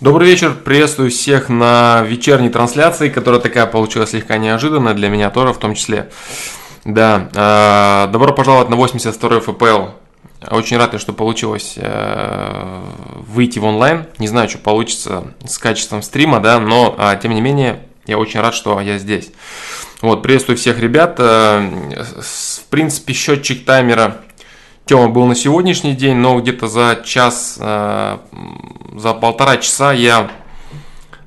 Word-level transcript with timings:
Добрый 0.00 0.28
вечер, 0.28 0.54
приветствую 0.54 1.10
всех 1.10 1.50
на 1.50 2.00
вечерней 2.08 2.48
трансляции, 2.48 3.10
которая 3.10 3.38
такая 3.38 3.66
получилась 3.66 4.10
слегка 4.10 4.38
неожиданная, 4.38 4.94
для 4.94 5.10
меня 5.10 5.28
тоже 5.28 5.52
в 5.52 5.58
том 5.58 5.74
числе. 5.74 6.08
Да, 6.86 7.28
э, 7.34 8.10
добро 8.10 8.32
пожаловать 8.32 8.70
на 8.70 8.76
82 8.76 9.40
ФПЛ. 9.40 9.88
Очень 10.50 10.78
рад, 10.78 10.98
что 10.98 11.12
получилось 11.12 11.74
э, 11.76 12.80
выйти 13.28 13.58
в 13.58 13.66
онлайн. 13.66 14.06
Не 14.16 14.26
знаю, 14.26 14.48
что 14.48 14.56
получится 14.56 15.34
с 15.44 15.58
качеством 15.58 16.00
стрима, 16.00 16.40
да, 16.40 16.58
но 16.60 16.96
э, 16.96 17.18
тем 17.22 17.34
не 17.34 17.42
менее, 17.42 17.80
я 18.06 18.16
очень 18.16 18.40
рад, 18.40 18.54
что 18.54 18.80
я 18.80 18.96
здесь. 18.96 19.30
Вот, 20.00 20.22
приветствую 20.22 20.56
всех 20.56 20.78
ребят. 20.78 21.16
Э, 21.18 21.60
в 22.22 22.64
принципе, 22.70 23.12
счетчик 23.12 23.66
таймера 23.66 24.16
Тема 24.90 25.08
был 25.08 25.24
на 25.26 25.36
сегодняшний 25.36 25.92
день, 25.92 26.16
но 26.16 26.40
где-то 26.40 26.66
за 26.66 27.00
час, 27.04 27.58
э, 27.60 28.18
за 28.96 29.14
полтора 29.14 29.58
часа 29.58 29.92
я 29.92 30.28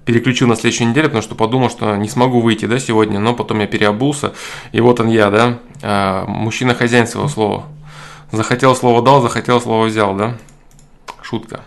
переключил 0.04 0.49
на 0.49 0.58
следующую 0.58 0.90
неделю, 0.90 1.05
потому 1.05 1.21
что 1.23 1.35
подумал, 1.35 1.70
что 1.70 1.95
не 1.95 2.09
смогу 2.09 2.41
выйти, 2.41 2.66
да, 2.66 2.77
сегодня, 2.77 3.21
но 3.21 3.34
потом 3.34 3.62
я 3.62 3.68
переобулся, 3.68 4.34
и 4.73 4.81
вот 4.81 4.99
он 4.99 5.07
я, 5.07 5.30
да, 5.30 5.59
э, 5.81 6.26
мужчина 6.27 6.76
хозяин 6.76 7.07
своего 7.07 7.30
слова. 7.30 7.63
Захотел 8.34 8.76
слово 8.76 9.02
дал, 9.02 9.21
захотел 9.21 9.62
слово 9.62 9.85
взял, 9.85 10.13
да, 10.13 10.35
шутка. 11.21 11.62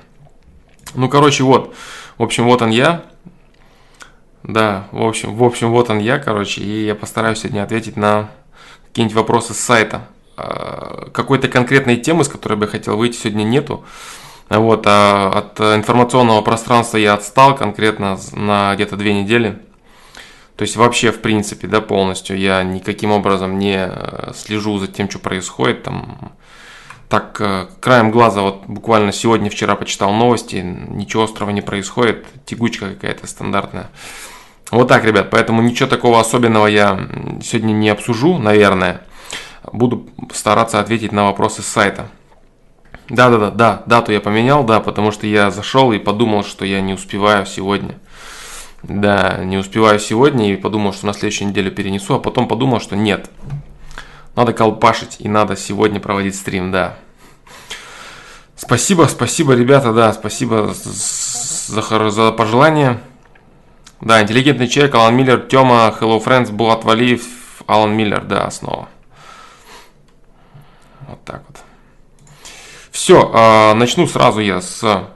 Ну, 0.95 1.09
короче, 1.09 1.45
вот, 1.45 1.75
в 2.19 2.23
общем, 2.23 2.45
вот 2.45 2.61
он 2.61 2.69
я, 2.69 3.07
да, 4.43 4.87
в 4.93 5.03
общем, 5.03 5.35
в 5.35 5.43
общем, 5.43 5.71
вот 5.71 5.89
он 5.89 6.01
я, 6.01 6.19
короче, 6.19 6.61
и 6.61 6.85
я 6.85 6.95
постараюсь 6.95 7.39
сегодня 7.39 7.63
ответить 7.63 7.97
на 7.97 8.29
какие-нибудь 8.89 9.17
вопросы 9.17 9.55
с 9.55 9.59
сайта. 9.59 10.09
Э, 10.37 11.09
какой-то 11.13 11.49
конкретной 11.49 11.97
темы, 11.97 12.25
с 12.25 12.29
которой 12.29 12.55
бы 12.55 12.67
я 12.67 12.71
хотел 12.71 12.97
выйти, 12.97 13.17
сегодня 13.17 13.45
нету. 13.45 13.85
Вот, 14.49 14.85
а 14.87 15.31
от 15.31 15.61
информационного 15.61 16.41
пространства 16.43 16.99
я 16.99 17.15
отстал 17.15 17.57
конкретно 17.57 18.19
на 18.33 18.75
где-то 18.75 18.97
две 18.97 19.15
недели. 19.15 19.59
То 20.57 20.63
есть 20.63 20.77
вообще, 20.77 21.11
в 21.11 21.21
принципе, 21.21 21.67
да, 21.67 21.81
полностью 21.81 22.39
я 22.39 22.63
никаким 22.63 23.13
образом 23.13 23.59
не 23.59 23.77
э, 23.77 24.33
слежу 24.35 24.79
за 24.79 24.89
тем, 24.89 25.11
что 25.11 25.19
происходит. 25.19 25.83
Там, 25.83 26.33
так, 27.09 27.41
э, 27.41 27.67
краем 27.81 28.11
глаза, 28.11 28.43
вот 28.43 28.65
буквально 28.67 29.13
сегодня-вчера 29.13 29.75
почитал 29.75 30.13
новости, 30.13 30.57
ничего 30.57 31.25
острого 31.25 31.51
не 31.51 31.63
происходит, 31.63 32.27
тягучка 32.45 32.91
какая-то 32.91 33.27
стандартная. 33.27 33.91
Вот 34.71 34.89
так, 34.89 35.05
ребят, 35.05 35.31
поэтому 35.31 35.63
ничего 35.63 35.89
такого 35.89 36.21
особенного 36.21 36.67
я 36.67 37.09
сегодня 37.43 37.73
не 37.73 37.89
обсужу, 37.89 38.39
наверное 38.39 39.06
буду 39.73 40.09
стараться 40.33 40.81
ответить 40.81 41.13
на 41.13 41.25
вопросы 41.25 41.63
с 41.63 41.67
сайта. 41.67 42.09
Да, 43.09 43.31
да, 43.31 43.39
да, 43.39 43.51
да, 43.51 43.83
дату 43.87 44.13
я 44.13 44.21
поменял, 44.21 44.65
да, 44.65 44.81
потому 44.81 45.13
что 45.13 45.27
я 45.27 45.51
зашел 45.51 45.93
и 45.93 45.99
подумал, 45.99 46.45
что 46.45 46.65
я 46.65 46.81
не 46.81 46.95
успеваю 46.95 47.47
сегодня. 47.47 47.99
Да, 48.83 49.39
не 49.45 49.57
успеваю 49.59 49.99
сегодня 50.01 50.53
и 50.53 50.57
подумал, 50.57 50.93
что 50.93 51.07
на 51.07 51.13
следующей 51.13 51.45
неделе 51.45 51.71
перенесу, 51.71 52.15
а 52.15 52.19
потом 52.19 52.49
подумал, 52.49 52.81
что 52.81 52.97
нет. 52.97 53.31
Надо 54.35 54.53
колпашить 54.53 55.17
и 55.21 55.29
надо 55.29 55.57
сегодня 55.57 56.01
проводить 56.01 56.35
стрим, 56.35 56.73
да. 56.73 56.97
Спасибо, 58.57 59.05
спасибо, 59.05 59.55
ребята, 59.55 59.93
да, 59.93 60.13
спасибо 60.13 60.75
за, 60.75 62.11
за 62.11 62.33
пожелания. 62.33 63.01
Да, 64.01 64.23
интеллигентный 64.23 64.69
человек, 64.69 64.95
Алан 64.95 65.17
Миллер, 65.17 65.41
Тёма, 65.41 65.95
Hello 66.01 66.23
Friends, 66.23 66.51
Булат 66.51 66.85
Валиев, 66.85 67.23
Алан 67.67 67.97
Миллер, 67.97 68.25
да, 68.25 68.51
снова. 68.51 68.89
Вот 71.07 71.25
так 71.25 71.43
вот. 71.49 71.63
Все, 72.91 73.31
а, 73.35 73.75
начну 73.75 74.07
сразу 74.07 74.41
я 74.41 74.61
с 74.61 75.09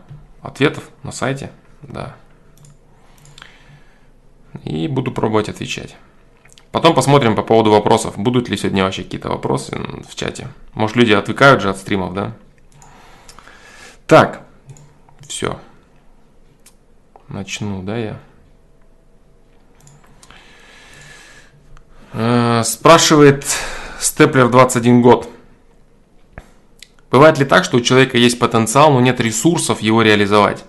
ответов 0.43 0.91
на 1.03 1.13
сайте. 1.13 1.51
Да. 1.83 2.17
И 4.65 4.89
буду 4.89 5.13
пробовать 5.13 5.49
отвечать. 5.49 5.97
Потом 6.73 6.95
посмотрим 6.95 7.35
по 7.35 7.43
поводу 7.43 7.71
вопросов. 7.71 8.17
Будут 8.17 8.49
ли 8.49 8.57
сегодня 8.57 8.85
вообще 8.85 9.03
какие-то 9.03 9.29
вопросы 9.29 9.81
в 10.09 10.15
чате. 10.15 10.49
Может, 10.75 10.97
люди 10.97 11.13
отвлекают 11.13 11.63
же 11.63 11.71
от 11.71 11.79
стримов, 11.79 12.15
да? 12.15 12.37
Так, 14.07 14.43
все. 15.27 15.59
Начну, 17.29 17.83
да, 17.83 17.97
я. 17.97 18.21
Э, 22.13 22.63
спрашивает 22.65 23.45
Степлер 24.01 24.49
21 24.49 25.03
год. 25.03 25.29
Бывает 27.11 27.39
ли 27.39 27.45
так, 27.45 27.65
что 27.65 27.79
у 27.79 27.81
человека 27.81 28.19
есть 28.19 28.39
потенциал, 28.39 28.93
но 28.93 29.01
нет 29.01 29.21
ресурсов 29.21 29.83
его 29.83 30.03
реализовать? 30.03 30.65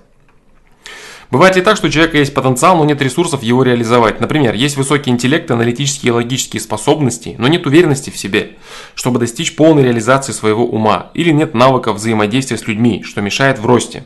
Бывает 1.29 1.56
ли 1.56 1.62
так, 1.62 1.78
что 1.78 1.88
у 1.88 1.90
человека 1.90 2.18
есть 2.18 2.34
потенциал, 2.34 2.75
но 2.75 2.84
нет 2.84 3.02
ресурсов 3.02 3.41
его 3.41 3.63
реализовать? 3.63 4.19
Например, 4.19 4.53
есть 4.53 4.75
высокий 4.75 5.12
интеллект, 5.12 5.50
аналитические 5.50 6.09
и 6.09 6.13
логические 6.13 6.59
способности, 6.59 7.35
но 7.38 7.47
нет 7.47 7.66
уверенности 7.66 8.09
в 8.09 8.18
себе, 8.18 8.57
чтобы 8.96 9.18
достичь 9.18 9.56
полной 9.56 9.84
реализации 9.84 10.34
своего 10.34 10.66
ума, 10.66 11.09
или 11.13 11.31
нет 11.31 11.53
навыков 11.53 11.96
взаимодействия 11.96 12.58
с 12.58 12.68
людьми, 12.68 13.02
что 13.03 13.22
мешает 13.22 13.59
в 13.59 13.66
росте. 13.66 14.03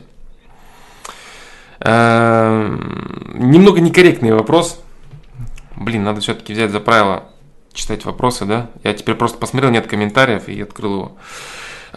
Эм, 1.80 3.32
немного 3.34 3.80
некорректный 3.80 4.32
вопрос. 4.32 4.80
Блин, 5.74 6.04
надо 6.04 6.20
все-таки 6.20 6.52
взять 6.52 6.70
за 6.70 6.78
правило 6.78 7.24
читать 7.72 8.04
вопросы, 8.04 8.44
да? 8.44 8.70
Я 8.84 8.94
теперь 8.94 9.16
просто 9.16 9.38
посмотрел, 9.38 9.72
нет 9.72 9.88
комментариев 9.88 10.48
и 10.48 10.62
открыл 10.62 10.94
его. 10.94 11.16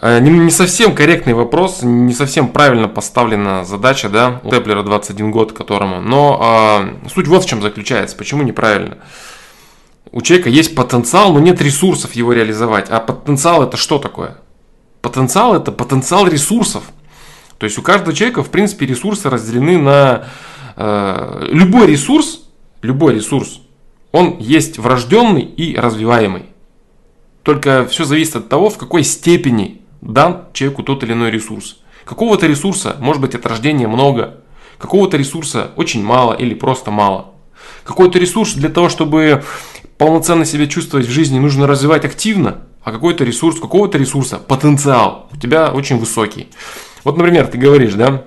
Э, 0.00 0.18
не, 0.20 0.30
не 0.30 0.50
совсем 0.50 0.94
корректный 0.94 1.34
вопрос, 1.34 1.82
не 1.82 2.12
совсем 2.14 2.48
правильно 2.48 2.88
поставлена 2.88 3.64
задача, 3.64 4.08
да, 4.08 4.40
у 4.42 4.50
Теплера 4.50 4.82
21 4.82 5.30
год 5.30 5.52
которому. 5.52 6.00
Но 6.00 7.00
э, 7.04 7.08
суть 7.08 7.28
вот 7.28 7.44
в 7.44 7.48
чем 7.48 7.60
заключается, 7.60 8.16
почему 8.16 8.42
неправильно. 8.42 8.98
У 10.12 10.22
человека 10.22 10.48
есть 10.48 10.74
потенциал, 10.74 11.32
но 11.32 11.40
нет 11.40 11.60
ресурсов 11.60 12.14
его 12.14 12.32
реализовать. 12.32 12.88
А 12.88 12.98
потенциал 12.98 13.62
это 13.62 13.76
что 13.76 13.98
такое? 13.98 14.38
Потенциал 15.02 15.54
это 15.54 15.70
потенциал 15.70 16.26
ресурсов. 16.26 16.84
То 17.58 17.64
есть 17.64 17.78
у 17.78 17.82
каждого 17.82 18.14
человека, 18.14 18.42
в 18.42 18.48
принципе, 18.48 18.86
ресурсы 18.86 19.28
разделены 19.28 19.76
на 19.76 20.24
э, 20.76 21.48
любой 21.50 21.86
ресурс, 21.86 22.48
любой 22.80 23.16
ресурс, 23.16 23.60
он 24.12 24.38
есть 24.38 24.78
врожденный 24.78 25.42
и 25.42 25.76
развиваемый. 25.76 26.46
Только 27.42 27.86
все 27.86 28.04
зависит 28.04 28.36
от 28.36 28.48
того, 28.48 28.70
в 28.70 28.78
какой 28.78 29.04
степени 29.04 29.79
дан 30.00 30.46
человеку 30.52 30.82
тот 30.82 31.02
или 31.02 31.12
иной 31.12 31.30
ресурс. 31.30 31.78
Какого-то 32.04 32.46
ресурса 32.46 32.96
может 33.00 33.20
быть 33.20 33.34
от 33.34 33.46
рождения 33.46 33.86
много, 33.86 34.38
какого-то 34.78 35.16
ресурса 35.16 35.70
очень 35.76 36.02
мало 36.02 36.32
или 36.34 36.54
просто 36.54 36.90
мало. 36.90 37.34
Какой-то 37.84 38.18
ресурс 38.18 38.54
для 38.54 38.68
того, 38.68 38.88
чтобы 38.88 39.44
полноценно 39.98 40.44
себя 40.44 40.66
чувствовать 40.66 41.06
в 41.06 41.10
жизни, 41.10 41.38
нужно 41.38 41.66
развивать 41.66 42.04
активно, 42.04 42.62
а 42.82 42.92
какой-то 42.92 43.24
ресурс, 43.24 43.60
какого-то 43.60 43.98
ресурса, 43.98 44.38
потенциал 44.38 45.28
у 45.32 45.36
тебя 45.36 45.70
очень 45.70 45.98
высокий. 45.98 46.48
Вот, 47.04 47.16
например, 47.16 47.46
ты 47.46 47.58
говоришь, 47.58 47.94
да, 47.94 48.24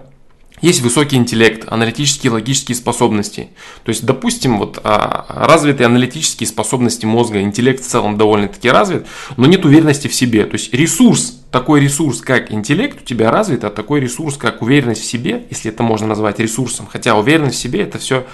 есть 0.63 0.81
высокий 0.81 1.18
интеллект, 1.18 1.66
аналитические 1.69 2.31
логические 2.31 2.78
способности. 2.78 3.50
То 3.84 3.90
есть, 3.90 4.06
допустим, 4.06 4.59
вот 4.59 4.79
а, 4.85 5.25
развитые 5.28 5.88
аналитические 5.88 6.47
способности 6.47 7.06
мозга, 7.06 7.41
интеллект 7.41 7.84
в 7.84 7.85
целом 7.85 8.18
довольно-таки 8.18 8.69
развит, 8.69 9.06
но 9.35 9.46
нет 9.46 9.66
уверенности 9.66 10.07
в 10.07 10.16
себе. 10.16 10.46
То 10.46 10.53
есть 10.53 10.74
ресурс, 10.74 11.38
такой 11.51 11.81
ресурс, 11.81 12.22
как 12.22 12.53
интеллект 12.53 13.01
у 13.01 13.03
тебя 13.03 13.29
развит, 13.29 13.66
а 13.66 13.69
такой 13.69 14.00
ресурс, 14.00 14.38
как 14.38 14.62
уверенность 14.62 15.01
в 15.01 15.06
себе, 15.06 15.46
если 15.50 15.69
это 15.69 15.84
можно 15.84 16.07
назвать 16.07 16.40
ресурсом, 16.40 16.88
хотя 16.90 17.18
уверенность 17.18 17.57
в 17.57 17.62
себе 17.62 17.81
это 17.81 17.97
все 17.97 18.25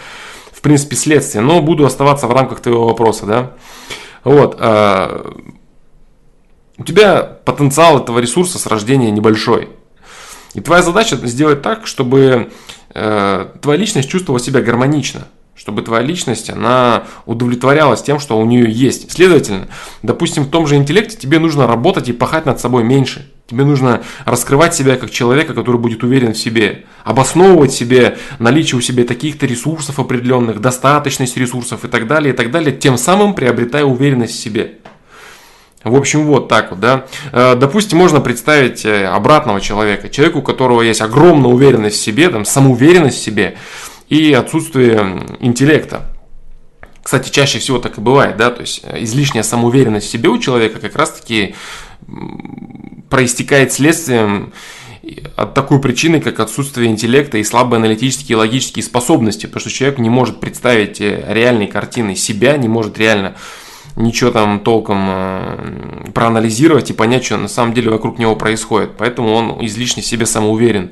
в 0.52 0.62
принципе 0.62 0.96
следствие, 0.98 1.42
но 1.42 1.64
буду 1.64 1.84
оставаться 1.84 2.28
в 2.28 2.32
рамках 2.32 2.60
твоего 2.60 2.86
вопроса, 2.86 3.26
да. 3.26 3.54
Вот, 4.24 4.56
а, 4.60 5.34
у 6.78 6.84
тебя 6.84 7.24
потенциал 7.24 7.98
этого 7.98 8.20
ресурса 8.20 8.60
с 8.60 8.68
рождения 8.68 9.10
небольшой. 9.10 9.70
И 10.54 10.62
твоя 10.62 10.82
задача 10.82 11.16
сделать 11.24 11.62
так, 11.62 11.86
чтобы 11.86 12.52
э, 12.94 13.48
твоя 13.62 13.80
личность 13.80 14.10
чувствовала 14.10 14.40
себя 14.40 14.62
гармонично, 14.62 15.28
чтобы 15.56 15.82
твоя 15.82 16.02
личность, 16.02 16.50
она 16.50 17.04
удовлетворялась 17.26 18.02
тем, 18.02 18.20
что 18.20 18.40
у 18.40 18.46
нее 18.46 18.72
есть. 18.72 19.12
Следовательно, 19.12 19.68
допустим, 20.04 20.44
в 20.44 20.50
том 20.50 20.66
же 20.66 20.76
интеллекте 20.76 21.18
тебе 21.18 21.38
нужно 21.38 21.68
работать 21.68 22.08
и 22.10 22.14
пахать 22.14 22.46
над 22.46 22.60
собой 22.60 22.84
меньше. 22.84 23.30
Тебе 23.46 23.66
нужно 23.66 24.02
раскрывать 24.26 24.76
себя 24.76 24.96
как 24.96 25.10
человека, 25.10 25.54
который 25.54 25.82
будет 25.82 26.04
уверен 26.04 26.34
в 26.34 26.38
себе, 26.38 26.86
обосновывать 27.04 27.74
себе 27.74 28.18
наличие 28.38 28.78
у 28.78 28.82
себя 28.82 29.04
таких-то 29.04 29.48
ресурсов 29.48 30.00
определенных, 30.00 30.62
достаточность 30.62 31.36
ресурсов 31.36 31.84
и 31.84 31.88
так 31.88 32.08
далее, 32.08 32.34
и 32.34 32.38
так 32.38 32.52
далее, 32.52 32.76
тем 32.76 32.98
самым 32.98 33.34
приобретая 33.34 33.86
уверенность 33.86 34.36
в 34.36 34.40
себе. 34.40 34.76
В 35.84 35.96
общем, 35.96 36.26
вот 36.26 36.50
так 36.50 36.72
вот, 36.72 36.80
да. 36.82 37.06
Э, 37.32 37.56
допустим, 37.56 37.98
можно 37.98 38.20
представить 38.20 38.86
э, 38.86 39.06
обратного 39.06 39.62
человека, 39.62 40.10
человеку, 40.10 40.40
у 40.40 40.42
которого 40.42 40.82
есть 40.82 41.02
огромная 41.02 41.50
уверенность 41.50 41.98
в 41.98 42.02
себе, 42.02 42.30
там, 42.30 42.44
самоуверенность 42.44 43.18
в 43.18 43.24
себе 43.24 43.56
и 44.10 44.34
отсутствие 44.34 45.24
интеллекта. 45.40 46.02
Кстати, 47.02 47.30
чаще 47.30 47.60
всего 47.60 47.80
так 47.80 47.98
и 47.98 48.02
бывает, 48.02 48.36
да, 48.36 48.50
то 48.52 48.62
есть 48.62 48.82
э, 48.84 49.04
излишняя 49.04 49.44
самоуверенность 49.44 50.08
в 50.08 50.12
себе 50.12 50.28
у 50.28 50.38
человека 50.38 50.80
как 50.80 50.96
раз-таки 50.98 51.56
проистекает 53.10 53.72
следствием 53.72 54.52
от 55.38 55.54
такой 55.54 55.80
причины, 55.80 56.20
как 56.20 56.42
отсутствие 56.42 56.90
интеллекта 56.90 57.38
и 57.38 57.44
слабые 57.44 57.78
аналитические 57.78 58.34
и 58.34 58.38
логические 58.38 58.84
способности, 58.84 59.46
потому 59.46 59.62
что 59.62 59.70
человек 59.70 59.98
не 59.98 60.10
может 60.10 60.40
представить 60.42 61.00
реальной 61.00 61.68
картины 61.68 62.16
себя, 62.16 62.58
не 62.58 62.68
может 62.68 62.98
реально 62.98 63.36
ничего 64.00 64.32
там 64.32 64.62
толком 64.62 64.98
э, 65.10 66.12
проанализировать 66.14 66.90
и 66.90 66.94
понять, 66.94 67.26
что 67.26 67.38
на 67.38 67.48
самом 67.48 67.74
деле 67.74 67.92
вокруг 67.92 68.18
него 68.18 68.36
происходит. 68.36 68.92
Поэтому 68.98 69.34
он 69.34 69.66
излишне 69.66 70.02
себе 70.02 70.26
самоуверен. 70.26 70.92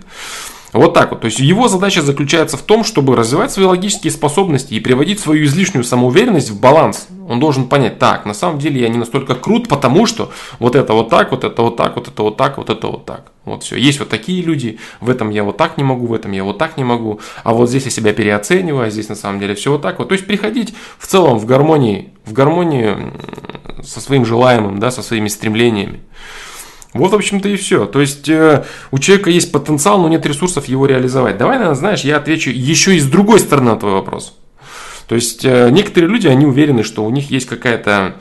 Вот 0.74 0.94
так 0.94 1.12
вот. 1.12 1.22
То 1.22 1.26
есть 1.26 1.40
его 1.40 1.68
задача 1.68 2.02
заключается 2.02 2.58
в 2.58 2.62
том, 2.62 2.84
чтобы 2.84 3.16
развивать 3.16 3.52
свои 3.52 3.66
логические 3.66 4.12
способности 4.12 4.74
и 4.74 4.80
приводить 4.80 5.20
свою 5.20 5.46
излишнюю 5.46 5.84
самоуверенность 5.84 6.50
в 6.50 6.60
баланс. 6.60 7.08
Он 7.30 7.40
должен 7.40 7.68
понять, 7.68 8.00
так, 8.00 8.26
на 8.26 8.34
самом 8.34 8.60
деле 8.60 8.82
я 8.82 8.90
не 8.90 8.98
настолько 8.98 9.36
крут, 9.36 9.68
потому 9.68 10.06
что 10.06 10.32
вот 10.60 10.76
это 10.76 10.94
вот 10.94 11.10
так, 11.10 11.32
вот 11.32 11.44
это 11.44 11.62
вот 11.62 11.76
так, 11.76 11.96
вот 11.96 12.08
это 12.08 12.24
вот 12.24 12.38
так, 12.38 12.58
вот 12.58 12.70
это 12.70 12.88
вот 12.88 13.06
так. 13.06 13.32
Вот 13.44 13.64
все. 13.64 13.76
Есть 13.78 14.00
вот 14.00 14.10
такие 14.10 14.42
люди, 14.42 14.80
в 15.02 15.10
этом 15.10 15.30
я 15.30 15.44
вот 15.44 15.58
так 15.58 15.78
не 15.78 15.84
могу, 15.84 16.08
в 16.08 16.14
этом 16.14 16.32
я 16.32 16.44
вот 16.44 16.58
так 16.58 16.78
не 16.78 16.84
могу, 16.84 17.20
а 17.44 17.54
вот 17.54 17.70
здесь 17.70 17.86
я 17.86 17.92
себя 17.92 18.14
переоцениваю, 18.14 18.88
а 18.88 18.90
здесь 18.90 19.10
на 19.10 19.16
самом 19.16 19.40
деле 19.40 19.56
все 19.56 19.72
вот 19.72 19.82
так 19.82 20.00
вот. 20.00 20.10
То 20.10 20.14
есть 20.14 20.26
приходить 20.26 20.74
в 20.98 21.08
целом 21.08 21.38
в 21.38 21.46
гармонии, 21.46 22.14
в 22.26 22.34
гармонии 22.34 22.96
со 23.84 24.00
своим 24.00 24.26
желаемым, 24.26 24.80
да, 24.80 24.92
со 24.92 25.02
своими 25.02 25.28
стремлениями. 25.28 26.02
Вот, 26.94 27.12
в 27.12 27.16
общем-то, 27.16 27.50
и 27.50 27.58
все. 27.58 27.86
То 27.86 28.02
есть 28.02 28.30
э, 28.30 28.66
у 28.92 29.00
человека 29.00 29.30
есть 29.30 29.52
потенциал, 29.52 30.00
но 30.00 30.08
нет 30.08 30.26
ресурсов 30.26 30.68
его 30.68 30.86
реализовать. 30.86 31.38
Давай, 31.38 31.58
наверное, 31.58 31.76
знаешь, 31.76 32.02
я 32.02 32.18
отвечу 32.18 32.50
еще 32.50 32.96
и 32.96 33.00
с 33.00 33.06
другой 33.06 33.40
стороны 33.40 33.72
на 33.72 33.78
твой 33.78 33.92
вопрос. 33.92 34.38
То 35.08 35.16
есть 35.16 35.46
э, 35.46 35.70
некоторые 35.70 36.10
люди, 36.10 36.28
они 36.28 36.46
уверены, 36.46 36.84
что 36.84 37.06
у 37.06 37.10
них 37.10 37.32
есть 37.32 37.48
какая-то 37.48 38.16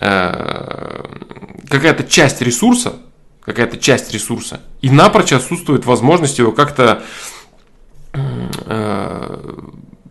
э, 0.00 1.04
какая-то 1.68 2.04
часть 2.04 2.42
ресурса, 2.42 2.94
какая-то 3.44 3.78
часть 3.78 4.12
ресурса, 4.12 4.60
и 4.80 4.90
напрочь 4.90 5.32
отсутствует 5.32 5.84
возможность 5.84 6.38
его 6.38 6.52
как-то 6.52 7.02
э, 8.12 9.58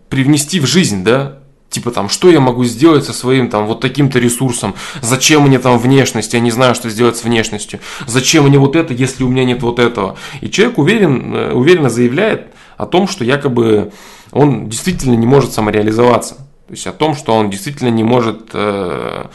привнести 0.10 0.60
в 0.60 0.66
жизнь, 0.66 1.04
да, 1.04 1.41
Типа 1.72 1.90
там, 1.92 2.10
что 2.10 2.30
я 2.30 2.42
могу 2.42 2.66
сделать 2.66 3.06
со 3.06 3.14
своим 3.14 3.50
там 3.50 3.66
вот 3.66 3.80
таким-то 3.80 4.20
ресурсом? 4.20 4.76
Зачем 5.02 5.44
мне 5.44 5.58
там 5.58 5.80
внешность? 5.80 6.34
Я 6.34 6.42
не 6.42 6.52
знаю, 6.52 6.76
что 6.76 6.90
сделать 6.90 7.16
с 7.16 7.24
внешностью. 7.24 7.80
Зачем 8.06 8.46
мне 8.46 8.60
вот 8.60 8.76
это, 8.76 8.94
если 8.94 9.24
у 9.24 9.30
меня 9.30 9.46
нет 9.46 9.64
вот 9.64 9.80
этого? 9.80 10.18
И 10.42 10.50
человек 10.50 10.78
уверен, 10.78 11.34
э, 11.34 11.54
уверенно 11.54 11.90
заявляет 11.90 12.48
о 12.76 12.86
том, 12.86 13.08
что 13.08 13.24
якобы 13.24 13.94
он 14.32 14.68
действительно 14.68 15.16
не 15.16 15.26
может 15.26 15.54
самореализоваться. 15.54 16.36
То 16.68 16.74
есть 16.74 16.88
о 16.88 16.92
том, 16.92 17.16
что 17.16 17.34
он 17.34 17.50
действительно 17.50 17.90
не 17.90 18.04
может 18.04 18.50
э, 18.52 19.28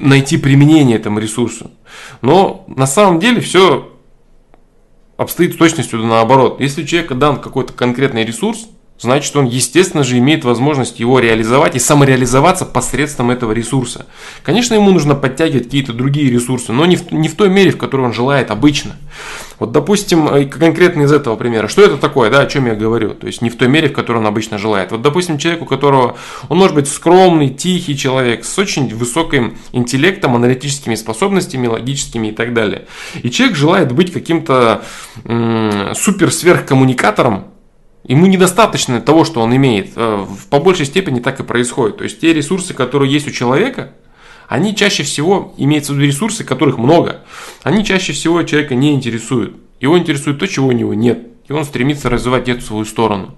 найти 0.00 0.38
применение 0.38 0.96
этому 0.96 1.20
ресурсу. 1.20 1.70
Но 2.20 2.64
на 2.66 2.88
самом 2.88 3.20
деле 3.20 3.40
все 3.40 3.92
обстоит 5.16 5.54
с 5.54 5.56
точностью 5.56 6.04
наоборот. 6.04 6.60
Если 6.60 6.82
у 6.82 6.86
человека 6.86 7.14
дан 7.14 7.40
какой-то 7.40 7.72
конкретный 7.74 8.24
ресурс, 8.24 8.66
значит 9.00 9.34
он, 9.36 9.46
естественно 9.46 10.04
же, 10.04 10.18
имеет 10.18 10.44
возможность 10.44 11.00
его 11.00 11.18
реализовать 11.18 11.76
и 11.76 11.78
самореализоваться 11.78 12.66
посредством 12.66 13.30
этого 13.30 13.52
ресурса. 13.52 14.06
Конечно, 14.42 14.74
ему 14.74 14.90
нужно 14.90 15.14
подтягивать 15.14 15.64
какие-то 15.64 15.92
другие 15.92 16.30
ресурсы, 16.30 16.72
но 16.72 16.86
не 16.86 16.96
в, 16.96 17.10
не 17.12 17.28
в 17.28 17.34
той 17.34 17.48
мере, 17.48 17.70
в 17.70 17.78
которой 17.78 18.02
он 18.06 18.12
желает 18.12 18.50
обычно. 18.50 18.96
Вот, 19.58 19.72
допустим, 19.72 20.28
э, 20.28 20.44
конкретно 20.46 21.02
из 21.02 21.12
этого 21.12 21.36
примера, 21.36 21.68
что 21.68 21.82
это 21.82 21.96
такое, 21.96 22.30
да, 22.30 22.40
о 22.40 22.46
чем 22.46 22.66
я 22.66 22.74
говорю, 22.74 23.10
то 23.10 23.26
есть 23.26 23.42
не 23.42 23.50
в 23.50 23.56
той 23.56 23.68
мере, 23.68 23.88
в 23.88 23.92
которой 23.92 24.18
он 24.18 24.26
обычно 24.26 24.58
желает. 24.58 24.90
Вот, 24.90 25.02
допустим, 25.02 25.38
человек, 25.38 25.62
у 25.62 25.66
которого, 25.66 26.16
он 26.48 26.58
может 26.58 26.74
быть 26.74 26.88
скромный, 26.88 27.50
тихий 27.50 27.96
человек, 27.96 28.44
с 28.44 28.58
очень 28.58 28.94
высоким 28.94 29.58
интеллектом, 29.72 30.34
аналитическими 30.34 30.94
способностями, 30.94 31.66
логическими 31.66 32.28
и 32.28 32.32
так 32.32 32.54
далее. 32.54 32.86
И 33.22 33.30
человек 33.30 33.56
желает 33.56 33.92
быть 33.92 34.12
каким-то 34.12 34.82
м- 35.24 35.94
супер-сверхкоммуникатором, 35.94 37.44
Ему 38.04 38.26
недостаточно 38.26 39.00
того, 39.00 39.24
что 39.24 39.40
он 39.40 39.54
имеет. 39.54 39.92
Э, 39.96 40.26
по 40.48 40.58
большей 40.58 40.86
степени 40.86 41.20
так 41.20 41.40
и 41.40 41.42
происходит. 41.42 41.98
То 41.98 42.04
есть 42.04 42.20
те 42.20 42.32
ресурсы, 42.32 42.74
которые 42.74 43.12
есть 43.12 43.28
у 43.28 43.30
человека, 43.30 43.92
они 44.48 44.74
чаще 44.74 45.02
всего, 45.04 45.54
имеются 45.58 45.92
в 45.92 45.96
виду 45.96 46.06
ресурсы, 46.06 46.42
которых 46.42 46.78
много, 46.78 47.24
они 47.62 47.84
чаще 47.84 48.12
всего 48.12 48.42
человека 48.42 48.74
не 48.74 48.92
интересуют. 48.92 49.56
Его 49.80 49.98
интересует 49.98 50.38
то, 50.38 50.48
чего 50.48 50.68
у 50.68 50.72
него 50.72 50.94
нет. 50.94 51.20
И 51.48 51.52
он 51.52 51.64
стремится 51.64 52.08
развивать 52.08 52.48
эту 52.48 52.62
свою 52.62 52.84
сторону. 52.84 53.34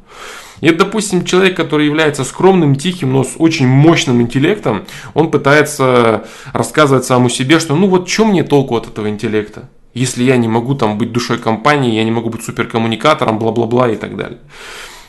И, 0.61 0.70
допустим, 0.70 1.25
человек, 1.25 1.56
который 1.56 1.87
является 1.87 2.25
скромным, 2.25 2.76
тихим, 2.76 3.12
но 3.12 3.25
с 3.25 3.35
очень 3.38 3.67
мощным 3.67 4.23
интеллектом, 4.23 4.85
он 5.12 5.31
пытается 5.31 6.25
рассказывать 6.53 7.05
самому 7.05 7.31
себе, 7.31 7.58
что 7.58 7.75
ну 7.75 7.88
вот 7.88 8.08
что 8.08 8.25
мне 8.25 8.44
толку 8.44 8.76
от 8.76 8.87
этого 8.87 9.08
интеллекта? 9.08 9.69
Если 9.94 10.25
я 10.25 10.37
не 10.37 10.49
могу 10.49 10.75
там 10.75 10.99
быть 10.99 11.12
душой 11.12 11.39
компании, 11.39 11.94
я 11.94 12.05
не 12.05 12.11
могу 12.11 12.31
быть 12.31 12.44
суперкоммуникатором, 12.44 13.39
бла-бла-бла 13.39 13.91
и 13.91 13.97
так 13.97 14.17
далее. 14.17 14.39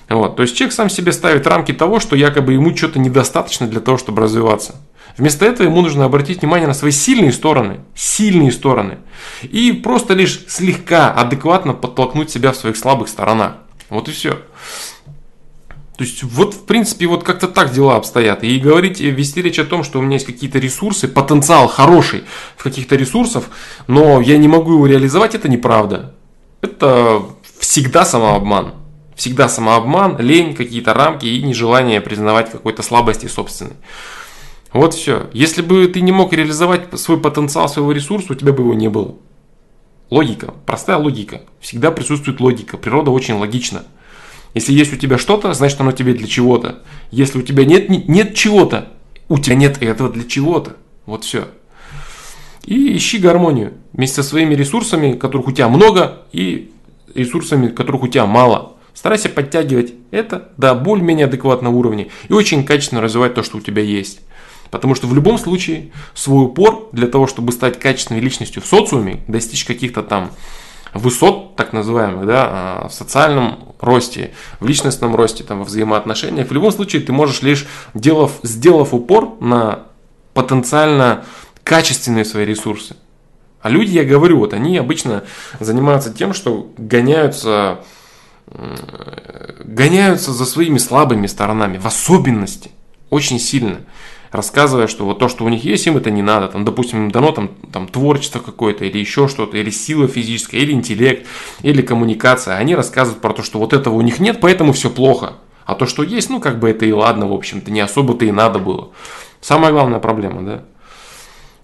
Вот. 0.09 0.35
То 0.35 0.44
есть 0.44 0.56
человек 0.56 0.74
сам 0.74 0.89
себе 0.89 1.12
ставит 1.12 1.47
рамки 1.47 1.71
того, 1.71 2.00
что 2.00 2.15
якобы 2.15 2.53
ему 2.53 2.75
что-то 2.75 3.00
недостаточно 3.00 3.68
для 3.68 3.80
того, 3.80 3.97
чтобы 3.97 4.21
развиваться. 4.21 4.75
Вместо 5.18 5.45
этого 5.45 5.68
ему 5.68 5.81
нужно 5.81 6.06
обратить 6.06 6.41
внимание 6.41 6.68
на 6.68 6.74
свои 6.74 6.91
сильные 6.91 7.31
стороны, 7.31 7.81
сильные 7.95 8.51
стороны, 8.51 8.97
и 9.44 9.71
просто 9.71 10.15
лишь 10.15 10.45
слегка 10.47 11.12
адекватно 11.12 11.74
подтолкнуть 11.74 12.31
себя 12.31 12.51
в 12.51 12.57
своих 12.57 12.77
слабых 12.77 13.07
сторонах. 13.07 13.57
Вот 13.89 14.09
и 14.09 14.12
все. 14.12 14.39
То 15.98 16.04
есть 16.04 16.24
вот 16.24 16.56
в 16.56 16.66
принципе 16.66 17.06
вот 17.06 17.24
как-то 17.24 17.48
так 17.48 17.72
дела 17.72 17.98
обстоят. 17.98 18.44
И 18.44 18.60
говорить, 18.60 19.00
вести 19.00 19.42
речь 19.42 19.60
о 19.60 19.66
том, 19.66 19.84
что 19.84 20.00
у 20.00 20.01
меня 20.01 20.16
есть 20.16 20.25
какие-то 20.25 20.57
ресурсы, 20.57 21.07
потенциал 21.07 21.68
хороший 21.68 22.24
в 22.57 22.63
каких-то 22.63 22.95
ресурсах, 22.95 23.45
но 23.88 24.19
я 24.19 24.38
не 24.38 24.48
могу 24.48 24.74
его 24.74 24.88
реализовать, 24.88 25.36
это 25.36 25.50
неправда. 25.50 26.16
Это 26.62 27.22
всегда 27.60 28.06
самообман. 28.06 28.74
Всегда 29.16 29.48
самообман, 29.48 30.18
лень, 30.19 30.56
какие-то 30.56 30.95
рамки 30.95 31.28
и 31.28 31.44
нежелание 31.44 32.01
признавать 32.01 32.51
какой-то 32.51 32.81
слабости 32.81 33.28
собственной. 33.28 33.75
Вот 34.72 34.95
все. 34.95 35.30
Если 35.34 35.62
бы 35.62 35.86
ты 35.88 36.01
не 36.01 36.12
мог 36.12 36.34
реализовать 36.34 37.00
свой 37.00 37.19
потенциал, 37.19 37.69
своего 37.69 37.92
ресурса, 37.92 38.34
у 38.34 38.36
тебя 38.36 38.54
бы 38.54 38.63
его 38.63 38.74
не 38.74 38.90
было. 38.90 39.16
Логика, 40.10 40.54
простая 40.66 40.98
логика. 40.98 41.44
Всегда 41.60 41.92
присутствует 41.92 42.40
логика. 42.40 42.78
Природа 42.78 43.12
очень 43.12 43.36
логична. 43.36 43.84
Если 44.53 44.73
есть 44.73 44.94
у 44.94 44.97
тебя 44.97 45.17
что-то, 45.17 45.53
значит 45.53 45.79
оно 45.81 45.91
тебе 45.91 46.13
для 46.13 46.27
чего-то. 46.27 46.83
Если 47.11 47.39
у 47.39 47.41
тебя 47.41 47.65
нет, 47.65 47.89
нет 47.89 48.35
чего-то, 48.35 48.89
у 49.29 49.39
тебя 49.39 49.55
нет 49.55 49.81
этого 49.81 50.09
для 50.09 50.23
чего-то. 50.23 50.77
Вот 51.05 51.23
все. 51.23 51.47
И 52.65 52.95
ищи 52.95 53.17
гармонию 53.17 53.73
вместе 53.91 54.17
со 54.17 54.23
своими 54.23 54.55
ресурсами, 54.55 55.13
которых 55.13 55.47
у 55.47 55.51
тебя 55.51 55.67
много, 55.67 56.21
и 56.31 56.71
ресурсами, 57.13 57.67
которых 57.67 58.03
у 58.03 58.07
тебя 58.07 58.25
мало. 58.25 58.73
Старайся 58.94 59.29
подтягивать 59.29 59.94
это 60.11 60.51
до 60.57 60.75
более-менее 60.75 61.25
адекватного 61.25 61.75
уровня 61.75 62.07
и 62.30 62.33
очень 62.33 62.63
качественно 62.63 63.01
развивать 63.01 63.33
то, 63.33 63.44
что 63.44 63.57
у 63.57 63.61
тебя 63.61 63.81
есть. 63.81 64.19
Потому 64.69 64.95
что 64.95 65.07
в 65.07 65.16
любом 65.16 65.37
случае 65.37 65.92
свой 66.13 66.45
упор 66.45 66.89
для 66.94 67.07
того, 67.07 67.28
чтобы 67.28 67.51
стать 67.51 67.80
качественной 67.80 68.21
личностью 68.21 68.61
в 68.61 68.66
социуме, 68.66 69.23
достичь 69.28 69.66
каких-то 69.66 70.04
там 70.04 70.31
высот, 70.94 71.56
так 71.56 71.73
называемых, 71.73 72.26
да, 72.26 72.47
а, 72.47 72.88
в 72.88 72.94
социальном 72.94 73.73
росте, 73.80 74.31
в 74.59 74.68
личностном 74.68 75.16
росте, 75.16 75.44
там, 75.44 75.59
во 75.59 75.66
взаимоотношениях, 75.66 76.47
в 76.47 76.52
любом 76.52 76.71
случае 76.71 77.02
ты 77.02 77.12
можешь 77.12 77.42
лишь, 77.42 77.66
делав, 77.94 78.33
сделав 78.44 78.94
упор 78.94 79.38
на 79.40 79.83
потенциально 80.33 81.26
качественные 81.64 82.26
свои 82.26 82.45
ресурсы. 82.45 82.95
А 83.62 83.69
люди, 83.69 83.92
я 83.92 84.04
говорю, 84.04 84.40
вот 84.40 84.54
они 84.54 84.78
обычно 84.78 85.23
занимаются 85.59 86.14
тем, 86.14 86.33
что 86.33 86.71
гоняются, 86.78 87.80
гоняются 89.64 90.33
за 90.33 90.45
своими 90.45 90.78
слабыми 90.78 91.28
сторонами, 91.28 91.78
в 91.78 91.85
особенности, 91.85 92.71
очень 93.09 93.40
сильно 93.40 93.80
рассказывая, 94.33 94.87
что 94.87 95.06
вот 95.06 95.19
то, 95.19 95.30
что 95.30 95.45
у 95.45 95.49
них 95.49 95.63
есть, 95.63 95.85
им 95.87 95.95
это 95.95 96.09
не 96.11 96.23
надо. 96.23 96.49
Там, 96.49 96.66
допустим, 96.66 97.06
им 97.06 97.11
дано 97.11 97.31
там, 97.31 97.52
там 97.71 97.87
творчество 97.87 98.40
какое-то, 98.40 98.83
или 98.83 98.97
еще 98.97 99.28
что-то, 99.28 99.56
или 99.57 99.69
сила 99.69 100.07
физическая, 100.07 100.59
или 100.59 100.73
интеллект, 100.73 101.28
или 101.61 101.81
коммуникация. 101.81 102.57
Они 102.57 102.75
рассказывают 102.75 103.21
про 103.21 103.31
то, 103.31 103.44
что 103.44 103.59
вот 103.59 103.71
этого 103.71 103.94
у 103.94 104.02
них 104.02 104.19
нет, 104.19 104.40
поэтому 104.42 104.73
все 104.73 104.90
плохо. 104.90 105.35
А 105.66 105.75
то, 105.75 105.85
что 105.85 106.04
есть, 106.04 106.30
ну, 106.30 106.42
как 106.42 106.59
бы 106.59 106.69
это 106.69 106.85
и 106.85 106.92
ладно, 106.92 107.28
в 107.30 107.33
общем-то, 107.33 107.71
не 107.71 107.80
особо-то 107.80 108.25
и 108.25 108.31
надо 108.31 108.59
было. 108.59 108.90
Самая 109.40 109.71
главная 109.71 109.99
проблема, 109.99 110.42
да. 110.42 110.63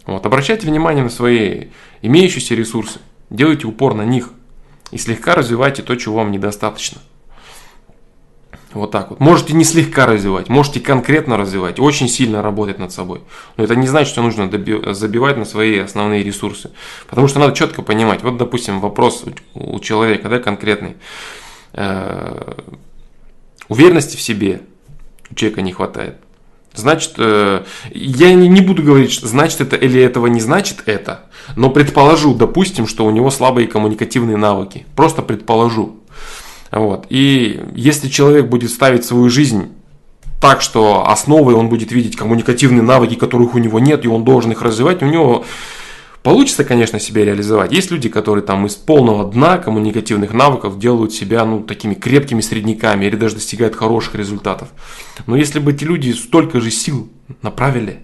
Вот, 0.05 0.25
обращайте 0.25 0.67
внимание 0.67 1.03
на 1.03 1.09
свои 1.09 1.65
имеющиеся 2.01 2.53
ресурсы, 2.55 2.99
делайте 3.29 3.67
упор 3.67 3.95
на 3.95 4.03
них 4.03 4.29
и 4.91 4.97
слегка 4.97 5.35
развивайте 5.35 5.81
то, 5.81 5.95
чего 5.95 6.17
вам 6.17 6.31
недостаточно. 6.31 7.01
Вот 8.73 8.91
так 8.91 9.09
вот. 9.09 9.19
Можете 9.19 9.53
не 9.53 9.63
слегка 9.63 10.05
развивать, 10.05 10.47
можете 10.47 10.79
конкретно 10.79 11.37
развивать, 11.37 11.79
очень 11.79 12.07
сильно 12.07 12.43
работать 12.43 12.77
над 12.77 12.91
собой. 12.91 13.21
Но 13.57 13.63
это 13.63 13.75
не 13.75 13.87
значит, 13.87 14.09
что 14.09 14.21
нужно 14.21 14.49
забивать 14.93 15.37
на 15.37 15.45
свои 15.45 15.79
основные 15.79 16.23
ресурсы. 16.23 16.69
Потому 17.07 17.27
что 17.27 17.39
надо 17.39 17.55
четко 17.55 17.81
понимать. 17.81 18.21
Вот, 18.21 18.37
допустим, 18.37 18.79
вопрос 18.79 19.25
у 19.55 19.79
человека, 19.79 20.29
да, 20.29 20.39
конкретный. 20.39 20.97
Э, 21.73 22.53
уверенности 23.69 24.17
в 24.17 24.21
себе 24.21 24.61
у 25.31 25.35
человека 25.35 25.61
не 25.61 25.71
хватает. 25.71 26.17
Значит, 26.75 27.13
э, 27.17 27.63
я 27.91 28.33
не 28.33 28.61
буду 28.61 28.83
говорить, 28.83 29.11
что 29.11 29.27
значит 29.27 29.61
это 29.61 29.75
или 29.75 29.99
этого 29.99 30.27
не 30.27 30.39
значит 30.39 30.83
это, 30.85 31.25
но 31.55 31.71
предположу, 31.71 32.35
допустим, 32.35 32.85
что 32.85 33.05
у 33.05 33.09
него 33.09 33.31
слабые 33.31 33.67
коммуникативные 33.67 34.37
навыки. 34.37 34.85
Просто 34.95 35.23
предположу. 35.23 35.98
Вот. 36.71 37.07
И 37.09 37.61
если 37.75 38.09
человек 38.09 38.47
будет 38.47 38.71
ставить 38.71 39.05
свою 39.05 39.29
жизнь 39.29 39.69
так, 40.39 40.61
что 40.61 41.07
основой 41.07 41.53
он 41.53 41.69
будет 41.69 41.91
видеть 41.91 42.15
коммуникативные 42.15 42.81
навыки, 42.81 43.15
которых 43.15 43.55
у 43.55 43.57
него 43.57 43.79
нет, 43.79 44.05
и 44.05 44.07
он 44.07 44.23
должен 44.23 44.51
их 44.51 44.61
развивать, 44.61 45.01
у 45.03 45.07
него 45.07 45.45
Получится, 46.21 46.65
конечно, 46.65 46.99
себя 46.99 47.23
реализовать. 47.23 47.71
Есть 47.71 47.91
люди, 47.91 48.09
которые 48.09 48.43
там 48.43 48.65
из 48.65 48.75
полного 48.75 49.31
дна 49.31 49.57
коммуникативных 49.57 50.33
навыков 50.33 50.77
делают 50.77 51.13
себя 51.13 51.45
ну, 51.45 51.63
такими 51.63 51.93
крепкими 51.93 52.41
средняками 52.41 53.05
или 53.05 53.15
даже 53.15 53.35
достигают 53.35 53.75
хороших 53.75 54.15
результатов. 54.15 54.67
Но 55.27 55.37
если 55.37 55.59
бы 55.59 55.71
эти 55.71 55.85
люди 55.85 56.11
столько 56.11 56.59
же 56.59 56.71
сил 56.71 57.09
направили 57.41 58.01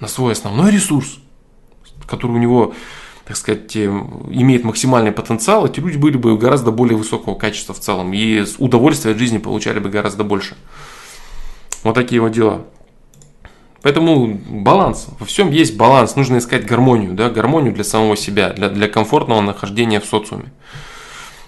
на 0.00 0.08
свой 0.08 0.32
основной 0.32 0.72
ресурс, 0.72 1.18
который 2.06 2.32
у 2.32 2.38
него, 2.38 2.74
так 3.28 3.36
сказать, 3.36 3.76
э, 3.76 3.84
имеет 3.84 4.64
максимальный 4.64 5.12
потенциал, 5.12 5.66
эти 5.66 5.80
люди 5.80 5.98
были 5.98 6.16
бы 6.16 6.38
гораздо 6.38 6.70
более 6.70 6.96
высокого 6.96 7.34
качества 7.34 7.74
в 7.74 7.78
целом 7.78 8.14
и 8.14 8.42
удовольствие 8.56 9.12
от 9.12 9.18
жизни 9.18 9.36
получали 9.36 9.80
бы 9.80 9.90
гораздо 9.90 10.24
больше. 10.24 10.56
Вот 11.84 11.94
такие 11.94 12.22
вот 12.22 12.32
дела. 12.32 12.62
Поэтому 13.82 14.26
баланс. 14.34 15.08
Во 15.20 15.26
всем 15.26 15.50
есть 15.50 15.76
баланс. 15.76 16.16
Нужно 16.16 16.38
искать 16.38 16.64
гармонию, 16.64 17.12
да, 17.12 17.28
гармонию 17.28 17.74
для 17.74 17.84
самого 17.84 18.16
себя, 18.16 18.54
для, 18.54 18.70
для 18.70 18.88
комфортного 18.88 19.42
нахождения 19.42 20.00
в 20.00 20.06
социуме. 20.06 20.50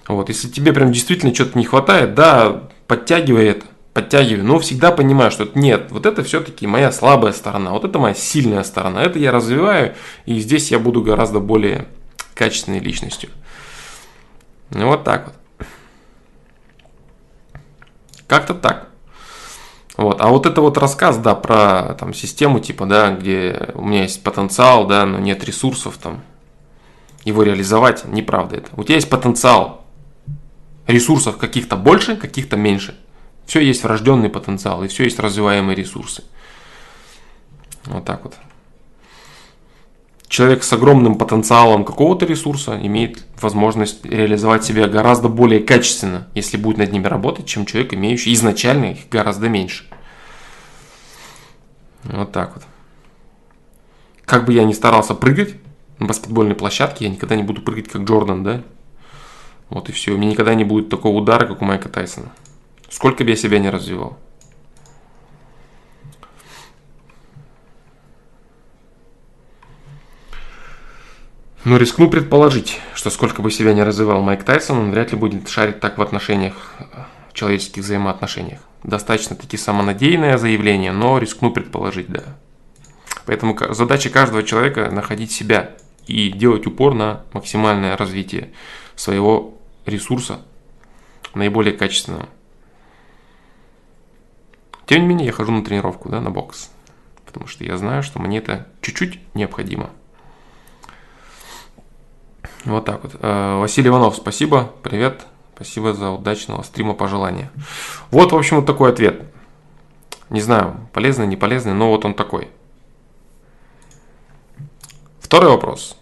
Вот. 0.06 0.28
Если 0.28 0.49
тебе 0.49 0.75
прям 0.75 0.92
действительно 0.92 1.34
что-то 1.34 1.58
не 1.58 1.64
хватает, 1.64 2.14
да, 2.14 2.68
подтягивай 2.88 3.46
это, 3.46 3.64
подтягивай. 3.92 4.42
Но 4.42 4.59
всегда 4.59 4.92
понимаю, 4.92 5.30
что 5.30 5.49
нет, 5.54 5.90
вот 5.90 6.06
это 6.06 6.23
все-таки 6.23 6.66
моя 6.66 6.92
слабая 6.92 7.32
сторона, 7.32 7.73
вот 7.73 7.85
это 7.85 7.99
моя 7.99 8.14
сильная 8.14 8.62
сторона. 8.62 9.02
Это 9.02 9.18
я 9.18 9.32
развиваю, 9.32 9.94
и 10.26 10.38
здесь 10.38 10.70
я 10.70 10.78
буду 10.78 11.02
гораздо 11.02 11.40
более 11.40 11.87
качественной 12.35 12.80
личностью. 12.80 13.30
Вот 14.70 15.04
так 15.04 15.26
вот. 15.26 15.66
Как-то 18.26 18.54
так. 18.54 18.88
Вот. 19.97 20.20
А 20.20 20.28
вот 20.28 20.47
это 20.47 20.61
вот 20.61 20.78
рассказ, 20.78 21.18
да, 21.18 21.35
про 21.35 21.94
там, 21.94 22.14
систему, 22.14 22.61
типа, 22.61 22.87
да, 22.87 23.11
где 23.11 23.70
у 23.75 23.85
меня 23.85 24.02
есть 24.02 24.23
потенциал, 24.23 24.87
да, 24.87 25.04
но 25.04 25.18
нет 25.18 25.44
ресурсов 25.44 25.99
там, 25.99 26.23
его 27.25 27.42
реализовать, 27.42 28.04
неправда 28.06 28.56
это. 28.56 28.68
У 28.76 28.85
тебя 28.85 28.94
есть 28.94 29.11
потенциал, 29.11 29.85
ресурсов 30.87 31.37
каких-то 31.37 31.76
больше, 31.76 32.16
каких-то 32.16 32.56
меньше. 32.56 32.97
Все 33.50 33.59
есть 33.59 33.83
врожденный 33.83 34.28
потенциал, 34.28 34.85
и 34.85 34.87
все 34.87 35.02
есть 35.02 35.19
развиваемые 35.19 35.75
ресурсы. 35.75 36.23
Вот 37.87 38.04
так 38.04 38.23
вот. 38.23 38.37
Человек 40.28 40.62
с 40.62 40.73
огромным 40.73 41.19
потенциалом 41.19 41.85
какого-то 41.85 42.26
ресурса 42.26 42.78
имеет 42.80 43.25
возможность 43.40 44.04
реализовать 44.07 44.62
себя 44.62 44.87
гораздо 44.87 45.28
более 45.28 45.59
качественно, 45.59 46.28
если 46.33 46.59
будет 46.59 46.78
над 46.78 46.92
ними 46.92 47.09
работать, 47.09 47.47
чем 47.47 47.66
человек, 47.66 47.92
имеющий 47.92 48.33
изначально 48.35 48.92
их 48.92 49.09
гораздо 49.11 49.49
меньше. 49.49 49.85
Вот 52.04 52.30
так 52.30 52.54
вот. 52.54 52.62
Как 54.26 54.45
бы 54.45 54.52
я 54.52 54.62
ни 54.62 54.73
старался 54.73 55.16
прыгать 55.16 55.57
на 55.99 56.07
баскетбольной 56.07 56.54
площадке, 56.54 57.07
я 57.07 57.11
никогда 57.11 57.35
не 57.35 57.42
буду 57.42 57.62
прыгать 57.62 57.88
как 57.88 58.02
Джордан, 58.02 58.45
да? 58.45 58.62
Вот 59.71 59.88
и 59.88 59.92
все. 59.92 60.12
У 60.12 60.19
меня 60.19 60.30
никогда 60.30 60.54
не 60.54 60.62
будет 60.62 60.88
такого 60.88 61.16
удара, 61.16 61.49
как 61.49 61.62
у 61.62 61.64
Майка 61.64 61.88
Тайсона. 61.88 62.30
Сколько 62.90 63.25
бы 63.25 63.30
я 63.30 63.37
себя 63.37 63.59
не 63.61 63.70
развивал. 63.70 64.18
Но 71.64 71.76
рискну 71.76 72.11
предположить, 72.11 72.80
что 72.94 73.11
сколько 73.11 73.42
бы 73.42 73.50
себя 73.50 73.75
не 73.75 73.82
развивал 73.85 74.23
Майк 74.23 74.44
Тайсон, 74.44 74.78
он 74.78 74.90
вряд 74.90 75.12
ли 75.12 75.18
будет 75.18 75.49
шарить 75.49 75.78
так 75.78 75.99
в 75.99 76.02
отношениях, 76.02 76.75
в 77.28 77.32
человеческих 77.32 77.85
взаимоотношениях. 77.85 78.61
Достаточно 78.82 79.37
таки 79.37 79.56
самонадеянное 79.56 80.37
заявление, 80.37 80.90
но 80.90 81.18
рискну 81.18 81.52
предположить, 81.52 82.09
да. 82.09 82.25
Поэтому 83.26 83.56
задача 83.73 84.09
каждого 84.11 84.42
человека 84.42 84.90
находить 84.90 85.30
себя 85.30 85.76
и 86.06 86.30
делать 86.30 86.66
упор 86.66 86.94
на 86.94 87.25
максимальное 87.35 87.97
развитие 87.97 88.52
своего 88.97 89.54
ресурса, 89.87 90.40
наиболее 91.35 91.75
качественного. 91.75 92.28
Тем 94.90 95.02
не 95.02 95.06
менее, 95.06 95.26
я 95.26 95.32
хожу 95.32 95.52
на 95.52 95.64
тренировку, 95.64 96.09
да, 96.09 96.20
на 96.20 96.32
бокс. 96.32 96.68
Потому 97.25 97.47
что 97.47 97.62
я 97.62 97.76
знаю, 97.76 98.02
что 98.02 98.18
мне 98.18 98.38
это 98.38 98.66
чуть-чуть 98.80 99.20
необходимо. 99.35 99.90
Вот 102.64 102.87
так 102.87 103.04
вот. 103.04 103.14
Э, 103.20 103.61
Василий 103.61 103.87
Иванов, 103.87 104.16
спасибо, 104.16 104.73
привет. 104.82 105.28
Спасибо 105.54 105.94
за 105.94 106.11
удачного 106.11 106.62
стрима 106.62 106.94
пожелания. 106.94 107.52
Вот, 108.11 108.32
в 108.32 108.37
общем, 108.37 108.56
вот 108.56 108.66
такой 108.66 108.90
ответ. 108.90 109.23
Не 110.28 110.40
знаю, 110.40 110.88
полезный, 110.92 111.28
не 111.28 111.37
полезный, 111.37 111.73
но 111.73 111.90
вот 111.90 112.04
он 112.04 112.12
такой. 112.12 112.50
Второй 115.20 115.50
вопрос. 115.50 115.97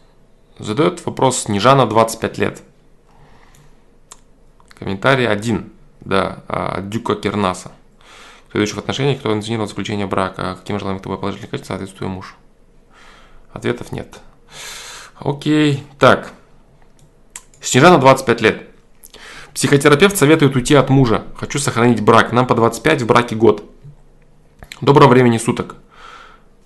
Задает 0.59 1.04
вопрос 1.04 1.40
Снежана, 1.40 1.85
25 1.85 2.38
лет. 2.38 2.62
Комментарий 4.78 5.28
один, 5.28 5.75
да, 6.00 6.42
от 6.49 6.88
Дюка 6.88 7.16
Кернаса. 7.16 7.73
В 8.49 8.52
следующих 8.52 8.78
отношениях, 8.78 9.19
кто 9.19 9.33
инициировал 9.35 9.69
заключение 9.69 10.07
брака, 10.07 10.57
каким 10.57 10.78
желанием 10.78 11.02
тобой 11.02 11.19
положительные 11.19 11.50
качества 11.50 11.75
соответствует 11.75 12.11
муж? 12.11 12.37
Ответов 13.52 13.93
нет. 13.93 14.21
Окей, 15.19 15.85
так. 15.99 16.33
Снежана 17.61 17.99
25 17.99 18.40
лет. 18.40 18.62
Психотерапевт 19.52 20.17
советует 20.17 20.57
уйти 20.57 20.75
от 20.75 20.88
мужа. 20.88 21.25
Хочу 21.37 21.59
сохранить 21.59 22.00
брак. 22.02 22.33
Нам 22.33 22.47
по 22.47 22.55
25, 22.55 23.02
в 23.02 23.07
браке 23.07 23.37
год. 23.37 23.64
Доброго 24.81 25.09
времени 25.09 25.37
суток. 25.37 25.76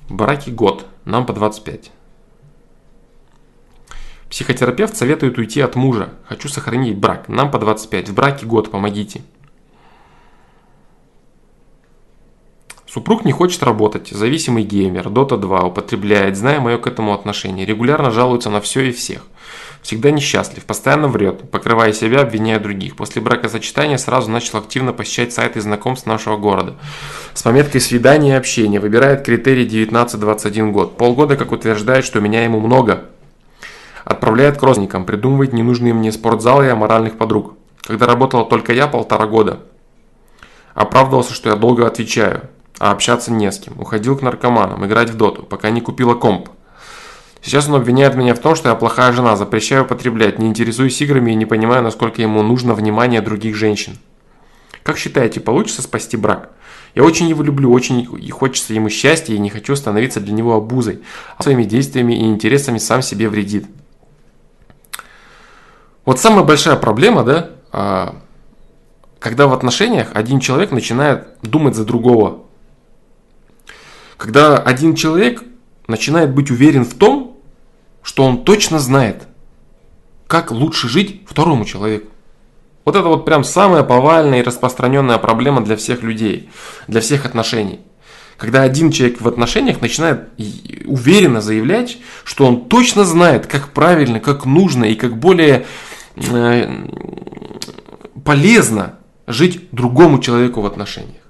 В 0.09 0.15
браке 0.15 0.51
год. 0.51 0.87
Нам 1.05 1.27
по 1.27 1.33
25. 1.33 1.91
Психотерапевт 4.31 4.97
советует 4.97 5.37
уйти 5.39 5.61
от 5.61 5.75
мужа. 5.75 6.11
Хочу 6.29 6.49
сохранить 6.49 6.97
брак. 6.97 7.29
Нам 7.29 7.51
по 7.51 7.59
25. 7.59 8.11
В 8.11 8.15
браке 8.15 8.47
год. 8.47 8.71
Помогите. 8.71 9.23
Супруг 12.93 13.25
не 13.25 13.33
хочет 13.33 13.63
работать, 13.63 14.09
зависимый 14.09 14.65
геймер, 14.65 15.07
Dota 15.07 15.39
2, 15.39 15.63
употребляет, 15.63 16.37
зная 16.37 16.61
мое 16.61 16.77
к 16.77 16.87
этому 16.87 17.15
отношение, 17.15 17.65
регулярно 17.65 18.11
жалуется 18.11 18.51
на 18.51 18.61
все 18.61 18.83
и 18.83 18.93
всех. 18.93 19.23
Всегда 19.81 20.11
несчастлив, 20.11 20.63
постоянно 20.67 21.09
врет, 21.09 21.51
покрывая 21.51 21.95
себя, 21.95 22.21
обвиняя 22.21 22.61
других. 22.61 22.95
После 22.97 23.23
бракосочетания 23.23 23.97
сразу 23.97 24.31
начал 24.31 24.59
активно 24.59 24.93
посещать 24.93 25.33
сайты 25.33 25.63
знакомств 25.63 26.07
нашего 26.07 26.37
города. 26.37 26.75
С 27.33 27.43
пометкой 27.43 27.81
«Свидание 27.81 28.35
и 28.35 28.37
общение» 28.37 28.79
выбирает 28.79 29.25
критерий 29.25 29.67
19-21 29.67 30.73
год. 30.73 30.99
Полгода, 30.99 31.37
как 31.37 31.51
утверждает, 31.53 32.05
что 32.05 32.21
меня 32.21 32.45
ему 32.45 32.61
много. 32.61 33.07
Отправляет 34.05 34.59
к 34.59 34.63
родственникам, 34.63 35.07
придумывает 35.07 35.55
ненужные 35.55 35.95
мне 35.95 36.13
спортзалы 36.13 36.67
и 36.67 36.69
аморальных 36.69 37.17
подруг. 37.17 37.55
Когда 37.81 38.05
работала 38.05 38.45
только 38.45 38.75
я 38.75 38.87
полтора 38.87 39.27
года. 39.27 39.61
Оправдывался, 40.75 41.33
что 41.33 41.49
я 41.49 41.57
долго 41.57 41.87
отвечаю 41.87 42.51
а 42.79 42.91
общаться 42.91 43.33
не 43.33 43.51
с 43.51 43.59
кем. 43.59 43.81
Уходил 43.81 44.17
к 44.17 44.23
наркоманам, 44.23 44.85
играть 44.87 45.11
в 45.11 45.17
доту, 45.17 45.43
пока 45.43 45.71
не 45.71 45.81
купила 45.81 46.15
комп. 46.15 46.49
Сейчас 47.43 47.69
он 47.69 47.75
обвиняет 47.75 48.15
меня 48.15 48.35
в 48.35 48.39
том, 48.39 48.55
что 48.55 48.69
я 48.69 48.75
плохая 48.75 49.13
жена, 49.13 49.37
запрещаю 49.37 49.85
употреблять, 49.85 50.39
не 50.39 50.47
интересуюсь 50.47 51.01
играми 51.01 51.33
и 51.33 51.37
не 51.37 51.45
понимаю, 51.45 51.83
насколько 51.83 52.23
ему 52.23 52.43
нужно 52.43 52.75
внимание 52.75 53.21
других 53.21 53.57
женщин. 53.57 53.99
Как 54.83 54.97
считаете, 54.97 55.41
получится 55.41 55.83
спасти 55.83 56.17
брак? 56.17 56.51
Я 56.95 57.05
очень 57.05 57.29
его 57.29 57.43
люблю, 57.43 57.73
очень 57.73 58.07
и 58.21 58.31
хочется 58.31 58.75
ему 58.75 58.91
счастья 58.91 59.35
и 59.35 59.39
не 59.39 59.51
хочу 59.51 59.75
становиться 59.75 60.21
для 60.21 60.33
него 60.33 60.55
обузой, 60.55 61.03
а 61.37 61.43
своими 61.43 61.65
действиями 61.65 62.15
и 62.15 62.27
интересами 62.27 62.79
сам 62.79 63.03
себе 63.03 63.29
вредит. 63.29 63.67
Вот 66.05 66.21
самая 66.21 66.45
большая 66.45 66.77
проблема, 66.77 67.23
да, 67.23 67.51
а, 67.71 68.17
когда 69.19 69.47
в 69.47 69.53
отношениях 69.53 70.09
один 70.15 70.41
человек 70.41 70.73
начинает 70.73 71.29
думать 71.43 71.77
за 71.77 71.85
другого, 71.85 72.43
когда 74.23 74.57
один 74.57 74.95
человек 74.95 75.43
начинает 75.89 76.33
быть 76.33 76.49
уверен 76.53 76.85
в 76.85 76.95
том, 76.95 77.41
что 78.05 78.23
он 78.23 78.45
точно 78.45 78.79
знает, 78.79 79.25
как 80.29 80.53
лучше 80.53 80.89
жить 80.89 81.23
второму 81.27 81.65
человеку. 81.65 82.07
Вот 82.85 82.95
это 82.95 83.09
вот 83.09 83.25
прям 83.25 83.43
самая 83.43 83.83
повальная 83.83 84.39
и 84.39 84.45
распространенная 84.45 85.19
проблема 85.19 85.61
для 85.61 85.75
всех 85.75 86.05
людей, 86.05 86.51
для 86.87 87.01
всех 87.01 87.27
отношений. 87.27 87.81
Когда 88.37 88.63
один 88.63 88.93
человек 88.93 89.21
в 89.21 89.27
отношениях 89.27 89.81
начинает 89.81 90.29
уверенно 90.85 91.41
заявлять, 91.41 91.99
что 92.23 92.47
он 92.47 92.67
точно 92.67 93.05
знает, 93.05 93.49
как 93.49 93.71
правильно, 93.71 94.21
как 94.21 94.47
нужно 94.47 94.85
и 94.85 94.95
как 94.95 95.19
более 95.19 95.67
э, 96.15 96.87
полезно 98.25 99.01
жить 99.27 99.69
другому 99.73 100.21
человеку 100.21 100.61
в 100.61 100.67
отношениях. 100.67 101.22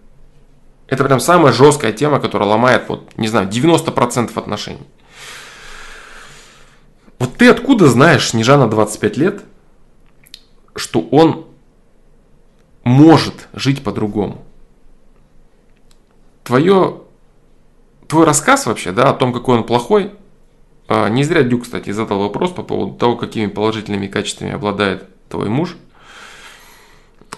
Это 0.92 1.04
прям 1.04 1.20
самая 1.20 1.54
жесткая 1.54 1.90
тема, 1.90 2.20
которая 2.20 2.46
ломает, 2.50 2.86
вот, 2.86 3.16
не 3.16 3.26
знаю, 3.26 3.48
90% 3.48 4.30
отношений. 4.38 4.86
Вот 7.18 7.34
ты 7.38 7.48
откуда 7.48 7.88
знаешь, 7.88 8.28
Снежана 8.28 8.68
25 8.68 9.16
лет, 9.16 9.42
что 10.76 11.00
он 11.00 11.46
может 12.84 13.48
жить 13.54 13.82
по-другому? 13.82 14.44
Твое, 16.44 17.00
твой 18.06 18.26
рассказ 18.26 18.66
вообще, 18.66 18.92
да, 18.92 19.08
о 19.08 19.14
том, 19.14 19.32
какой 19.32 19.56
он 19.56 19.64
плохой, 19.64 20.12
а, 20.88 21.08
не 21.08 21.24
зря 21.24 21.42
Дюк, 21.42 21.62
кстати, 21.62 21.88
задал 21.90 22.18
вопрос 22.18 22.50
по 22.50 22.62
поводу 22.62 22.92
того, 22.98 23.16
какими 23.16 23.46
положительными 23.46 24.08
качествами 24.08 24.52
обладает 24.52 25.08
твой 25.30 25.48
муж. 25.48 25.74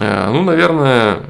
А, 0.01 0.29
ну, 0.29 0.43
наверное, 0.43 1.27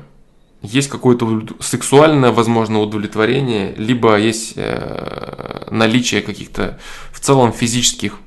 есть 0.65 0.89
какое-то 0.89 1.43
сексуальное, 1.60 2.31
возможно, 2.31 2.79
удовлетворение, 2.79 3.74
либо 3.77 4.17
есть 4.17 4.53
э, 4.55 5.67
наличие 5.72 6.22
каких-то 6.22 6.79
в 7.12 7.19
целом 7.19 7.53
физических 7.53 8.19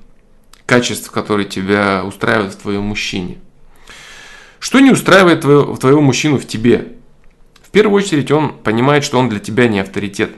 качеств, 0.67 1.11
которые 1.11 1.49
тебя 1.49 2.05
устраивают 2.05 2.55
в 2.55 2.57
твоем 2.57 2.83
мужчине. 2.83 3.39
Что 4.61 4.81
не 4.81 4.91
устраивает 4.91 5.43
твоего, 5.43 5.77
твоего 5.77 6.01
мужчину 6.01 6.39
в 6.39 6.47
тебе? 6.47 6.93
В 7.63 7.71
первую 7.71 8.03
очередь 8.03 8.31
он 8.31 8.55
понимает, 8.55 9.05
что 9.05 9.19
он 9.19 9.29
для 9.29 9.39
тебя 9.39 9.69
не 9.69 9.81
авторитет. 9.81 10.33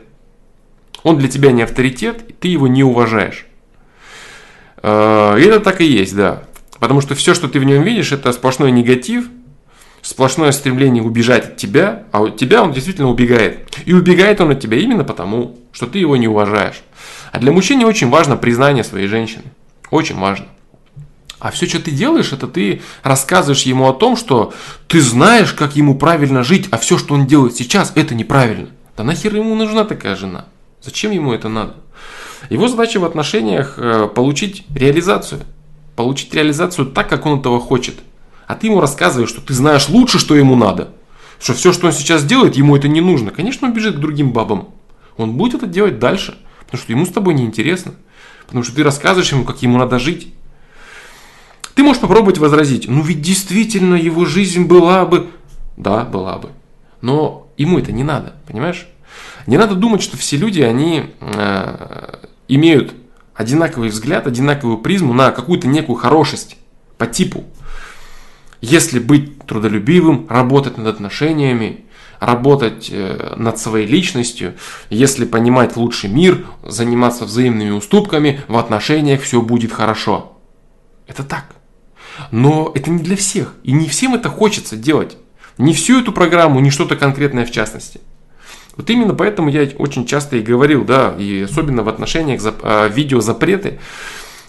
Он 1.02 1.16
для 1.16 1.28
тебя 1.28 1.52
не 1.52 1.62
авторитет, 1.62 2.24
и 2.28 2.32
ты 2.32 2.48
его 2.48 2.68
не 2.68 2.84
уважаешь. 2.84 3.46
Э, 4.82 5.36
и 5.38 5.42
это 5.42 5.60
так 5.60 5.80
и 5.80 5.84
есть, 5.84 6.14
да. 6.14 6.44
Потому 6.78 7.00
что 7.00 7.14
все, 7.14 7.34
что 7.34 7.48
ты 7.48 7.60
в 7.60 7.64
нем 7.64 7.82
видишь, 7.82 8.12
это 8.12 8.32
сплошной 8.32 8.70
негатив– 8.72 9.28
сплошное 10.02 10.52
стремление 10.52 11.02
убежать 11.02 11.44
от 11.44 11.56
тебя, 11.56 12.04
а 12.12 12.22
от 12.22 12.36
тебя 12.36 12.62
он 12.62 12.72
действительно 12.72 13.08
убегает. 13.08 13.78
И 13.84 13.92
убегает 13.92 14.40
он 14.40 14.50
от 14.50 14.60
тебя 14.60 14.78
именно 14.78 15.04
потому, 15.04 15.58
что 15.72 15.86
ты 15.86 15.98
его 15.98 16.16
не 16.16 16.28
уважаешь. 16.28 16.80
А 17.32 17.38
для 17.38 17.52
мужчины 17.52 17.86
очень 17.86 18.08
важно 18.08 18.36
признание 18.36 18.84
своей 18.84 19.06
женщины. 19.06 19.44
Очень 19.90 20.18
важно. 20.18 20.46
А 21.38 21.50
все, 21.50 21.66
что 21.66 21.80
ты 21.80 21.90
делаешь, 21.90 22.32
это 22.32 22.46
ты 22.46 22.82
рассказываешь 23.02 23.62
ему 23.62 23.88
о 23.88 23.94
том, 23.94 24.16
что 24.16 24.52
ты 24.88 25.00
знаешь, 25.00 25.52
как 25.52 25.74
ему 25.74 25.94
правильно 25.94 26.42
жить, 26.42 26.68
а 26.70 26.76
все, 26.76 26.98
что 26.98 27.14
он 27.14 27.26
делает 27.26 27.56
сейчас, 27.56 27.92
это 27.94 28.14
неправильно. 28.14 28.68
Да 28.96 29.04
нахер 29.04 29.34
ему 29.34 29.54
нужна 29.54 29.84
такая 29.84 30.16
жена? 30.16 30.46
Зачем 30.82 31.12
ему 31.12 31.32
это 31.32 31.48
надо? 31.48 31.76
Его 32.50 32.68
задача 32.68 33.00
в 33.00 33.04
отношениях 33.04 33.74
э, 33.76 34.08
получить 34.14 34.64
реализацию. 34.74 35.40
Получить 35.96 36.34
реализацию 36.34 36.86
так, 36.86 37.08
как 37.08 37.24
он 37.26 37.40
этого 37.40 37.60
хочет– 37.60 37.94
а 38.50 38.56
ты 38.56 38.66
ему 38.66 38.80
рассказываешь, 38.80 39.28
что 39.28 39.40
ты 39.40 39.54
знаешь 39.54 39.88
лучше, 39.88 40.18
что 40.18 40.34
ему 40.34 40.56
надо. 40.56 40.90
Что 41.38 41.54
все, 41.54 41.72
что 41.72 41.86
он 41.86 41.92
сейчас 41.92 42.24
делает, 42.24 42.56
ему 42.56 42.74
это 42.74 42.88
не 42.88 43.00
нужно. 43.00 43.30
Конечно, 43.30 43.68
он 43.68 43.74
бежит 43.74 43.94
к 43.94 44.00
другим 44.00 44.32
бабам. 44.32 44.70
Он 45.16 45.34
будет 45.34 45.54
это 45.54 45.68
делать 45.68 46.00
дальше, 46.00 46.36
потому 46.58 46.82
что 46.82 46.90
ему 46.90 47.06
с 47.06 47.10
тобой 47.10 47.34
неинтересно. 47.34 47.94
Потому 48.46 48.64
что 48.64 48.74
ты 48.74 48.82
рассказываешь 48.82 49.30
ему, 49.30 49.44
как 49.44 49.62
ему 49.62 49.78
надо 49.78 50.00
жить. 50.00 50.34
Ты 51.76 51.84
можешь 51.84 52.02
попробовать 52.02 52.38
возразить, 52.38 52.88
ну 52.88 53.02
ведь 53.02 53.22
действительно 53.22 53.94
его 53.94 54.24
жизнь 54.24 54.64
была 54.64 55.06
бы... 55.06 55.30
Да, 55.76 56.04
была 56.04 56.36
бы. 56.38 56.50
Но 57.02 57.46
ему 57.56 57.78
это 57.78 57.92
не 57.92 58.02
надо, 58.02 58.34
понимаешь? 58.48 58.88
Не 59.46 59.58
надо 59.58 59.76
думать, 59.76 60.02
что 60.02 60.16
все 60.16 60.36
люди, 60.36 60.60
они 60.60 61.04
э, 61.20 62.16
имеют 62.48 62.94
одинаковый 63.32 63.90
взгляд, 63.90 64.26
одинаковую 64.26 64.78
призму 64.78 65.14
на 65.14 65.30
какую-то 65.30 65.68
некую 65.68 65.94
хорошесть 65.94 66.56
по 66.98 67.06
типу. 67.06 67.44
Если 68.60 68.98
быть 68.98 69.46
трудолюбивым, 69.46 70.26
работать 70.28 70.76
над 70.76 70.86
отношениями, 70.86 71.84
работать 72.20 72.90
э, 72.92 73.34
над 73.36 73.58
своей 73.58 73.86
личностью, 73.86 74.54
если 74.90 75.24
понимать 75.24 75.76
лучший 75.76 76.10
мир, 76.10 76.44
заниматься 76.62 77.24
взаимными 77.24 77.70
уступками, 77.70 78.42
в 78.48 78.56
отношениях 78.58 79.22
все 79.22 79.40
будет 79.40 79.72
хорошо. 79.72 80.38
Это 81.06 81.24
так. 81.24 81.46
Но 82.30 82.70
это 82.74 82.90
не 82.90 83.02
для 83.02 83.16
всех. 83.16 83.54
И 83.64 83.72
не 83.72 83.88
всем 83.88 84.14
это 84.14 84.28
хочется 84.28 84.76
делать. 84.76 85.16
Не 85.56 85.72
всю 85.72 86.00
эту 86.00 86.12
программу, 86.12 86.60
не 86.60 86.70
что-то 86.70 86.96
конкретное 86.96 87.46
в 87.46 87.50
частности. 87.50 88.00
Вот 88.76 88.88
именно 88.88 89.14
поэтому 89.14 89.48
я 89.48 89.68
очень 89.78 90.06
часто 90.06 90.36
и 90.36 90.42
говорил, 90.42 90.84
да, 90.84 91.14
и 91.18 91.42
особенно 91.42 91.82
в 91.82 91.88
отношениях 91.88 92.40
за, 92.40 92.54
видеозапреты, 92.92 93.78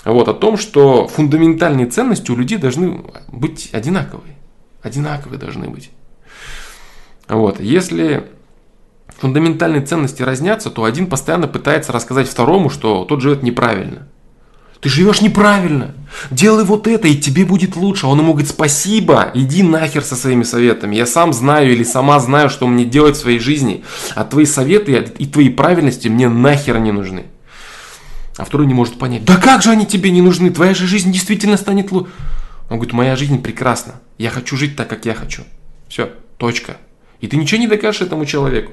вот, 0.06 0.28
о 0.28 0.34
том, 0.34 0.58
что 0.58 1.08
фундаментальные 1.08 1.88
ценности 1.88 2.32
у 2.32 2.36
людей 2.36 2.58
должны 2.58 3.02
быть 3.28 3.70
одинаковые. 3.72 4.36
Одинаковые 4.82 5.40
должны 5.40 5.70
быть. 5.70 5.92
Вот, 7.28 7.60
если 7.60 8.28
фундаментальные 9.20 9.86
ценности 9.86 10.24
разнятся, 10.24 10.72
то 10.72 10.84
один 10.84 11.08
постоянно 11.08 11.48
пытается 11.48 11.92
рассказать 11.92 12.28
второму, 12.28 12.70
что 12.70 13.06
тот 13.06 13.22
живет 13.22 13.44
неправильно. 13.44 14.08
Ты 14.82 14.90
живешь 14.90 15.22
неправильно. 15.22 15.94
Делай 16.32 16.64
вот 16.64 16.88
это, 16.88 17.08
и 17.08 17.16
тебе 17.16 17.46
будет 17.46 17.76
лучше. 17.76 18.08
Он 18.08 18.18
ему 18.20 18.32
говорит, 18.32 18.50
спасибо, 18.50 19.30
иди 19.36 19.62
нахер 19.62 20.04
со 20.04 20.16
своими 20.16 20.42
советами. 20.42 20.96
Я 20.96 21.06
сам 21.06 21.34
знаю 21.34 21.72
или 21.72 21.84
сама 21.84 22.20
знаю, 22.20 22.50
что 22.50 22.66
мне 22.66 22.84
делать 22.84 23.16
в 23.16 23.20
своей 23.20 23.38
жизни. 23.38 23.84
А 24.16 24.24
твои 24.24 24.46
советы 24.46 25.14
и 25.20 25.28
твои 25.28 25.50
правильности 25.50 26.08
мне 26.08 26.28
нахер 26.28 26.80
не 26.80 26.92
нужны. 26.92 27.26
А 28.38 28.46
второй 28.46 28.66
не 28.68 28.74
может 28.74 28.98
понять, 28.98 29.26
да 29.26 29.38
как 29.38 29.62
же 29.62 29.72
они 29.72 29.86
тебе 29.86 30.12
не 30.12 30.22
нужны, 30.22 30.50
твоя 30.50 30.74
же 30.74 30.88
жизнь 30.88 31.12
действительно 31.12 31.58
станет 31.58 31.92
лучше. 31.92 32.12
Он 32.70 32.78
говорит, 32.78 32.94
моя 32.94 33.16
жизнь 33.16 33.42
прекрасна, 33.42 33.96
я 34.18 34.30
хочу 34.30 34.56
жить 34.56 34.78
так, 34.78 34.88
как 34.88 35.06
я 35.06 35.14
хочу. 35.14 35.44
Все, 35.90 36.10
точка. 36.38 36.78
И 37.20 37.28
ты 37.28 37.36
ничего 37.38 37.60
не 37.60 37.68
докажешь 37.68 38.02
этому 38.02 38.26
человеку. 38.26 38.72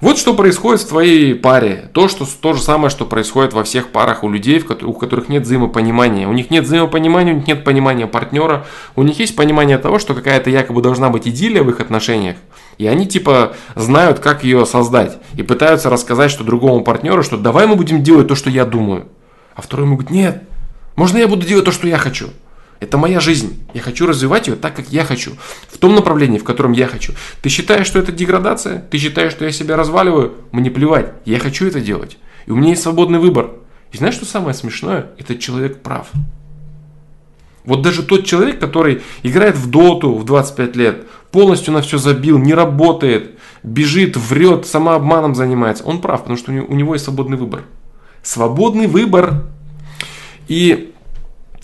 Вот 0.00 0.16
что 0.16 0.34
происходит 0.34 0.82
в 0.82 0.88
твоей 0.88 1.34
паре. 1.34 1.90
То, 1.92 2.06
что, 2.06 2.24
то 2.24 2.52
же 2.52 2.62
самое, 2.62 2.88
что 2.88 3.04
происходит 3.04 3.52
во 3.52 3.64
всех 3.64 3.88
парах 3.88 4.22
у 4.22 4.30
людей, 4.30 4.64
у 4.82 4.92
которых 4.92 5.28
нет 5.28 5.42
взаимопонимания. 5.42 6.28
У 6.28 6.32
них 6.32 6.50
нет 6.50 6.64
взаимопонимания, 6.64 7.32
у 7.32 7.36
них 7.38 7.48
нет 7.48 7.64
понимания 7.64 8.06
партнера. 8.06 8.64
У 8.94 9.02
них 9.02 9.18
есть 9.18 9.34
понимание 9.34 9.76
того, 9.76 9.98
что 9.98 10.14
какая-то 10.14 10.50
якобы 10.50 10.82
должна 10.82 11.10
быть 11.10 11.26
идиллия 11.26 11.64
в 11.64 11.70
их 11.70 11.80
отношениях. 11.80 12.36
И 12.78 12.86
они 12.86 13.06
типа 13.06 13.54
знают, 13.74 14.20
как 14.20 14.44
ее 14.44 14.64
создать. 14.64 15.18
И 15.34 15.42
пытаются 15.42 15.90
рассказать, 15.90 16.30
что 16.30 16.44
другому 16.44 16.82
партнеру, 16.82 17.22
что 17.22 17.36
давай 17.36 17.66
мы 17.66 17.74
будем 17.74 18.02
делать 18.02 18.28
то, 18.28 18.36
что 18.36 18.50
я 18.50 18.64
думаю. 18.64 19.08
А 19.54 19.62
второй 19.62 19.86
ему 19.86 19.96
говорит, 19.96 20.10
нет, 20.10 20.44
можно 20.94 21.18
я 21.18 21.26
буду 21.26 21.44
делать 21.44 21.64
то, 21.64 21.72
что 21.72 21.88
я 21.88 21.98
хочу. 21.98 22.28
Это 22.80 22.96
моя 22.96 23.18
жизнь. 23.18 23.66
Я 23.74 23.80
хочу 23.80 24.06
развивать 24.06 24.46
ее 24.46 24.54
так, 24.54 24.76
как 24.76 24.88
я 24.90 25.04
хочу. 25.04 25.32
В 25.68 25.78
том 25.78 25.96
направлении, 25.96 26.38
в 26.38 26.44
котором 26.44 26.72
я 26.72 26.86
хочу. 26.86 27.12
Ты 27.42 27.48
считаешь, 27.48 27.86
что 27.86 27.98
это 27.98 28.12
деградация? 28.12 28.86
Ты 28.90 28.98
считаешь, 28.98 29.32
что 29.32 29.44
я 29.44 29.50
себя 29.50 29.76
разваливаю? 29.76 30.34
Мне 30.52 30.70
плевать. 30.70 31.12
Я 31.24 31.40
хочу 31.40 31.66
это 31.66 31.80
делать. 31.80 32.18
И 32.46 32.52
у 32.52 32.56
меня 32.56 32.70
есть 32.70 32.82
свободный 32.82 33.18
выбор. 33.18 33.50
И 33.90 33.96
знаешь, 33.96 34.14
что 34.14 34.26
самое 34.26 34.54
смешное? 34.54 35.10
Этот 35.18 35.40
человек 35.40 35.82
прав. 35.82 36.08
Вот 37.64 37.82
даже 37.82 38.02
тот 38.02 38.24
человек, 38.24 38.58
который 38.58 39.02
играет 39.22 39.56
в 39.56 39.68
доту 39.68 40.14
в 40.14 40.24
25 40.24 40.76
лет, 40.76 41.06
полностью 41.30 41.72
на 41.72 41.82
все 41.82 41.98
забил, 41.98 42.38
не 42.38 42.54
работает, 42.54 43.38
бежит, 43.62 44.16
врет, 44.16 44.66
самообманом 44.66 45.34
занимается, 45.34 45.84
он 45.84 46.00
прав, 46.00 46.20
потому 46.20 46.38
что 46.38 46.52
у 46.52 46.74
него 46.74 46.94
есть 46.94 47.04
свободный 47.04 47.36
выбор. 47.36 47.64
Свободный 48.22 48.86
выбор. 48.86 49.44
И 50.48 50.92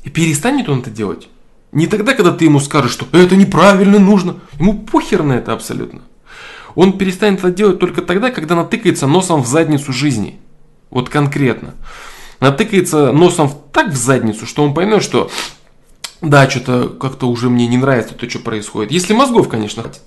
и 0.05 0.11
перестанет 0.11 0.69
он 0.69 0.81
это 0.81 0.91
делать. 0.91 1.29
Не 1.73 1.87
тогда, 1.87 2.15
когда 2.15 2.31
ты 2.31 2.45
ему 2.45 2.61
скажешь, 2.61 2.93
что 2.93 3.07
это 3.17 3.37
неправильно, 3.37 3.99
нужно. 3.99 4.37
Ему 4.61 4.79
похер 4.79 5.23
на 5.23 5.33
это 5.33 5.53
абсолютно. 5.53 6.03
Он 6.75 6.99
перестанет 6.99 7.41
это 7.41 7.51
делать 7.51 7.81
только 7.81 8.03
тогда, 8.03 8.31
когда 8.31 8.55
натыкается 8.55 9.07
носом 9.07 9.43
в 9.43 9.47
задницу 9.47 9.93
жизни. 9.93 10.39
Вот 10.91 11.09
конкретно. 11.09 11.75
Натыкается 12.41 13.13
носом 13.13 13.51
так 13.73 13.89
в 13.89 13.97
задницу, 13.97 14.47
что 14.47 14.63
он 14.63 14.75
поймет, 14.75 15.03
что 15.03 15.31
да, 16.31 16.49
что-то 16.49 16.89
как-то 16.89 17.29
уже 17.29 17.49
мне 17.51 17.67
не 17.67 17.77
нравится 17.77 18.15
то, 18.15 18.29
что 18.29 18.39
происходит. 18.39 18.93
Если 18.93 19.13
мозгов, 19.15 19.49
конечно, 19.49 19.83
хватит. 19.83 20.03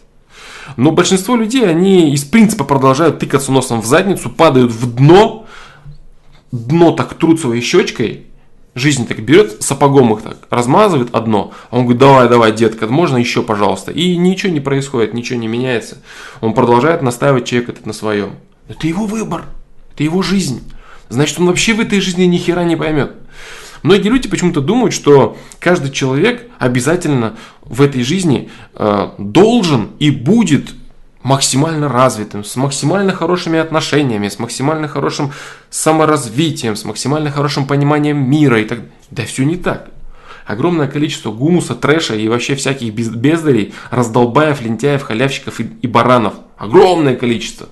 Но 0.75 0.91
большинство 0.91 1.35
людей, 1.35 1.67
они 1.67 2.13
из 2.13 2.25
принципа 2.25 2.63
продолжают 2.65 3.19
тыкаться 3.19 3.51
носом 3.51 3.81
в 3.81 3.85
задницу, 3.85 4.29
падают 4.29 4.71
в 4.71 4.95
дно, 4.95 5.45
дно 6.51 6.91
так 6.91 7.13
трут 7.13 7.39
своей 7.39 7.61
щечкой, 7.61 8.25
жизнь 8.75 9.07
так 9.07 9.21
берет, 9.21 9.63
сапогом 9.63 10.13
их 10.13 10.21
так 10.21 10.37
размазывает 10.49 11.15
одно, 11.15 11.53
а 11.69 11.77
он 11.77 11.83
говорит, 11.83 11.99
давай, 11.99 12.29
давай, 12.29 12.51
детка, 12.51 12.87
можно 12.87 13.17
еще, 13.17 13.43
пожалуйста. 13.43 13.91
И 13.91 14.17
ничего 14.17 14.51
не 14.51 14.59
происходит, 14.59 15.13
ничего 15.13 15.39
не 15.39 15.47
меняется. 15.47 15.99
Он 16.41 16.53
продолжает 16.53 17.01
настаивать 17.01 17.45
человек 17.45 17.69
этот 17.69 17.85
на 17.85 17.93
своем. 17.93 18.31
Это 18.67 18.87
его 18.87 19.05
выбор, 19.05 19.45
это 19.93 20.03
его 20.03 20.21
жизнь. 20.21 20.61
Значит, 21.09 21.39
он 21.39 21.47
вообще 21.47 21.73
в 21.73 21.79
этой 21.79 22.01
жизни 22.01 22.25
ни 22.25 22.37
хера 22.37 22.63
не 22.65 22.75
поймет. 22.75 23.13
Многие 23.87 24.09
люди 24.09 24.27
почему-то 24.27 24.59
думают, 24.59 24.93
что 24.93 25.37
каждый 25.59 25.91
человек 25.91 26.51
обязательно 26.59 27.37
в 27.61 27.81
этой 27.81 28.03
жизни 28.03 28.49
э, 28.75 29.11
должен 29.17 29.91
и 29.97 30.11
будет 30.11 30.71
максимально 31.23 31.87
развитым, 31.87 32.43
с 32.43 32.57
максимально 32.57 33.13
хорошими 33.13 33.57
отношениями, 33.57 34.27
с 34.27 34.39
максимально 34.39 34.89
хорошим 34.89 35.31
саморазвитием, 35.69 36.75
с 36.75 36.83
максимально 36.83 37.31
хорошим 37.31 37.65
пониманием 37.65 38.29
мира 38.29 38.59
и 38.59 38.65
так 38.65 38.79
Да 39.09 39.23
все 39.23 39.45
не 39.45 39.55
так. 39.55 39.89
огромное 40.45 40.89
количество 40.89 41.31
гумуса, 41.31 41.73
трэша 41.73 42.15
и 42.15 42.27
вообще 42.27 42.55
всяких 42.55 42.93
бездарей, 42.93 43.73
раздолбаев, 43.89 44.61
лентяев, 44.61 45.03
халявщиков 45.03 45.61
и, 45.61 45.63
и 45.81 45.87
баранов. 45.87 46.33
Огромное 46.57 47.15
количество. 47.15 47.69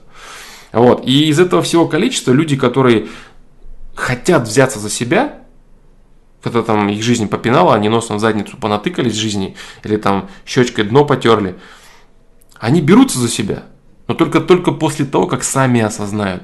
Вот. 0.72 1.06
И 1.06 1.28
из 1.28 1.42
этого 1.42 1.62
всего 1.62 1.90
количества 1.90 2.32
люди, 2.32 2.56
которые 2.56 3.08
хотят 3.96 4.48
взяться 4.48 4.80
за 4.80 4.90
себя, 4.90 5.42
когда 6.46 6.62
там 6.62 6.90
их 6.90 7.02
жизнь 7.02 7.28
попинала, 7.28 7.74
они 7.74 7.90
носом 7.90 8.18
в 8.18 8.20
задницу 8.20 8.56
понатыкались 8.58 9.16
жизни, 9.16 9.56
или 9.84 9.98
там 9.98 10.30
щечкой 10.46 10.86
дно 10.86 11.04
потерли, 11.04 11.56
они 12.60 12.82
берутся 12.82 13.18
за 13.18 13.30
себя, 13.30 13.64
но 14.08 14.14
только, 14.14 14.40
только 14.42 14.72
после 14.72 15.06
того, 15.06 15.26
как 15.26 15.44
сами 15.44 15.82
осознают 15.82 16.44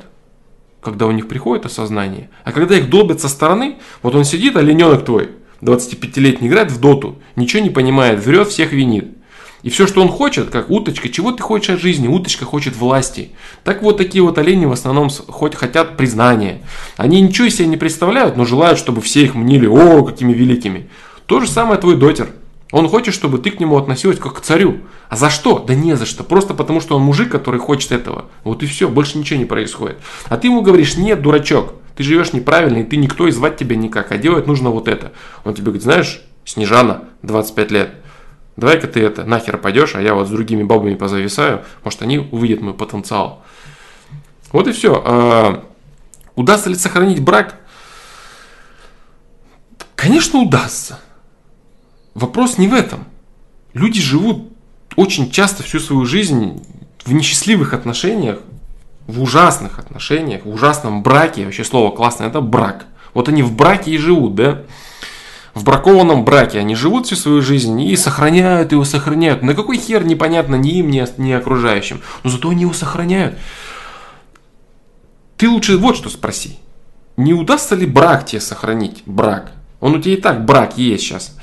когда 0.81 1.05
у 1.05 1.11
них 1.11 1.27
приходит 1.27 1.67
осознание. 1.67 2.31
А 2.43 2.51
когда 2.51 2.75
их 2.75 2.89
долбят 2.89 3.21
со 3.21 3.29
стороны, 3.29 3.77
вот 4.01 4.15
он 4.15 4.23
сидит, 4.23 4.55
олененок 4.55 5.05
твой, 5.05 5.29
25-летний, 5.61 6.47
играет 6.47 6.71
в 6.71 6.79
доту, 6.79 7.19
ничего 7.35 7.61
не 7.61 7.69
понимает, 7.69 8.25
врет, 8.25 8.47
всех 8.47 8.71
винит. 8.71 9.15
И 9.63 9.69
все, 9.69 9.85
что 9.85 10.01
он 10.01 10.09
хочет, 10.09 10.49
как 10.49 10.69
уточка, 10.69 11.09
чего 11.09 11.31
ты 11.31 11.43
хочешь 11.43 11.69
от 11.69 11.79
жизни? 11.79 12.07
Уточка 12.07 12.45
хочет 12.45 12.75
власти. 12.75 13.29
Так 13.63 13.83
вот 13.83 13.97
такие 13.97 14.23
вот 14.23 14.37
олени 14.37 14.65
в 14.65 14.71
основном 14.71 15.09
хоть 15.09 15.55
хотят 15.55 15.97
признания. 15.97 16.61
Они 16.97 17.21
ничего 17.21 17.47
из 17.47 17.55
себя 17.55 17.67
не 17.67 17.77
представляют, 17.77 18.37
но 18.37 18.45
желают, 18.45 18.79
чтобы 18.79 19.01
все 19.01 19.23
их 19.23 19.35
мнили, 19.35 19.67
о, 19.67 20.03
какими 20.03 20.33
великими. 20.33 20.89
То 21.27 21.39
же 21.39 21.47
самое 21.47 21.79
твой 21.79 21.95
дотер. 21.95 22.29
Он 22.71 22.87
хочет, 22.87 23.13
чтобы 23.13 23.37
ты 23.37 23.51
к 23.51 23.59
нему 23.59 23.77
относилась 23.77 24.17
как 24.17 24.37
к 24.37 24.41
царю. 24.41 24.79
А 25.09 25.17
за 25.17 25.29
что? 25.29 25.59
Да 25.59 25.75
не 25.75 25.95
за 25.95 26.05
что. 26.05 26.23
Просто 26.23 26.53
потому, 26.53 26.79
что 26.79 26.95
он 26.95 27.03
мужик, 27.03 27.29
который 27.29 27.59
хочет 27.59 27.91
этого. 27.91 28.25
Вот 28.43 28.63
и 28.63 28.65
все, 28.65 28.87
больше 28.87 29.17
ничего 29.17 29.37
не 29.37 29.45
происходит. 29.45 29.97
А 30.29 30.37
ты 30.37 30.47
ему 30.47 30.61
говоришь, 30.61 30.95
нет, 30.95 31.21
дурачок, 31.21 31.73
ты 31.95 32.03
живешь 32.03 32.33
неправильно, 32.33 32.77
и 32.77 32.83
ты 32.83 32.95
никто, 32.95 33.27
и 33.27 33.31
звать 33.31 33.57
тебя 33.57 33.75
никак, 33.75 34.11
а 34.11 34.17
делать 34.17 34.47
нужно 34.47 34.69
вот 34.69 34.87
это. 34.87 35.11
Он 35.43 35.53
тебе 35.53 35.65
говорит, 35.65 35.83
знаешь, 35.83 36.21
Снежана, 36.45 37.03
25 37.23 37.71
лет, 37.71 37.91
давай-ка 38.55 38.87
ты 38.87 39.01
это 39.01 39.23
нахер 39.23 39.57
пойдешь, 39.57 39.95
а 39.95 40.01
я 40.01 40.13
вот 40.13 40.27
с 40.27 40.31
другими 40.31 40.63
бабами 40.63 40.95
позависаю, 40.95 41.63
может 41.83 42.01
они 42.01 42.19
увидят 42.19 42.61
мой 42.61 42.73
потенциал. 42.73 43.43
Вот 44.51 44.67
и 44.67 44.71
все. 44.71 45.01
А, 45.05 45.63
удастся 46.35 46.69
ли 46.69 46.75
сохранить 46.75 47.23
брак? 47.23 47.55
Конечно, 49.95 50.39
удастся. 50.39 50.99
Вопрос 52.13 52.57
не 52.57 52.67
в 52.67 52.73
этом. 52.73 53.05
Люди 53.73 54.01
живут 54.01 54.51
очень 54.95 55.31
часто 55.31 55.63
всю 55.63 55.79
свою 55.79 56.05
жизнь 56.05 56.61
в 57.05 57.13
несчастливых 57.13 57.73
отношениях, 57.73 58.39
в 59.07 59.21
ужасных 59.21 59.79
отношениях, 59.79 60.45
в 60.45 60.49
ужасном 60.49 61.03
браке, 61.03 61.45
вообще 61.45 61.63
слово 61.63 61.95
классное, 61.95 62.27
это 62.27 62.41
брак. 62.41 62.85
Вот 63.13 63.29
они 63.29 63.43
в 63.43 63.55
браке 63.55 63.91
и 63.91 63.97
живут, 63.97 64.35
да? 64.35 64.63
В 65.53 65.63
бракованном 65.63 66.23
браке 66.23 66.59
они 66.59 66.75
живут 66.75 67.05
всю 67.05 67.15
свою 67.15 67.41
жизнь 67.41 67.79
и 67.81 67.95
сохраняют 67.97 68.71
его, 68.71 68.85
сохраняют. 68.85 69.43
На 69.43 69.53
какой 69.53 69.77
хер 69.77 70.05
непонятно 70.05 70.55
ни 70.55 70.77
им, 70.77 70.89
ни, 70.89 71.05
ни 71.21 71.31
окружающим. 71.31 72.01
Но 72.23 72.29
зато 72.29 72.49
они 72.49 72.61
его 72.61 72.73
сохраняют. 72.73 73.37
Ты 75.35 75.49
лучше 75.49 75.77
вот 75.77 75.97
что 75.97 76.09
спроси. 76.09 76.59
Не 77.17 77.33
удастся 77.33 77.75
ли 77.75 77.85
брак 77.85 78.25
тебе 78.25 78.39
сохранить? 78.39 79.03
Брак. 79.05 79.51
Он 79.81 79.95
у 79.95 79.99
тебя 79.99 80.13
и 80.13 80.17
так 80.17 80.45
брак 80.45 80.77
есть 80.77 81.03
сейчас. 81.03 81.35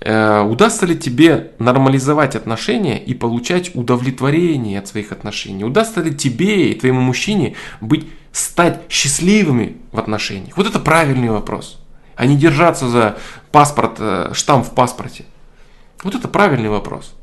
Э, 0.00 0.42
удастся 0.42 0.86
ли 0.86 0.96
тебе 0.96 1.52
нормализовать 1.58 2.36
отношения 2.36 3.02
и 3.02 3.12
получать 3.12 3.74
удовлетворение 3.74 4.78
от 4.78 4.88
своих 4.88 5.12
отношений? 5.12 5.64
Удастся 5.64 6.00
ли 6.00 6.14
тебе 6.14 6.70
и 6.70 6.78
твоему 6.78 7.00
мужчине 7.00 7.56
быть, 7.80 8.06
стать 8.32 8.82
счастливыми 8.88 9.76
в 9.92 9.98
отношениях? 9.98 10.56
Вот 10.56 10.66
это 10.66 10.78
правильный 10.78 11.28
вопрос. 11.28 11.83
А 12.16 12.26
не 12.26 12.36
держаться 12.36 12.88
за 12.88 13.18
паспорт, 13.52 13.96
э, 13.98 14.30
штамп 14.34 14.66
в 14.66 14.74
паспорте. 14.74 15.24
Вот 16.02 16.14
это 16.14 16.28
правильный 16.28 16.68
вопрос. 16.68 17.14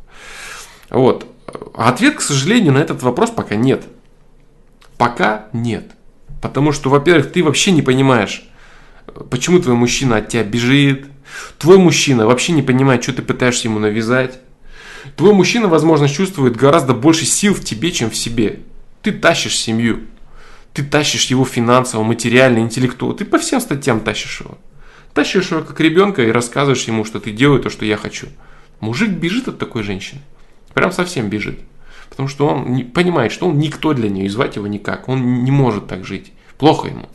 Вот. 0.89 1.25
А 1.75 1.89
ответ, 1.89 2.15
к 2.15 2.21
сожалению, 2.21 2.73
на 2.73 2.79
этот 2.79 3.03
вопрос 3.03 3.29
пока 3.29 3.55
нет. 3.55 3.85
Пока 4.97 5.45
нет. 5.53 5.91
Потому 6.41 6.71
что, 6.71 6.89
во-первых, 6.89 7.31
ты 7.31 7.43
вообще 7.43 7.71
не 7.71 7.81
понимаешь, 7.81 8.49
почему 9.29 9.59
твой 9.59 9.75
мужчина 9.75 10.17
от 10.17 10.29
тебя 10.29 10.43
бежит, 10.43 11.11
Твой 11.57 11.77
мужчина 11.77 12.25
вообще 12.25 12.53
не 12.53 12.61
понимает, 12.61 13.03
что 13.03 13.13
ты 13.13 13.21
пытаешься 13.21 13.67
ему 13.67 13.79
навязать. 13.79 14.39
Твой 15.15 15.33
мужчина, 15.33 15.67
возможно, 15.67 16.07
чувствует 16.07 16.55
гораздо 16.55 16.93
больше 16.93 17.25
сил 17.25 17.53
в 17.53 17.63
тебе, 17.63 17.91
чем 17.91 18.09
в 18.09 18.15
себе. 18.15 18.59
Ты 19.01 19.11
тащишь 19.11 19.57
семью. 19.57 20.01
Ты 20.73 20.83
тащишь 20.83 21.25
его 21.25 21.43
финансово, 21.43 22.03
материально, 22.03 22.59
интеллектуально. 22.59 23.17
Ты 23.17 23.25
по 23.25 23.37
всем 23.39 23.59
статьям 23.59 23.99
тащишь 23.99 24.41
его. 24.41 24.57
Тащишь 25.13 25.51
его 25.51 25.61
как 25.61 25.79
ребенка 25.79 26.23
и 26.23 26.31
рассказываешь 26.31 26.83
ему, 26.83 27.05
что 27.05 27.19
ты 27.19 27.31
делай 27.31 27.59
то, 27.59 27.69
что 27.69 27.85
я 27.85 27.97
хочу. 27.97 28.27
Мужик 28.79 29.09
бежит 29.09 29.47
от 29.47 29.59
такой 29.59 29.83
женщины. 29.83 30.21
Прям 30.73 30.91
совсем 30.91 31.29
бежит. 31.29 31.59
Потому 32.09 32.27
что 32.27 32.47
он 32.47 32.73
не, 32.73 32.83
понимает, 32.83 33.31
что 33.31 33.47
он 33.47 33.57
никто 33.57 33.93
для 33.93 34.09
нее, 34.09 34.25
и 34.25 34.29
звать 34.29 34.55
его 34.55 34.67
никак. 34.67 35.07
Он 35.09 35.43
не 35.43 35.51
может 35.51 35.87
так 35.87 36.05
жить 36.05 36.31
плохо 36.61 36.89
ему. 36.89 37.09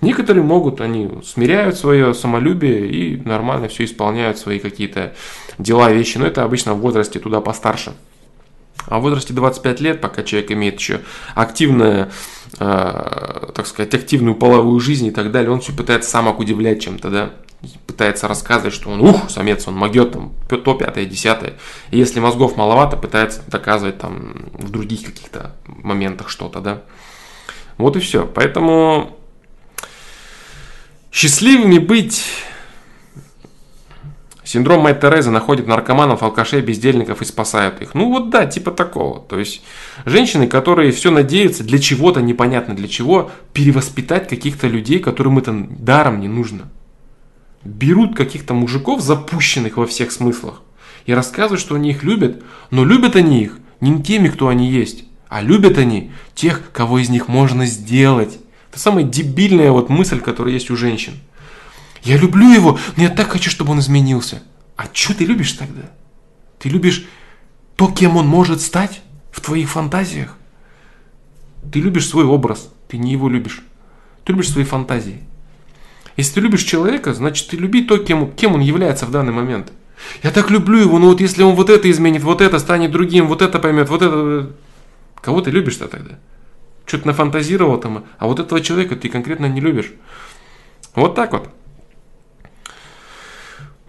Некоторые 0.00 0.42
могут, 0.42 0.80
они 0.80 1.10
смиряют 1.22 1.76
свое 1.76 2.14
самолюбие 2.14 2.90
и 2.90 3.16
нормально 3.18 3.68
все 3.68 3.84
исполняют 3.84 4.38
свои 4.38 4.58
какие-то 4.58 5.14
дела, 5.58 5.92
вещи, 5.92 6.16
но 6.16 6.26
это 6.26 6.44
обычно 6.44 6.72
в 6.72 6.80
возрасте 6.80 7.18
туда 7.18 7.42
постарше. 7.42 7.92
А 8.86 8.98
в 8.98 9.02
возрасте 9.02 9.34
25 9.34 9.80
лет, 9.80 10.00
пока 10.00 10.22
человек 10.22 10.50
имеет 10.50 10.78
еще 10.78 11.02
активное, 11.34 12.10
э, 12.58 13.50
так 13.54 13.66
сказать, 13.66 13.94
активную 13.94 14.34
половую 14.34 14.80
жизнь 14.80 15.06
и 15.06 15.10
так 15.10 15.30
далее, 15.30 15.50
он 15.50 15.60
все 15.60 15.72
пытается 15.72 16.10
сам 16.10 16.28
удивлять 16.38 16.82
чем-то, 16.82 17.10
да, 17.10 17.30
пытается 17.86 18.28
рассказывать, 18.28 18.74
что 18.74 18.90
он, 18.90 19.00
ух, 19.00 19.30
самец, 19.30 19.66
он 19.66 19.74
могет, 19.74 20.12
там, 20.12 20.34
то, 20.48 20.74
пятое, 20.74 21.04
десятое. 21.06 21.54
И 21.90 21.98
если 21.98 22.20
мозгов 22.20 22.56
маловато, 22.56 22.96
пытается 22.96 23.42
доказывать 23.48 23.98
там 23.98 24.50
в 24.52 24.70
других 24.70 25.04
каких-то 25.04 25.56
моментах 25.66 26.28
что-то, 26.28 26.60
да. 26.60 26.82
Вот 27.78 27.96
и 27.96 28.00
все. 28.00 28.26
Поэтому 28.26 29.16
счастливыми 31.12 31.78
быть 31.78 32.24
Синдром 34.46 34.82
Мать 34.82 35.00
Терезы 35.00 35.32
находит 35.32 35.66
наркоманов, 35.66 36.22
алкашей, 36.22 36.60
бездельников 36.60 37.20
и 37.20 37.24
спасает 37.24 37.82
их. 37.82 37.94
Ну 37.94 38.12
вот 38.12 38.30
да, 38.30 38.46
типа 38.46 38.70
такого. 38.70 39.18
То 39.18 39.40
есть 39.40 39.62
женщины, 40.04 40.46
которые 40.46 40.92
все 40.92 41.10
надеются 41.10 41.64
для 41.64 41.80
чего-то 41.80 42.20
непонятно 42.20 42.76
для 42.76 42.86
чего, 42.86 43.32
перевоспитать 43.52 44.28
каких-то 44.28 44.68
людей, 44.68 45.00
которым 45.00 45.38
это 45.38 45.52
даром 45.52 46.20
не 46.20 46.28
нужно. 46.28 46.70
Берут 47.64 48.16
каких-то 48.16 48.54
мужиков, 48.54 49.00
запущенных 49.00 49.78
во 49.78 49.86
всех 49.86 50.12
смыслах, 50.12 50.62
и 51.06 51.12
рассказывают, 51.12 51.60
что 51.60 51.74
они 51.74 51.90
их 51.90 52.04
любят, 52.04 52.40
но 52.70 52.84
любят 52.84 53.16
они 53.16 53.42
их 53.42 53.58
не 53.80 54.00
теми, 54.00 54.28
кто 54.28 54.46
они 54.46 54.70
есть, 54.70 55.06
а 55.28 55.42
любят 55.42 55.76
они 55.76 56.12
тех, 56.36 56.70
кого 56.72 57.00
из 57.00 57.08
них 57.08 57.26
можно 57.26 57.66
сделать. 57.66 58.38
Это 58.70 58.78
самая 58.78 59.02
дебильная 59.02 59.72
вот 59.72 59.88
мысль, 59.88 60.20
которая 60.20 60.54
есть 60.54 60.70
у 60.70 60.76
женщин. 60.76 61.14
Я 62.02 62.16
люблю 62.16 62.50
его, 62.52 62.78
но 62.96 63.02
я 63.02 63.10
так 63.10 63.28
хочу, 63.28 63.50
чтобы 63.50 63.72
он 63.72 63.80
изменился. 63.80 64.42
А 64.76 64.86
что 64.92 65.14
ты 65.14 65.24
любишь 65.24 65.52
тогда? 65.52 65.90
Ты 66.58 66.68
любишь 66.68 67.06
то, 67.76 67.90
кем 67.90 68.16
он 68.16 68.26
может 68.26 68.60
стать 68.60 69.00
в 69.30 69.40
твоих 69.40 69.70
фантазиях? 69.70 70.36
Ты 71.72 71.80
любишь 71.80 72.08
свой 72.08 72.24
образ, 72.24 72.70
ты 72.88 72.98
не 72.98 73.12
его 73.12 73.28
любишь. 73.28 73.62
Ты 74.24 74.32
любишь 74.32 74.50
свои 74.50 74.64
фантазии. 74.64 75.22
Если 76.16 76.34
ты 76.34 76.40
любишь 76.40 76.62
человека, 76.62 77.12
значит 77.12 77.48
ты 77.48 77.56
люби 77.56 77.82
то, 77.82 77.98
кем, 77.98 78.32
кем 78.32 78.54
он 78.54 78.60
является 78.60 79.06
в 79.06 79.10
данный 79.10 79.32
момент. 79.32 79.72
Я 80.22 80.30
так 80.30 80.50
люблю 80.50 80.78
его, 80.78 80.98
но 80.98 81.08
вот 81.08 81.20
если 81.20 81.42
он 81.42 81.54
вот 81.54 81.70
это 81.70 81.90
изменит, 81.90 82.22
вот 82.22 82.40
это 82.40 82.58
станет 82.58 82.90
другим, 82.90 83.26
вот 83.28 83.42
это 83.42 83.58
поймет, 83.58 83.88
вот 83.88 84.02
это... 84.02 84.52
Кого 85.20 85.40
ты 85.40 85.50
любишь-то 85.50 85.88
тогда? 85.88 86.18
Что-то 86.84 87.08
нафантазировал 87.08 87.78
там, 87.78 88.04
а 88.18 88.26
вот 88.26 88.38
этого 88.38 88.60
человека 88.60 88.94
ты 88.96 89.08
конкретно 89.08 89.46
не 89.46 89.60
любишь. 89.60 89.92
Вот 90.94 91.14
так 91.14 91.32
вот. 91.32 91.48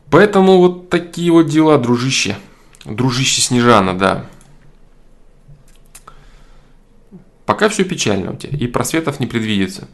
Поэтому 0.10 0.58
вот 0.60 0.89
такие 0.89 1.32
вот 1.32 1.48
дела, 1.48 1.78
дружище. 1.78 2.38
Дружище 2.86 3.41
Снежана, 3.41 3.98
да. 3.98 4.26
Пока 7.46 7.70
все 7.70 7.84
печально 7.84 8.32
у 8.32 8.36
тебя, 8.36 8.58
и 8.58 8.67
просветов 8.67 9.20
не 9.20 9.28
предвидится. 9.28 9.88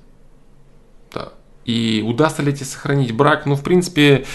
Да. 1.13 1.33
И 1.65 2.03
удастся 2.05 2.41
ли 2.41 2.53
тебе 2.53 2.65
сохранить 2.65 3.11
брак? 3.11 3.45
Ну, 3.45 3.55
в 3.55 3.63
принципе, 3.63 4.25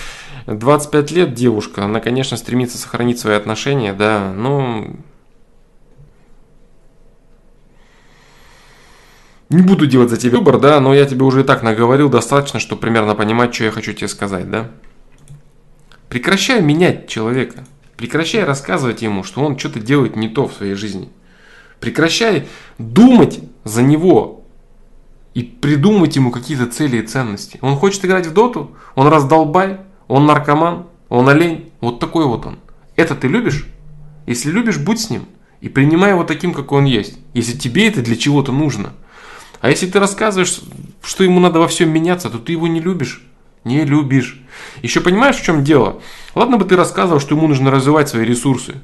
25 0.46 1.10
лет 1.12 1.34
девушка, 1.34 1.84
она, 1.84 2.00
конечно, 2.00 2.36
стремится 2.36 2.78
сохранить 2.78 3.18
свои 3.18 3.34
отношения, 3.34 3.92
да, 3.92 4.32
но 4.32 4.86
Не 9.50 9.62
буду 9.62 9.86
делать 9.86 10.10
за 10.10 10.18
тебя 10.18 10.36
выбор, 10.38 10.58
да, 10.58 10.78
но 10.78 10.92
я 10.92 11.06
тебе 11.06 11.24
уже 11.24 11.40
и 11.40 11.44
так 11.44 11.62
наговорил 11.62 12.10
достаточно, 12.10 12.60
чтобы 12.60 12.82
примерно 12.82 13.14
понимать, 13.14 13.54
что 13.54 13.64
я 13.64 13.70
хочу 13.70 13.94
тебе 13.94 14.08
сказать, 14.08 14.50
да. 14.50 14.70
Прекращай 16.08 16.62
менять 16.62 17.08
человека. 17.08 17.64
Прекращай 17.96 18.44
рассказывать 18.44 19.02
ему, 19.02 19.24
что 19.24 19.42
он 19.42 19.58
что-то 19.58 19.80
делает 19.80 20.16
не 20.16 20.28
то 20.28 20.46
в 20.46 20.54
своей 20.54 20.74
жизни. 20.74 21.10
Прекращай 21.80 22.48
думать 22.78 23.40
за 23.64 23.82
него 23.82 24.44
и 25.34 25.42
придумывать 25.42 26.16
ему 26.16 26.30
какие-то 26.30 26.66
цели 26.66 26.98
и 26.98 27.06
ценности. 27.06 27.58
Он 27.60 27.76
хочет 27.76 28.04
играть 28.04 28.26
в 28.26 28.32
доту, 28.32 28.76
он 28.94 29.08
раздолбай, 29.08 29.78
он 30.08 30.26
наркоман, 30.26 30.86
Он 31.08 31.28
олень. 31.28 31.70
Вот 31.80 32.00
такой 32.00 32.26
вот 32.26 32.44
он. 32.46 32.58
Это 32.96 33.14
ты 33.14 33.28
любишь? 33.28 33.66
Если 34.26 34.50
любишь, 34.50 34.78
будь 34.78 35.00
с 35.00 35.10
ним. 35.10 35.26
И 35.60 35.68
принимай 35.68 36.10
его 36.10 36.24
таким, 36.24 36.52
какой 36.52 36.80
он 36.80 36.84
есть. 36.84 37.18
Если 37.34 37.56
тебе 37.56 37.88
это 37.88 38.02
для 38.02 38.16
чего-то 38.16 38.52
нужно. 38.52 38.92
А 39.60 39.70
если 39.70 39.86
ты 39.86 39.98
рассказываешь, 39.98 40.60
что 41.02 41.24
ему 41.24 41.40
надо 41.40 41.58
во 41.58 41.68
всем 41.68 41.90
меняться, 41.90 42.30
то 42.30 42.38
ты 42.38 42.52
его 42.52 42.68
не 42.68 42.80
любишь. 42.80 43.27
Не 43.64 43.84
любишь. 43.84 44.40
Еще 44.82 45.00
понимаешь, 45.00 45.36
в 45.36 45.44
чем 45.44 45.64
дело? 45.64 46.00
Ладно 46.34 46.56
бы 46.56 46.64
ты 46.64 46.76
рассказывал, 46.76 47.20
что 47.20 47.34
ему 47.34 47.48
нужно 47.48 47.70
развивать 47.70 48.08
свои 48.08 48.24
ресурсы. 48.24 48.74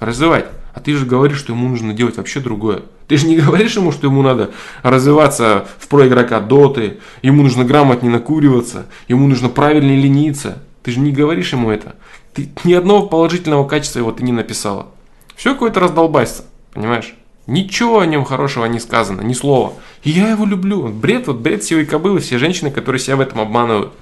Развивать. 0.00 0.46
А 0.74 0.80
ты 0.80 0.94
же 0.94 1.06
говоришь, 1.06 1.38
что 1.38 1.52
ему 1.52 1.68
нужно 1.68 1.94
делать 1.94 2.18
вообще 2.18 2.40
другое. 2.40 2.82
Ты 3.08 3.16
же 3.16 3.26
не 3.26 3.36
говоришь 3.40 3.76
ему, 3.76 3.92
что 3.92 4.06
ему 4.06 4.22
надо 4.22 4.50
развиваться 4.82 5.66
в 5.78 5.88
про 5.88 6.06
игрока 6.06 6.40
доты, 6.40 6.98
ему 7.22 7.42
нужно 7.42 7.64
грамотнее 7.64 8.12
накуриваться, 8.12 8.86
ему 9.08 9.26
нужно 9.26 9.48
правильно 9.48 9.92
лениться. 9.92 10.62
Ты 10.82 10.92
же 10.92 11.00
не 11.00 11.12
говоришь 11.12 11.52
ему 11.52 11.70
это. 11.70 11.96
Ты 12.34 12.50
ни 12.64 12.74
одного 12.74 13.06
положительного 13.06 13.66
качества 13.66 14.00
его 14.00 14.12
ты 14.12 14.22
не 14.22 14.32
написала. 14.32 14.88
Все 15.34 15.52
какое-то 15.52 15.80
раздолбайство, 15.80 16.44
понимаешь? 16.72 17.14
Ничего 17.46 18.00
о 18.00 18.06
нем 18.06 18.24
хорошего 18.24 18.66
не 18.66 18.80
сказано, 18.80 19.20
ни 19.20 19.32
слова. 19.32 19.74
И 20.02 20.10
я 20.10 20.30
его 20.30 20.44
люблю. 20.44 20.88
Бред, 20.88 21.28
вот 21.28 21.36
бред 21.36 21.62
сивой 21.62 21.86
кобылы, 21.86 22.18
все 22.18 22.38
женщины, 22.38 22.70
которые 22.70 23.00
себя 23.00 23.16
в 23.16 23.20
этом 23.20 23.40
обманывают. 23.40 23.92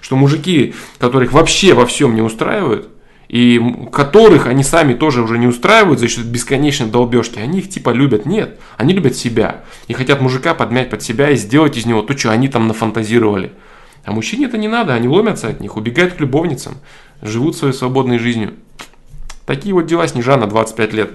Что 0.00 0.16
мужики, 0.16 0.74
которых 0.98 1.32
вообще 1.32 1.74
во 1.74 1.84
всем 1.86 2.14
не 2.14 2.22
устраивают, 2.22 2.88
и 3.28 3.60
которых 3.92 4.46
они 4.46 4.62
сами 4.62 4.94
тоже 4.94 5.22
уже 5.22 5.38
не 5.38 5.46
устраивают 5.46 5.98
за 5.98 6.06
счет 6.06 6.26
бесконечной 6.26 6.88
долбежки, 6.88 7.38
они 7.38 7.58
их 7.58 7.70
типа 7.70 7.90
любят. 7.90 8.26
Нет, 8.26 8.60
они 8.76 8.92
любят 8.92 9.16
себя. 9.16 9.62
И 9.88 9.94
хотят 9.94 10.20
мужика 10.20 10.54
подмять 10.54 10.90
под 10.90 11.02
себя 11.02 11.30
и 11.30 11.36
сделать 11.36 11.76
из 11.76 11.86
него 11.86 12.02
то, 12.02 12.16
что 12.16 12.30
они 12.30 12.48
там 12.48 12.68
нафантазировали. 12.68 13.52
А 14.04 14.12
мужчине 14.12 14.46
это 14.46 14.58
не 14.58 14.68
надо, 14.68 14.94
они 14.94 15.08
ломятся 15.08 15.48
от 15.48 15.60
них, 15.60 15.76
убегают 15.76 16.14
к 16.14 16.20
любовницам, 16.20 16.74
живут 17.20 17.56
своей 17.56 17.72
свободной 17.72 18.18
жизнью. 18.18 18.54
Такие 19.46 19.74
вот 19.74 19.86
дела 19.86 20.06
Снежана, 20.06 20.46
25 20.46 20.92
лет. 20.92 21.12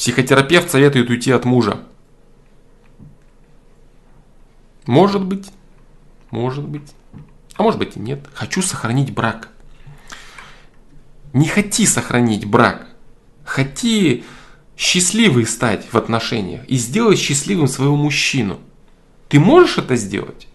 Психотерапевт 0.00 0.70
советует 0.70 1.10
уйти 1.10 1.30
от 1.30 1.44
мужа. 1.44 1.78
Может 4.86 5.22
быть, 5.22 5.50
может 6.30 6.66
быть, 6.66 6.94
а 7.56 7.62
может 7.64 7.78
быть 7.78 7.98
и 7.98 8.00
нет. 8.00 8.26
Хочу 8.32 8.62
сохранить 8.62 9.12
брак. 9.12 9.50
Не 11.34 11.46
хоти 11.46 11.84
сохранить 11.84 12.46
брак. 12.46 12.86
Хоти 13.44 14.24
счастливый 14.74 15.44
стать 15.44 15.84
в 15.92 15.98
отношениях 15.98 16.66
и 16.66 16.76
сделать 16.76 17.18
счастливым 17.18 17.68
своего 17.68 17.96
мужчину. 17.96 18.58
Ты 19.28 19.38
можешь 19.38 19.76
это 19.76 19.96
сделать? 19.96 20.48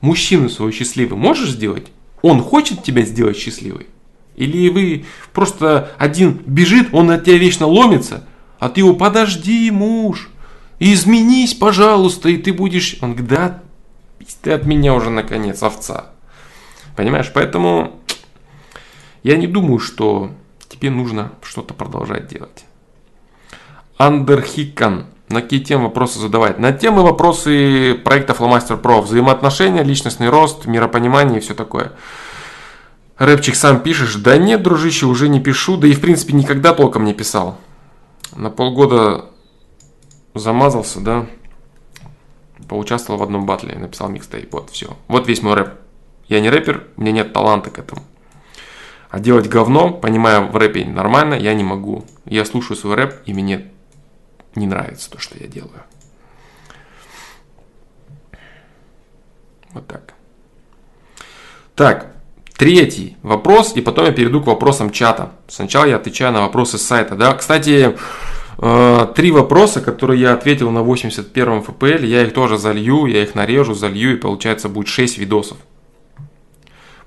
Мужчину 0.00 0.48
своего 0.48 0.72
счастливым 0.72 1.20
можешь 1.20 1.50
сделать? 1.50 1.86
Он 2.22 2.42
хочет 2.42 2.82
тебя 2.82 3.02
сделать 3.02 3.36
счастливой? 3.36 3.86
Или 4.34 4.68
вы 4.68 5.04
просто 5.32 5.92
один 5.96 6.42
бежит, 6.44 6.88
он 6.90 7.12
от 7.12 7.24
тебя 7.24 7.38
вечно 7.38 7.68
ломится, 7.68 8.24
а 8.58 8.68
ты 8.68 8.80
его 8.80 8.94
подожди, 8.94 9.70
муж, 9.70 10.30
изменись, 10.78 11.54
пожалуйста, 11.54 12.28
и 12.28 12.36
ты 12.36 12.52
будешь... 12.52 12.98
Он 13.00 13.14
говорит, 13.14 13.30
да, 13.30 13.62
ты 14.42 14.52
от 14.52 14.66
меня 14.66 14.94
уже 14.94 15.10
наконец, 15.10 15.62
овца. 15.62 16.06
Понимаешь, 16.96 17.30
поэтому 17.32 18.00
я 19.22 19.36
не 19.36 19.46
думаю, 19.46 19.78
что 19.78 20.32
тебе 20.68 20.90
нужно 20.90 21.32
что-то 21.42 21.74
продолжать 21.74 22.28
делать. 22.28 22.64
Андерхикан. 23.96 25.06
На 25.28 25.42
какие 25.42 25.60
темы 25.60 25.84
вопросы 25.84 26.18
задавать? 26.18 26.58
На 26.58 26.72
темы 26.72 27.02
вопросы 27.02 28.00
проекта 28.02 28.32
Flowmaster 28.32 28.80
Pro. 28.80 29.02
Взаимоотношения, 29.02 29.82
личностный 29.82 30.30
рост, 30.30 30.64
миропонимание 30.64 31.38
и 31.38 31.40
все 31.42 31.54
такое. 31.54 31.92
Рэпчик 33.18 33.54
сам 33.54 33.80
пишешь? 33.80 34.14
Да 34.14 34.38
нет, 34.38 34.62
дружище, 34.62 35.06
уже 35.06 35.28
не 35.28 35.40
пишу. 35.40 35.76
Да 35.76 35.86
и 35.86 35.92
в 35.92 36.00
принципе 36.00 36.32
никогда 36.32 36.72
толком 36.72 37.04
не 37.04 37.12
писал. 37.12 37.58
На 38.38 38.50
полгода 38.50 39.24
замазался, 40.32 41.00
да. 41.00 41.26
Поучаствовал 42.68 43.18
в 43.18 43.22
одном 43.24 43.46
батле, 43.46 43.76
написал 43.76 44.08
микстейп. 44.10 44.52
Вот, 44.52 44.70
все. 44.70 44.96
Вот 45.08 45.26
весь 45.26 45.42
мой 45.42 45.54
рэп. 45.54 45.70
Я 46.28 46.40
не 46.40 46.48
рэпер, 46.48 46.86
у 46.96 47.00
меня 47.00 47.10
нет 47.10 47.32
таланта 47.32 47.70
к 47.70 47.80
этому. 47.80 48.04
А 49.10 49.18
делать 49.18 49.48
говно, 49.48 49.92
понимая 49.92 50.40
в 50.40 50.56
рэпе 50.56 50.84
нормально, 50.84 51.34
я 51.34 51.52
не 51.52 51.64
могу. 51.64 52.04
Я 52.26 52.44
слушаю 52.44 52.76
свой 52.76 52.94
рэп, 52.94 53.22
и 53.26 53.34
мне 53.34 53.72
не 54.54 54.68
нравится 54.68 55.10
то, 55.10 55.18
что 55.18 55.36
я 55.36 55.48
делаю. 55.48 55.82
Вот 59.70 59.84
так. 59.88 60.14
Так, 61.74 62.14
третий 62.58 63.16
вопрос, 63.22 63.72
и 63.76 63.80
потом 63.80 64.04
я 64.04 64.12
перейду 64.12 64.42
к 64.42 64.46
вопросам 64.46 64.90
чата. 64.90 65.32
Сначала 65.46 65.86
я 65.86 65.96
отвечаю 65.96 66.32
на 66.32 66.42
вопросы 66.42 66.76
с 66.76 66.82
сайта. 66.82 67.14
Да? 67.14 67.32
Кстати, 67.32 67.96
э, 68.58 69.06
три 69.14 69.30
вопроса, 69.30 69.80
которые 69.80 70.20
я 70.20 70.34
ответил 70.34 70.70
на 70.70 70.82
81 70.82 71.60
FPL, 71.60 72.04
я 72.04 72.24
их 72.24 72.34
тоже 72.34 72.58
залью, 72.58 73.06
я 73.06 73.22
их 73.22 73.34
нарежу, 73.34 73.72
залью, 73.74 74.14
и 74.14 74.20
получается 74.20 74.68
будет 74.68 74.88
6 74.88 75.18
видосов 75.18 75.56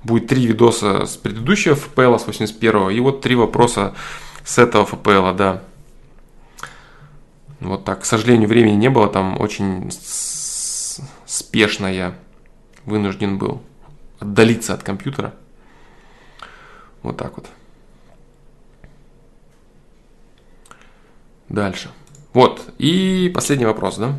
будет 0.03 0.27
три 0.27 0.45
видоса 0.47 1.05
с 1.05 1.15
предыдущего 1.17 1.75
FPL, 1.75 2.17
с 2.17 2.25
81 2.25 2.89
и 2.89 2.99
вот 2.99 3.21
три 3.21 3.35
вопроса 3.35 3.93
с 4.43 4.57
этого 4.57 4.85
FPL, 4.85 5.35
да. 5.35 5.61
Вот 7.59 7.85
так. 7.85 8.01
К 8.01 8.05
сожалению, 8.05 8.49
времени 8.49 8.75
не 8.75 8.89
было, 8.89 9.07
там 9.07 9.39
очень 9.39 9.91
спешно 11.25 11.85
я 11.85 12.15
вынужден 12.85 13.37
был 13.37 13.61
отдалиться 14.19 14.73
от 14.73 14.83
компьютера. 14.83 15.33
Вот 17.03 17.17
так 17.17 17.35
вот. 17.37 17.47
Дальше. 21.49 21.91
Вот. 22.33 22.61
И 22.77 23.31
последний 23.33 23.65
вопрос, 23.65 23.97
да? 23.97 24.17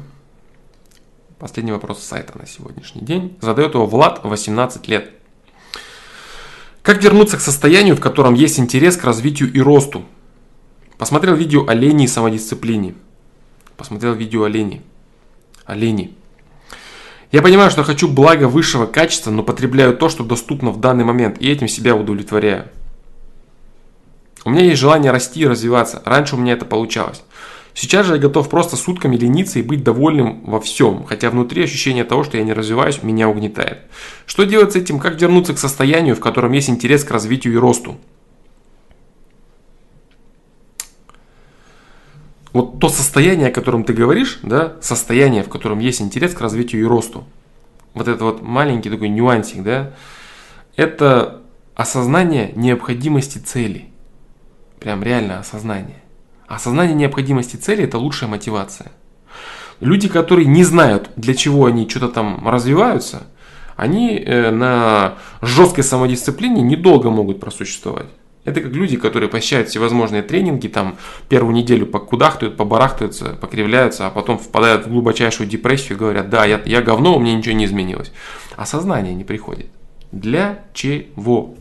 Последний 1.39 1.73
вопрос 1.73 2.03
сайта 2.03 2.39
на 2.39 2.47
сегодняшний 2.47 3.03
день. 3.03 3.37
Задает 3.41 3.75
его 3.75 3.87
Влад, 3.87 4.21
18 4.23 4.87
лет. 4.89 5.11
Как 6.83 7.03
вернуться 7.03 7.37
к 7.37 7.41
состоянию, 7.41 7.97
в 7.97 8.01
котором 8.01 8.35
есть 8.35 8.59
интерес 8.59 8.97
к 8.97 9.05
развитию 9.05 9.53
и 9.53 9.61
росту? 9.61 10.05
Посмотрел 10.99 11.35
видео 11.35 11.67
о 11.67 11.75
лени 11.75 12.05
и 12.05 12.09
самодисциплине. 12.09 12.95
Посмотрел 13.77 14.15
видео 14.15 14.45
о 14.45 14.49
лени. 14.49 14.83
О 15.65 15.75
лени. 15.75 16.17
Я 17.33 17.41
понимаю, 17.41 17.71
что 17.71 17.83
хочу 17.83 18.09
блага 18.09 18.47
высшего 18.47 18.85
качества, 18.85 19.31
но 19.31 19.43
потребляю 19.43 19.97
то, 19.97 20.11
что 20.11 20.23
доступно 20.23 20.71
в 20.71 20.81
данный 20.81 21.05
момент, 21.05 21.41
и 21.41 21.51
этим 21.51 21.67
себя 21.67 21.97
удовлетворяю. 21.97 22.67
У 24.45 24.51
меня 24.51 24.65
есть 24.65 24.79
желание 24.79 25.13
расти 25.13 25.41
и 25.41 25.47
развиваться. 25.47 26.03
Раньше 26.05 26.37
у 26.37 26.39
меня 26.39 26.53
это 26.53 26.67
получалось. 26.67 27.23
Сейчас 27.73 28.05
же 28.05 28.15
я 28.15 28.19
готов 28.19 28.51
просто 28.51 28.77
сутками 28.77 29.17
лениться 29.17 29.59
и 29.59 29.63
быть 29.63 29.83
довольным 29.83 30.43
во 30.45 30.61
всем, 30.61 31.05
хотя 31.05 31.31
внутри 31.31 31.65
ощущение 31.65 32.05
того, 32.05 32.23
что 32.23 32.37
я 32.37 32.45
не 32.45 32.53
развиваюсь, 32.53 33.03
меня 33.03 33.31
угнетает. 33.31 33.79
Что 34.27 34.45
делать 34.45 34.73
с 34.73 34.77
этим? 34.77 34.99
Как 34.99 35.19
вернуться 35.19 35.55
к 35.55 35.59
состоянию, 35.59 36.15
в 36.15 36.21
котором 36.21 36.53
есть 36.53 36.69
интерес 36.69 37.03
к 37.03 37.11
развитию 37.11 37.55
и 37.55 37.57
росту? 37.57 37.97
Вот 42.53 42.79
то 42.81 42.89
состояние, 42.89 43.49
о 43.49 43.53
котором 43.53 43.85
ты 43.85 43.93
говоришь, 43.93 44.41
да, 44.43 44.75
состояние, 44.81 45.43
в 45.43 45.49
котором 45.49 45.79
есть 45.79 46.03
интерес 46.03 46.35
к 46.35 46.41
развитию 46.41 46.83
и 46.83 46.85
росту, 46.85 47.25
вот 47.95 48.09
это 48.09 48.25
вот 48.25 48.43
маленький 48.43 48.91
такой 48.91 49.09
нюансик, 49.09 49.63
да, 49.63 49.93
это 50.77 51.43
осознание 51.75 52.53
необходимости 52.55 53.39
цели. 53.39 53.87
Прям 54.81 55.03
реально 55.03 55.39
осознание. 55.39 56.03
Осознание 56.47 56.95
необходимости 56.95 57.57
цели– 57.57 57.85
это 57.85 57.99
лучшая 57.99 58.29
мотивация. 58.29 58.93
Люди, 59.81 60.09
которые 60.09 60.47
не 60.47 60.65
знают, 60.65 61.11
для 61.17 61.35
чего 61.35 61.67
они 61.67 61.89
что-то 61.89 62.09
там 62.09 62.47
развиваются, 62.49 63.23
они 63.77 64.17
э, 64.19 64.51
на 64.51 65.15
жесткой 65.41 65.85
самодисциплине 65.85 66.63
недолго 66.63 67.11
могут 67.11 67.41
просуществовать. 67.41 68.07
Это 68.45 68.61
как 68.61 68.73
люди, 68.73 68.97
которые 68.97 69.29
посещают 69.29 69.69
всевозможные 69.69 70.23
тренинги, 70.23 70.67
там 70.67 70.97
первую 71.29 71.55
неделю 71.55 71.87
покудахтают, 71.87 72.57
побарахтаются, 72.57 73.37
покривляются, 73.41 74.09
а 74.09 74.11
потом 74.11 74.39
впадают 74.39 74.87
в 74.87 74.91
глубочайшую 74.91 75.49
депрессию 75.49 75.97
и 75.97 76.01
говорят, 76.01 76.29
да, 76.29 76.45
я, 76.45 76.61
я 76.65 76.83
говно, 76.83 77.17
у 77.17 77.21
меня 77.21 77.35
ничего 77.37 77.55
не 77.55 77.67
изменилось. 77.67 78.13
Осознание 78.57 79.15
не 79.15 79.25
приходит. 79.25 79.67
Для 80.11 80.65
чего? 80.75 81.55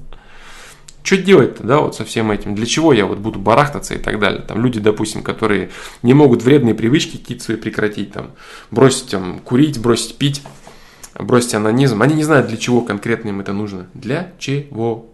что 1.04 1.18
делать-то, 1.18 1.64
да, 1.64 1.80
вот 1.80 1.96
со 1.96 2.06
всем 2.06 2.32
этим? 2.32 2.54
Для 2.54 2.66
чего 2.66 2.94
я 2.94 3.06
вот 3.06 3.18
буду 3.18 3.40
барахтаться 3.40 3.96
и 3.96 3.98
так 3.98 4.20
далее? 4.20 4.42
Там 4.42 4.62
люди, 4.64 4.80
допустим, 4.80 5.24
которые 5.24 5.72
не 6.04 6.14
могут 6.14 6.44
вредные 6.44 6.76
привычки 6.76 7.18
какие-то 7.18 7.44
свои 7.44 7.58
прекратить, 7.58 8.12
там, 8.12 8.32
бросить 8.70 9.10
там, 9.10 9.40
курить, 9.40 9.80
бросить 9.80 10.18
пить, 10.18 10.44
бросить 11.18 11.56
анонизм. 11.56 12.02
Они 12.02 12.16
не 12.16 12.24
знают, 12.24 12.48
для 12.48 12.58
чего 12.58 12.82
конкретно 12.82 13.30
им 13.30 13.40
это 13.40 13.52
нужно. 13.52 13.88
Для 13.94 14.32
чего? 14.38 15.08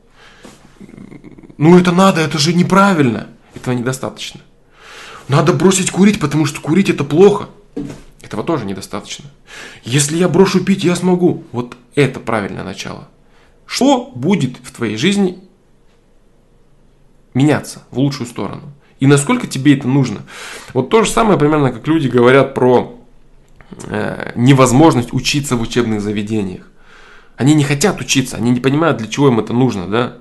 Ну, 1.57 1.77
это 1.77 1.91
надо, 1.91 2.21
это 2.21 2.37
же 2.37 2.53
неправильно. 2.53 3.27
Этого 3.55 3.73
недостаточно. 3.73 4.41
Надо 5.27 5.53
бросить 5.53 5.91
курить, 5.91 6.19
потому 6.19 6.45
что 6.45 6.61
курить 6.61 6.89
это 6.89 7.03
плохо. 7.03 7.49
Этого 8.21 8.43
тоже 8.43 8.65
недостаточно. 8.65 9.25
Если 9.83 10.17
я 10.17 10.29
брошу 10.29 10.63
пить, 10.63 10.83
я 10.83 10.95
смогу. 10.95 11.43
Вот 11.51 11.77
это 11.95 12.19
правильное 12.19 12.63
начало. 12.63 13.07
Что 13.65 14.11
будет 14.13 14.57
в 14.63 14.71
твоей 14.71 14.97
жизни 14.97 15.39
меняться 17.33 17.83
в 17.91 17.99
лучшую 17.99 18.27
сторону? 18.27 18.63
И 18.99 19.07
насколько 19.07 19.47
тебе 19.47 19.77
это 19.77 19.87
нужно? 19.87 20.21
Вот 20.73 20.89
то 20.89 21.03
же 21.03 21.11
самое 21.11 21.37
примерно, 21.37 21.71
как 21.71 21.87
люди 21.87 22.07
говорят 22.07 22.53
про 22.53 22.99
э, 23.85 24.31
невозможность 24.35 25.13
учиться 25.13 25.55
в 25.55 25.61
учебных 25.61 26.01
заведениях. 26.01 26.69
Они 27.35 27.53
не 27.53 27.63
хотят 27.63 28.01
учиться, 28.01 28.37
они 28.37 28.49
не 28.51 28.59
понимают, 28.59 28.97
для 28.97 29.07
чего 29.07 29.27
им 29.27 29.39
это 29.39 29.53
нужно, 29.53 29.87
да? 29.87 30.17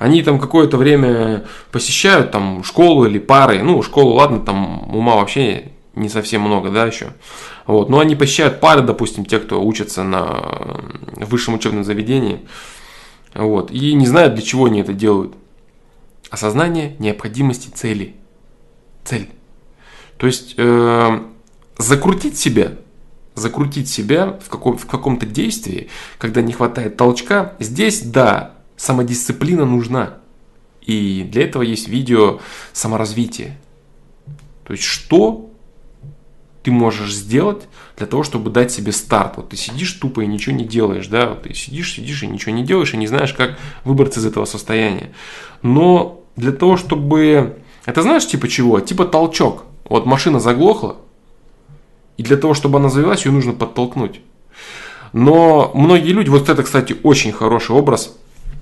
Они 0.00 0.22
там 0.22 0.38
какое-то 0.38 0.78
время 0.78 1.44
посещают 1.70 2.30
там 2.30 2.64
школу 2.64 3.04
или 3.04 3.18
пары. 3.18 3.62
Ну, 3.62 3.82
школу, 3.82 4.14
ладно, 4.14 4.40
там 4.40 4.90
ума 4.96 5.16
вообще 5.16 5.72
не 5.94 6.08
совсем 6.08 6.40
много, 6.40 6.70
да, 6.70 6.86
еще. 6.86 7.08
Вот. 7.66 7.90
Но 7.90 7.98
они 7.98 8.16
посещают 8.16 8.60
пары, 8.60 8.80
допустим, 8.80 9.26
те, 9.26 9.38
кто 9.38 9.62
учатся 9.62 10.02
на 10.02 10.80
высшем 11.16 11.52
учебном 11.52 11.84
заведении. 11.84 12.40
Вот. 13.34 13.70
И 13.70 13.92
не 13.92 14.06
знают, 14.06 14.36
для 14.36 14.42
чего 14.42 14.64
они 14.64 14.80
это 14.80 14.94
делают. 14.94 15.34
Осознание 16.30 16.96
необходимости 16.98 17.68
цели. 17.68 18.16
Цель. 19.04 19.28
То 20.16 20.26
есть 20.26 20.54
э, 20.56 21.20
закрутить 21.76 22.38
себя, 22.38 22.72
закрутить 23.34 23.90
себя 23.90 24.38
в, 24.42 24.48
каком, 24.48 24.78
в 24.78 24.86
каком-то 24.86 25.26
действии, 25.26 25.90
когда 26.16 26.40
не 26.40 26.54
хватает 26.54 26.96
толчка, 26.96 27.52
здесь, 27.58 28.00
да, 28.00 28.54
самодисциплина 28.80 29.66
нужна. 29.66 30.14
И 30.80 31.28
для 31.30 31.44
этого 31.44 31.62
есть 31.62 31.86
видео 31.86 32.40
саморазвития. 32.72 33.58
То 34.64 34.72
есть, 34.72 34.84
что 34.84 35.50
ты 36.62 36.70
можешь 36.70 37.14
сделать 37.14 37.68
для 37.98 38.06
того, 38.06 38.22
чтобы 38.22 38.50
дать 38.50 38.72
себе 38.72 38.92
старт. 38.92 39.34
Вот 39.36 39.50
ты 39.50 39.56
сидишь 39.56 39.92
тупо 39.92 40.22
и 40.22 40.26
ничего 40.26 40.54
не 40.54 40.64
делаешь, 40.64 41.08
да, 41.08 41.28
вот 41.28 41.42
ты 41.42 41.52
сидишь, 41.52 41.92
сидишь 41.92 42.22
и 42.22 42.26
ничего 42.26 42.54
не 42.54 42.64
делаешь, 42.64 42.94
и 42.94 42.96
не 42.96 43.06
знаешь, 43.06 43.34
как 43.34 43.58
выбраться 43.84 44.20
из 44.20 44.26
этого 44.26 44.46
состояния. 44.46 45.12
Но 45.62 46.22
для 46.36 46.52
того, 46.52 46.78
чтобы... 46.78 47.58
Это 47.84 48.02
знаешь, 48.02 48.26
типа 48.26 48.48
чего? 48.48 48.80
Типа 48.80 49.04
толчок. 49.04 49.64
Вот 49.84 50.06
машина 50.06 50.40
заглохла, 50.40 50.96
и 52.16 52.22
для 52.22 52.36
того, 52.36 52.54
чтобы 52.54 52.78
она 52.78 52.88
завелась, 52.88 53.26
ее 53.26 53.32
нужно 53.32 53.52
подтолкнуть. 53.52 54.20
Но 55.12 55.70
многие 55.74 56.12
люди, 56.12 56.28
вот 56.28 56.48
это, 56.48 56.62
кстати, 56.62 56.96
очень 57.02 57.32
хороший 57.32 57.74
образ. 57.74 58.16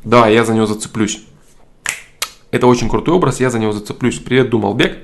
Да, 0.05 0.29
я 0.29 0.45
за 0.45 0.55
него 0.55 0.67
зацеплюсь. 0.67 1.23
Это 2.51 2.67
очень 2.67 2.89
крутой 2.89 3.15
образ, 3.15 3.41
я 3.41 3.51
за 3.51 3.59
него 3.59 3.73
зацеплюсь. 3.73 4.19
Привет, 4.19 4.51
Думалбек. 4.51 4.99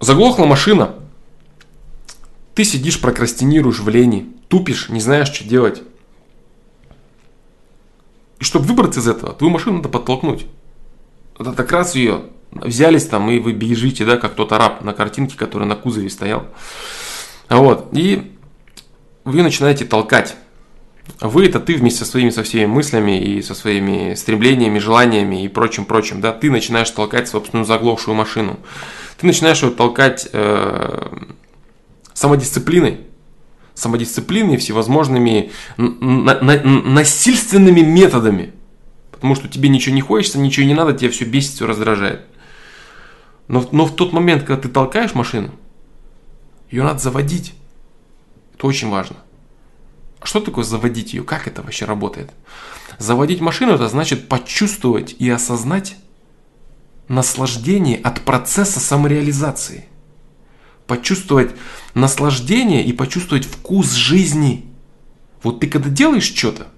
Заглохла 0.00 0.46
машина. 0.46 0.94
Ты 2.54 2.64
сидишь, 2.64 3.00
прокрастинируешь 3.00 3.80
в 3.80 3.88
лени, 3.88 4.34
тупишь, 4.48 4.88
не 4.88 5.00
знаешь, 5.00 5.32
что 5.32 5.44
делать. 5.44 5.82
И 8.40 8.44
чтобы 8.44 8.66
выбраться 8.66 9.00
из 9.00 9.08
этого, 9.08 9.32
твою 9.32 9.52
машину 9.52 9.76
надо 9.76 9.88
подтолкнуть. 9.88 10.46
Это 11.38 11.52
так 11.52 11.70
раз 11.72 11.94
ее 11.94 12.24
взялись 12.50 13.06
там 13.06 13.30
и 13.30 13.38
вы 13.38 13.52
бежите, 13.52 14.04
да, 14.04 14.16
как 14.16 14.34
тот 14.34 14.52
араб 14.52 14.82
на 14.82 14.92
картинке, 14.92 15.36
который 15.38 15.66
на 15.66 15.76
кузове 15.76 16.10
стоял. 16.10 16.46
Вот. 17.48 17.88
И 17.92 18.36
вы 19.24 19.42
начинаете 19.42 19.84
толкать. 19.84 20.36
Вы 21.20 21.46
это 21.46 21.60
ты 21.60 21.76
вместе 21.76 22.00
со 22.00 22.10
своими, 22.10 22.30
со 22.30 22.42
всеми 22.42 22.66
мыслями 22.66 23.20
и 23.20 23.42
со 23.42 23.54
своими 23.54 24.14
стремлениями, 24.14 24.78
желаниями 24.78 25.44
и 25.44 25.48
прочим, 25.48 25.84
прочим, 25.84 26.20
да, 26.20 26.32
ты 26.32 26.50
начинаешь 26.50 26.90
толкать 26.90 27.28
собственную 27.28 27.64
заглохшую 27.64 28.16
машину. 28.16 28.58
Ты 29.18 29.26
начинаешь 29.26 29.62
ее 29.62 29.70
толкать 29.70 30.28
э, 30.32 31.08
самодисциплиной, 32.12 33.00
самодисциплиной 33.74 34.56
всевозможными 34.56 35.52
на, 35.76 36.40
на, 36.40 36.62
насильственными 36.62 37.80
методами. 37.80 38.52
Потому 39.10 39.34
что 39.36 39.48
тебе 39.48 39.68
ничего 39.68 39.94
не 39.94 40.00
хочется, 40.00 40.38
ничего 40.38 40.66
не 40.66 40.74
надо, 40.74 40.92
тебя 40.92 41.10
все 41.10 41.24
бесит, 41.24 41.54
все 41.54 41.66
раздражает. 41.66 42.22
Но, 43.46 43.68
но 43.70 43.86
в 43.86 43.94
тот 43.94 44.12
момент, 44.12 44.42
когда 44.42 44.62
ты 44.62 44.68
толкаешь 44.68 45.14
машину, 45.14 45.50
ее 46.70 46.82
надо 46.82 46.98
заводить. 46.98 47.54
Это 48.54 48.66
очень 48.66 48.88
важно. 48.88 49.16
Что 50.24 50.40
такое 50.40 50.64
заводить 50.64 51.14
ее? 51.14 51.24
Как 51.24 51.46
это 51.46 51.62
вообще 51.62 51.84
работает? 51.84 52.30
Заводить 52.98 53.40
машину 53.40 53.74
это 53.74 53.88
значит 53.88 54.28
почувствовать 54.28 55.16
и 55.18 55.28
осознать 55.28 55.96
наслаждение 57.08 57.98
от 57.98 58.20
процесса 58.22 58.80
самореализации. 58.80 59.86
Почувствовать 60.86 61.52
наслаждение 61.94 62.84
и 62.84 62.92
почувствовать 62.92 63.44
вкус 63.44 63.92
жизни. 63.92 64.66
Вот 65.42 65.60
ты 65.60 65.66
когда 65.66 65.90
делаешь 65.90 66.32
что-то, 66.32 66.68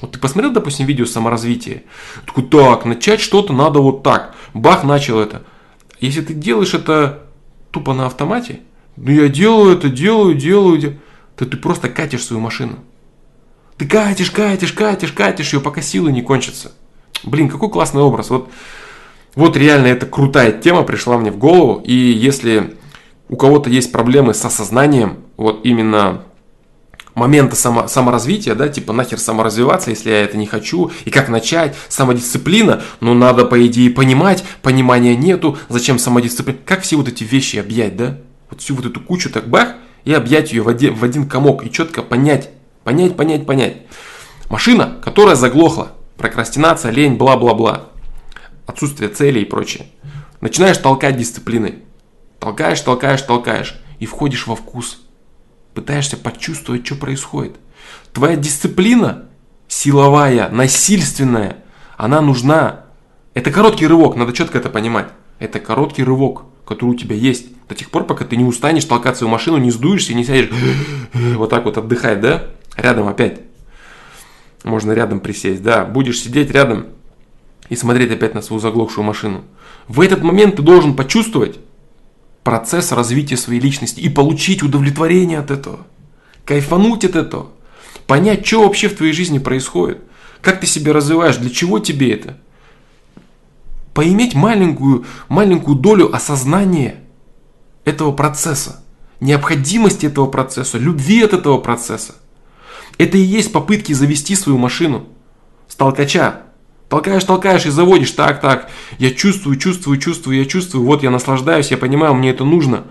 вот 0.00 0.12
ты 0.12 0.18
посмотрел, 0.18 0.52
допустим, 0.52 0.86
видео 0.86 1.06
саморазвития, 1.06 1.82
такой, 2.26 2.44
так, 2.44 2.84
начать 2.84 3.20
что-то 3.20 3.52
надо 3.52 3.80
вот 3.80 4.02
так. 4.02 4.34
Бах, 4.54 4.84
начал 4.84 5.18
это. 5.20 5.44
Если 6.00 6.22
ты 6.22 6.34
делаешь 6.34 6.74
это 6.74 7.24
тупо 7.70 7.94
на 7.94 8.06
автомате, 8.06 8.60
ну 8.96 9.10
я 9.10 9.28
делаю 9.28 9.76
это, 9.76 9.88
делаю, 9.88 10.34
делаю, 10.34 10.78
делаю 10.78 11.00
то 11.38 11.46
ты 11.46 11.56
просто 11.56 11.88
катишь 11.88 12.24
свою 12.24 12.42
машину. 12.42 12.80
Ты 13.76 13.86
катишь, 13.86 14.32
катишь, 14.32 14.72
катишь, 14.72 15.12
катишь 15.12 15.52
ее, 15.52 15.60
пока 15.60 15.80
силы 15.80 16.10
не 16.10 16.20
кончатся. 16.20 16.72
Блин, 17.22 17.48
какой 17.48 17.70
классный 17.70 18.02
образ. 18.02 18.28
Вот, 18.30 18.50
вот 19.36 19.56
реально 19.56 19.86
эта 19.86 20.04
крутая 20.04 20.50
тема 20.50 20.82
пришла 20.82 21.16
мне 21.16 21.30
в 21.30 21.38
голову. 21.38 21.80
И 21.84 21.94
если 21.94 22.76
у 23.28 23.36
кого-то 23.36 23.70
есть 23.70 23.92
проблемы 23.92 24.34
с 24.34 24.44
осознанием, 24.44 25.18
вот 25.36 25.64
именно 25.64 26.24
момента 27.14 27.54
само, 27.54 27.86
саморазвития, 27.86 28.56
да, 28.56 28.68
типа 28.68 28.92
нахер 28.92 29.18
саморазвиваться, 29.18 29.90
если 29.90 30.10
я 30.10 30.24
это 30.24 30.36
не 30.36 30.46
хочу, 30.46 30.90
и 31.04 31.10
как 31.10 31.28
начать, 31.28 31.76
самодисциплина, 31.88 32.82
ну 32.98 33.14
надо 33.14 33.44
по 33.44 33.64
идее 33.64 33.90
понимать, 33.90 34.42
понимания 34.62 35.14
нету, 35.14 35.56
зачем 35.68 36.00
самодисциплина, 36.00 36.58
как 36.64 36.82
все 36.82 36.96
вот 36.96 37.06
эти 37.06 37.22
вещи 37.22 37.58
объять, 37.58 37.96
да, 37.96 38.18
вот 38.50 38.60
всю 38.60 38.74
вот 38.74 38.86
эту 38.86 39.00
кучу 39.00 39.30
так 39.30 39.48
бах, 39.48 39.74
и 40.04 40.12
объять 40.12 40.52
ее 40.52 40.62
в 40.62 40.68
один, 40.68 40.94
в 40.94 41.04
один 41.04 41.28
комок 41.28 41.64
и 41.64 41.70
четко 41.70 42.02
понять, 42.02 42.50
понять, 42.84 43.16
понять, 43.16 43.46
понять. 43.46 43.76
Машина, 44.48 44.98
которая 45.02 45.34
заглохла, 45.36 45.92
прокрастинация, 46.16 46.90
лень, 46.90 47.16
бла-бла-бла, 47.16 47.88
отсутствие 48.66 49.10
цели 49.10 49.40
и 49.40 49.44
прочее. 49.44 49.86
Начинаешь 50.40 50.78
толкать 50.78 51.16
дисциплиной. 51.16 51.80
Толкаешь, 52.38 52.80
толкаешь, 52.80 53.22
толкаешь. 53.22 53.80
И 53.98 54.06
входишь 54.06 54.46
во 54.46 54.54
вкус. 54.54 55.00
Пытаешься 55.74 56.16
почувствовать, 56.16 56.86
что 56.86 56.94
происходит. 56.94 57.56
Твоя 58.12 58.36
дисциплина 58.36 59.28
силовая, 59.68 60.48
насильственная, 60.48 61.58
она 61.96 62.20
нужна. 62.20 62.84
Это 63.34 63.50
короткий 63.50 63.86
рывок, 63.86 64.16
надо 64.16 64.32
четко 64.32 64.58
это 64.58 64.70
понимать. 64.70 65.08
Это 65.38 65.60
короткий 65.60 66.02
рывок 66.02 66.44
который 66.68 66.90
у 66.90 66.94
тебя 66.94 67.16
есть, 67.16 67.46
до 67.66 67.74
тех 67.74 67.90
пор, 67.90 68.04
пока 68.04 68.26
ты 68.26 68.36
не 68.36 68.44
устанешь 68.44 68.84
толкать 68.84 69.16
свою 69.16 69.30
машину, 69.30 69.56
не 69.56 69.70
сдуешься, 69.70 70.12
не 70.12 70.22
сядешь 70.22 70.50
вот 71.14 71.48
так 71.48 71.64
вот 71.64 71.78
отдыхать, 71.78 72.20
да? 72.20 72.48
Рядом 72.76 73.08
опять. 73.08 73.40
Можно 74.64 74.92
рядом 74.92 75.20
присесть, 75.20 75.62
да. 75.62 75.86
Будешь 75.86 76.20
сидеть 76.20 76.50
рядом 76.50 76.88
и 77.70 77.76
смотреть 77.76 78.12
опять 78.12 78.34
на 78.34 78.42
свою 78.42 78.60
заглохшую 78.60 79.04
машину. 79.04 79.44
В 79.88 80.02
этот 80.02 80.22
момент 80.22 80.56
ты 80.56 80.62
должен 80.62 80.94
почувствовать 80.94 81.58
процесс 82.44 82.92
развития 82.92 83.38
своей 83.38 83.60
личности 83.60 84.00
и 84.00 84.10
получить 84.10 84.62
удовлетворение 84.62 85.38
от 85.38 85.50
этого. 85.50 85.86
Кайфануть 86.44 87.04
от 87.06 87.16
этого. 87.16 87.48
Понять, 88.06 88.46
что 88.46 88.62
вообще 88.62 88.88
в 88.88 88.96
твоей 88.96 89.14
жизни 89.14 89.38
происходит. 89.38 90.00
Как 90.42 90.60
ты 90.60 90.66
себя 90.66 90.92
развиваешь, 90.92 91.36
для 91.38 91.50
чего 91.50 91.78
тебе 91.78 92.12
это 92.12 92.36
поиметь 93.98 94.36
маленькую, 94.36 95.06
маленькую 95.28 95.76
долю 95.76 96.14
осознания 96.14 97.00
этого 97.84 98.12
процесса, 98.12 98.84
необходимости 99.18 100.06
этого 100.06 100.28
процесса, 100.28 100.78
любви 100.78 101.20
от 101.24 101.32
этого 101.32 101.58
процесса. 101.58 102.14
Это 102.96 103.18
и 103.18 103.22
есть 103.22 103.50
попытки 103.50 103.92
завести 103.92 104.36
свою 104.36 104.56
машину 104.56 105.08
с 105.66 105.74
толкача. 105.74 106.42
Толкаешь, 106.88 107.24
толкаешь 107.24 107.66
и 107.66 107.70
заводишь. 107.70 108.12
Так, 108.12 108.40
так, 108.40 108.70
я 108.98 109.10
чувствую, 109.10 109.56
чувствую, 109.56 109.98
чувствую, 109.98 110.38
я 110.38 110.44
чувствую, 110.44 110.86
вот 110.86 111.02
я 111.02 111.10
наслаждаюсь, 111.10 111.72
я 111.72 111.76
понимаю, 111.76 112.14
мне 112.14 112.30
это 112.30 112.44
нужно. 112.44 112.84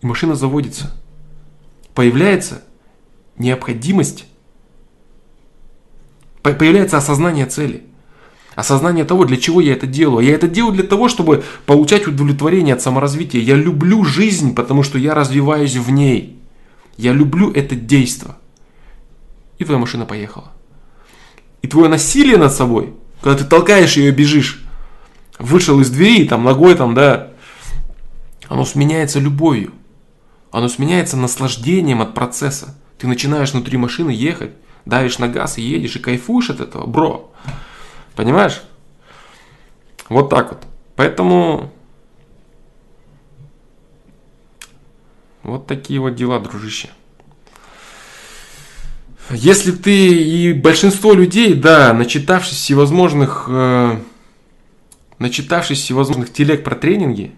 И 0.00 0.06
машина 0.06 0.34
заводится. 0.34 0.92
Появляется 1.94 2.64
необходимость, 3.38 4.24
появляется 6.42 6.96
осознание 6.96 7.46
цели– 7.46 7.86
Осознание 8.54 9.04
того, 9.04 9.24
для 9.24 9.38
чего 9.38 9.60
я 9.60 9.72
это 9.72 9.86
делаю. 9.86 10.26
Я 10.26 10.34
это 10.34 10.46
делаю 10.46 10.74
для 10.74 10.84
того, 10.84 11.08
чтобы 11.08 11.42
получать 11.64 12.06
удовлетворение 12.06 12.74
от 12.74 12.82
саморазвития. 12.82 13.40
Я 13.40 13.54
люблю 13.54 14.04
жизнь, 14.04 14.54
потому 14.54 14.82
что 14.82 14.98
я 14.98 15.14
развиваюсь 15.14 15.76
в 15.76 15.90
ней. 15.90 16.38
Я 16.96 17.12
люблю 17.12 17.50
это 17.50 17.74
действо. 17.74 18.36
И 19.58 19.64
твоя 19.64 19.80
машина 19.80 20.04
поехала. 20.04 20.52
И 21.62 21.68
твое 21.68 21.88
насилие 21.88 22.36
над 22.36 22.52
собой, 22.52 22.94
когда 23.22 23.38
ты 23.38 23.44
толкаешь 23.44 23.96
ее 23.96 24.08
и 24.08 24.14
бежишь, 24.14 24.64
вышел 25.38 25.80
из 25.80 25.90
двери, 25.90 26.26
там 26.26 26.44
ногой, 26.44 26.74
там, 26.74 26.94
да, 26.94 27.30
оно 28.48 28.64
сменяется 28.64 29.18
любовью. 29.18 29.72
Оно 30.50 30.68
сменяется 30.68 31.16
наслаждением 31.16 32.02
от 32.02 32.12
процесса. 32.12 32.76
Ты 32.98 33.06
начинаешь 33.06 33.52
внутри 33.52 33.78
машины 33.78 34.10
ехать, 34.10 34.50
давишь 34.84 35.18
на 35.18 35.28
газ 35.28 35.56
и 35.56 35.62
едешь, 35.62 35.96
и 35.96 36.00
кайфуешь 36.00 36.50
от 36.50 36.60
этого, 36.60 36.86
бро. 36.86 37.32
Понимаешь? 38.14 38.62
Вот 40.08 40.28
так 40.28 40.52
вот. 40.52 40.62
Поэтому 40.96 41.72
вот 45.42 45.66
такие 45.66 46.00
вот 46.00 46.14
дела, 46.14 46.38
дружище. 46.38 46.90
Если 49.30 49.72
ты 49.72 50.08
и 50.08 50.52
большинство 50.52 51.14
людей, 51.14 51.54
да, 51.54 51.92
начитавшись 51.92 52.58
всевозможных, 52.58 53.46
э, 53.48 53.96
начитавшись 55.18 55.80
всевозможных 55.80 56.32
телег 56.32 56.64
про 56.64 56.74
тренинги, 56.74 57.32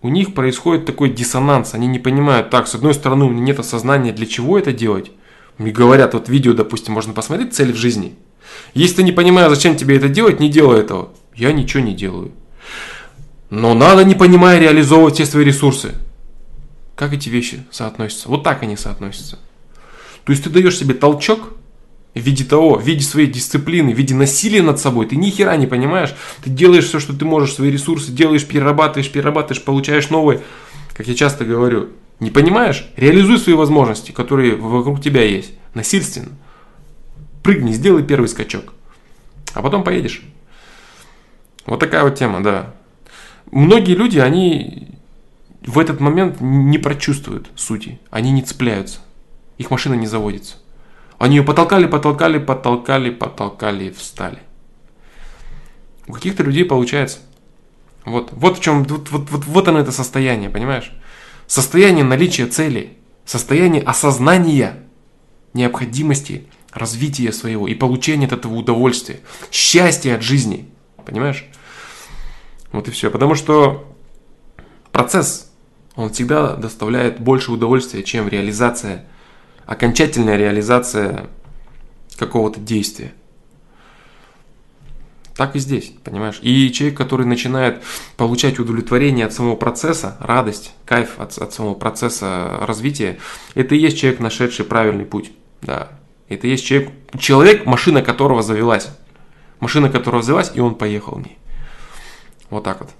у 0.00 0.08
них 0.08 0.34
происходит 0.34 0.86
такой 0.86 1.10
диссонанс. 1.10 1.74
Они 1.74 1.86
не 1.86 1.98
понимают, 1.98 2.50
так, 2.50 2.66
с 2.66 2.74
одной 2.74 2.94
стороны, 2.94 3.24
у 3.24 3.30
меня 3.30 3.42
нет 3.42 3.58
осознания, 3.58 4.12
для 4.12 4.26
чего 4.26 4.58
это 4.58 4.72
делать. 4.72 5.12
Мне 5.58 5.70
говорят, 5.70 6.14
вот 6.14 6.28
видео, 6.28 6.54
допустим, 6.54 6.94
можно 6.94 7.12
посмотреть, 7.12 7.54
цель 7.54 7.72
в 7.72 7.76
жизни. 7.76 8.16
Если 8.74 8.96
ты 8.96 9.02
не 9.02 9.12
понимаешь, 9.12 9.50
зачем 9.50 9.76
тебе 9.76 9.96
это 9.96 10.08
делать, 10.08 10.40
не 10.40 10.48
делай 10.48 10.80
этого. 10.80 11.10
Я 11.34 11.52
ничего 11.52 11.82
не 11.82 11.94
делаю. 11.94 12.32
Но 13.50 13.74
надо, 13.74 14.04
не 14.04 14.14
понимая, 14.14 14.58
реализовывать 14.58 15.14
все 15.14 15.26
свои 15.26 15.44
ресурсы. 15.44 15.94
Как 16.94 17.12
эти 17.12 17.28
вещи 17.28 17.64
соотносятся? 17.70 18.28
Вот 18.28 18.44
так 18.44 18.62
они 18.62 18.76
соотносятся. 18.76 19.38
То 20.24 20.32
есть 20.32 20.44
ты 20.44 20.50
даешь 20.50 20.76
себе 20.78 20.94
толчок 20.94 21.54
в 22.14 22.20
виде 22.20 22.44
того, 22.44 22.76
в 22.76 22.86
виде 22.86 23.02
своей 23.02 23.26
дисциплины, 23.26 23.92
в 23.92 23.98
виде 23.98 24.14
насилия 24.14 24.62
над 24.62 24.78
собой. 24.78 25.06
Ты 25.06 25.16
ни 25.16 25.30
хера 25.30 25.56
не 25.56 25.66
понимаешь. 25.66 26.14
Ты 26.42 26.50
делаешь 26.50 26.84
все, 26.84 27.00
что 27.00 27.12
ты 27.12 27.24
можешь, 27.24 27.54
свои 27.54 27.70
ресурсы 27.70 28.12
делаешь, 28.12 28.46
перерабатываешь, 28.46 29.10
перерабатываешь, 29.10 29.62
получаешь 29.62 30.10
новые. 30.10 30.42
Как 30.94 31.08
я 31.08 31.14
часто 31.14 31.44
говорю, 31.44 31.88
не 32.20 32.30
понимаешь? 32.30 32.86
Реализуй 32.96 33.38
свои 33.38 33.54
возможности, 33.54 34.12
которые 34.12 34.54
вокруг 34.56 35.02
тебя 35.02 35.22
есть. 35.22 35.52
Насильственно. 35.74 36.28
Прыгни, 37.42 37.72
сделай 37.72 38.02
первый 38.02 38.28
скачок. 38.28 38.72
А 39.54 39.62
потом 39.62 39.84
поедешь. 39.84 40.22
Вот 41.66 41.80
такая 41.80 42.04
вот 42.04 42.14
тема, 42.14 42.42
да. 42.42 42.74
Многие 43.50 43.94
люди, 43.94 44.18
они 44.18 44.98
в 45.64 45.78
этот 45.78 46.00
момент 46.00 46.40
не 46.40 46.78
прочувствуют 46.78 47.48
сути. 47.56 48.00
Они 48.10 48.30
не 48.30 48.42
цепляются 48.42 49.00
их 49.62 49.70
машина 49.70 49.94
не 49.94 50.06
заводится. 50.06 50.56
Они 51.18 51.36
ее 51.36 51.42
потолкали, 51.42 51.86
потолкали, 51.86 52.38
потолкали, 52.38 53.10
потолкали 53.10 53.84
и 53.84 53.90
встали. 53.90 54.38
У 56.06 56.12
каких-то 56.12 56.42
людей 56.42 56.64
получается. 56.64 57.18
Вот, 58.04 58.30
вот 58.32 58.58
в 58.58 58.60
чем, 58.60 58.82
вот, 58.82 59.10
вот, 59.10 59.30
вот, 59.30 59.44
вот 59.44 59.68
оно 59.68 59.78
это 59.78 59.92
состояние, 59.92 60.50
понимаешь? 60.50 60.92
Состояние 61.46 62.04
наличия 62.04 62.46
цели, 62.46 62.96
состояние 63.24 63.82
осознания 63.82 64.82
необходимости 65.54 66.48
развития 66.72 67.32
своего 67.32 67.68
и 67.68 67.74
получения 67.74 68.26
от 68.26 68.32
этого 68.32 68.54
удовольствия, 68.54 69.20
счастья 69.50 70.14
от 70.14 70.22
жизни, 70.22 70.68
понимаешь? 71.04 71.46
Вот 72.72 72.88
и 72.88 72.90
все. 72.90 73.10
Потому 73.10 73.34
что 73.34 73.94
процесс, 74.90 75.52
он 75.94 76.12
всегда 76.12 76.56
доставляет 76.56 77.20
больше 77.20 77.52
удовольствия, 77.52 78.02
чем 78.02 78.28
реализация 78.28 79.06
окончательная 79.66 80.36
реализация 80.36 81.28
какого-то 82.18 82.60
действия. 82.60 83.12
Так 85.34 85.56
и 85.56 85.58
здесь, 85.58 85.92
понимаешь? 86.04 86.38
И 86.42 86.70
человек, 86.72 86.96
который 86.98 87.24
начинает 87.24 87.82
получать 88.16 88.58
удовлетворение 88.58 89.24
от 89.24 89.32
самого 89.32 89.56
процесса, 89.56 90.16
радость, 90.20 90.74
кайф 90.84 91.18
от, 91.18 91.36
от 91.38 91.52
самого 91.54 91.74
процесса 91.74 92.58
развития, 92.60 93.18
это 93.54 93.74
и 93.74 93.78
есть 93.78 93.98
человек, 93.98 94.20
нашедший 94.20 94.66
правильный 94.66 95.06
путь. 95.06 95.32
Да. 95.62 95.90
Это 96.34 96.46
есть 96.46 96.64
человек, 96.64 96.90
человек, 97.18 97.66
машина 97.66 98.02
которого 98.02 98.42
завелась. 98.42 98.88
Машина 99.60 99.88
которого 99.88 100.22
завелась, 100.22 100.52
и 100.54 100.60
он 100.60 100.74
поехал 100.74 101.14
в 101.16 101.20
ней. 101.20 101.38
Вот 102.50 102.64
так 102.64 102.80
вот. 102.80 102.90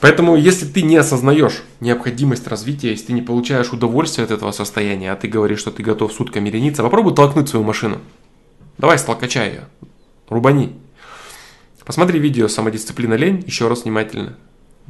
Поэтому, 0.00 0.34
если 0.34 0.64
ты 0.66 0.82
не 0.82 0.96
осознаешь 0.96 1.62
необходимость 1.80 2.46
развития, 2.46 2.90
если 2.90 3.06
ты 3.06 3.12
не 3.12 3.22
получаешь 3.22 3.72
удовольствие 3.72 4.24
от 4.24 4.30
этого 4.30 4.50
состояния, 4.50 5.12
а 5.12 5.16
ты 5.16 5.28
говоришь, 5.28 5.60
что 5.60 5.70
ты 5.70 5.82
готов 5.82 6.12
сутками 6.12 6.48
лениться, 6.48 6.82
попробуй 6.82 7.14
толкнуть 7.14 7.50
свою 7.50 7.64
машину. 7.64 8.00
Давай 8.78 8.98
столкачай 8.98 9.48
ее. 9.50 9.64
Рубани. 10.28 10.74
Посмотри 11.84 12.18
видео 12.18 12.48
«Самодисциплина 12.48 13.14
лень» 13.14 13.42
еще 13.46 13.68
раз 13.68 13.82
внимательно. 13.82 14.36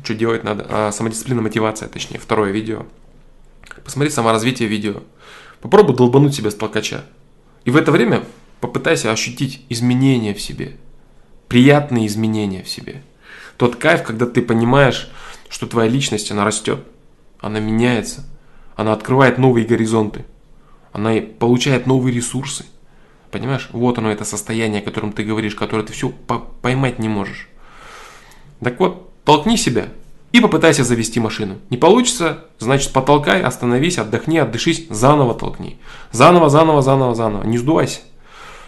Что 0.04 0.14
делать 0.14 0.44
надо? 0.44 0.66
А, 0.68 0.92
самодисциплина 0.92 1.42
мотивация, 1.42 1.88
точнее, 1.88 2.18
второе 2.18 2.52
видео. 2.52 2.86
Посмотри 3.84 4.10
саморазвитие 4.10 4.68
видео. 4.68 5.02
Попробуй 5.60 5.96
долбануть 5.96 6.34
себя 6.34 6.50
с 6.50 6.54
толкача. 6.54 7.04
И 7.64 7.70
в 7.70 7.76
это 7.76 7.92
время 7.92 8.24
попытайся 8.60 9.12
ощутить 9.12 9.64
изменения 9.68 10.34
в 10.34 10.40
себе. 10.40 10.76
Приятные 11.48 12.06
изменения 12.06 12.62
в 12.62 12.68
себе. 12.68 13.02
Тот 13.56 13.76
кайф, 13.76 14.02
когда 14.02 14.26
ты 14.26 14.40
понимаешь, 14.40 15.10
что 15.48 15.66
твоя 15.66 15.90
личность, 15.90 16.30
она 16.30 16.44
растет, 16.44 16.80
она 17.40 17.60
меняется, 17.60 18.26
она 18.76 18.92
открывает 18.92 19.36
новые 19.36 19.66
горизонты, 19.66 20.24
она 20.92 21.14
получает 21.38 21.86
новые 21.86 22.14
ресурсы. 22.14 22.64
Понимаешь? 23.30 23.68
Вот 23.72 23.98
оно, 23.98 24.10
это 24.10 24.24
состояние, 24.24 24.80
о 24.80 24.84
котором 24.84 25.12
ты 25.12 25.22
говоришь, 25.22 25.54
которое 25.54 25.82
ты 25.82 25.92
все 25.92 26.08
поймать 26.62 26.98
не 26.98 27.08
можешь. 27.08 27.48
Так 28.60 28.80
вот, 28.80 29.12
толкни 29.24 29.56
себя 29.56 29.88
и 30.32 30.40
попытайся 30.40 30.84
завести 30.84 31.20
машину. 31.20 31.58
Не 31.70 31.76
получится, 31.76 32.44
значит 32.58 32.92
потолкай, 32.92 33.42
остановись, 33.42 33.98
отдохни, 33.98 34.38
отдышись, 34.38 34.86
заново 34.88 35.34
толкни. 35.34 35.80
Заново, 36.12 36.48
заново, 36.48 36.82
заново, 36.82 37.14
заново. 37.14 37.44
Не 37.44 37.58
сдувайся. 37.58 38.00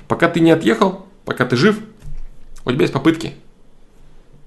Пока 0.09 0.29
ты 0.29 0.41
не 0.41 0.51
отъехал, 0.51 1.07
пока 1.25 1.45
ты 1.45 1.57
жив, 1.57 1.79
у 2.65 2.71
тебя 2.71 2.83
есть 2.83 2.93
попытки 2.93 3.35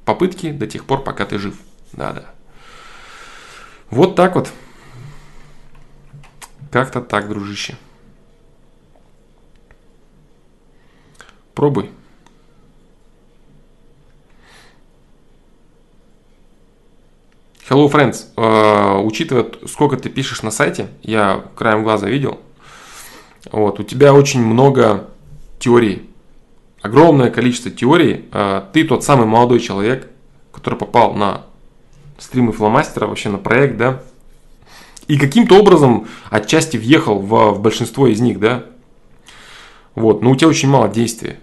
попытки 0.05 0.51
до 0.51 0.67
тех 0.67 0.85
пор, 0.85 1.03
пока 1.03 1.25
ты 1.25 1.37
жив. 1.37 1.59
Да-да. 1.91 2.25
Вот 3.89 4.15
так 4.15 4.35
вот. 4.35 4.51
Как-то 6.71 7.01
так, 7.01 7.27
дружище. 7.27 7.75
Пробуй. 11.53 11.91
Hello, 17.67 17.89
friends. 17.89 18.27
Uh, 18.35 19.01
учитывая, 19.01 19.47
сколько 19.67 19.97
ты 19.97 20.09
пишешь 20.09 20.43
на 20.43 20.51
сайте, 20.51 20.87
я 21.01 21.45
краем 21.55 21.83
глаза 21.83 22.07
видел, 22.07 22.39
вот, 23.51 23.79
у 23.79 23.83
тебя 23.83 24.13
очень 24.13 24.43
много 24.43 25.07
теорий 25.59 26.09
огромное 26.85 27.31
количество 27.31 27.71
теорий. 27.71 28.25
А, 28.31 28.69
ты 28.71 28.83
тот 28.83 29.03
самый 29.03 29.25
молодой 29.25 29.59
человек, 29.59 30.07
который 30.51 30.77
попал 30.77 31.13
на 31.13 31.45
стримы 32.19 32.51
фломастера, 32.51 33.07
вообще 33.07 33.29
на 33.29 33.39
проект, 33.39 33.77
да, 33.77 34.03
и 35.07 35.17
каким-то 35.17 35.59
образом 35.59 36.07
отчасти 36.29 36.77
въехал 36.77 37.19
в, 37.19 37.53
в 37.53 37.59
большинство 37.59 38.07
из 38.07 38.21
них, 38.21 38.39
да. 38.39 38.65
Вот, 39.95 40.21
но 40.21 40.31
у 40.31 40.35
тебя 40.35 40.49
очень 40.49 40.69
мало 40.69 40.87
действия. 40.87 41.39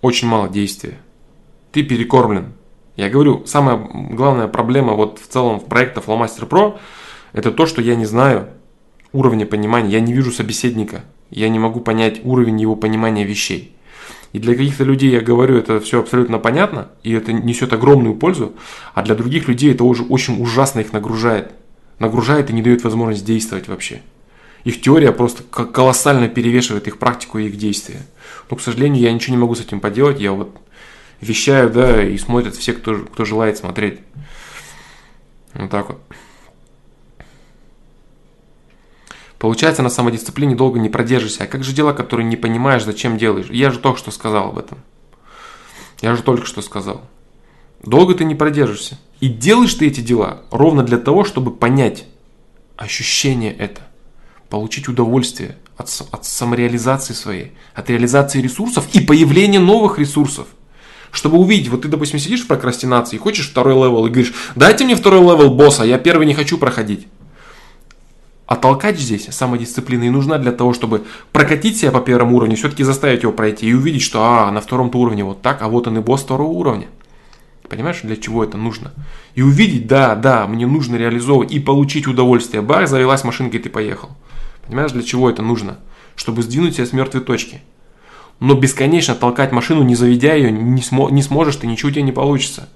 Очень 0.00 0.28
мало 0.28 0.48
действия. 0.48 0.98
Ты 1.72 1.82
перекормлен. 1.82 2.54
Я 3.00 3.08
говорю, 3.08 3.46
самая 3.46 3.78
главная 3.92 4.46
проблема 4.46 4.92
вот 4.92 5.20
в 5.20 5.26
целом 5.26 5.58
в 5.58 5.64
проекте 5.64 6.02
Flowmaster 6.02 6.46
Pro 6.46 6.78
это 7.32 7.50
то, 7.50 7.64
что 7.64 7.80
я 7.80 7.94
не 7.94 8.04
знаю 8.04 8.48
уровня 9.14 9.46
понимания, 9.46 9.88
я 9.88 10.00
не 10.00 10.12
вижу 10.12 10.30
собеседника, 10.30 11.02
я 11.30 11.48
не 11.48 11.58
могу 11.58 11.80
понять 11.80 12.20
уровень 12.24 12.60
его 12.60 12.76
понимания 12.76 13.24
вещей. 13.24 13.74
И 14.34 14.38
для 14.38 14.54
каких-то 14.54 14.84
людей, 14.84 15.10
я 15.12 15.22
говорю, 15.22 15.56
это 15.56 15.80
все 15.80 16.00
абсолютно 16.00 16.38
понятно, 16.38 16.88
и 17.02 17.12
это 17.12 17.32
несет 17.32 17.72
огромную 17.72 18.16
пользу, 18.16 18.52
а 18.92 19.02
для 19.02 19.14
других 19.14 19.48
людей 19.48 19.72
это 19.72 19.84
уже 19.84 20.02
очень 20.02 20.38
ужасно 20.38 20.80
их 20.80 20.92
нагружает. 20.92 21.52
Нагружает 22.00 22.50
и 22.50 22.52
не 22.52 22.60
дает 22.60 22.84
возможность 22.84 23.24
действовать 23.24 23.66
вообще. 23.66 24.02
Их 24.64 24.82
теория 24.82 25.12
просто 25.12 25.42
колоссально 25.42 26.28
перевешивает 26.28 26.86
их 26.86 26.98
практику 26.98 27.38
и 27.38 27.46
их 27.46 27.56
действия. 27.56 28.02
Но, 28.50 28.58
к 28.58 28.60
сожалению, 28.60 29.00
я 29.00 29.10
ничего 29.10 29.36
не 29.36 29.40
могу 29.40 29.54
с 29.54 29.62
этим 29.62 29.80
поделать. 29.80 30.20
Я 30.20 30.32
вот 30.32 30.54
вещаю, 31.20 31.70
да, 31.70 32.02
и 32.02 32.16
смотрят 32.18 32.54
все, 32.56 32.72
кто, 32.72 32.96
кто 32.96 33.24
желает 33.24 33.58
смотреть. 33.58 34.00
Вот 35.54 35.70
так 35.70 35.88
вот. 35.88 36.00
Получается, 39.38 39.82
на 39.82 39.88
самодисциплине 39.88 40.54
долго 40.54 40.78
не 40.78 40.90
продержишься. 40.90 41.44
А 41.44 41.46
как 41.46 41.64
же 41.64 41.72
дела, 41.72 41.94
которые 41.94 42.26
не 42.26 42.36
понимаешь, 42.36 42.84
зачем 42.84 43.16
делаешь? 43.16 43.48
Я 43.50 43.70
же 43.70 43.78
только 43.78 43.98
что 43.98 44.10
сказал 44.10 44.50
об 44.50 44.58
этом. 44.58 44.78
Я 46.02 46.14
же 46.14 46.22
только 46.22 46.46
что 46.46 46.60
сказал. 46.60 47.02
Долго 47.82 48.14
ты 48.14 48.24
не 48.24 48.34
продержишься. 48.34 48.98
И 49.20 49.28
делаешь 49.28 49.74
ты 49.74 49.86
эти 49.86 50.00
дела 50.00 50.42
ровно 50.50 50.82
для 50.82 50.98
того, 50.98 51.24
чтобы 51.24 51.52
понять 51.52 52.04
ощущение 52.76 53.54
это. 53.54 53.80
Получить 54.50 54.88
удовольствие 54.88 55.56
от, 55.76 55.88
от 56.10 56.24
самореализации 56.26 57.14
своей, 57.14 57.52
от 57.74 57.88
реализации 57.88 58.42
ресурсов 58.42 58.88
и 58.94 59.00
появления 59.00 59.60
новых 59.60 59.98
ресурсов. 59.98 60.48
Чтобы 61.12 61.38
увидеть, 61.38 61.68
вот 61.68 61.82
ты, 61.82 61.88
допустим, 61.88 62.18
сидишь 62.18 62.42
в 62.42 62.46
прокрастинации, 62.46 63.16
хочешь 63.16 63.48
второй 63.48 63.74
левел 63.74 64.06
и 64.06 64.10
говоришь, 64.10 64.32
дайте 64.54 64.84
мне 64.84 64.94
второй 64.94 65.20
левел 65.20 65.50
босса, 65.50 65.84
я 65.84 65.98
первый 65.98 66.26
не 66.26 66.34
хочу 66.34 66.56
проходить. 66.56 67.08
А 68.46 68.56
толкать 68.56 68.98
здесь 68.98 69.28
самодисциплина 69.30 70.02
и 70.02 70.10
нужна 70.10 70.36
для 70.38 70.50
того, 70.50 70.74
чтобы 70.74 71.04
прокатить 71.30 71.78
себя 71.78 71.92
по 71.92 72.00
первому 72.00 72.36
уровню, 72.36 72.56
все-таки 72.56 72.82
заставить 72.82 73.22
его 73.22 73.32
пройти 73.32 73.68
и 73.68 73.74
увидеть, 73.74 74.02
что 74.02 74.24
а, 74.24 74.50
на 74.50 74.60
втором 74.60 74.90
уровне 74.92 75.22
вот 75.22 75.40
так, 75.40 75.62
а 75.62 75.68
вот 75.68 75.86
он 75.86 75.98
и 75.98 76.00
босс 76.00 76.22
второго 76.22 76.50
уровня. 76.50 76.88
Понимаешь, 77.68 78.00
для 78.02 78.16
чего 78.16 78.42
это 78.42 78.58
нужно? 78.58 78.92
И 79.36 79.42
увидеть, 79.42 79.86
да, 79.86 80.16
да, 80.16 80.48
мне 80.48 80.66
нужно 80.66 80.96
реализовывать 80.96 81.52
и 81.52 81.60
получить 81.60 82.08
удовольствие. 82.08 82.62
Бах, 82.62 82.88
завелась 82.88 83.22
машинка, 83.22 83.58
и 83.58 83.60
ты 83.60 83.70
поехал. 83.70 84.10
Понимаешь, 84.66 84.90
для 84.90 85.04
чего 85.04 85.30
это 85.30 85.42
нужно? 85.42 85.78
Чтобы 86.16 86.42
сдвинуть 86.42 86.74
себя 86.74 86.86
с 86.86 86.92
мертвой 86.92 87.22
точки. 87.22 87.62
Но 88.40 88.54
бесконечно 88.54 89.14
толкать 89.14 89.52
машину, 89.52 89.82
не 89.82 89.94
заведя 89.94 90.34
ее, 90.34 90.50
не, 90.50 90.80
смо- 90.80 91.10
не 91.10 91.22
сможешь 91.22 91.56
ты, 91.56 91.66
ничего 91.66 91.90
у 91.90 91.92
тебя 91.92 92.02
не 92.02 92.12
получится. 92.12 92.70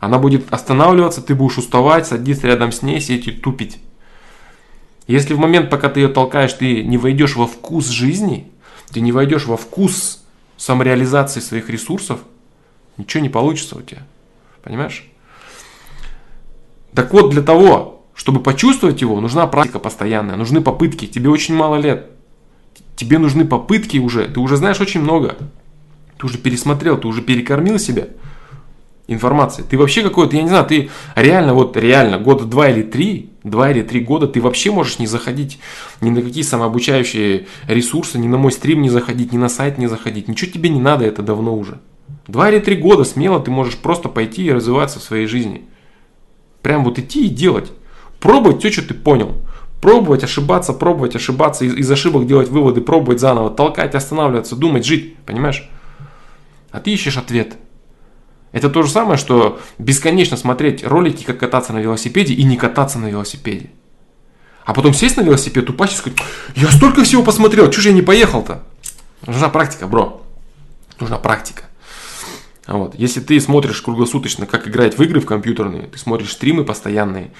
Она 0.00 0.18
будет 0.18 0.52
останавливаться, 0.52 1.22
ты 1.22 1.34
будешь 1.34 1.58
уставать, 1.58 2.06
садиться 2.06 2.48
рядом 2.48 2.72
с 2.72 2.82
ней, 2.82 3.00
сидеть 3.00 3.28
и 3.28 3.32
тупить. 3.32 3.78
Если 5.06 5.34
в 5.34 5.38
момент, 5.38 5.70
пока 5.70 5.88
ты 5.88 6.00
ее 6.00 6.08
толкаешь, 6.08 6.52
ты 6.52 6.82
не 6.82 6.98
войдешь 6.98 7.36
во 7.36 7.46
вкус 7.46 7.86
жизни, 7.88 8.50
ты 8.92 9.00
не 9.00 9.12
войдешь 9.12 9.46
во 9.46 9.56
вкус 9.56 10.24
самореализации 10.56 11.40
своих 11.40 11.70
ресурсов, 11.70 12.20
ничего 12.96 13.22
не 13.22 13.28
получится 13.28 13.78
у 13.78 13.82
тебя. 13.82 14.02
Понимаешь? 14.62 15.08
Так 16.92 17.12
вот, 17.12 17.30
для 17.30 17.42
того, 17.42 18.04
чтобы 18.14 18.40
почувствовать 18.40 19.00
его, 19.02 19.20
нужна 19.20 19.46
практика 19.46 19.78
постоянная, 19.78 20.34
нужны 20.34 20.60
попытки. 20.60 21.06
Тебе 21.06 21.30
очень 21.30 21.54
мало 21.54 21.76
лет. 21.76 22.10
Тебе 22.96 23.18
нужны 23.18 23.44
попытки 23.44 23.98
уже. 23.98 24.26
Ты 24.26 24.40
уже 24.40 24.56
знаешь 24.56 24.80
очень 24.80 25.00
много. 25.00 25.36
Ты 26.18 26.26
уже 26.26 26.38
пересмотрел, 26.38 26.96
ты 26.98 27.06
уже 27.06 27.22
перекормил 27.22 27.78
себя 27.78 28.08
информации. 29.06 29.62
Ты 29.62 29.78
вообще 29.78 30.02
какой-то, 30.02 30.36
я 30.36 30.42
не 30.42 30.48
знаю, 30.48 30.66
ты 30.66 30.90
реально, 31.14 31.54
вот 31.54 31.76
реально, 31.76 32.18
года 32.18 32.44
два 32.44 32.70
или 32.70 32.82
три, 32.82 33.30
два 33.44 33.70
или 33.70 33.82
три 33.82 34.00
года 34.00 34.26
ты 34.26 34.40
вообще 34.40 34.72
можешь 34.72 34.98
не 34.98 35.06
заходить 35.06 35.58
ни 36.00 36.10
на 36.10 36.22
какие 36.22 36.42
самообучающие 36.42 37.46
ресурсы, 37.68 38.18
ни 38.18 38.26
на 38.26 38.36
мой 38.36 38.50
стрим 38.50 38.82
не 38.82 38.90
заходить, 38.90 39.32
ни 39.32 39.36
на 39.36 39.48
сайт 39.48 39.78
не 39.78 39.86
заходить. 39.86 40.26
Ничего 40.28 40.50
тебе 40.50 40.70
не 40.70 40.80
надо, 40.80 41.04
это 41.04 41.22
давно 41.22 41.56
уже. 41.56 41.78
Два 42.26 42.50
или 42.50 42.58
три 42.58 42.76
года 42.76 43.04
смело 43.04 43.38
ты 43.40 43.50
можешь 43.50 43.76
просто 43.76 44.08
пойти 44.08 44.46
и 44.46 44.52
развиваться 44.52 44.98
в 44.98 45.02
своей 45.02 45.26
жизни. 45.26 45.64
Прям 46.62 46.82
вот 46.82 46.98
идти 46.98 47.26
и 47.26 47.30
делать. 47.30 47.70
Пробовать 48.18 48.58
все, 48.58 48.72
что 48.72 48.88
ты 48.88 48.94
понял. 48.94 49.36
Пробовать 49.86 50.24
ошибаться, 50.24 50.72
пробовать 50.72 51.14
ошибаться, 51.14 51.64
из, 51.64 51.72
из 51.76 51.88
ошибок 51.88 52.26
делать 52.26 52.48
выводы, 52.48 52.80
пробовать 52.80 53.20
заново, 53.20 53.50
толкать, 53.50 53.94
останавливаться, 53.94 54.56
думать, 54.56 54.84
жить, 54.84 55.14
понимаешь? 55.18 55.70
А 56.72 56.80
ты 56.80 56.90
ищешь 56.90 57.16
ответ. 57.16 57.54
Это 58.50 58.68
то 58.68 58.82
же 58.82 58.90
самое, 58.90 59.16
что 59.16 59.60
бесконечно 59.78 60.36
смотреть 60.36 60.84
ролики, 60.84 61.22
как 61.22 61.38
кататься 61.38 61.72
на 61.72 61.78
велосипеде 61.78 62.34
и 62.34 62.42
не 62.42 62.56
кататься 62.56 62.98
на 62.98 63.06
велосипеде. 63.06 63.70
А 64.64 64.74
потом 64.74 64.92
сесть 64.92 65.18
на 65.18 65.20
велосипед, 65.20 65.70
упасть 65.70 65.92
и 65.92 65.96
сказать, 65.98 66.18
я 66.56 66.68
столько 66.72 67.04
всего 67.04 67.22
посмотрел, 67.22 67.70
чего 67.70 67.82
же 67.82 67.90
я 67.90 67.94
не 67.94 68.02
поехал-то? 68.02 68.64
Нужна 69.24 69.50
практика, 69.50 69.86
бро. 69.86 70.20
Нужна 70.98 71.18
практика. 71.18 71.62
Вот. 72.66 72.96
Если 72.96 73.20
ты 73.20 73.38
смотришь 73.40 73.80
круглосуточно, 73.82 74.46
как 74.46 74.66
играть 74.66 74.98
в 74.98 75.02
игры 75.04 75.20
в 75.20 75.26
компьютерные, 75.26 75.84
ты 75.84 75.96
смотришь 75.96 76.32
стримы 76.32 76.64
постоянные, 76.64 77.30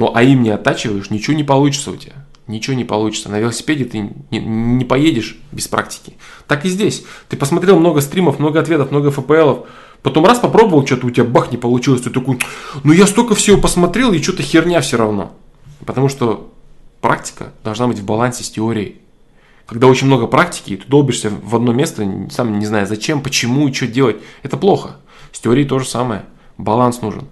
но 0.00 0.12
а 0.14 0.22
им 0.22 0.42
не 0.42 0.48
оттачиваешь, 0.48 1.10
ничего 1.10 1.36
не 1.36 1.44
получится 1.44 1.90
у 1.90 1.96
тебя. 1.96 2.14
Ничего 2.46 2.74
не 2.74 2.86
получится. 2.86 3.28
На 3.28 3.38
велосипеде 3.38 3.84
ты 3.84 3.98
не, 4.30 4.38
не 4.38 4.86
поедешь 4.86 5.36
без 5.52 5.68
практики. 5.68 6.16
Так 6.48 6.64
и 6.64 6.70
здесь. 6.70 7.04
Ты 7.28 7.36
посмотрел 7.36 7.78
много 7.78 8.00
стримов, 8.00 8.38
много 8.38 8.60
ответов, 8.60 8.90
много 8.92 9.10
ФПЛов. 9.10 9.66
Потом 10.00 10.24
раз 10.24 10.38
попробовал, 10.38 10.86
что-то 10.86 11.06
у 11.06 11.10
тебя 11.10 11.24
бах 11.24 11.52
не 11.52 11.58
получилось. 11.58 12.00
Ты 12.00 12.08
такой, 12.08 12.38
ну 12.82 12.94
я 12.94 13.06
столько 13.06 13.34
всего 13.34 13.60
посмотрел, 13.60 14.14
и 14.14 14.22
что-то 14.22 14.42
херня 14.42 14.80
все 14.80 14.96
равно. 14.96 15.32
Потому 15.84 16.08
что 16.08 16.50
практика 17.02 17.52
должна 17.62 17.86
быть 17.86 17.98
в 17.98 18.04
балансе 18.06 18.42
с 18.42 18.48
теорией. 18.48 19.02
Когда 19.66 19.86
очень 19.86 20.06
много 20.06 20.26
практики, 20.26 20.72
и 20.72 20.76
ты 20.78 20.88
долбишься 20.88 21.30
в 21.30 21.54
одно 21.54 21.74
место, 21.74 22.08
сам 22.30 22.58
не 22.58 22.64
зная 22.64 22.86
зачем, 22.86 23.20
почему 23.20 23.68
и 23.68 23.72
что 23.74 23.86
делать, 23.86 24.16
это 24.42 24.56
плохо. 24.56 24.96
С 25.30 25.40
теорией 25.40 25.68
то 25.68 25.78
же 25.78 25.84
самое. 25.84 26.24
Баланс 26.56 27.02
нужен. 27.02 27.28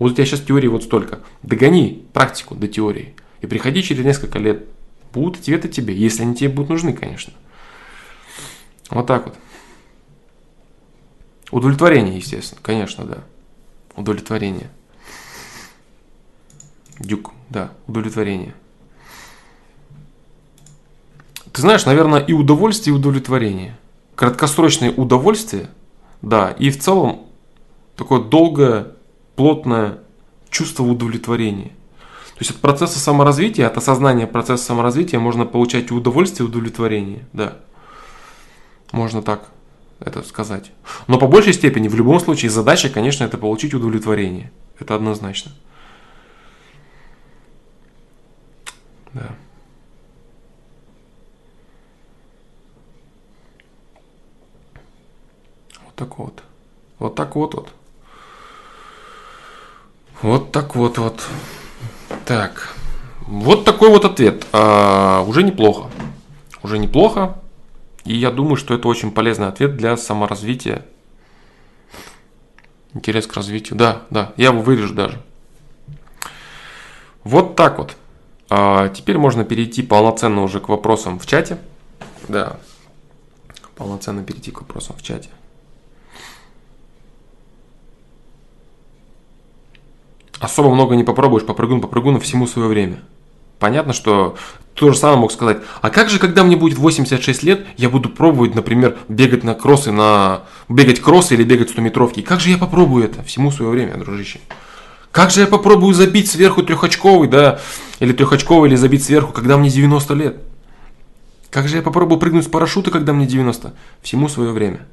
Вот 0.00 0.12
у 0.12 0.14
тебя 0.14 0.24
сейчас 0.24 0.40
теории 0.40 0.66
вот 0.66 0.82
столько. 0.82 1.20
Догони 1.42 2.06
практику 2.14 2.54
до 2.54 2.66
теории. 2.66 3.14
И 3.42 3.46
приходи 3.46 3.82
через 3.82 4.02
несколько 4.02 4.38
лет. 4.38 4.66
Будут 5.12 5.40
ответы 5.40 5.68
тебе, 5.68 5.94
если 5.94 6.22
они 6.22 6.34
тебе 6.34 6.48
будут 6.48 6.70
нужны, 6.70 6.94
конечно. 6.94 7.34
Вот 8.88 9.06
так 9.06 9.26
вот. 9.26 9.36
Удовлетворение, 11.50 12.16
естественно, 12.16 12.60
конечно, 12.62 13.04
да. 13.04 13.18
Удовлетворение. 13.94 14.70
Дюк, 16.98 17.32
да, 17.50 17.72
удовлетворение. 17.86 18.54
Ты 21.52 21.60
знаешь, 21.60 21.84
наверное, 21.84 22.20
и 22.20 22.32
удовольствие, 22.32 22.94
и 22.94 22.98
удовлетворение. 22.98 23.76
Краткосрочное 24.14 24.92
удовольствие, 24.92 25.68
да, 26.22 26.52
и 26.52 26.70
в 26.70 26.78
целом 26.78 27.26
такое 27.96 28.20
долгое, 28.20 28.92
плотное 29.40 30.00
чувство 30.50 30.82
удовлетворения. 30.82 31.70
То 32.34 32.40
есть 32.40 32.50
от 32.50 32.58
процесса 32.58 32.98
саморазвития, 32.98 33.66
от 33.68 33.78
осознания 33.78 34.26
процесса 34.26 34.62
саморазвития 34.66 35.18
можно 35.18 35.46
получать 35.46 35.90
удовольствие, 35.90 36.46
удовлетворение, 36.46 37.24
да. 37.32 37.56
Можно 38.92 39.22
так 39.22 39.48
это 39.98 40.22
сказать. 40.24 40.72
Но 41.06 41.18
по 41.18 41.26
большей 41.26 41.54
степени, 41.54 41.88
в 41.88 41.94
любом 41.94 42.20
случае, 42.20 42.50
задача, 42.50 42.90
конечно, 42.90 43.24
это 43.24 43.38
получить 43.38 43.72
удовлетворение. 43.72 44.52
Это 44.78 44.94
однозначно. 44.94 45.52
Да. 49.14 49.30
так 55.96 56.18
вот. 56.18 56.42
Вот 56.98 57.14
так 57.14 57.36
вот 57.36 57.54
вот. 57.54 57.72
Вот 60.22 60.52
так 60.52 60.76
вот 60.76 60.98
вот. 60.98 61.26
Так. 62.26 62.74
Вот 63.26 63.64
такой 63.64 63.88
вот 63.88 64.04
ответ. 64.04 64.46
А, 64.52 65.22
уже 65.26 65.42
неплохо. 65.42 65.90
Уже 66.62 66.78
неплохо. 66.78 67.38
И 68.04 68.14
я 68.16 68.30
думаю, 68.30 68.56
что 68.56 68.74
это 68.74 68.88
очень 68.88 69.12
полезный 69.12 69.48
ответ 69.48 69.76
для 69.76 69.96
саморазвития. 69.96 70.84
Интерес 72.92 73.26
к 73.26 73.34
развитию. 73.34 73.78
Да, 73.78 74.02
да, 74.10 74.32
я 74.36 74.46
его 74.46 74.60
вырежу 74.60 74.94
даже. 74.94 75.22
Вот 77.24 77.56
так 77.56 77.78
вот. 77.78 77.96
А 78.48 78.88
теперь 78.88 79.16
можно 79.16 79.44
перейти 79.44 79.82
полноценно 79.82 80.42
уже 80.42 80.60
к 80.60 80.68
вопросам 80.68 81.18
в 81.18 81.26
чате. 81.26 81.58
Да, 82.28 82.58
полноценно 83.76 84.22
перейти 84.24 84.50
к 84.50 84.60
вопросам 84.60 84.96
в 84.96 85.02
чате. 85.02 85.28
Особо 90.40 90.74
много 90.74 90.96
не 90.96 91.04
попробуешь, 91.04 91.44
попрыгун, 91.44 91.80
попрыгун, 91.80 92.18
всему 92.18 92.46
свое 92.46 92.68
время. 92.68 93.00
Понятно, 93.58 93.92
что 93.92 94.36
то 94.74 94.90
же 94.90 94.96
самое 94.96 95.20
мог 95.20 95.30
сказать. 95.30 95.58
А 95.82 95.90
как 95.90 96.08
же, 96.08 96.18
когда 96.18 96.42
мне 96.42 96.56
будет 96.56 96.78
86 96.78 97.42
лет, 97.42 97.66
я 97.76 97.90
буду 97.90 98.08
пробовать, 98.08 98.54
например, 98.54 98.96
бегать 99.08 99.44
на 99.44 99.54
кроссы, 99.54 99.92
на 99.92 100.44
бегать 100.68 101.00
кроссы 101.00 101.34
или 101.34 101.44
бегать 101.44 101.68
100 101.68 101.82
метровки? 101.82 102.22
Как 102.22 102.40
же 102.40 102.48
я 102.50 102.56
попробую 102.56 103.04
это? 103.04 103.22
Всему 103.22 103.50
свое 103.50 103.70
время, 103.70 103.98
дружище. 103.98 104.40
Как 105.12 105.30
же 105.30 105.40
я 105.40 105.46
попробую 105.46 105.92
забить 105.92 106.30
сверху 106.30 106.62
трехочковый, 106.62 107.28
да, 107.28 107.60
или 107.98 108.12
трехочковый, 108.12 108.70
или 108.70 108.76
забить 108.76 109.04
сверху, 109.04 109.32
когда 109.32 109.58
мне 109.58 109.68
90 109.68 110.14
лет? 110.14 110.36
Как 111.50 111.68
же 111.68 111.76
я 111.76 111.82
попробую 111.82 112.18
прыгнуть 112.18 112.44
с 112.44 112.48
парашюта, 112.48 112.90
когда 112.90 113.12
мне 113.12 113.26
90? 113.26 113.74
Всему 114.02 114.28
свое 114.28 114.52
время. 114.52 114.86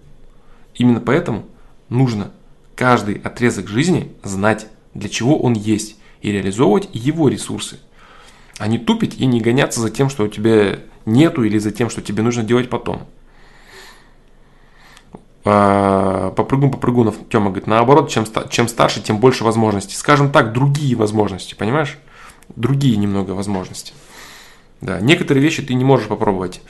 Именно 0.76 1.00
поэтому 1.00 1.45
нужно 1.88 2.32
каждый 2.76 3.22
отрезок 3.24 3.68
жизни 3.68 4.12
знать 4.24 4.68
для 4.98 5.10
чего 5.10 5.38
он 5.38 5.54
есть, 5.54 5.98
и 6.22 6.32
реализовывать 6.32 6.89
его 6.93 7.30
ресурсы. 7.30 7.80
А 8.58 8.68
не 8.68 8.80
тупить 8.80 9.20
и 9.20 9.26
не 9.26 9.39
гоняться 9.39 9.80
за 9.80 9.89
тем, 9.91 10.10
что 10.10 10.24
у 10.24 10.28
тебя 10.28 10.80
нету, 11.06 11.43
или 11.43 11.58
за 11.60 11.72
тем, 11.72 11.89
что 11.89 12.02
тебе 12.02 12.24
нужно 12.24 12.43
делать 12.43 12.70
потом. 12.70 13.08
А, 15.45 16.32
попрыгун 16.32 16.72
попрыгунов, 16.72 17.16
Тёма 17.30 17.52
говорит, 17.52 17.68
наоборот, 17.68 18.10
чем, 18.10 18.26
чем 18.50 18.68
старше, 18.68 19.02
тем 19.02 19.20
больше 19.20 19.43
возможностей. 19.43 19.95
Скажем 19.95 20.32
так, 20.32 20.52
другие 20.52 20.95
возможности, 20.95 21.54
понимаешь? 21.54 21.98
Другие 22.56 22.98
немного 22.98 23.32
возможности. 23.32 23.93
Да, 24.82 25.00
некоторые 25.00 25.43
вещи 25.43 25.62
ты 25.62 25.74
не 25.74 25.84
можешь 25.84 26.08
попробовать, 26.08 26.62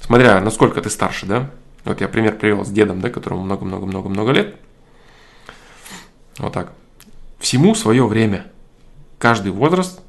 смотря 0.00 0.40
насколько 0.40 0.80
ты 0.80 0.90
старше, 0.90 1.26
да? 1.26 1.50
Вот 1.84 2.00
я 2.00 2.08
пример 2.08 2.36
привел 2.36 2.64
с 2.64 2.68
дедом, 2.68 3.00
да, 3.00 3.10
которому 3.10 3.42
много-много-много-много 3.42 4.30
лет. 4.30 4.56
Вот 6.38 6.52
так. 6.52 6.72
Всему 7.42 7.74
свое 7.74 8.06
время. 8.06 8.46
Каждый 9.18 9.50
возраст. 9.50 10.00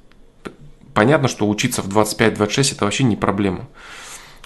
Понятно, 0.93 1.27
что 1.27 1.49
учиться 1.49 1.81
в 1.81 1.89
25-26 1.89 2.75
это 2.75 2.85
вообще 2.85 3.03
не 3.03 3.15
проблема. 3.15 3.67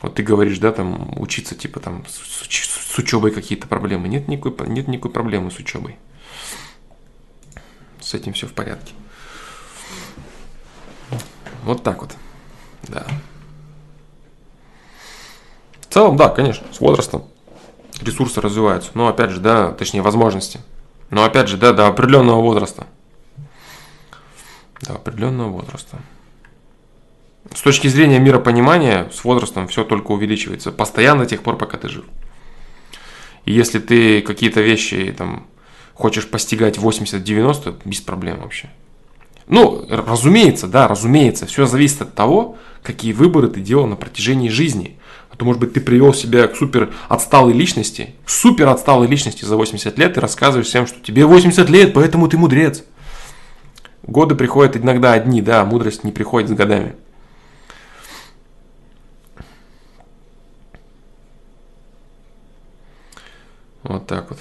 Вот 0.02 0.16
ты 0.16 0.24
говоришь, 0.24 0.58
да, 0.60 0.72
там 0.72 1.20
учиться 1.20 1.54
типа 1.54 1.82
там 1.82 2.06
с, 2.08 2.98
учебой 2.98 3.32
какие-то 3.32 3.68
проблемы. 3.68 4.08
Нет 4.08 4.30
никакой, 4.30 4.70
нет 4.70 4.88
никакой 4.88 5.12
проблемы 5.12 5.52
с 5.52 5.58
учебой. 5.58 5.98
С 8.00 8.14
этим 8.14 8.32
все 8.32 8.48
в 8.48 8.54
порядке. 8.54 8.94
Вот 11.66 11.84
так 11.84 12.02
вот. 12.02 12.16
Да. 12.88 13.06
В 15.82 15.94
целом, 15.94 16.16
да, 16.16 16.30
конечно, 16.30 16.66
с 16.72 16.80
возрастом 16.80 17.26
ресурсы 18.02 18.40
развиваются. 18.40 18.92
Но 18.94 19.10
опять 19.10 19.32
же, 19.32 19.42
да, 19.42 19.74
точнее 19.74 20.02
возможности. 20.02 20.62
Но 21.10 21.24
опять 21.24 21.48
же, 21.48 21.58
да, 21.58 21.74
до 21.74 21.88
определенного 21.88 22.42
возраста. 22.42 22.88
До 24.82 24.96
определенного 24.96 25.50
возраста. 25.50 26.00
С 27.54 27.62
точки 27.62 27.88
зрения 27.88 28.20
миропонимания, 28.20 29.10
с 29.14 29.24
возрастом 29.24 29.68
все 29.68 29.84
только 29.84 30.12
увеличивается. 30.12 30.72
Постоянно 30.72 31.24
до 31.24 31.30
тех 31.30 31.44
пор, 31.44 31.58
пока 31.58 31.78
ты 31.78 31.90
жив. 31.90 32.06
И 33.46 33.54
если 33.54 33.80
ты 33.80 34.22
какие-то 34.22 34.62
вещи 34.62 35.16
там 35.18 35.48
хочешь 35.94 36.30
постигать 36.30 36.78
80-90, 36.78 37.82
без 37.86 38.02
проблем 38.02 38.42
вообще. 38.42 38.70
Ну, 39.48 39.86
разумеется, 39.90 40.68
да, 40.68 40.88
разумеется, 40.88 41.46
все 41.46 41.66
зависит 41.66 42.02
от 42.02 42.14
того, 42.14 42.58
какие 42.84 43.14
выборы 43.14 43.48
ты 43.48 43.62
делал 43.62 43.88
на 43.88 43.96
протяжении 43.96 44.50
жизни. 44.50 44.97
А 45.38 45.40
то, 45.40 45.46
может 45.46 45.62
быть, 45.62 45.74
ты 45.74 45.82
привел 45.82 46.16
себя 46.16 46.48
к 46.48 46.56
супер 46.56 46.92
отсталой 47.10 47.54
личности, 47.54 48.16
супер 48.26 48.70
отсталой 48.70 49.06
личности 49.06 49.46
за 49.46 49.56
80 49.56 49.96
лет 50.00 50.18
и 50.18 50.20
рассказываешь 50.20 50.66
всем, 50.66 50.88
что 50.88 51.00
тебе 51.00 51.28
80 51.28 51.70
лет, 51.70 51.94
поэтому 51.94 52.28
ты 52.28 52.40
мудрец. 52.40 52.84
Годы 54.02 54.34
приходят 54.34 54.76
иногда 54.76 55.14
одни, 55.14 55.44
да, 55.44 55.64
мудрость 55.64 56.04
не 56.04 56.12
приходит 56.12 56.50
с 56.50 56.54
годами. 56.54 56.96
Вот 63.84 64.08
так 64.08 64.32
вот. 64.32 64.40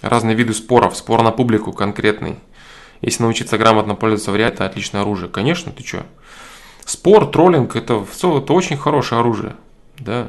Разные 0.00 0.36
виды 0.36 0.54
споров. 0.54 0.96
Спор 0.96 1.24
на 1.24 1.32
публику 1.32 1.72
конкретный. 1.72 2.38
Если 3.04 3.22
научиться 3.22 3.58
грамотно 3.58 3.94
пользоваться 3.94 4.32
в 4.32 4.36
реале, 4.36 4.54
это 4.54 4.64
отличное 4.64 5.02
оружие. 5.02 5.28
Конечно, 5.28 5.70
ты 5.70 5.84
что? 5.84 6.06
Спор, 6.86 7.26
троллинг, 7.26 7.76
это, 7.76 8.02
это 8.02 8.52
очень 8.54 8.78
хорошее 8.78 9.20
оружие. 9.20 9.56
Да. 9.98 10.28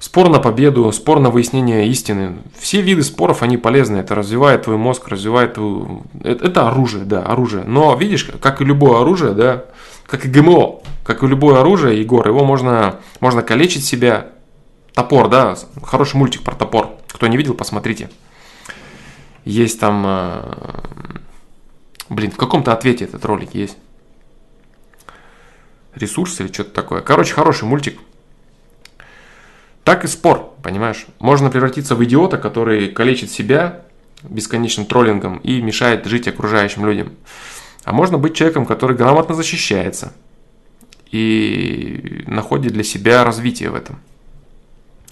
Спор 0.00 0.28
на 0.28 0.40
победу, 0.40 0.90
спор 0.90 1.20
на 1.20 1.30
выяснение 1.30 1.86
истины. 1.86 2.38
Все 2.58 2.80
виды 2.80 3.04
споров, 3.04 3.44
они 3.44 3.58
полезны. 3.58 3.98
Это 3.98 4.16
развивает 4.16 4.64
твой 4.64 4.76
мозг, 4.76 5.06
развивает 5.06 5.54
твой... 5.54 6.00
Это, 6.24 6.46
это 6.46 6.68
оружие, 6.68 7.04
да, 7.04 7.22
оружие. 7.22 7.62
Но 7.62 7.94
видишь, 7.94 8.28
как 8.40 8.60
и 8.60 8.64
любое 8.64 9.00
оружие, 9.00 9.32
да, 9.32 9.66
как 10.04 10.26
и 10.26 10.28
ГМО, 10.28 10.80
как 11.04 11.22
и 11.22 11.28
любое 11.28 11.60
оружие, 11.60 12.00
Егор, 12.00 12.26
его 12.26 12.44
можно, 12.44 12.96
можно 13.20 13.42
калечить 13.42 13.84
себя. 13.84 14.30
Топор, 14.94 15.28
да, 15.28 15.56
хороший 15.84 16.16
мультик 16.16 16.42
про 16.42 16.56
топор. 16.56 16.90
Кто 17.06 17.28
не 17.28 17.36
видел, 17.36 17.54
посмотрите. 17.54 18.10
Есть 19.44 19.78
там... 19.78 20.42
Блин, 22.08 22.30
в 22.30 22.36
каком-то 22.36 22.72
ответе 22.72 23.04
этот 23.04 23.24
ролик 23.24 23.54
есть. 23.54 23.76
Ресурс 25.94 26.40
или 26.40 26.52
что-то 26.52 26.70
такое. 26.70 27.00
Короче, 27.00 27.32
хороший 27.34 27.64
мультик. 27.64 27.98
Так 29.82 30.04
и 30.04 30.08
спор, 30.08 30.54
понимаешь? 30.62 31.06
Можно 31.18 31.50
превратиться 31.50 31.94
в 31.94 32.04
идиота, 32.04 32.38
который 32.38 32.88
калечит 32.88 33.30
себя 33.30 33.82
бесконечным 34.22 34.86
троллингом 34.86 35.38
и 35.38 35.60
мешает 35.62 36.04
жить 36.06 36.28
окружающим 36.28 36.86
людям. 36.86 37.12
А 37.84 37.92
можно 37.92 38.18
быть 38.18 38.34
человеком, 38.34 38.66
который 38.66 38.96
грамотно 38.96 39.34
защищается 39.34 40.12
и 41.10 42.24
находит 42.26 42.72
для 42.72 42.82
себя 42.82 43.24
развитие 43.24 43.70
в 43.70 43.74
этом. 43.74 44.00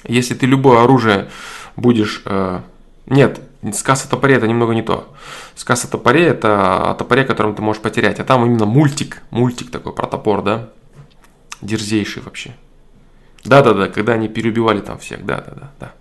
Если 0.07 0.34
ты 0.34 0.47
любое 0.47 0.82
оружие 0.82 1.30
будешь... 1.76 2.22
Э, 2.24 2.61
нет, 3.07 3.40
сказ 3.72 4.04
о 4.04 4.08
топоре 4.08 4.36
это 4.36 4.46
немного 4.46 4.74
не 4.74 4.82
то. 4.82 5.14
Сказ 5.54 5.84
о 5.84 5.88
топоре 5.88 6.26
это 6.26 6.90
о 6.90 6.94
топоре, 6.94 7.24
которым 7.24 7.54
ты 7.54 7.62
можешь 7.62 7.82
потерять. 7.82 8.20
А 8.20 8.24
там 8.24 8.44
именно 8.44 8.66
мультик, 8.66 9.22
мультик 9.30 9.70
такой 9.70 9.92
про 9.92 10.06
топор, 10.06 10.42
да? 10.42 10.68
Дерзейший 11.62 12.22
вообще. 12.22 12.54
Да-да-да, 13.44 13.88
когда 13.88 14.14
они 14.14 14.28
переубивали 14.28 14.80
там 14.80 14.98
всех, 14.98 15.24
да-да-да, 15.24 15.70
да. 15.80 15.92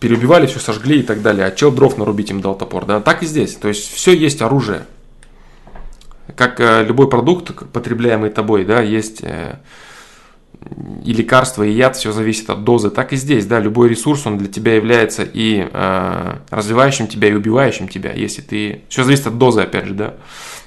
Переубивали, 0.00 0.46
все 0.46 0.60
сожгли 0.60 1.00
и 1.00 1.02
так 1.02 1.22
далее. 1.22 1.46
А 1.46 1.50
чел 1.50 1.72
дров 1.72 1.98
нарубить 1.98 2.30
им 2.30 2.40
дал 2.40 2.56
топор, 2.56 2.86
да? 2.86 3.00
Так 3.00 3.22
и 3.22 3.26
здесь. 3.26 3.54
То 3.56 3.68
есть 3.68 3.92
все 3.92 4.12
есть 4.14 4.42
оружие 4.42 4.86
как 6.36 6.60
э, 6.60 6.84
любой 6.84 7.08
продукт, 7.08 7.52
потребляемый 7.72 8.30
тобой, 8.30 8.64
да, 8.64 8.80
есть 8.80 9.22
э, 9.22 9.58
и 11.04 11.12
лекарство, 11.12 11.62
и 11.62 11.70
яд, 11.70 11.96
все 11.96 12.12
зависит 12.12 12.50
от 12.50 12.64
дозы, 12.64 12.90
так 12.90 13.12
и 13.12 13.16
здесь, 13.16 13.46
да, 13.46 13.60
любой 13.60 13.88
ресурс, 13.88 14.26
он 14.26 14.38
для 14.38 14.48
тебя 14.48 14.74
является 14.74 15.22
и 15.22 15.68
э, 15.70 16.36
развивающим 16.50 17.06
тебя, 17.06 17.28
и 17.28 17.32
убивающим 17.32 17.88
тебя, 17.88 18.12
если 18.12 18.42
ты, 18.42 18.82
все 18.88 19.04
зависит 19.04 19.26
от 19.28 19.38
дозы, 19.38 19.62
опять 19.62 19.86
же, 19.86 19.94
да. 19.94 20.14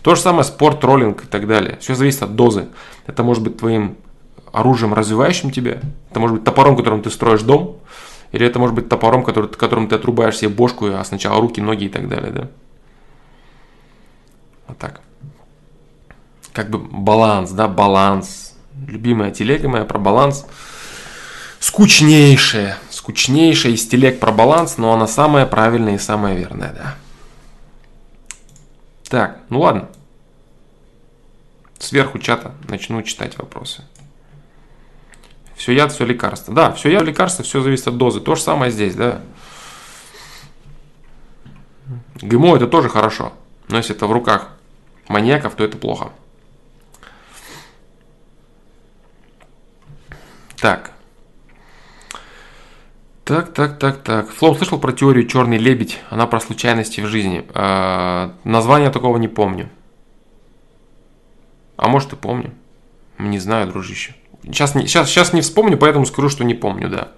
То 0.01 0.15
же 0.15 0.21
самое 0.21 0.43
спорт, 0.43 0.79
троллинг 0.79 1.25
и 1.25 1.27
так 1.27 1.47
далее, 1.47 1.77
все 1.79 1.93
зависит 1.93 2.23
от 2.23 2.35
дозы. 2.35 2.67
Это 3.05 3.23
может 3.23 3.43
быть 3.43 3.57
твоим 3.57 3.97
оружием, 4.51 4.93
развивающим 4.93 5.51
тебя, 5.51 5.81
это 6.09 6.19
может 6.19 6.37
быть 6.37 6.45
топором, 6.45 6.75
которым 6.75 7.01
ты 7.01 7.09
строишь 7.09 7.41
дом, 7.41 7.77
или 8.31 8.45
это 8.45 8.59
может 8.59 8.75
быть 8.75 8.89
топором, 8.89 9.23
который, 9.23 9.49
которым 9.49 9.87
ты 9.87 9.95
отрубаешь 9.95 10.37
себе 10.37 10.49
бошку, 10.49 10.87
а 10.87 11.03
сначала 11.03 11.39
руки, 11.41 11.59
ноги 11.61 11.85
и 11.85 11.89
так 11.89 12.07
далее, 12.07 12.31
да. 12.31 12.47
Вот 14.67 14.77
так 14.77 15.01
как 16.53 16.69
бы 16.69 16.79
баланс, 16.79 17.51
да, 17.51 17.67
баланс. 17.67 18.50
Любимая 18.87 19.31
телега 19.31 19.69
моя 19.69 19.85
про 19.85 19.99
баланс. 19.99 20.45
Скучнейшая, 21.59 22.77
скучнейшая 22.89 23.73
из 23.73 23.87
телег 23.87 24.19
про 24.19 24.31
баланс, 24.31 24.77
но 24.77 24.93
она 24.93 25.07
самая 25.07 25.45
правильная 25.45 25.95
и 25.95 25.99
самая 25.99 26.35
верная, 26.35 26.73
да. 26.73 26.95
Так, 29.07 29.39
ну 29.49 29.59
ладно. 29.59 29.89
Сверху 31.77 32.17
чата 32.17 32.53
начну 32.67 33.03
читать 33.03 33.37
вопросы. 33.37 33.83
Все 35.55 35.73
яд, 35.73 35.91
все 35.91 36.05
лекарство. 36.05 36.53
Да, 36.53 36.71
все 36.71 36.89
яд, 36.89 37.03
лекарство, 37.03 37.43
все 37.43 37.61
зависит 37.61 37.87
от 37.87 37.97
дозы. 37.97 38.19
То 38.19 38.35
же 38.35 38.41
самое 38.41 38.71
здесь, 38.71 38.95
да. 38.95 39.21
ГМО 42.15 42.55
это 42.55 42.67
тоже 42.67 42.89
хорошо. 42.89 43.33
Но 43.67 43.77
если 43.77 43.95
это 43.95 44.07
в 44.07 44.11
руках 44.11 44.49
маньяков, 45.07 45.53
то 45.53 45.63
это 45.63 45.77
плохо. 45.77 46.11
Так. 50.61 50.91
Так, 53.23 53.53
так, 53.53 53.79
так, 53.79 54.03
так. 54.03 54.29
Флоу 54.29 54.55
слышал 54.55 54.79
про 54.79 54.91
теорию 54.91 55.25
черный 55.27 55.57
лебедь. 55.57 55.99
Она 56.11 56.27
про 56.27 56.39
случайности 56.39 57.01
в 57.01 57.07
жизни. 57.07 57.45
А, 57.55 58.35
название 58.43 58.91
такого 58.91 59.17
не 59.17 59.27
помню. 59.27 59.69
А 61.77 61.87
может 61.87 62.13
и 62.13 62.15
помню. 62.15 62.53
Не 63.17 63.39
знаю, 63.39 63.67
дружище. 63.67 64.15
Сейчас 64.43 64.75
не, 64.75 64.85
сейчас, 64.85 65.09
сейчас 65.09 65.33
не 65.33 65.41
вспомню, 65.41 65.77
поэтому 65.77 66.05
скажу, 66.05 66.29
что 66.29 66.43
не 66.43 66.53
помню, 66.53 66.89
да. 66.89 67.11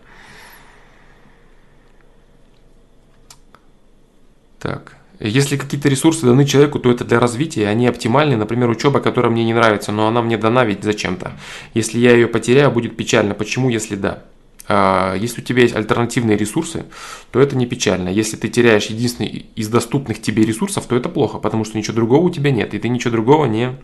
Так. 4.59 4.95
Если 5.23 5.55
какие-то 5.55 5.87
ресурсы 5.87 6.25
даны 6.25 6.45
человеку, 6.45 6.79
то 6.79 6.91
это 6.91 7.05
для 7.05 7.17
развития, 7.17 7.69
они 7.69 7.87
оптимальны. 7.87 8.35
Например, 8.35 8.69
учеба, 8.69 8.99
которая 8.99 9.31
мне 9.31 9.45
не 9.45 9.53
нравится, 9.53 9.93
но 9.93 10.07
она 10.07 10.21
мне 10.21 10.37
дана 10.37 10.65
ведь 10.65 10.83
зачем-то. 10.83 11.31
Если 11.73 11.97
я 11.97 12.11
ее 12.11 12.27
потеряю, 12.27 12.71
будет 12.71 12.97
печально. 12.97 13.33
Почему, 13.33 13.69
если 13.69 13.95
да? 13.95 14.23
А, 14.67 15.15
если 15.15 15.39
у 15.39 15.43
тебя 15.45 15.61
есть 15.61 15.75
альтернативные 15.77 16.37
ресурсы, 16.37 16.83
то 17.31 17.39
это 17.39 17.55
не 17.55 17.65
печально. 17.65 18.09
Если 18.09 18.35
ты 18.35 18.49
теряешь 18.49 18.87
единственный 18.87 19.45
из 19.55 19.69
доступных 19.69 20.21
тебе 20.21 20.43
ресурсов, 20.43 20.87
то 20.87 20.95
это 20.97 21.07
плохо, 21.07 21.39
потому 21.39 21.63
что 21.63 21.77
ничего 21.77 21.95
другого 21.95 22.25
у 22.25 22.29
тебя 22.29 22.51
нет, 22.51 22.73
и 22.73 22.79
ты 22.79 22.89
ничего 22.89 23.11
другого 23.11 23.45
не 23.45 23.77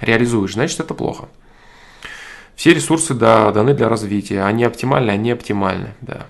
реализуешь. 0.00 0.54
Значит, 0.54 0.80
это 0.80 0.94
плохо. 0.94 1.28
Все 2.54 2.72
ресурсы 2.72 3.12
да, 3.12 3.52
даны 3.52 3.74
для 3.74 3.90
развития. 3.90 4.44
Они 4.44 4.64
оптимальны, 4.64 5.10
они 5.10 5.30
оптимальны, 5.30 5.94
да. 6.00 6.26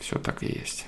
Все 0.00 0.18
так 0.18 0.42
и 0.42 0.46
есть. 0.46 0.86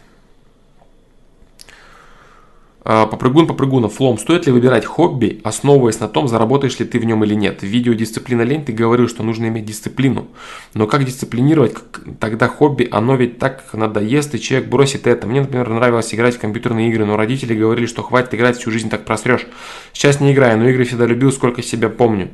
А, 2.84 3.06
попрыгун 3.06 3.46
попрыгуна, 3.46 3.88
флом, 3.88 4.18
стоит 4.18 4.46
ли 4.46 4.52
выбирать 4.52 4.84
хобби, 4.84 5.40
основываясь 5.44 6.00
на 6.00 6.08
том, 6.08 6.26
заработаешь 6.26 6.80
ли 6.80 6.84
ты 6.84 6.98
в 6.98 7.04
нем 7.04 7.22
или 7.22 7.34
нет? 7.34 7.60
В 7.60 7.66
видео 7.66 7.92
«Дисциплина 7.92 8.42
лень» 8.42 8.64
ты 8.64 8.72
говорил, 8.72 9.08
что 9.08 9.22
нужно 9.22 9.46
иметь 9.46 9.64
дисциплину. 9.64 10.26
Но 10.74 10.88
как 10.88 11.04
дисциплинировать 11.04 11.76
тогда 12.18 12.48
хобби? 12.48 12.88
Оно 12.90 13.14
ведь 13.14 13.38
так 13.38 13.72
надоест, 13.72 14.34
и 14.34 14.40
человек 14.40 14.68
бросит 14.68 15.06
это. 15.06 15.28
Мне, 15.28 15.42
например, 15.42 15.68
нравилось 15.68 16.12
играть 16.12 16.34
в 16.34 16.40
компьютерные 16.40 16.88
игры, 16.88 17.04
но 17.04 17.16
родители 17.16 17.54
говорили, 17.54 17.86
что 17.86 18.02
хватит 18.02 18.34
играть 18.34 18.58
всю 18.58 18.72
жизнь, 18.72 18.90
так 18.90 19.04
просрешь. 19.04 19.46
Сейчас 19.92 20.18
не 20.18 20.32
играю, 20.32 20.58
но 20.58 20.68
игры 20.68 20.84
всегда 20.84 21.06
любил, 21.06 21.30
сколько 21.30 21.62
себя 21.62 21.88
помню. 21.88 22.30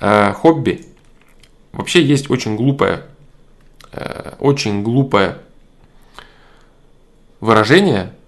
Э, 0.00 0.32
хобби. 0.32 0.84
Вообще 1.70 2.02
есть 2.02 2.28
очень 2.28 2.56
глупое, 2.56 3.04
э, 3.92 4.32
очень 4.40 4.82
глупое 4.82 5.38
выражение– 7.40 8.14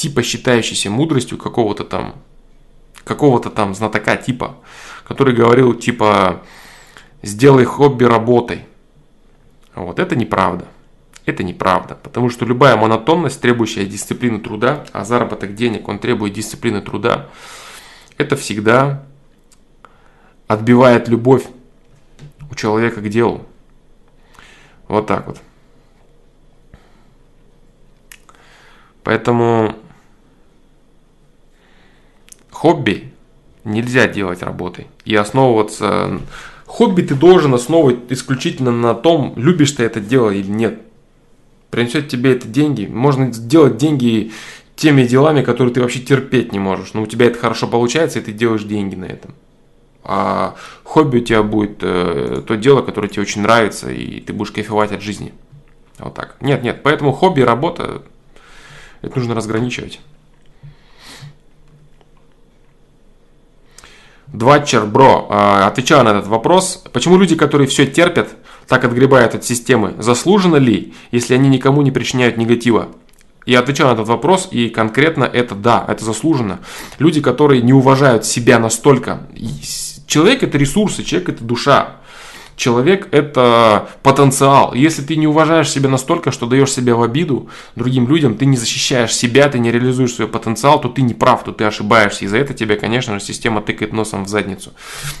типа 0.00 0.22
считающийся 0.22 0.88
мудростью 0.88 1.36
какого-то 1.36 1.84
там, 1.84 2.14
какого-то 3.04 3.50
там 3.50 3.74
знатока 3.74 4.16
типа, 4.16 4.56
который 5.06 5.34
говорил 5.34 5.74
типа 5.74 6.40
сделай 7.20 7.66
хобби 7.66 8.04
работой. 8.04 8.64
Вот 9.74 9.98
это 9.98 10.16
неправда. 10.16 10.66
Это 11.26 11.42
неправда, 11.44 11.96
потому 12.02 12.30
что 12.30 12.46
любая 12.46 12.76
монотонность, 12.76 13.42
требующая 13.42 13.84
дисциплины 13.84 14.40
труда, 14.40 14.86
а 14.92 15.04
заработок 15.04 15.54
денег, 15.54 15.86
он 15.86 15.98
требует 15.98 16.32
дисциплины 16.32 16.80
труда, 16.80 17.28
это 18.16 18.36
всегда 18.36 19.04
отбивает 20.48 21.08
любовь 21.08 21.44
у 22.50 22.54
человека 22.54 23.02
к 23.02 23.08
делу. 23.10 23.46
Вот 24.88 25.06
так 25.06 25.26
вот. 25.26 25.40
Поэтому 29.04 29.76
хобби 32.60 33.10
нельзя 33.64 34.06
делать 34.06 34.42
работой 34.42 34.86
и 35.06 35.16
основываться. 35.16 36.20
Хобби 36.66 37.00
ты 37.00 37.14
должен 37.14 37.54
основывать 37.54 38.00
исключительно 38.10 38.70
на 38.70 38.94
том, 38.94 39.32
любишь 39.36 39.72
ты 39.72 39.84
это 39.84 39.98
дело 39.98 40.28
или 40.28 40.50
нет. 40.50 40.78
Принесет 41.70 42.08
тебе 42.08 42.32
это 42.32 42.46
деньги. 42.46 42.84
Можно 42.84 43.32
сделать 43.32 43.78
деньги 43.78 44.32
теми 44.76 45.04
делами, 45.04 45.42
которые 45.42 45.72
ты 45.72 45.80
вообще 45.80 46.00
терпеть 46.00 46.52
не 46.52 46.58
можешь. 46.58 46.92
Но 46.92 47.02
у 47.02 47.06
тебя 47.06 47.26
это 47.26 47.38
хорошо 47.38 47.66
получается, 47.66 48.18
и 48.18 48.22
ты 48.22 48.32
делаешь 48.32 48.64
деньги 48.64 48.94
на 48.94 49.06
этом. 49.06 49.34
А 50.04 50.54
хобби 50.84 51.18
у 51.18 51.24
тебя 51.24 51.42
будет 51.42 51.78
э, 51.80 52.42
то 52.46 52.56
дело, 52.56 52.82
которое 52.82 53.08
тебе 53.08 53.22
очень 53.22 53.40
нравится, 53.40 53.90
и 53.90 54.20
ты 54.20 54.34
будешь 54.34 54.52
кайфовать 54.52 54.92
от 54.92 55.00
жизни. 55.00 55.32
Вот 55.98 56.12
так. 56.14 56.36
Нет, 56.42 56.62
нет, 56.62 56.82
поэтому 56.82 57.12
хобби 57.12 57.40
и 57.40 57.44
работа, 57.44 58.02
это 59.00 59.18
нужно 59.18 59.34
разграничивать. 59.34 60.00
Дватчер, 64.32 64.86
бро, 64.86 65.26
э, 65.28 65.62
отвечаю 65.64 66.04
на 66.04 66.10
этот 66.10 66.28
вопрос. 66.28 66.84
Почему 66.92 67.16
люди, 67.16 67.34
которые 67.34 67.66
все 67.66 67.84
терпят, 67.86 68.28
так 68.68 68.84
отгребают 68.84 69.34
от 69.34 69.44
системы, 69.44 69.94
заслуженно 69.98 70.56
ли, 70.56 70.94
если 71.10 71.34
они 71.34 71.48
никому 71.48 71.82
не 71.82 71.90
причиняют 71.90 72.36
негатива? 72.36 72.88
Я 73.44 73.58
отвечаю 73.58 73.90
на 73.90 73.94
этот 73.94 74.06
вопрос, 74.06 74.48
и 74.52 74.68
конкретно 74.68 75.24
это 75.24 75.56
да, 75.56 75.84
это 75.88 76.04
заслуженно. 76.04 76.60
Люди, 77.00 77.20
которые 77.20 77.62
не 77.62 77.72
уважают 77.72 78.24
себя 78.24 78.60
настолько. 78.60 79.26
Человек 80.06 80.44
это 80.44 80.58
ресурсы, 80.58 81.02
человек 81.02 81.30
это 81.30 81.42
душа. 81.42 81.96
Человек– 82.60 83.08
это 83.10 83.88
потенциал. 84.02 84.74
Если 84.74 85.00
ты 85.00 85.16
не 85.16 85.26
уважаешь 85.26 85.70
себя 85.70 85.88
настолько, 85.88 86.30
что 86.30 86.44
даешь 86.44 86.70
себя 86.70 86.94
в 86.94 87.02
обиду 87.02 87.48
другим 87.74 88.06
людям, 88.06 88.36
ты 88.36 88.44
не 88.44 88.58
защищаешь 88.58 89.16
себя, 89.16 89.48
ты 89.48 89.58
не 89.58 89.72
реализуешь 89.72 90.12
свой 90.12 90.28
потенциал, 90.28 90.78
то 90.78 90.90
ты 90.90 91.00
не 91.00 91.14
прав, 91.14 91.42
то 91.42 91.52
ты 91.52 91.64
ошибаешься. 91.64 92.26
И 92.26 92.28
за 92.28 92.36
это 92.36 92.52
тебя, 92.52 92.76
конечно 92.76 93.18
же, 93.18 93.24
система 93.24 93.62
тыкает 93.62 93.94
носом 93.94 94.26
в 94.26 94.28
задницу. 94.28 94.74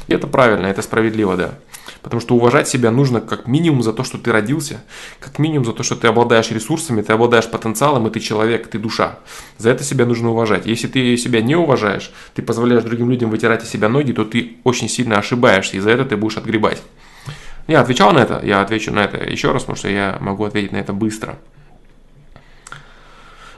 И 0.06 0.12
это 0.12 0.26
правильно, 0.26 0.66
это 0.66 0.82
справедливо, 0.82 1.34
да. 1.38 1.54
Потому 2.02 2.20
что 2.20 2.34
уважать 2.34 2.68
себя 2.68 2.90
нужно 2.90 3.22
как 3.22 3.46
минимум 3.46 3.82
за 3.82 3.94
то, 3.94 4.04
что 4.04 4.18
ты 4.18 4.32
родился, 4.32 4.84
как 5.18 5.38
минимум 5.38 5.64
за 5.64 5.72
то, 5.72 5.82
что 5.82 5.96
ты 5.96 6.08
обладаешь 6.08 6.50
ресурсами, 6.50 7.00
ты 7.00 7.14
обладаешь 7.14 7.50
потенциалом, 7.50 8.06
и 8.06 8.10
ты 8.10 8.20
человек, 8.20 8.66
ты 8.66 8.78
душа. 8.78 9.18
За 9.56 9.70
это 9.70 9.82
себя 9.82 10.04
нужно 10.04 10.28
уважать. 10.28 10.66
Если 10.66 10.88
ты 10.88 11.16
себя 11.16 11.40
не 11.40 11.56
уважаешь, 11.56 12.12
ты 12.34 12.42
позволяешь 12.42 12.84
другим 12.84 13.08
людям 13.08 13.30
вытирать 13.30 13.64
из 13.64 13.70
себя 13.70 13.88
ноги, 13.88 14.12
то 14.12 14.26
ты 14.26 14.58
очень 14.62 14.90
сильно 14.90 15.16
ошибаешься, 15.16 15.78
и 15.78 15.80
за 15.80 15.88
это 15.88 16.04
ты 16.04 16.18
будешь 16.18 16.36
отгребать. 16.36 16.82
Я 17.70 17.82
отвечал 17.82 18.10
на 18.10 18.18
это, 18.18 18.40
я 18.44 18.62
отвечу 18.62 18.92
на 18.92 19.04
это 19.04 19.18
еще 19.18 19.52
раз, 19.52 19.62
потому 19.62 19.76
что 19.76 19.88
я 19.88 20.18
могу 20.20 20.44
ответить 20.44 20.72
на 20.72 20.78
это 20.78 20.92
быстро. 20.92 21.38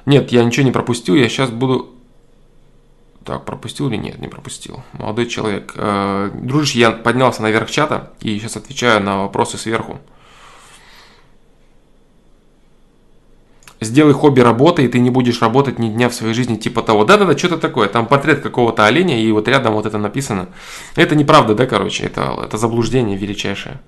Нет, 0.05 0.31
я 0.33 0.45
ничего 0.45 0.67
не 0.67 0.71
пропустил, 0.71 1.15
я 1.15 1.31
сейчас 1.31 1.49
буду... 1.49 1.95
Так, 3.25 3.47
пропустил 3.47 3.89
или 3.89 3.97
нет? 3.97 4.19
Не 4.19 4.29
пропустил. 4.29 4.83
Молодой 4.93 5.25
человек. 5.25 5.73
Э, 5.77 6.31
дружище, 6.35 6.79
я 6.79 6.91
поднялся 6.91 7.41
наверх 7.41 7.71
чата 7.71 8.13
и 8.21 8.39
сейчас 8.39 8.59
отвечаю 8.59 9.03
на 9.03 9.23
вопросы 9.23 9.57
сверху. 9.57 9.99
Сделай 13.81 14.13
хобби 14.13 14.41
работой, 14.41 14.85
и 14.85 14.89
ты 14.89 14.99
не 14.99 15.09
будешь 15.09 15.41
работать 15.41 15.79
ни 15.79 15.89
дня 15.89 16.11
в 16.11 16.15
своей 16.15 16.35
жизни, 16.35 16.57
типа 16.57 16.83
того. 16.83 17.07
Да-да-да, 17.07 17.39
что-то 17.39 17.57
такое. 17.57 17.89
Там 17.89 18.07
портрет 18.07 18.43
какого-то 18.43 18.85
оленя, 18.85 19.19
и 19.23 19.33
вот 19.33 19.49
рядом 19.49 19.73
вот 19.73 19.87
это 19.87 19.97
написано. 19.97 20.49
Это 20.97 21.17
неправда, 21.17 21.55
да, 21.55 21.65
короче, 21.65 22.05
это, 22.05 22.39
это 22.45 22.59
заблуждение 22.59 23.17
величайшее. 23.17 23.81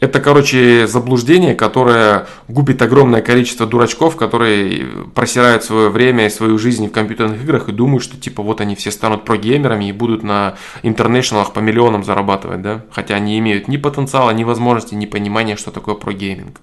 Это, 0.00 0.18
короче, 0.18 0.86
заблуждение, 0.86 1.54
которое 1.54 2.26
губит 2.48 2.80
огромное 2.80 3.20
количество 3.20 3.66
дурачков, 3.66 4.16
которые 4.16 4.86
просирают 5.14 5.62
свое 5.62 5.90
время 5.90 6.26
и 6.26 6.30
свою 6.30 6.58
жизнь 6.58 6.88
в 6.88 6.92
компьютерных 6.92 7.42
играх 7.42 7.68
и 7.68 7.72
думают, 7.72 8.02
что 8.02 8.16
типа 8.16 8.42
вот 8.42 8.62
они 8.62 8.76
все 8.76 8.90
станут 8.90 9.26
прогеймерами 9.26 9.90
и 9.90 9.92
будут 9.92 10.22
на 10.22 10.56
интернешналах 10.82 11.52
по 11.52 11.58
миллионам 11.58 12.02
зарабатывать, 12.02 12.62
да? 12.62 12.86
Хотя 12.90 13.14
они 13.14 13.38
имеют 13.38 13.68
ни 13.68 13.76
потенциала, 13.76 14.30
ни 14.30 14.42
возможности, 14.42 14.94
ни 14.94 15.04
понимания, 15.04 15.56
что 15.56 15.70
такое 15.70 15.94
прогейминг. 15.94 16.60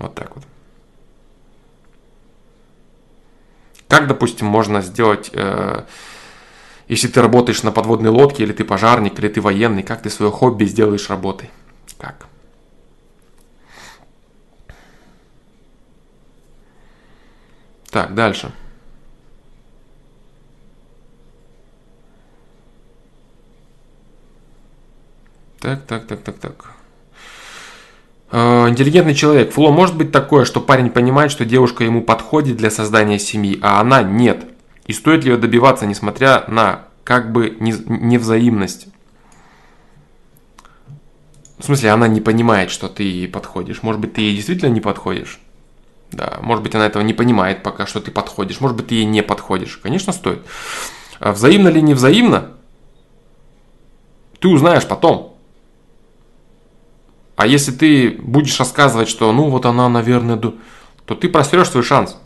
Вот 0.00 0.16
так 0.16 0.34
вот. 0.34 0.44
Как, 3.86 4.08
допустим, 4.08 4.48
можно 4.48 4.82
сделать 4.82 5.30
э, 5.32 5.84
если 6.88 7.08
ты 7.08 7.22
работаешь 7.22 7.62
на 7.62 7.72
подводной 7.72 8.10
лодке, 8.10 8.42
или 8.42 8.52
ты 8.52 8.64
пожарник, 8.64 9.18
или 9.18 9.28
ты 9.28 9.40
военный, 9.40 9.82
как 9.82 10.02
ты 10.02 10.10
свое 10.10 10.30
хобби 10.30 10.64
сделаешь 10.64 11.08
работой? 11.08 11.50
Как? 11.98 12.26
Так, 17.90 18.14
дальше. 18.14 18.52
Так, 25.60 25.86
так, 25.86 26.06
так, 26.06 26.22
так, 26.22 26.38
так. 26.38 26.74
Э, 28.30 28.68
интеллигентный 28.68 29.14
человек. 29.14 29.52
Фло, 29.52 29.70
может 29.70 29.96
быть 29.96 30.12
такое, 30.12 30.44
что 30.44 30.60
парень 30.60 30.90
понимает, 30.90 31.30
что 31.30 31.44
девушка 31.44 31.84
ему 31.84 32.02
подходит 32.02 32.56
для 32.56 32.70
создания 32.70 33.18
семьи, 33.18 33.58
а 33.62 33.80
она 33.80 34.02
нет. 34.02 34.53
И 34.86 34.92
стоит 34.92 35.24
ли 35.24 35.32
ее 35.32 35.36
добиваться, 35.36 35.86
несмотря 35.86 36.44
на 36.48 36.88
как 37.04 37.32
бы 37.32 37.56
невзаимность? 37.58 38.88
В 41.58 41.64
смысле, 41.64 41.90
она 41.90 42.08
не 42.08 42.20
понимает, 42.20 42.70
что 42.70 42.88
ты 42.88 43.04
ей 43.04 43.28
подходишь. 43.28 43.82
Может 43.82 44.00
быть, 44.00 44.14
ты 44.14 44.20
ей 44.20 44.36
действительно 44.36 44.70
не 44.70 44.80
подходишь. 44.80 45.40
Да, 46.12 46.38
может 46.42 46.62
быть, 46.62 46.74
она 46.74 46.86
этого 46.86 47.02
не 47.02 47.14
понимает 47.14 47.62
пока, 47.62 47.86
что 47.86 48.00
ты 48.00 48.10
подходишь. 48.10 48.60
Может 48.60 48.76
быть, 48.76 48.88
ты 48.88 48.96
ей 48.96 49.04
не 49.04 49.22
подходишь. 49.22 49.78
Конечно, 49.82 50.12
стоит. 50.12 50.42
А 51.18 51.32
взаимно 51.32 51.68
ли 51.68 51.80
не 51.80 51.94
взаимно, 51.94 52.52
ты 54.40 54.48
узнаешь 54.48 54.86
потом. 54.86 55.36
А 57.36 57.46
если 57.46 57.72
ты 57.72 58.10
будешь 58.10 58.58
рассказывать, 58.58 59.08
что 59.08 59.32
ну 59.32 59.48
вот 59.48 59.64
она, 59.66 59.88
наверное, 59.88 60.36
то 60.36 61.14
ты 61.14 61.28
просрешь 61.28 61.70
свой 61.70 61.82
шанс. 61.82 62.16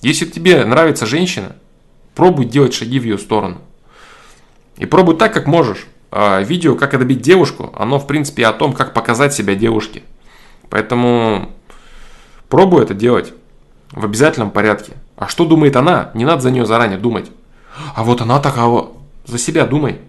Если 0.00 0.24
тебе 0.24 0.64
нравится 0.64 1.06
женщина, 1.06 1.56
Пробуй 2.18 2.46
делать 2.46 2.74
шаги 2.74 2.98
в 2.98 3.04
ее 3.04 3.16
сторону. 3.16 3.58
И 4.76 4.86
пробуй 4.86 5.16
так, 5.16 5.32
как 5.32 5.46
можешь. 5.46 5.86
А 6.10 6.40
видео 6.40 6.74
«Как 6.74 6.98
добить 6.98 7.20
девушку», 7.20 7.72
оно, 7.78 8.00
в 8.00 8.08
принципе, 8.08 8.44
о 8.44 8.52
том, 8.52 8.72
как 8.72 8.92
показать 8.92 9.32
себя 9.32 9.54
девушке. 9.54 10.02
Поэтому 10.68 11.48
пробуй 12.48 12.82
это 12.82 12.92
делать 12.92 13.32
в 13.92 14.04
обязательном 14.04 14.50
порядке. 14.50 14.94
А 15.14 15.28
что 15.28 15.44
думает 15.44 15.76
она? 15.76 16.10
Не 16.14 16.24
надо 16.24 16.40
за 16.40 16.50
нее 16.50 16.66
заранее 16.66 16.98
думать. 16.98 17.30
А 17.94 18.02
вот 18.02 18.20
она 18.20 18.40
такого. 18.40 18.94
За 19.24 19.38
себя 19.38 19.64
думай. 19.64 20.00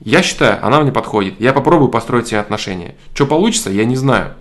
Я 0.00 0.20
считаю, 0.20 0.66
она 0.66 0.80
мне 0.80 0.90
подходит. 0.90 1.40
Я 1.40 1.52
попробую 1.52 1.90
построить 1.90 2.26
себе 2.26 2.40
отношения. 2.40 2.96
Что 3.14 3.26
получится, 3.26 3.70
я 3.70 3.84
не 3.84 3.94
знаю. 3.94 4.34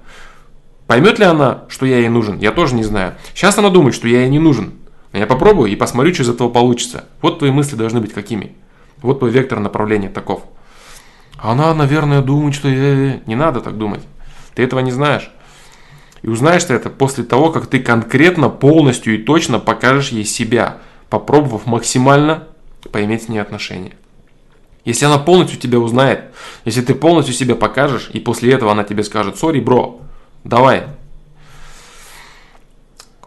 Поймет 0.88 1.20
ли 1.20 1.26
она, 1.26 1.66
что 1.68 1.86
я 1.86 2.00
ей 2.00 2.10
нужен, 2.10 2.40
я 2.40 2.52
тоже 2.52 2.74
не 2.74 2.84
знаю. 2.84 3.14
Сейчас 3.36 3.60
она 3.60 3.70
думает, 3.70 3.94
что 3.94 4.08
я 4.08 4.22
ей 4.22 4.30
не 4.30 4.40
нужен. 4.40 4.74
Я 5.14 5.28
попробую 5.28 5.72
и 5.72 5.76
посмотрю, 5.76 6.14
что 6.14 6.24
из 6.24 6.30
этого 6.30 6.50
получится. 6.50 7.06
Вот 7.22 7.40
твои 7.40 7.52
мысли 7.52 7.76
должны 7.76 8.02
быть 8.02 8.14
какими. 8.14 8.56
Вот 9.02 9.20
твой 9.20 9.32
вектор 9.32 9.60
направления 9.60 10.10
таков. 10.10 10.44
Она, 11.38 11.74
наверное, 11.74 12.22
думает, 12.22 12.56
что 12.56 12.70
не 12.70 13.36
надо 13.36 13.62
так 13.62 13.78
думать. 13.78 14.02
Ты 14.56 14.64
этого 14.64 14.80
не 14.80 14.92
знаешь. 14.92 15.32
И 16.24 16.30
узнаешь 16.30 16.64
ты 16.64 16.74
это 16.74 16.90
после 16.90 17.24
того, 17.24 17.52
как 17.52 17.68
ты 17.68 17.80
конкретно, 17.80 18.50
полностью 18.50 19.14
и 19.16 19.22
точно 19.22 19.60
покажешь 19.60 20.10
ей 20.10 20.26
себя, 20.26 20.78
попробовав 21.10 21.66
максимально 21.66 22.48
поиметь 22.92 23.24
с 23.24 23.30
ней 23.30 23.40
отношения. 23.40 23.94
Если 24.86 25.06
она 25.06 25.18
полностью 25.18 25.60
тебя 25.60 25.80
узнает, 25.80 26.26
если 26.66 26.82
ты 26.82 26.96
полностью 26.96 27.36
себя 27.36 27.56
покажешь, 27.56 28.10
и 28.14 28.20
после 28.20 28.54
этого 28.54 28.72
она 28.72 28.84
тебе 28.84 29.04
скажет, 29.04 29.38
сори, 29.38 29.60
бро, 29.60 30.02
давай. 30.44 30.84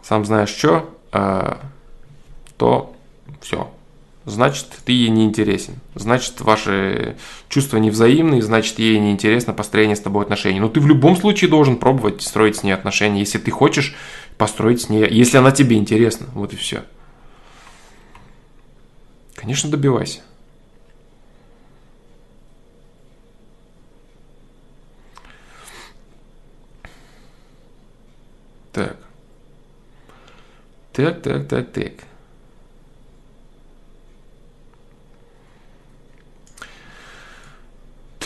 Сам 0.03 0.25
знаешь 0.25 0.49
что, 0.49 0.93
а, 1.11 1.59
то 2.57 2.95
все. 3.41 3.71
Значит, 4.25 4.67
ты 4.83 4.91
ей 4.91 5.07
не 5.07 5.23
интересен. 5.23 5.75
Значит, 5.95 6.41
ваши 6.41 7.15
чувства 7.47 7.77
невзаимные, 7.77 8.41
значит, 8.41 8.77
ей 8.77 8.99
не 8.99 9.11
интересно 9.11 9.53
построение 9.53 9.95
с 9.95 10.01
тобой 10.01 10.23
отношений. 10.23 10.59
Но 10.59 10.67
ты 10.67 10.81
в 10.81 10.87
любом 10.87 11.15
случае 11.15 11.49
должен 11.49 11.77
пробовать 11.77 12.21
строить 12.21 12.57
с 12.57 12.63
ней 12.63 12.73
отношения, 12.73 13.21
если 13.21 13.37
ты 13.37 13.51
хочешь 13.51 13.95
построить 14.37 14.81
с 14.81 14.89
ней, 14.89 15.07
если 15.09 15.37
она 15.37 15.51
тебе 15.51 15.77
интересна. 15.77 16.27
Вот 16.33 16.51
и 16.51 16.57
все. 16.57 16.83
Конечно, 19.35 19.69
добивайся. 19.69 20.19
Так. 28.73 28.97
Так, 30.91 31.21
так, 31.21 31.47
так, 31.47 31.71
так. 31.71 31.93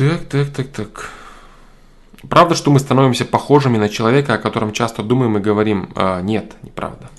Так, 0.10 0.50
так, 0.50 0.68
так. 0.68 1.10
Правда, 2.30 2.56
что 2.56 2.72
мы 2.72 2.80
становимся 2.80 3.26
похожими 3.26 3.78
на 3.78 3.90
человека, 3.90 4.36
о 4.36 4.38
котором 4.38 4.74
часто 4.74 5.04
думаем 5.04 5.38
и 5.38 5.42
говорим? 5.42 5.90
А, 5.96 6.22
нет, 6.22 6.54
неправда. 6.62 7.10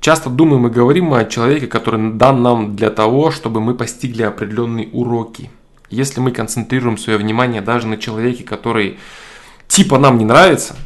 Часто 0.00 0.30
думаем 0.30 0.66
и 0.66 0.70
говорим 0.70 1.06
мы 1.06 1.20
о 1.20 1.24
человеке, 1.24 1.66
который 1.66 2.12
дан 2.12 2.42
нам 2.42 2.76
для 2.76 2.90
того, 2.90 3.30
чтобы 3.30 3.60
мы 3.60 3.74
постигли 3.74 4.22
определенные 4.22 4.88
уроки. 4.88 5.50
Если 5.88 6.20
мы 6.20 6.30
концентрируем 6.30 6.98
свое 6.98 7.18
внимание 7.18 7.62
даже 7.62 7.86
на 7.86 7.96
человеке, 7.96 8.44
который 8.44 8.98
типа 9.66 9.98
нам 9.98 10.18
не 10.18 10.24
нравится, 10.24 10.76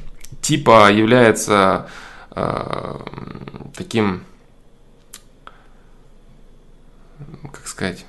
типа 0.41 0.93
является 0.93 1.89
э, 2.31 2.97
таким, 3.75 4.23
как 7.43 7.67
сказать, 7.67 8.05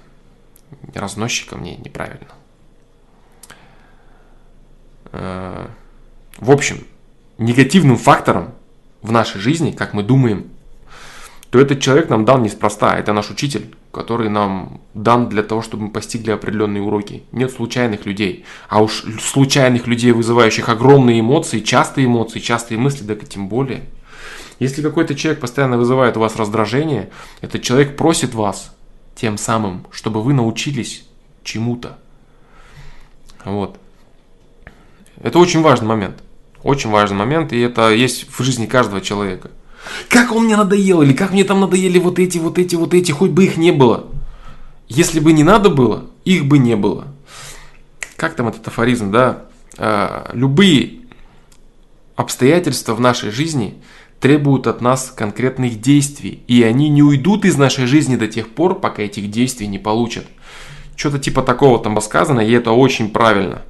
разносчиком, 0.94 1.64
не, 1.64 1.78
неправильно. 1.78 2.28
Э, 5.12 5.68
в 6.38 6.52
общем, 6.52 6.86
негативным 7.38 7.98
фактором 7.98 8.54
в 9.02 9.12
нашей 9.12 9.40
жизни, 9.40 9.72
как 9.72 9.94
мы 9.94 10.04
думаем, 10.04 10.52
то 11.50 11.60
этот 11.60 11.80
человек 11.80 12.10
нам 12.10 12.26
дан 12.26 12.44
неспроста. 12.44 12.98
Это 12.98 13.12
наш 13.12 13.32
учитель, 13.32 13.74
который 13.92 14.30
нам 14.30 14.82
дан 14.94 15.30
для 15.30 15.42
того, 15.42 15.62
чтобы 15.62 15.86
мы 15.86 15.90
постигли 15.90 16.32
определенные 16.32 16.84
уроки. 16.84 17.24
Нет 17.32 17.52
случайных 17.52 18.06
людей. 18.06 18.46
А 18.68 18.84
уж 18.84 19.04
случайных 19.20 19.88
людей, 19.88 20.12
вызывающих 20.12 20.70
огромные 20.70 21.22
эмоции, 21.22 21.60
частые 21.60 22.06
эмоции, 22.06 22.40
частые 22.40 22.78
мысли, 22.78 23.06
так 23.06 23.24
и 23.24 23.26
тем 23.26 23.50
более. 23.50 23.82
Если 24.60 24.82
какой-то 24.82 25.16
человек 25.16 25.40
постоянно 25.40 25.78
вызывает 25.78 26.18
у 26.18 26.20
вас 26.20 26.36
раздражение, 26.36 27.10
этот 27.42 27.64
человек 27.64 27.98
просит 27.98 28.36
вас 28.36 28.76
тем 29.20 29.38
самым, 29.38 29.86
чтобы 29.92 30.24
вы 30.24 30.34
научились 30.34 31.04
чему-то. 31.44 31.98
Вот. 33.44 33.78
Это 35.22 35.40
очень 35.40 35.62
важный 35.62 35.88
момент. 35.88 36.24
Очень 36.64 36.90
важный 36.90 37.18
момент, 37.18 37.52
и 37.52 37.60
это 37.60 37.90
есть 37.90 38.28
в 38.30 38.42
жизни 38.44 38.66
каждого 38.66 39.02
человека. 39.02 39.52
Как 40.08 40.32
он 40.32 40.46
мне 40.46 40.56
надоел, 40.56 41.02
или 41.02 41.14
как 41.14 41.32
мне 41.32 41.44
там 41.44 41.60
надоели 41.60 42.00
вот 42.00 42.20
эти, 42.20 42.38
вот 42.38 42.58
эти, 42.58 42.76
вот 42.76 42.94
эти, 42.94 43.12
хоть 43.12 43.32
бы 43.32 43.46
их 43.46 43.58
не 43.58 43.72
было. 43.72 44.08
Если 44.88 45.20
бы 45.20 45.34
не 45.34 45.44
надо 45.44 45.70
было, 45.70 46.10
их 46.24 46.46
бы 46.46 46.58
не 46.58 46.76
было. 46.76 47.08
Как 48.16 48.36
там 48.36 48.48
этот 48.48 48.68
афоризм, 48.68 49.12
да? 49.12 49.46
А, 49.78 50.30
любые 50.34 51.00
обстоятельства 52.16 52.94
в 52.94 53.00
нашей 53.00 53.32
жизни 53.32 53.82
требуют 54.20 54.68
от 54.68 54.82
нас 54.82 55.14
конкретных 55.16 55.80
действий, 55.80 56.42
и 56.48 56.64
они 56.64 56.90
не 56.90 57.04
уйдут 57.04 57.46
из 57.46 57.58
нашей 57.58 57.86
жизни 57.86 58.16
до 58.16 58.28
тех 58.28 58.50
пор, 58.50 58.80
пока 58.80 59.04
этих 59.04 59.32
действий 59.32 59.68
не 59.68 59.80
получат. 59.80 60.26
Что-то 60.96 61.20
типа 61.20 61.42
такого 61.42 61.80
там 61.80 62.00
сказано, 62.02 62.42
и 62.42 62.52
это 62.52 62.72
очень 62.72 63.10
правильно. 63.10 63.62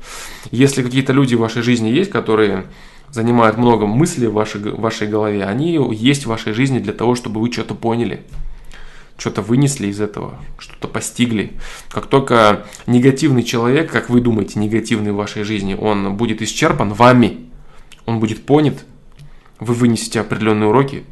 Если 0.50 0.82
какие-то 0.82 1.14
люди 1.14 1.36
в 1.36 1.40
вашей 1.40 1.62
жизни 1.62 1.90
есть, 1.90 2.10
которые 2.10 2.66
занимают 3.12 3.58
много 3.58 3.86
мыслей 3.86 4.28
в 4.28 4.34
вашей, 4.34 4.62
в 4.62 4.80
вашей 4.80 5.08
голове, 5.08 5.44
они 5.44 5.80
есть 5.94 6.24
в 6.24 6.30
вашей 6.30 6.54
жизни 6.54 6.80
для 6.80 6.94
того, 6.94 7.16
чтобы 7.16 7.40
вы 7.40 7.52
что-то 7.52 7.76
поняли, 7.76 8.24
что-то 9.18 9.44
вынесли 9.44 9.88
из 9.88 10.02
этого, 10.02 10.40
что-то 10.58 10.88
постигли. 10.88 11.54
Как 11.92 12.08
только 12.08 12.66
негативный 12.88 13.44
человек, 13.44 13.92
как 13.92 14.10
вы 14.10 14.22
думаете, 14.22 14.60
негативный 14.60 15.12
в 15.12 15.16
вашей 15.16 15.44
жизни, 15.44 15.76
он 15.76 16.16
будет 16.16 16.42
исчерпан 16.42 16.94
вами, 16.94 17.38
он 18.08 18.20
будет 18.20 18.44
понят, 18.46 18.86
вы 19.60 19.74
вынесете 19.74 20.22
определенные 20.22 20.70
уроки, 20.70 21.04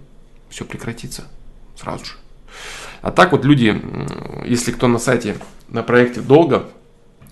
все 0.49 0.65
прекратится 0.65 1.25
сразу 1.75 2.05
же. 2.05 2.11
А 3.01 3.11
так 3.11 3.31
вот 3.31 3.45
люди, 3.45 3.81
если 4.45 4.71
кто 4.71 4.87
на 4.87 4.99
сайте, 4.99 5.37
на 5.69 5.83
проекте 5.83 6.21
долго, 6.21 6.67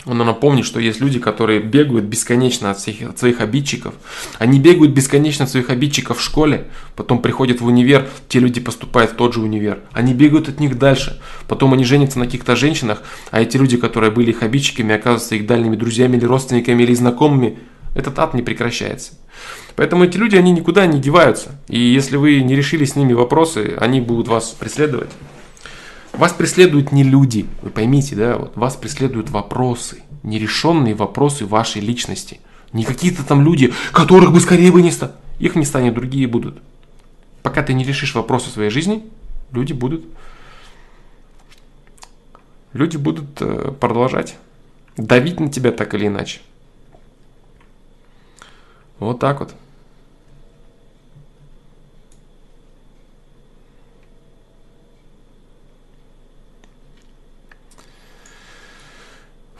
он 0.05 0.19
напомнит, 0.19 0.65
что 0.65 0.79
есть 0.79 1.01
люди, 1.01 1.19
которые 1.19 1.59
бегают 1.59 2.05
бесконечно 2.05 2.69
от, 2.69 2.77
всех, 2.77 3.09
от 3.09 3.17
своих 3.17 3.41
обидчиков. 3.41 3.95
Они 4.37 4.59
бегают 4.59 4.93
бесконечно 4.93 5.45
от 5.45 5.51
своих 5.51 5.71
обидчиков 5.71 6.19
в 6.19 6.21
школе, 6.21 6.67
потом 6.95 7.21
приходят 7.21 7.59
в 7.59 7.65
универ, 7.65 8.07
те 8.29 8.39
люди 8.39 8.61
поступают 8.61 9.11
в 9.11 9.15
тот 9.15 9.33
же 9.33 9.41
универ. 9.41 9.79
Они 9.93 10.13
бегают 10.13 10.47
от 10.47 10.59
них 10.59 10.77
дальше. 10.77 11.19
Потом 11.47 11.73
они 11.73 11.83
женятся 11.85 12.19
на 12.19 12.25
каких-то 12.25 12.55
женщинах, 12.55 13.01
а 13.31 13.41
эти 13.41 13.57
люди, 13.57 13.77
которые 13.77 14.11
были 14.11 14.29
их 14.29 14.43
обидчиками, 14.43 14.93
оказываются 14.93 15.35
их 15.35 15.47
дальними 15.47 15.75
друзьями 15.75 16.17
или 16.17 16.25
родственниками 16.25 16.83
или 16.83 16.93
знакомыми. 16.93 17.57
Этот 17.95 18.19
ад 18.19 18.35
не 18.35 18.43
прекращается. 18.43 19.13
Поэтому 19.75 20.05
эти 20.05 20.17
люди, 20.17 20.35
они 20.35 20.51
никуда 20.51 20.85
не 20.85 20.99
деваются. 20.99 21.59
И 21.67 21.79
если 21.79 22.17
вы 22.17 22.41
не 22.41 22.55
решили 22.55 22.85
с 22.85 22.95
ними 22.95 23.13
вопросы, 23.13 23.75
они 23.79 23.99
будут 24.01 24.27
вас 24.27 24.49
преследовать. 24.51 25.09
Вас 26.13 26.31
преследуют 26.31 26.93
не 26.93 27.03
люди, 27.03 27.45
вы 27.61 27.69
поймите, 27.69 28.15
да, 28.15 28.37
вот 28.37 28.55
вас 28.55 28.75
преследуют 28.77 29.29
вопросы, 29.29 30.01
нерешенные 30.23 30.95
вопросы 30.95 31.45
вашей 31.45 31.81
личности. 31.81 32.39
Не 32.71 32.85
какие-то 32.85 33.23
там 33.23 33.41
люди, 33.41 33.73
которых 33.91 34.31
бы 34.31 34.39
скорее 34.39 34.71
бы 34.71 34.81
не 34.81 34.91
стало. 34.91 35.15
Их 35.39 35.55
не 35.55 35.65
станет, 35.65 35.93
другие 35.93 36.27
будут. 36.27 36.61
Пока 37.43 37.61
ты 37.63 37.73
не 37.73 37.83
решишь 37.83 38.15
вопросы 38.15 38.49
своей 38.49 38.69
жизни, 38.69 39.03
люди 39.51 39.73
будут, 39.73 40.05
люди 42.71 42.95
будут 42.95 43.41
э, 43.41 43.73
продолжать 43.79 44.35
давить 44.97 45.39
на 45.39 45.49
тебя 45.49 45.71
так 45.71 45.93
или 45.93 46.07
иначе. 46.07 46.39
Вот 48.99 49.19
так 49.19 49.39
вот. 49.39 49.53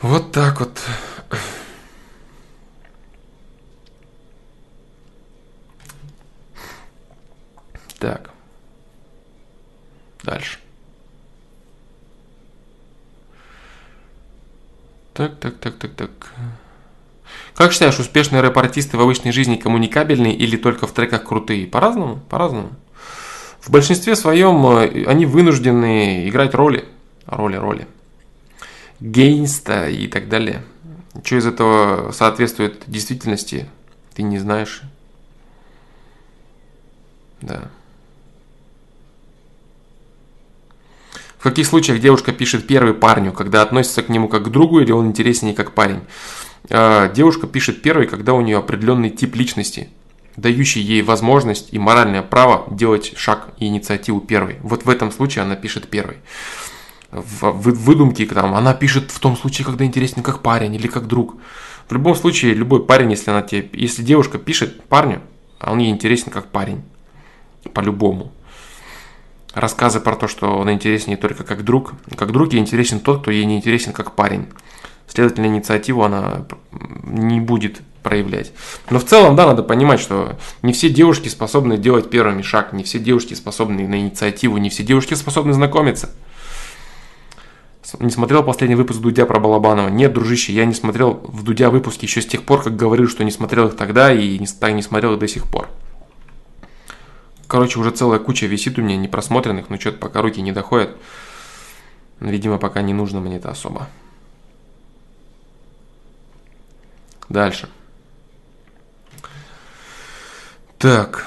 Вот 0.00 0.32
так 0.32 0.60
вот. 0.60 0.80
Так. 7.98 8.30
Дальше. 10.22 10.58
Так, 15.12 15.40
так, 15.40 15.58
так, 15.58 15.78
так, 15.78 15.94
так. 15.94 16.10
Как 17.56 17.72
считаешь, 17.72 17.98
успешные 17.98 18.42
рэп-артисты 18.42 18.96
в 18.96 19.00
обычной 19.00 19.32
жизни 19.32 19.56
коммуникабельные 19.56 20.34
или 20.34 20.56
только 20.56 20.86
в 20.86 20.92
треках 20.92 21.24
крутые? 21.24 21.66
По-разному, 21.66 22.20
по-разному. 22.28 22.70
В 23.60 23.70
большинстве 23.70 24.14
своем 24.14 24.64
э, 24.66 25.04
они 25.06 25.26
вынуждены 25.26 26.28
играть 26.28 26.54
роли. 26.54 26.84
Роли, 27.26 27.56
роли 27.56 27.86
гейнста 29.00 29.88
и 29.88 30.06
так 30.06 30.28
далее. 30.28 30.62
Что 31.24 31.36
из 31.36 31.46
этого 31.46 32.12
соответствует 32.12 32.82
действительности, 32.86 33.68
ты 34.14 34.22
не 34.22 34.38
знаешь. 34.38 34.82
Да. 37.40 37.70
В 41.38 41.42
каких 41.42 41.66
случаях 41.66 42.00
девушка 42.00 42.32
пишет 42.32 42.66
первый 42.66 42.94
парню, 42.94 43.32
когда 43.32 43.62
относится 43.62 44.02
к 44.02 44.08
нему 44.08 44.28
как 44.28 44.44
к 44.44 44.48
другу 44.48 44.80
или 44.80 44.90
он 44.90 45.08
интереснее 45.08 45.54
как 45.54 45.72
парень? 45.72 46.00
А, 46.70 47.08
девушка 47.08 47.46
пишет 47.46 47.82
первый, 47.82 48.06
когда 48.06 48.34
у 48.34 48.40
нее 48.40 48.58
определенный 48.58 49.10
тип 49.10 49.36
личности, 49.36 49.88
дающий 50.36 50.80
ей 50.80 51.02
возможность 51.02 51.72
и 51.72 51.78
моральное 51.78 52.22
право 52.22 52.66
делать 52.74 53.14
шаг 53.16 53.48
и 53.58 53.66
инициативу 53.66 54.20
первой. 54.20 54.56
Вот 54.62 54.84
в 54.84 54.90
этом 54.90 55.10
случае 55.10 55.42
она 55.42 55.56
пишет 55.56 55.88
первый 55.88 56.18
в 57.10 57.52
выдумке, 57.60 58.26
там, 58.26 58.54
она 58.54 58.74
пишет 58.74 59.10
в 59.10 59.18
том 59.20 59.36
случае, 59.36 59.64
когда 59.64 59.84
интересен 59.84 60.22
как 60.22 60.42
парень 60.42 60.74
или 60.74 60.86
как 60.86 61.06
друг. 61.06 61.36
В 61.88 61.92
любом 61.92 62.14
случае, 62.14 62.54
любой 62.54 62.84
парень, 62.84 63.10
если 63.10 63.30
она 63.30 63.42
тебе, 63.42 63.68
если 63.72 64.02
девушка 64.02 64.38
пишет 64.38 64.82
парню, 64.84 65.22
а 65.58 65.72
он 65.72 65.78
ей 65.78 65.90
интересен 65.90 66.30
как 66.30 66.48
парень. 66.48 66.82
По-любому. 67.72 68.32
Рассказы 69.54 70.00
про 70.00 70.16
то, 70.16 70.28
что 70.28 70.58
он 70.58 70.70
интересен 70.70 71.10
не 71.10 71.16
только 71.16 71.44
как 71.44 71.64
друг. 71.64 71.94
Как 72.16 72.32
друг 72.32 72.52
ей 72.52 72.60
интересен 72.60 73.00
тот, 73.00 73.22
кто 73.22 73.30
ей 73.30 73.44
не 73.44 73.56
интересен 73.56 73.92
как 73.92 74.14
парень. 74.14 74.46
Следовательно, 75.06 75.46
инициативу 75.46 76.02
она 76.02 76.46
не 77.04 77.40
будет 77.40 77.80
проявлять. 78.02 78.52
Но 78.90 78.98
в 78.98 79.04
целом, 79.04 79.34
да, 79.34 79.46
надо 79.46 79.62
понимать, 79.62 80.00
что 80.00 80.36
не 80.62 80.72
все 80.72 80.88
девушки 80.88 81.28
способны 81.28 81.76
делать 81.76 82.08
первыми 82.10 82.42
шаг, 82.42 82.72
не 82.72 82.84
все 82.84 82.98
девушки 82.98 83.34
способны 83.34 83.88
на 83.88 84.00
инициативу, 84.00 84.58
не 84.58 84.70
все 84.70 84.82
девушки 84.82 85.14
способны 85.14 85.52
знакомиться. 85.52 86.10
Не 88.00 88.10
смотрел 88.10 88.42
последний 88.42 88.74
выпуск 88.74 89.00
Дудя 89.00 89.26
про 89.26 89.38
Балабанова? 89.38 89.88
Нет, 89.88 90.12
дружище, 90.12 90.52
я 90.52 90.64
не 90.64 90.74
смотрел 90.74 91.20
в 91.22 91.42
Дудя 91.44 91.70
выпуски 91.70 92.04
еще 92.04 92.20
с 92.20 92.26
тех 92.26 92.42
пор, 92.42 92.62
как 92.62 92.76
говорил, 92.76 93.08
что 93.08 93.24
не 93.24 93.30
смотрел 93.30 93.68
их 93.68 93.76
тогда 93.76 94.12
и 94.12 94.38
не, 94.38 94.46
так 94.46 94.72
не 94.72 94.82
смотрел 94.82 95.14
их 95.14 95.18
до 95.18 95.28
сих 95.28 95.44
пор. 95.44 95.68
Короче, 97.46 97.78
уже 97.78 97.90
целая 97.90 98.18
куча 98.18 98.46
висит 98.46 98.78
у 98.78 98.82
меня 98.82 98.96
непросмотренных, 98.96 99.70
но 99.70 99.78
что-то 99.78 99.98
пока 99.98 100.20
руки 100.20 100.40
не 100.42 100.52
доходят. 100.52 100.96
Видимо, 102.20 102.58
пока 102.58 102.82
не 102.82 102.92
нужно 102.92 103.20
мне 103.20 103.36
это 103.36 103.50
особо. 103.50 103.88
Дальше. 107.28 107.68
Так. 110.78 111.26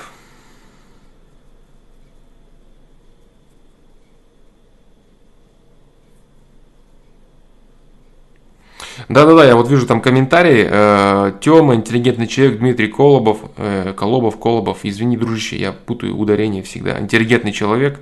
Да-да-да, 9.08 9.44
я 9.46 9.56
вот 9.56 9.70
вижу 9.70 9.88
там 9.88 10.02
комментарии. 10.02 10.68
Э, 10.70 11.32
Тема, 11.42 11.76
интеллигентный 11.76 12.28
человек, 12.28 12.60
Дмитрий 12.60 12.90
Колобов. 12.90 13.40
Э, 13.58 13.94
Колобов, 13.98 14.38
Колобов. 14.38 14.80
Извини, 14.84 15.18
дружище, 15.18 15.58
я 15.58 15.72
путаю 15.72 16.16
ударение 16.16 16.62
всегда. 16.62 17.00
Интеллигентный 17.00 17.52
человек. 17.52 18.00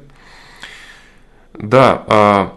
Да, 1.53 2.03
а, 2.07 2.53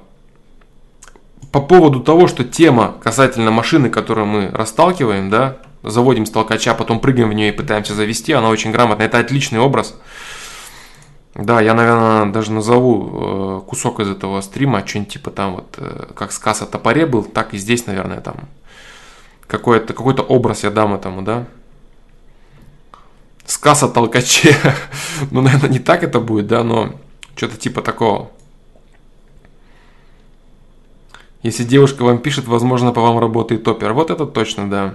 по 1.53 1.61
поводу 1.61 2.01
того, 2.01 2.29
что 2.29 2.45
тема 2.45 2.95
касательно 3.03 3.51
машины, 3.51 3.91
которую 3.91 4.27
мы 4.27 4.51
расталкиваем, 4.53 5.31
да, 5.31 5.59
заводим 5.83 6.27
с 6.27 6.31
толкача, 6.31 6.75
потом 6.75 7.01
прыгаем 7.01 7.31
в 7.31 7.35
нее 7.35 7.49
и 7.49 7.57
пытаемся 7.57 7.95
завести, 7.95 8.33
она 8.33 8.49
очень 8.49 8.71
грамотная. 8.71 9.07
Это 9.07 9.19
отличный 9.19 9.59
образ. 9.59 9.97
Да, 11.35 11.61
я, 11.61 11.75
наверное, 11.75 12.27
даже 12.27 12.53
назову 12.53 13.63
э, 13.63 13.69
кусок 13.69 14.01
из 14.01 14.09
этого 14.09 14.41
стрима, 14.41 14.87
что-нибудь 14.87 15.13
типа 15.13 15.31
там 15.31 15.55
вот, 15.55 15.75
э, 15.79 16.09
как 16.15 16.33
сказ 16.33 16.63
о 16.63 16.67
топоре 16.67 17.07
был, 17.07 17.23
так 17.23 17.55
и 17.55 17.59
здесь, 17.59 17.87
наверное, 17.87 18.21
там 18.21 18.49
какой-то 19.47 19.95
какой 19.95 20.15
образ 20.15 20.65
я 20.65 20.71
дам 20.71 20.95
этому, 20.95 21.23
да. 21.23 21.47
Сказ 23.47 23.83
о 23.83 23.89
толкаче. 23.89 24.57
ну, 25.31 25.41
наверное, 25.41 25.71
не 25.71 25.79
так 25.79 26.03
это 26.03 26.21
будет, 26.21 26.47
да, 26.47 26.63
но 26.63 26.95
что-то 27.37 27.57
типа 27.57 27.81
такого. 27.81 28.31
Если 31.43 31.65
девушка 31.65 32.03
вам 32.05 32.19
пишет, 32.19 32.47
возможно, 32.47 32.93
по 32.93 33.01
вам 33.01 33.19
работает 33.19 33.65
топер. 33.65 33.93
Вот 33.95 34.11
это 34.11 34.27
точно, 34.27 34.69
да. 34.69 34.95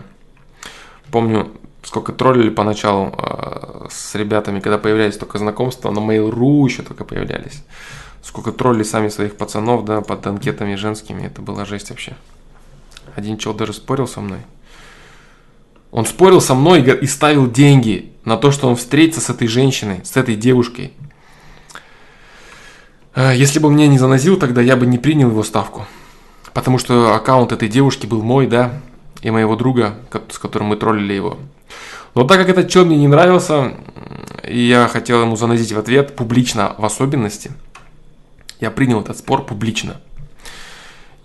Помню, 1.12 1.52
сколько 1.84 2.12
троллили 2.12 2.50
поначалу 2.50 3.14
э, 3.18 3.88
с 3.90 4.16
ребятами, 4.16 4.60
когда 4.60 4.78
появлялись 4.78 5.18
только 5.18 5.40
знакомства, 5.40 5.92
на 5.92 6.00
Mail.ru 6.00 6.66
еще 6.66 6.84
только 6.84 7.04
появлялись. 7.04 7.64
Сколько 8.22 8.52
троллили 8.52 8.84
сами 8.84 9.10
своих 9.10 9.38
пацанов, 9.38 9.86
да, 9.86 10.02
под 10.02 10.26
анкетами 10.28 10.76
женскими, 10.76 11.26
это 11.26 11.42
была 11.42 11.66
жесть 11.66 11.90
вообще. 11.90 12.16
Один 13.16 13.38
чел 13.38 13.54
даже 13.54 13.74
спорил 13.74 14.08
со 14.08 14.22
мной. 14.22 14.40
Он 15.92 16.06
спорил 16.06 16.42
со 16.42 16.54
мной 16.54 16.82
и 16.82 17.08
ставил 17.08 17.50
деньги 17.50 18.12
на 18.24 18.38
то, 18.38 18.52
что 18.52 18.68
он 18.68 18.76
встретится 18.76 19.22
с 19.22 19.30
этой 19.30 19.48
женщиной, 19.48 20.02
с 20.04 20.18
этой 20.18 20.36
девушкой. 20.36 20.92
Э, 23.16 23.32
если 23.36 23.60
бы 23.60 23.72
мне 23.72 23.88
не 23.88 23.98
занозил, 23.98 24.38
тогда 24.38 24.62
я 24.62 24.76
бы 24.76 24.86
не 24.86 24.98
принял 24.98 25.30
его 25.30 25.42
ставку. 25.42 25.88
Потому 26.56 26.78
что 26.78 27.14
аккаунт 27.14 27.52
этой 27.52 27.68
девушки 27.68 28.06
был 28.06 28.24
мой, 28.24 28.48
да, 28.48 28.72
и 29.22 29.30
моего 29.30 29.58
друга, 29.58 29.96
с 30.30 30.40
которым 30.40 30.70
мы 30.70 30.78
троллили 30.78 31.12
его. 31.12 31.38
Но 32.16 32.24
так 32.24 32.38
как 32.38 32.48
этот 32.48 32.70
чел 32.70 32.86
мне 32.86 32.98
не 32.98 33.10
нравился, 33.10 33.74
и 34.42 34.62
я 34.62 34.88
хотел 34.88 35.22
ему 35.22 35.36
заносить 35.36 35.74
в 35.74 35.78
ответ, 35.78 36.16
публично 36.16 36.74
в 36.78 36.86
особенности, 36.86 37.52
я 38.62 38.72
принял 38.72 39.02
этот 39.02 39.18
спор 39.18 39.46
публично. 39.46 40.00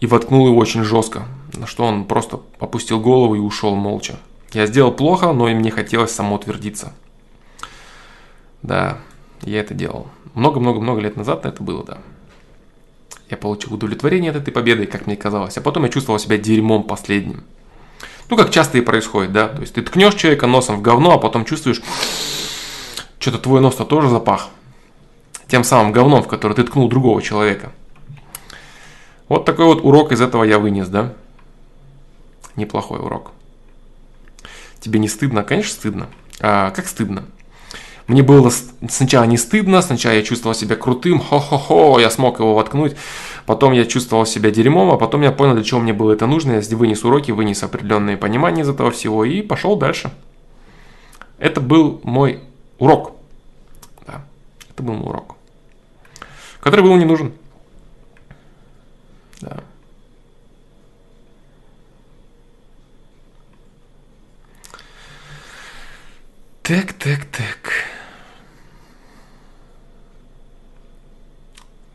И 0.01 0.07
воткнул 0.07 0.49
его 0.49 0.57
очень 0.59 0.83
жестко, 0.83 1.22
на 1.57 1.68
что 1.68 1.85
он 1.85 2.07
просто 2.07 2.41
опустил 2.59 2.99
голову 2.99 3.37
и 3.37 3.39
ушел 3.39 3.76
молча. 3.76 4.16
Я 4.53 4.66
сделал 4.66 4.91
плохо, 4.91 5.33
но 5.33 5.49
и 5.49 5.55
мне 5.55 5.70
хотелось 5.70 6.11
самоутвердиться. 6.11 6.93
Да, 8.62 8.99
я 9.43 9.61
это 9.61 9.74
делал. 9.74 10.09
Много-много-много 10.35 11.01
лет 11.01 11.16
назад 11.16 11.47
это 11.47 11.62
было, 11.62 11.85
да. 11.85 11.99
Я 13.31 13.37
получил 13.37 13.74
удовлетворение 13.74 14.33
от 14.33 14.37
этой 14.37 14.51
победы, 14.51 14.87
как 14.87 15.07
мне 15.07 15.16
казалось, 15.16 15.57
а 15.57 15.61
потом 15.61 15.85
я 15.85 15.89
чувствовал 15.89 16.18
себя 16.18 16.37
дерьмом 16.37 16.83
последним. 16.83 17.45
Ну, 18.28 18.37
как 18.37 18.51
часто 18.51 18.78
и 18.78 18.81
происходит, 18.81 19.33
да. 19.33 19.49
То 19.49 19.61
есть 19.61 19.74
ты 19.74 19.83
ткнешь 19.83 20.14
человека 20.14 20.49
носом 20.49 20.76
в 20.76 20.83
говно, 20.83 21.12
а 21.12 21.18
потом 21.18 21.45
чувствуешь, 21.45 21.81
что-то 23.20 23.39
твой 23.39 23.61
нос-то 23.61 23.85
тоже 23.85 24.09
запах. 24.09 24.49
Тем 25.47 25.62
самым 25.62 25.93
говном, 25.93 26.22
в 26.22 26.28
который 26.28 26.55
ты 26.55 26.64
ткнул 26.64 26.89
другого 26.89 27.22
человека. 27.22 27.72
Вот 29.28 29.45
такой 29.45 29.66
вот 29.66 29.85
урок 29.85 30.11
из 30.11 30.20
этого 30.20 30.43
я 30.43 30.59
вынес, 30.59 30.89
да. 30.89 31.12
Неплохой 32.57 33.01
урок. 33.01 33.31
Тебе 34.81 34.99
не 34.99 35.09
стыдно? 35.09 35.45
Конечно, 35.45 35.72
стыдно. 35.72 36.09
А 36.41 36.70
как 36.70 36.89
стыдно? 36.89 37.24
Мне 38.11 38.25
было 38.25 38.51
сначала 38.89 39.23
не 39.23 39.37
стыдно, 39.39 39.81
сначала 39.83 40.15
я 40.15 40.25
чувствовал 40.25 40.53
себя 40.57 40.75
крутым, 40.75 41.21
хо-хо-хо, 41.21 42.01
я 42.01 42.11
смог 42.11 42.41
его 42.41 42.57
воткнуть. 42.57 42.97
Потом 43.47 43.73
я 43.73 43.85
чувствовал 43.85 44.27
себя 44.27 44.51
дерьмом, 44.51 44.91
а 44.91 44.97
потом 44.97 45.23
я 45.23 45.31
понял, 45.31 45.55
для 45.55 45.63
чего 45.63 45.79
мне 45.79 45.93
было 45.93 46.11
это 46.11 46.27
нужно. 46.27 46.61
Я 46.61 46.77
вынес 46.77 47.05
уроки, 47.05 47.31
вынес 47.31 47.63
определенные 47.63 48.17
понимания 48.17 48.63
из 48.63 48.69
этого 48.69 48.91
всего 48.91 49.25
и 49.25 49.43
пошел 49.43 49.77
дальше. 49.77 50.11
Это 51.39 51.61
был 51.61 52.01
мой 52.03 52.41
урок. 52.81 53.13
Да, 54.09 54.25
это 54.69 54.83
был 54.83 54.95
мой 54.95 55.11
урок. 55.11 55.37
Который 56.59 56.83
был 56.83 56.97
не 56.97 57.05
нужен. 57.05 57.33
Да. 59.41 59.61
Так, 66.65 66.93
так, 66.95 67.25
так. 67.27 67.89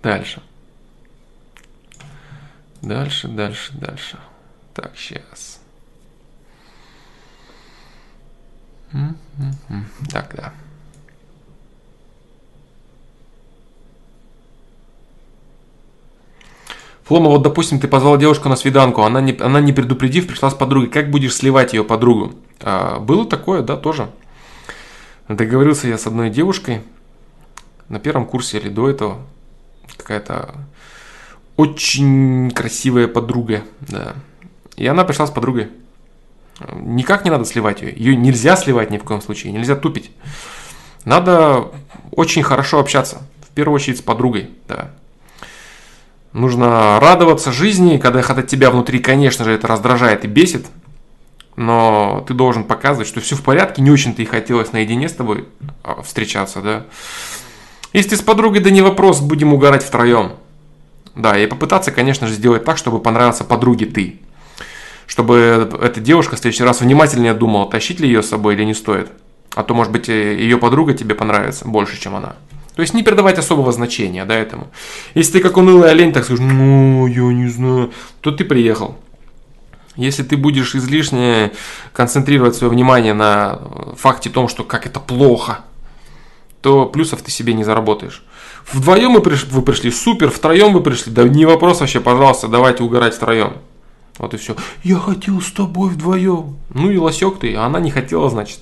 Дальше. 0.06 0.40
Дальше, 2.84 3.28
дальше, 3.28 3.74
дальше. 3.74 4.20
Так, 4.76 4.92
сейчас. 4.96 5.60
Так, 10.12 10.36
да. 10.36 10.54
Флома, 17.06 17.32
вот 17.32 17.42
допустим, 17.42 17.80
ты 17.80 17.88
позвал 17.88 18.20
девушку 18.20 18.48
на 18.48 18.56
свиданку, 18.56 19.02
она 19.02 19.22
не, 19.22 19.36
она 19.40 19.60
не 19.60 19.74
предупредив, 19.74 20.28
пришла 20.28 20.52
с 20.52 20.54
подругой. 20.54 20.92
Как 20.92 21.10
будешь 21.10 21.36
сливать 21.36 21.74
ее 21.74 21.84
подругу? 21.84 22.36
А, 22.62 23.00
было 23.00 23.26
такое, 23.26 23.64
да, 23.64 23.76
тоже. 23.76 24.12
Договорился 25.28 25.88
я 25.88 25.98
с 25.98 26.06
одной 26.06 26.30
девушкой 26.30 26.84
на 27.90 28.00
первом 28.00 28.28
курсе 28.28 28.60
или 28.60 28.70
до 28.70 28.88
этого. 28.88 29.26
Какая-то 29.98 30.56
очень 31.58 32.52
красивая 32.52 33.08
подруга, 33.08 33.64
да. 33.82 34.16
И 34.76 34.86
она 34.86 35.06
пришла 35.06 35.26
с 35.28 35.32
подругой. 35.32 35.70
Никак 36.74 37.26
не 37.26 37.32
надо 37.32 37.46
сливать 37.46 37.82
ее. 37.82 37.94
Ее 37.96 38.16
нельзя 38.16 38.56
сливать 38.56 38.92
ни 38.92 38.98
в 38.98 39.04
коем 39.04 39.22
случае, 39.22 39.54
нельзя 39.54 39.76
тупить. 39.76 40.12
Надо 41.04 41.72
очень 42.12 42.44
хорошо 42.44 42.80
общаться. 42.80 43.22
В 43.42 43.54
первую 43.56 43.76
очередь 43.76 44.00
с 44.00 44.02
подругой, 44.02 44.50
да. 44.68 44.92
Нужно 46.34 47.00
радоваться 47.00 47.54
жизни, 47.54 47.98
когда 47.98 48.20
их 48.20 48.30
от 48.30 48.48
тебя 48.48 48.70
внутри, 48.70 49.00
конечно 49.00 49.46
же, 49.46 49.52
это 49.52 49.68
раздражает 49.68 50.26
и 50.26 50.28
бесит. 50.28 50.66
Но 51.56 52.26
ты 52.28 52.34
должен 52.34 52.66
показывать, 52.66 53.08
что 53.08 53.22
все 53.22 53.38
в 53.38 53.42
порядке, 53.42 53.82
не 53.82 53.90
очень-то 53.90 54.22
и 54.22 54.26
хотелось 54.26 54.74
наедине 54.74 55.08
с 55.08 55.14
тобой 55.14 55.48
а, 55.84 56.02
встречаться, 56.02 56.62
да. 56.62 56.86
Если 57.96 58.16
с 58.16 58.22
подругой, 58.22 58.60
да 58.60 58.72
не 58.72 58.82
вопрос, 58.82 59.22
будем 59.22 59.54
угорать 59.54 59.82
втроем. 59.82 60.34
Да, 61.16 61.38
и 61.38 61.48
попытаться, 61.48 61.92
конечно 61.92 62.28
же, 62.28 62.34
сделать 62.34 62.66
так, 62.66 62.78
чтобы 62.78 63.00
понравился 63.00 63.46
подруге 63.46 63.86
ты. 63.86 64.20
Чтобы 65.08 65.70
эта 65.82 66.02
девушка 66.02 66.36
в 66.36 66.40
следующий 66.40 66.66
раз 66.66 66.82
внимательнее 66.82 67.34
думала, 67.34 67.72
тащить 67.72 68.02
ли 68.02 68.08
ее 68.10 68.22
с 68.22 68.28
собой 68.28 68.56
или 68.56 68.66
не 68.66 68.74
стоит. 68.74 69.12
А 69.54 69.64
то, 69.64 69.74
может 69.74 69.94
быть, 69.94 70.10
ее 70.10 70.58
подруга 70.58 70.94
тебе 70.94 71.16
понравится 71.16 71.66
больше, 71.66 71.98
чем 71.98 72.16
она. 72.16 72.36
То 72.76 72.82
есть 72.82 72.94
не 72.94 73.02
придавать 73.02 73.40
особого 73.40 73.72
значения 73.72 74.26
да, 74.26 74.36
этому. 74.36 74.68
Если 75.14 75.32
ты 75.32 75.40
как 75.40 75.56
унылый 75.56 75.90
олень, 75.90 76.12
так 76.12 76.26
скажешь, 76.26 76.44
ну, 76.44 77.08
я 77.08 77.22
не 77.34 77.48
знаю, 77.48 77.94
то 78.20 78.32
ты 78.32 78.44
приехал. 78.44 78.98
Если 79.96 80.24
ты 80.24 80.36
будешь 80.36 80.76
излишне 80.76 81.54
концентрировать 81.94 82.58
свое 82.58 82.74
внимание 82.74 83.14
на 83.14 83.62
факте 83.96 84.30
том, 84.30 84.50
что 84.50 84.66
как 84.66 84.86
это 84.86 85.00
плохо, 85.00 85.60
то 86.66 86.88
плюсов 86.88 87.22
ты 87.22 87.30
себе 87.30 87.54
не 87.54 87.64
заработаешь. 87.64 88.24
Вдвоем 88.74 89.14
вы 89.14 89.22
пришли, 89.22 89.52
вы 89.52 89.62
пришли, 89.62 89.92
супер, 89.92 90.32
втроем 90.32 90.74
вы 90.74 90.82
пришли, 90.82 91.12
да 91.12 91.22
не 91.22 91.46
вопрос 91.46 91.80
вообще, 91.80 92.00
пожалуйста, 92.00 92.48
давайте 92.48 92.82
угорать 92.82 93.14
втроем. 93.14 93.58
Вот 94.18 94.34
и 94.34 94.38
все. 94.38 94.56
Я 94.84 94.98
хотел 94.98 95.40
с 95.42 95.52
тобой 95.52 95.92
вдвоем. 95.92 96.58
Ну 96.74 96.90
и 96.90 96.98
лосек 96.98 97.38
ты, 97.38 97.54
а 97.54 97.68
она 97.68 97.80
не 97.80 97.92
хотела, 97.92 98.32
значит. 98.32 98.62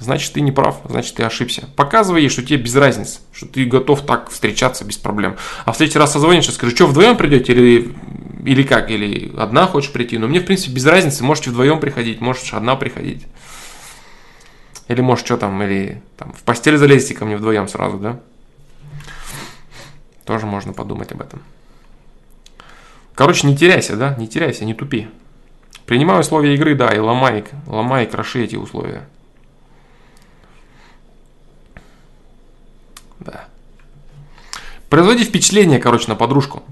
Значит, 0.00 0.32
ты 0.32 0.40
не 0.40 0.50
прав, 0.50 0.80
значит, 0.88 1.14
ты 1.14 1.22
ошибся. 1.22 1.68
Показывай 1.76 2.22
ей, 2.22 2.28
что 2.28 2.42
тебе 2.42 2.56
без 2.56 2.74
разницы, 2.74 3.20
что 3.32 3.46
ты 3.46 3.66
готов 3.66 4.02
так 4.02 4.28
встречаться 4.30 4.84
без 4.84 4.96
проблем. 4.96 5.36
А 5.64 5.70
в 5.70 5.76
следующий 5.76 6.00
раз 6.00 6.14
созвонишься, 6.14 6.50
скажи, 6.50 6.74
что 6.74 6.88
вдвоем 6.88 7.16
придете 7.16 7.52
или, 7.52 7.94
или 8.44 8.64
как, 8.64 8.90
или 8.90 9.32
одна 9.38 9.68
хочешь 9.68 9.92
прийти. 9.92 10.18
Но 10.18 10.26
мне, 10.26 10.40
в 10.40 10.44
принципе, 10.44 10.72
без 10.72 10.86
разницы, 10.86 11.22
можете 11.22 11.50
вдвоем 11.50 11.78
приходить, 11.78 12.20
можешь 12.20 12.52
одна 12.52 12.74
приходить. 12.74 13.28
Или 14.92 15.00
может 15.00 15.24
что 15.24 15.38
там, 15.38 15.62
или 15.62 16.02
там, 16.18 16.34
в 16.34 16.42
постель 16.42 16.76
залезьте 16.76 17.14
ко 17.14 17.24
мне 17.24 17.38
вдвоем 17.38 17.66
сразу, 17.66 17.96
да? 17.96 18.20
Тоже 20.26 20.44
можно 20.44 20.74
подумать 20.74 21.10
об 21.12 21.22
этом. 21.22 21.40
Короче, 23.14 23.46
не 23.46 23.56
теряйся, 23.56 23.96
да? 23.96 24.14
Не 24.16 24.28
теряйся, 24.28 24.66
не 24.66 24.74
тупи. 24.74 25.08
Принимай 25.86 26.20
условия 26.20 26.54
игры, 26.54 26.74
да, 26.74 26.90
и 26.90 26.98
ломай, 26.98 27.42
ломай 27.66 28.06
кроши 28.06 28.44
эти 28.44 28.56
условия. 28.56 29.08
Да. 33.20 33.46
Производи 34.90 35.24
впечатление, 35.24 35.78
короче, 35.78 36.08
на 36.08 36.16
подружку. 36.16 36.62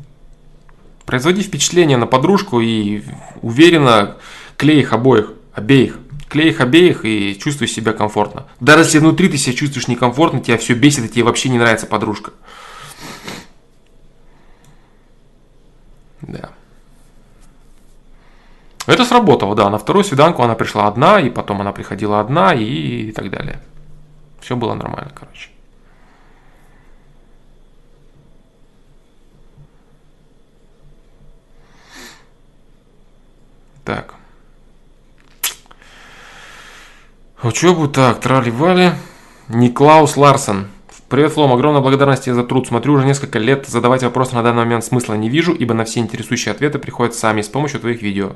Производи 1.07 1.43
впечатление 1.43 1.97
на 1.97 2.07
подружку 2.07 2.61
и 2.61 3.03
уверенно 3.41 4.19
клей 4.59 4.81
их 4.81 4.93
обоих, 4.93 5.33
обеих. 5.55 5.99
Клей 6.31 6.51
их 6.51 6.61
обеих 6.61 7.05
и 7.05 7.37
чувствуй 7.37 7.67
себя 7.67 7.93
комфортно. 7.93 8.47
Даже 8.61 8.85
если 8.85 8.99
внутри 9.01 9.29
ты 9.29 9.37
себя 9.37 9.53
чувствуешь 9.53 9.89
некомфортно, 9.89 10.41
тебя 10.41 10.59
все 10.59 10.75
бесит, 10.75 11.05
и 11.05 11.09
тебе 11.09 11.25
вообще 11.25 11.49
не 11.49 11.59
нравится 11.59 11.89
подружка. 11.89 12.31
Да. 16.23 16.51
Это 18.87 19.05
сработало, 19.05 19.57
да. 19.57 19.69
На 19.71 19.79
вторую 19.79 20.05
свиданку 20.05 20.45
она 20.45 20.55
пришла 20.55 20.87
одна, 20.87 21.19
и 21.21 21.31
потом 21.31 21.61
она 21.63 21.73
приходила 21.73 22.21
одна, 22.21 22.55
и, 22.55 23.09
и 23.09 23.13
так 23.13 23.29
далее. 23.29 23.61
Все 24.41 24.55
было 24.55 24.75
нормально, 24.75 25.11
короче. 25.13 25.51
Так. 33.85 34.20
Учебу 37.43 37.89
так, 37.89 38.21
трали-вали. 38.21 38.93
Никлаус 39.49 40.19
Ларсен. 40.19 40.69
Привет, 41.09 41.33
Флом, 41.33 41.55
огромная 41.55 41.81
благодарность 41.81 42.25
тебе 42.25 42.35
за 42.35 42.45
труд. 42.45 42.69
Смотрю 42.69 42.93
уже 42.93 43.07
несколько 43.07 43.39
лет, 43.39 43.67
задавать 43.67 44.03
вопросы 44.03 44.35
на 44.35 44.43
данный 44.43 44.65
момент 44.65 44.85
смысла 44.85 45.15
не 45.15 45.31
вижу, 45.31 45.55
ибо 45.55 45.73
на 45.73 45.85
все 45.85 46.01
интересующие 46.01 46.53
ответы 46.53 46.79
приходят 46.79 47.15
сами 47.15 47.41
с 47.41 47.49
помощью 47.49 47.81
твоих 47.81 48.03
видео. 48.03 48.33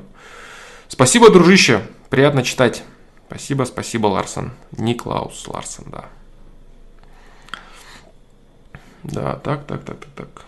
Спасибо, 0.87 1.29
дружище, 1.29 1.83
приятно 2.09 2.41
читать. 2.41 2.83
Спасибо, 3.27 3.65
спасибо, 3.65 4.07
Ларсон. 4.07 4.53
Никлаус 4.75 5.47
Ларсон, 5.47 5.85
да. 5.91 6.05
Да, 9.03 9.33
так, 9.35 9.67
так, 9.67 9.83
так, 9.83 9.99
так, 9.99 10.09
так. 10.15 10.45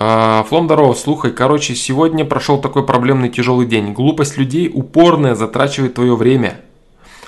А, 0.00 0.44
Флом, 0.44 0.66
здорово, 0.66 0.94
слухай, 0.94 1.32
короче, 1.32 1.74
сегодня 1.74 2.24
прошел 2.24 2.60
такой 2.60 2.86
проблемный 2.86 3.30
тяжелый 3.30 3.66
день. 3.66 3.92
Глупость 3.92 4.36
людей 4.36 4.70
упорная 4.72 5.34
затрачивает 5.34 5.94
твое 5.94 6.14
время. 6.14 6.60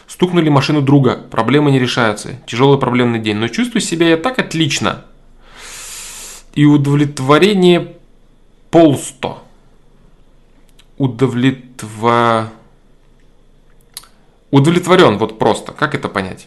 Стукнули 0.06 0.48
машину 0.50 0.80
друга, 0.80 1.16
проблемы 1.16 1.72
не 1.72 1.80
решаются. 1.80 2.36
Тяжелый 2.46 2.78
проблемный 2.78 3.18
день. 3.18 3.38
Но 3.38 3.48
чувствую 3.48 3.82
себя 3.82 4.10
я 4.10 4.16
так 4.16 4.38
отлично. 4.38 5.04
И 6.54 6.64
удовлетворение 6.64 7.96
полсто. 8.70 9.38
Удовлетво... 10.96 12.52
Удовлетворен, 14.52 15.18
вот 15.18 15.40
просто. 15.40 15.72
Как 15.72 15.96
это 15.96 16.08
понять? 16.08 16.46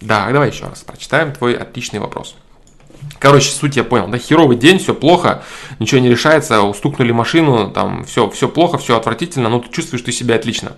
Да, 0.00 0.30
давай 0.30 0.50
еще 0.50 0.66
раз 0.66 0.82
прочитаем 0.82 1.32
твой 1.32 1.54
отличный 1.54 1.98
вопрос. 1.98 2.36
Короче, 3.18 3.50
суть 3.50 3.76
я 3.76 3.84
понял. 3.84 4.08
Да, 4.08 4.18
херовый 4.18 4.56
день, 4.56 4.78
все 4.78 4.94
плохо, 4.94 5.42
ничего 5.78 6.00
не 6.00 6.08
решается, 6.08 6.62
устукнули 6.62 7.12
машину, 7.12 7.70
там 7.70 8.04
все, 8.04 8.28
все 8.30 8.48
плохо, 8.48 8.78
все 8.78 8.96
отвратительно, 8.96 9.48
но 9.48 9.60
ты 9.60 9.70
чувствуешь 9.70 10.02
ты 10.02 10.12
себя 10.12 10.36
отлично. 10.36 10.76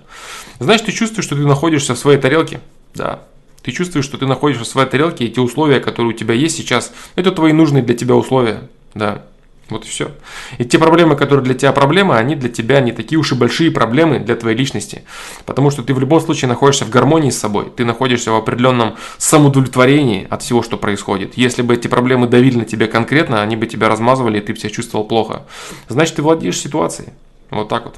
Знаешь, 0.59 0.81
ты 0.81 0.93
чувствуешь, 0.93 1.27
что 1.27 1.37
ты 1.37 1.43
находишься 1.43 1.95
в 1.95 1.99
своей 1.99 2.19
тарелке? 2.19 2.61
Да. 2.95 3.21
Ты 3.63 3.73
чувствуешь, 3.73 4.07
что 4.07 4.17
ты 4.17 4.27
находишься 4.27 4.65
в 4.65 4.69
своей 4.69 4.89
тарелке, 4.89 5.27
и 5.27 5.31
те 5.31 5.41
условия, 5.41 5.81
которые 5.81 6.15
у 6.15 6.17
тебя 6.17 6.35
есть 6.35 6.57
сейчас, 6.57 6.93
это 7.15 7.31
твои 7.31 7.53
нужные 7.53 7.83
для 7.83 7.95
тебя 7.95 8.15
условия. 8.15 8.69
Да. 8.95 9.25
Вот 9.71 9.85
и 9.85 9.89
все. 9.89 10.11
И 10.59 10.65
те 10.65 10.79
проблемы, 10.79 11.17
которые 11.17 11.45
для 11.45 11.55
тебя 11.55 11.73
проблемы, 11.73 12.17
они 12.17 12.35
для 12.35 12.49
тебя 12.49 12.81
не 12.81 12.93
такие 12.93 13.19
уж 13.19 13.33
и 13.33 13.35
большие 13.35 13.71
проблемы 13.71 14.19
для 14.19 14.37
твоей 14.37 14.57
личности. 14.57 15.05
Потому 15.47 15.71
что 15.71 15.83
ты 15.83 15.95
в 15.95 16.01
любом 16.01 16.21
случае 16.21 16.49
находишься 16.49 16.85
в 16.85 16.91
гармонии 16.91 17.31
с 17.31 17.39
собой. 17.39 17.73
Ты 17.75 17.85
находишься 17.85 18.33
в 18.33 18.37
определенном 18.37 18.97
самоудовлетворении 19.19 20.27
от 20.29 20.43
всего, 20.43 20.63
что 20.63 20.77
происходит. 20.77 21.37
Если 21.37 21.63
бы 21.63 21.75
эти 21.75 21.89
проблемы 21.89 22.27
давили 22.27 22.59
на 22.59 22.65
тебя 22.65 22.89
конкретно, 22.89 23.43
они 23.43 23.57
бы 23.57 23.67
тебя 23.67 23.89
размазывали, 23.89 24.39
и 24.39 24.41
ты 24.41 24.53
бы 24.53 24.59
себя 24.59 24.71
чувствовал 24.71 25.05
плохо. 25.05 25.45
Значит, 25.89 26.17
ты 26.17 26.23
владеешь 26.23 26.59
ситуацией. 26.59 27.11
Вот 27.51 27.69
так 27.69 27.85
вот. 27.85 27.97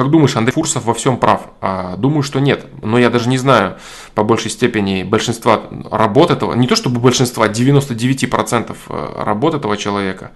Как 0.00 0.08
думаешь, 0.08 0.34
Андрей 0.34 0.54
Фурсов 0.54 0.86
во 0.86 0.94
всем 0.94 1.18
прав? 1.18 1.42
А, 1.60 1.94
думаю, 1.98 2.22
что 2.22 2.40
нет. 2.40 2.64
Но 2.80 2.98
я 2.98 3.10
даже 3.10 3.28
не 3.28 3.36
знаю 3.36 3.76
по 4.14 4.24
большей 4.24 4.50
степени 4.50 5.02
большинства 5.02 5.60
работ 5.90 6.30
этого, 6.30 6.54
не 6.54 6.66
то 6.66 6.74
чтобы 6.74 7.00
большинства, 7.00 7.46
99% 7.48 8.74
э, 8.88 9.22
работ 9.22 9.52
этого 9.52 9.76
человека. 9.76 10.30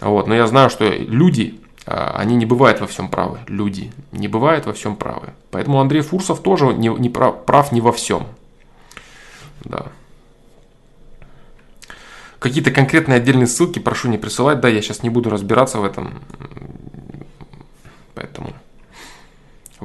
Вот, 0.00 0.28
но 0.28 0.36
я 0.36 0.46
знаю, 0.46 0.70
что 0.70 0.84
люди, 0.84 1.60
а, 1.86 2.14
они 2.18 2.36
не 2.36 2.46
бывают 2.46 2.80
во 2.80 2.86
всем 2.86 3.08
правы. 3.08 3.40
Люди 3.48 3.90
не 4.12 4.28
бывают 4.28 4.64
во 4.64 4.72
всем 4.72 4.94
правы. 4.94 5.30
Поэтому 5.50 5.80
Андрей 5.80 6.02
Фурсов 6.02 6.40
тоже 6.40 6.66
не, 6.66 6.86
не 6.86 7.10
прав, 7.10 7.44
прав 7.46 7.72
не 7.72 7.80
во 7.80 7.90
всем. 7.90 8.28
Да. 9.64 9.86
Какие-то 12.38 12.70
конкретные 12.70 13.16
отдельные 13.16 13.48
ссылки 13.48 13.80
прошу 13.80 14.06
не 14.06 14.18
присылать. 14.18 14.60
Да, 14.60 14.68
я 14.68 14.80
сейчас 14.80 15.02
не 15.02 15.10
буду 15.10 15.30
разбираться 15.30 15.80
в 15.80 15.84
этом. 15.84 16.14
Поэтому 18.14 18.52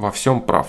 во 0.00 0.10
всем 0.10 0.40
прав. 0.40 0.68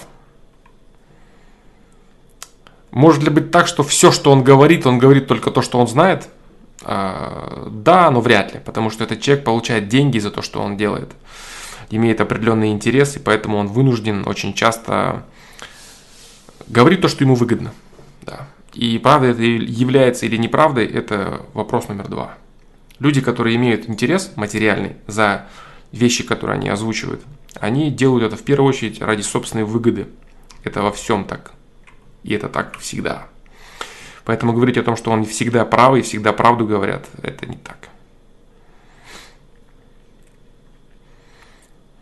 Может 2.92 3.24
ли 3.24 3.30
быть 3.30 3.52
так, 3.52 3.68
что 3.68 3.84
все, 3.84 4.12
что 4.12 4.32
он 4.32 4.44
говорит, 4.44 4.86
он 4.86 5.00
говорит 5.00 5.28
только 5.28 5.50
то, 5.50 5.62
что 5.62 5.80
он 5.80 5.88
знает? 5.88 6.28
А, 6.84 7.68
да, 7.72 8.12
но 8.12 8.22
вряд 8.22 8.54
ли, 8.54 8.60
потому 8.60 8.90
что 8.90 9.04
этот 9.06 9.22
человек 9.22 9.46
получает 9.46 9.88
деньги 9.88 10.20
за 10.20 10.30
то, 10.32 10.42
что 10.42 10.62
он 10.62 10.78
делает, 10.78 11.12
имеет 11.90 12.20
определенный 12.20 12.72
интерес, 12.72 13.16
и 13.16 13.20
поэтому 13.20 13.58
он 13.58 13.68
вынужден 13.68 14.28
очень 14.28 14.54
часто 14.54 15.24
говорить 16.68 17.02
то, 17.02 17.08
что 17.08 17.24
ему 17.24 17.36
выгодно. 17.36 17.72
Да. 18.24 18.48
И 18.74 18.98
правда 18.98 19.28
это 19.28 19.42
является 19.42 20.26
или 20.26 20.38
неправдой, 20.38 20.86
это 20.86 21.46
вопрос 21.54 21.88
номер 21.88 22.08
два. 22.08 22.34
Люди, 23.00 23.22
которые 23.22 23.56
имеют 23.56 23.88
интерес 23.88 24.32
материальный 24.36 24.96
за 25.08 25.48
вещи, 25.92 26.24
которые 26.24 26.56
они 26.56 26.70
озвучивают, 26.70 27.22
они 27.60 27.92
делают 27.92 28.24
это 28.24 28.36
в 28.36 28.44
первую 28.44 28.70
очередь 28.70 29.02
ради 29.02 29.22
собственной 29.22 29.64
выгоды. 29.64 30.08
Это 30.64 30.82
во 30.82 30.92
всем 30.92 31.26
так. 31.26 31.54
И 32.24 32.34
это 32.34 32.50
так 32.50 32.78
всегда. 32.78 33.28
Поэтому 34.26 34.54
говорить 34.54 34.78
о 34.78 34.84
том, 34.84 34.96
что 34.96 35.12
он 35.12 35.26
всегда 35.26 35.66
правы 35.66 36.00
и 36.00 36.04
всегда 36.04 36.32
правду 36.34 36.66
говорят, 36.66 37.08
это 37.24 37.46
не 37.48 37.58
так. 37.58 37.90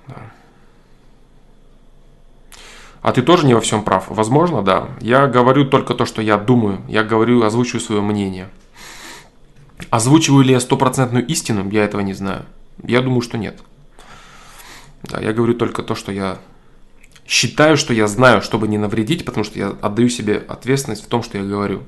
Да. 0.07 0.31
А 3.01 3.13
ты 3.13 3.21
тоже 3.21 3.45
не 3.45 3.53
во 3.53 3.61
всем 3.61 3.83
прав? 3.83 4.05
Возможно, 4.09 4.61
да. 4.61 4.89
Я 4.99 5.27
говорю 5.27 5.65
только 5.65 5.93
то, 5.93 6.05
что 6.05 6.21
я 6.21 6.37
думаю. 6.37 6.81
Я 6.87 7.03
говорю, 7.03 7.43
озвучиваю 7.43 7.79
свое 7.79 8.01
мнение. 8.01 8.49
Озвучиваю 9.89 10.43
ли 10.43 10.51
я 10.51 10.59
стопроцентную 10.59 11.25
истину, 11.25 11.69
я 11.71 11.85
этого 11.85 12.01
не 12.01 12.13
знаю. 12.13 12.45
Я 12.83 13.01
думаю, 13.01 13.21
что 13.21 13.37
нет. 13.37 13.61
Да, 15.03 15.19
я 15.19 15.33
говорю 15.33 15.53
только 15.53 15.83
то, 15.83 15.95
что 15.95 16.11
я 16.11 16.39
считаю, 17.25 17.77
что 17.77 17.93
я 17.93 18.07
знаю, 18.07 18.41
чтобы 18.41 18.67
не 18.67 18.77
навредить, 18.77 19.23
потому 19.23 19.43
что 19.43 19.59
я 19.59 19.69
отдаю 19.81 20.09
себе 20.09 20.37
ответственность 20.37 21.05
в 21.05 21.07
том, 21.07 21.23
что 21.23 21.37
я 21.37 21.43
говорю. 21.43 21.83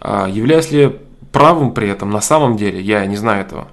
А 0.00 0.28
являюсь 0.28 0.70
ли 0.70 0.98
правым 1.32 1.72
при 1.72 1.88
этом 1.88 2.10
на 2.10 2.20
самом 2.20 2.56
деле, 2.56 2.80
я 2.80 3.04
не 3.06 3.16
знаю 3.16 3.42
этого. 3.42 3.68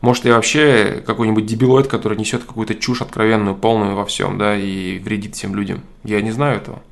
Может, 0.00 0.24
я 0.24 0.34
вообще 0.34 1.02
какой-нибудь 1.04 1.44
дебилоид, 1.44 1.88
который 1.88 2.16
несет 2.16 2.44
какую-то 2.44 2.74
чушь 2.74 3.02
откровенную, 3.02 3.54
полную 3.54 3.94
во 3.94 4.06
всем, 4.06 4.38
да, 4.38 4.56
и 4.56 4.98
вредит 4.98 5.34
всем 5.34 5.54
людям. 5.54 5.82
Я 6.04 6.22
не 6.22 6.30
знаю 6.30 6.56
этого. 6.56 6.82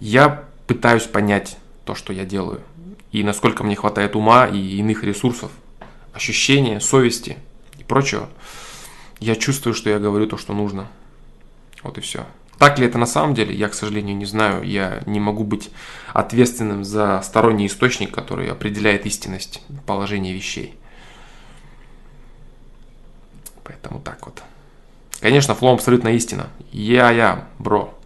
Я 0.00 0.44
пытаюсь 0.66 1.04
понять 1.04 1.58
то, 1.84 1.94
что 1.94 2.12
я 2.12 2.24
делаю, 2.24 2.60
и 3.12 3.22
насколько 3.22 3.62
мне 3.62 3.76
хватает 3.76 4.16
ума 4.16 4.46
и 4.46 4.58
иных 4.58 5.04
ресурсов, 5.04 5.50
ощущения, 6.14 6.80
совести– 6.80 7.36
и 7.84 7.86
прочего, 7.86 8.28
я 9.20 9.36
чувствую, 9.36 9.74
что 9.74 9.90
я 9.90 9.98
говорю 9.98 10.26
то, 10.26 10.36
что 10.36 10.52
нужно. 10.52 10.88
Вот 11.82 11.98
и 11.98 12.00
все. 12.00 12.26
Так 12.58 12.78
ли 12.78 12.86
это 12.86 12.98
на 12.98 13.06
самом 13.06 13.34
деле, 13.34 13.54
я, 13.54 13.68
к 13.68 13.74
сожалению, 13.74 14.16
не 14.16 14.24
знаю. 14.24 14.62
Я 14.62 15.02
не 15.06 15.20
могу 15.20 15.44
быть 15.44 15.70
ответственным 16.12 16.84
за 16.84 17.20
сторонний 17.22 17.66
источник, 17.66 18.14
который 18.14 18.50
определяет 18.50 19.06
истинность 19.06 19.60
положения 19.86 20.32
вещей. 20.32 20.74
Поэтому 23.64 24.00
так 24.00 24.24
вот. 24.24 24.42
Конечно, 25.20 25.54
флом 25.54 25.74
абсолютно 25.74 26.08
истина. 26.08 26.48
Я-я, 26.70 27.48
бро. 27.58 27.98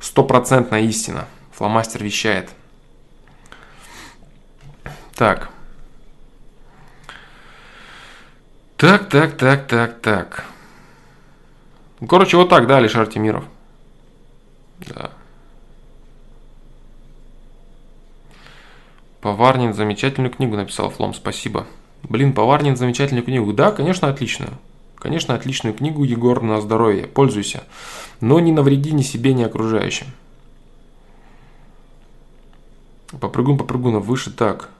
Стопроцентная 0.00 0.80
истина. 0.80 1.26
Фломастер 1.52 2.02
вещает. 2.02 2.50
Так. 5.14 5.50
Так, 8.80 9.10
так, 9.10 9.36
так, 9.36 9.66
так, 9.66 10.00
так. 10.00 10.44
Короче, 12.08 12.38
вот 12.38 12.48
так, 12.48 12.66
да, 12.66 12.78
Алишер 12.78 13.06
Тимиров. 13.06 13.44
Да. 14.78 15.10
Поварнин 19.20 19.74
замечательную 19.74 20.32
книгу 20.32 20.56
написал, 20.56 20.88
Флом, 20.88 21.12
спасибо. 21.12 21.66
Блин, 22.04 22.32
Поварнин 22.32 22.74
замечательную 22.74 23.22
книгу. 23.22 23.52
Да, 23.52 23.70
конечно, 23.70 24.08
отличную. 24.08 24.52
Конечно, 24.96 25.34
отличную 25.34 25.74
книгу, 25.74 26.02
Егор, 26.02 26.40
на 26.40 26.58
здоровье. 26.62 27.06
Пользуйся. 27.06 27.64
Но 28.22 28.40
не 28.40 28.50
навреди 28.50 28.92
ни 28.92 29.02
себе, 29.02 29.34
ни 29.34 29.42
окружающим. 29.42 30.06
Попрыгун, 33.20 33.58
попрыгунов, 33.58 34.06
выше 34.06 34.30
так. 34.30 34.70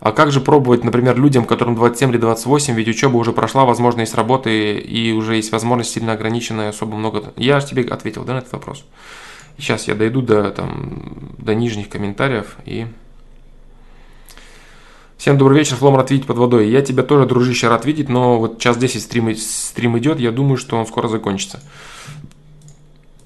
А 0.00 0.12
как 0.12 0.32
же 0.32 0.40
пробовать, 0.40 0.82
например, 0.82 1.18
людям, 1.18 1.44
которым 1.44 1.74
27 1.74 2.10
или 2.10 2.16
28, 2.16 2.74
ведь 2.74 2.88
учеба 2.88 3.18
уже 3.18 3.32
прошла, 3.32 3.66
возможно, 3.66 4.00
есть 4.00 4.14
работы 4.14 4.78
и 4.78 5.12
уже 5.12 5.36
есть 5.36 5.52
возможность 5.52 5.92
сильно 5.92 6.14
ограниченная, 6.14 6.70
особо 6.70 6.96
много... 6.96 7.34
Я 7.36 7.60
же 7.60 7.66
тебе 7.66 7.82
ответил, 7.82 8.24
да, 8.24 8.32
на 8.32 8.38
этот 8.38 8.52
вопрос? 8.52 8.82
Сейчас 9.58 9.88
я 9.88 9.94
дойду 9.94 10.22
до, 10.22 10.50
там, 10.52 11.34
до 11.36 11.54
нижних 11.54 11.90
комментариев 11.90 12.56
и... 12.64 12.86
Всем 15.18 15.36
добрый 15.36 15.58
вечер, 15.58 15.76
Флом, 15.76 15.96
рад 15.96 16.10
видеть 16.10 16.26
под 16.26 16.38
водой. 16.38 16.70
Я 16.70 16.80
тебя 16.80 17.02
тоже, 17.02 17.26
дружище, 17.26 17.68
рад 17.68 17.84
видеть, 17.84 18.08
но 18.08 18.38
вот 18.38 18.58
час 18.58 18.78
10 18.78 19.02
стрим, 19.02 19.36
стрим 19.36 19.98
идет, 19.98 20.18
я 20.18 20.32
думаю, 20.32 20.56
что 20.56 20.78
он 20.78 20.86
скоро 20.86 21.08
закончится. 21.08 21.60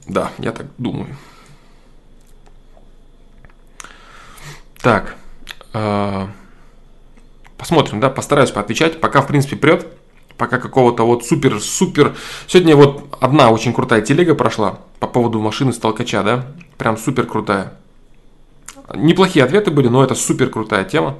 Да, 0.08 0.32
я 0.38 0.50
так 0.50 0.66
думаю. 0.76 1.16
Так. 4.82 5.14
Э 5.72 6.26
Посмотрим, 7.56 8.00
да, 8.00 8.10
постараюсь 8.10 8.50
поотвечать. 8.50 9.00
Пока, 9.00 9.20
в 9.20 9.26
принципе, 9.26 9.56
прет. 9.56 9.86
Пока 10.36 10.58
какого-то 10.58 11.06
вот 11.06 11.24
супер-супер... 11.24 12.16
Сегодня 12.48 12.74
вот 12.76 13.16
одна 13.20 13.50
очень 13.50 13.72
крутая 13.72 14.02
телега 14.02 14.34
прошла 14.34 14.80
по 14.98 15.06
поводу 15.06 15.40
машины 15.40 15.72
с 15.72 15.78
толкача, 15.78 16.22
да? 16.22 16.46
Прям 16.76 16.96
супер 16.96 17.26
крутая. 17.26 17.74
Неплохие 18.94 19.44
ответы 19.44 19.70
были, 19.70 19.88
но 19.88 20.02
это 20.02 20.14
супер 20.14 20.50
крутая 20.50 20.84
тема. 20.84 21.16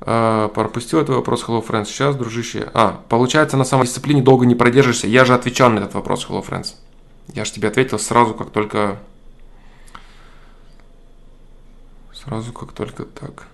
А, 0.00 0.48
пропустил 0.48 1.00
этот 1.00 1.16
вопрос, 1.16 1.44
Hello 1.46 1.66
Friends. 1.66 1.86
Сейчас, 1.86 2.14
дружище. 2.14 2.70
А, 2.72 3.00
получается, 3.08 3.56
на 3.56 3.64
самодисциплине 3.64 4.22
долго 4.22 4.46
не 4.46 4.54
продержишься. 4.54 5.08
Я 5.08 5.24
же 5.24 5.34
отвечал 5.34 5.70
на 5.70 5.80
этот 5.80 5.94
вопрос, 5.94 6.24
Hello 6.28 6.46
Friends. 6.46 6.74
Я 7.34 7.44
же 7.44 7.52
тебе 7.52 7.68
ответил 7.68 7.98
сразу, 7.98 8.32
как 8.34 8.50
только... 8.50 9.00
Сразу, 12.14 12.52
как 12.52 12.72
только 12.72 13.04
так. 13.04 13.48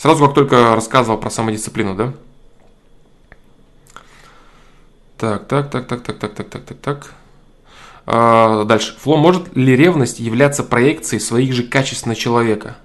Сразу 0.00 0.24
как 0.24 0.34
только 0.34 0.74
рассказывал 0.74 1.18
про 1.18 1.28
самодисциплину, 1.28 1.94
да? 1.94 2.14
Так, 5.18 5.46
так, 5.46 5.70
так, 5.70 5.86
так, 5.86 6.02
так, 6.02 6.18
так, 6.18 6.32
так, 6.32 6.48
так, 6.48 6.64
так, 6.64 6.78
так. 6.78 7.14
А, 8.06 8.64
дальше. 8.64 8.96
Фло, 9.00 9.18
может 9.18 9.54
ли 9.54 9.76
ревность 9.76 10.18
являться 10.18 10.64
проекцией 10.64 11.20
своих 11.20 11.52
же 11.52 11.64
качеств 11.64 12.06
на 12.06 12.14
человека? 12.14 12.78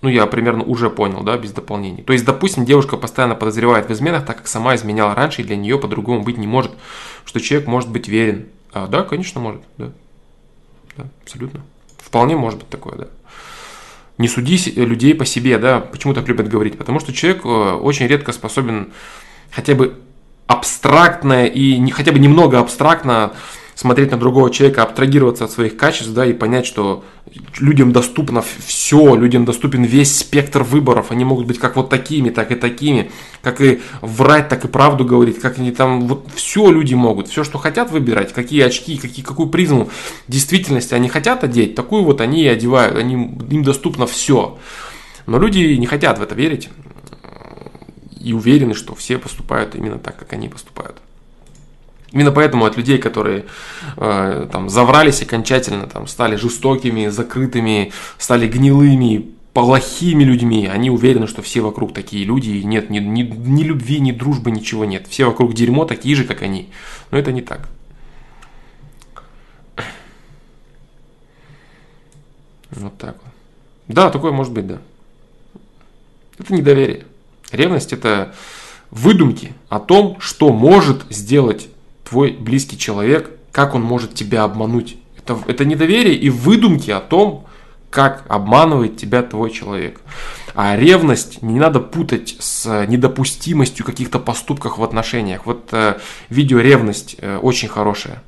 Ну, 0.00 0.08
я 0.08 0.24
примерно 0.24 0.64
уже 0.64 0.88
понял, 0.88 1.22
да, 1.22 1.36
без 1.36 1.52
дополнений. 1.52 2.02
То 2.02 2.14
есть, 2.14 2.24
допустим, 2.24 2.64
девушка 2.64 2.96
постоянно 2.96 3.34
подозревает 3.34 3.90
в 3.90 3.92
изменах, 3.92 4.24
так 4.24 4.38
как 4.38 4.46
сама 4.46 4.76
изменяла 4.76 5.14
раньше, 5.14 5.42
и 5.42 5.44
для 5.44 5.56
нее 5.56 5.78
по-другому 5.78 6.22
быть 6.22 6.38
не 6.38 6.46
может, 6.46 6.72
что 7.26 7.40
человек 7.40 7.68
может 7.68 7.90
быть 7.90 8.08
верен. 8.08 8.48
А, 8.72 8.86
да, 8.86 9.02
конечно, 9.02 9.38
может, 9.38 9.60
да. 9.76 9.92
Да, 10.96 11.04
абсолютно. 11.22 11.60
Вполне 11.98 12.36
может 12.36 12.60
быть 12.60 12.70
такое, 12.70 12.96
да 12.96 13.08
не 14.18 14.28
суди 14.28 14.56
людей 14.76 15.14
по 15.14 15.24
себе, 15.24 15.58
да, 15.58 15.80
почему 15.80 16.14
так 16.14 16.28
любят 16.28 16.48
говорить? 16.48 16.78
Потому 16.78 17.00
что 17.00 17.12
человек 17.12 17.44
э, 17.44 17.48
очень 17.48 18.06
редко 18.06 18.32
способен 18.32 18.92
хотя 19.50 19.74
бы 19.74 19.98
абстрактно 20.46 21.46
и 21.46 21.78
не, 21.78 21.90
хотя 21.90 22.12
бы 22.12 22.18
немного 22.18 22.60
абстрактно 22.60 23.32
смотреть 23.74 24.10
на 24.10 24.16
другого 24.18 24.50
человека, 24.50 24.82
абстрагироваться 24.82 25.44
от 25.44 25.50
своих 25.50 25.76
качеств, 25.76 26.12
да, 26.12 26.24
и 26.26 26.32
понять, 26.32 26.66
что 26.66 27.04
людям 27.58 27.92
доступно 27.92 28.42
все, 28.42 29.14
людям 29.14 29.44
доступен 29.44 29.82
весь 29.82 30.16
спектр 30.16 30.62
выборов, 30.62 31.10
они 31.10 31.24
могут 31.24 31.46
быть 31.46 31.58
как 31.58 31.76
вот 31.76 31.88
такими, 31.88 32.30
так 32.30 32.52
и 32.52 32.54
такими, 32.54 33.10
как 33.42 33.60
и 33.60 33.80
врать, 34.00 34.48
так 34.48 34.64
и 34.64 34.68
правду 34.68 35.04
говорить, 35.04 35.40
как 35.40 35.58
они 35.58 35.72
там, 35.72 36.06
вот 36.06 36.28
все 36.34 36.70
люди 36.70 36.94
могут, 36.94 37.28
все, 37.28 37.44
что 37.44 37.58
хотят 37.58 37.90
выбирать, 37.90 38.32
какие 38.32 38.62
очки, 38.62 38.96
какие, 38.96 39.24
какую 39.24 39.48
призму 39.48 39.88
действительности 40.28 40.94
они 40.94 41.08
хотят 41.08 41.44
одеть, 41.44 41.74
такую 41.74 42.04
вот 42.04 42.20
они 42.20 42.42
и 42.42 42.48
одевают, 42.48 42.96
они, 42.96 43.14
им 43.14 43.62
доступно 43.64 44.06
все. 44.06 44.58
Но 45.26 45.38
люди 45.38 45.58
не 45.58 45.86
хотят 45.86 46.18
в 46.18 46.22
это 46.22 46.34
верить 46.34 46.68
и 48.20 48.32
уверены, 48.32 48.74
что 48.74 48.94
все 48.94 49.18
поступают 49.18 49.74
именно 49.74 49.98
так, 49.98 50.18
как 50.18 50.32
они 50.32 50.48
поступают. 50.48 50.96
Именно 52.14 52.30
поэтому 52.30 52.64
от 52.64 52.76
людей, 52.76 52.98
которые 52.98 53.44
э, 53.96 54.48
там 54.50 54.70
заврались 54.70 55.20
окончательно, 55.20 55.88
там, 55.88 56.06
стали 56.06 56.36
жестокими, 56.36 57.08
закрытыми, 57.08 57.92
стали 58.18 58.46
гнилыми, 58.46 59.32
плохими 59.52 60.22
людьми, 60.22 60.70
они 60.72 60.90
уверены, 60.90 61.26
что 61.26 61.42
все 61.42 61.60
вокруг 61.60 61.92
такие 61.92 62.24
люди, 62.24 62.50
и 62.50 62.64
нет 62.64 62.88
ни, 62.88 63.00
ни, 63.00 63.22
ни 63.22 63.64
любви, 63.64 63.98
ни 63.98 64.12
дружбы, 64.12 64.52
ничего 64.52 64.84
нет. 64.84 65.08
Все 65.08 65.24
вокруг 65.24 65.54
дерьмо 65.54 65.86
такие 65.86 66.14
же, 66.14 66.22
как 66.22 66.42
они. 66.42 66.70
Но 67.10 67.18
это 67.18 67.32
не 67.32 67.42
так. 67.42 67.68
Вот 72.70 72.96
так 72.96 73.16
вот. 73.24 73.32
Да, 73.88 74.10
такое 74.10 74.30
может 74.30 74.52
быть, 74.52 74.68
да. 74.68 74.78
Это 76.38 76.54
недоверие. 76.54 77.06
Ревность 77.50 77.92
это 77.92 78.32
выдумки 78.92 79.52
о 79.68 79.80
том, 79.80 80.16
что 80.20 80.52
может 80.52 81.02
сделать 81.10 81.68
твой 82.04 82.32
близкий 82.32 82.78
человек, 82.78 83.30
как 83.52 83.74
он 83.74 83.82
может 83.82 84.14
тебя 84.14 84.44
обмануть. 84.44 84.96
Это, 85.16 85.38
это 85.46 85.64
недоверие 85.64 86.14
и 86.14 86.30
выдумки 86.30 86.90
о 86.90 87.00
том, 87.00 87.46
как 87.90 88.24
обманывает 88.28 88.96
тебя 88.96 89.22
твой 89.22 89.50
человек. 89.50 90.00
А 90.54 90.76
ревность 90.76 91.42
не 91.42 91.60
надо 91.60 91.80
путать 91.80 92.36
с 92.40 92.86
недопустимостью 92.86 93.86
каких-то 93.86 94.18
поступков 94.18 94.78
в 94.78 94.84
отношениях. 94.84 95.46
Вот 95.46 95.68
э, 95.72 95.98
видео 96.28 96.58
ревность 96.60 97.16
э, 97.20 97.38
очень 97.38 97.68
хорошее. 97.68 98.20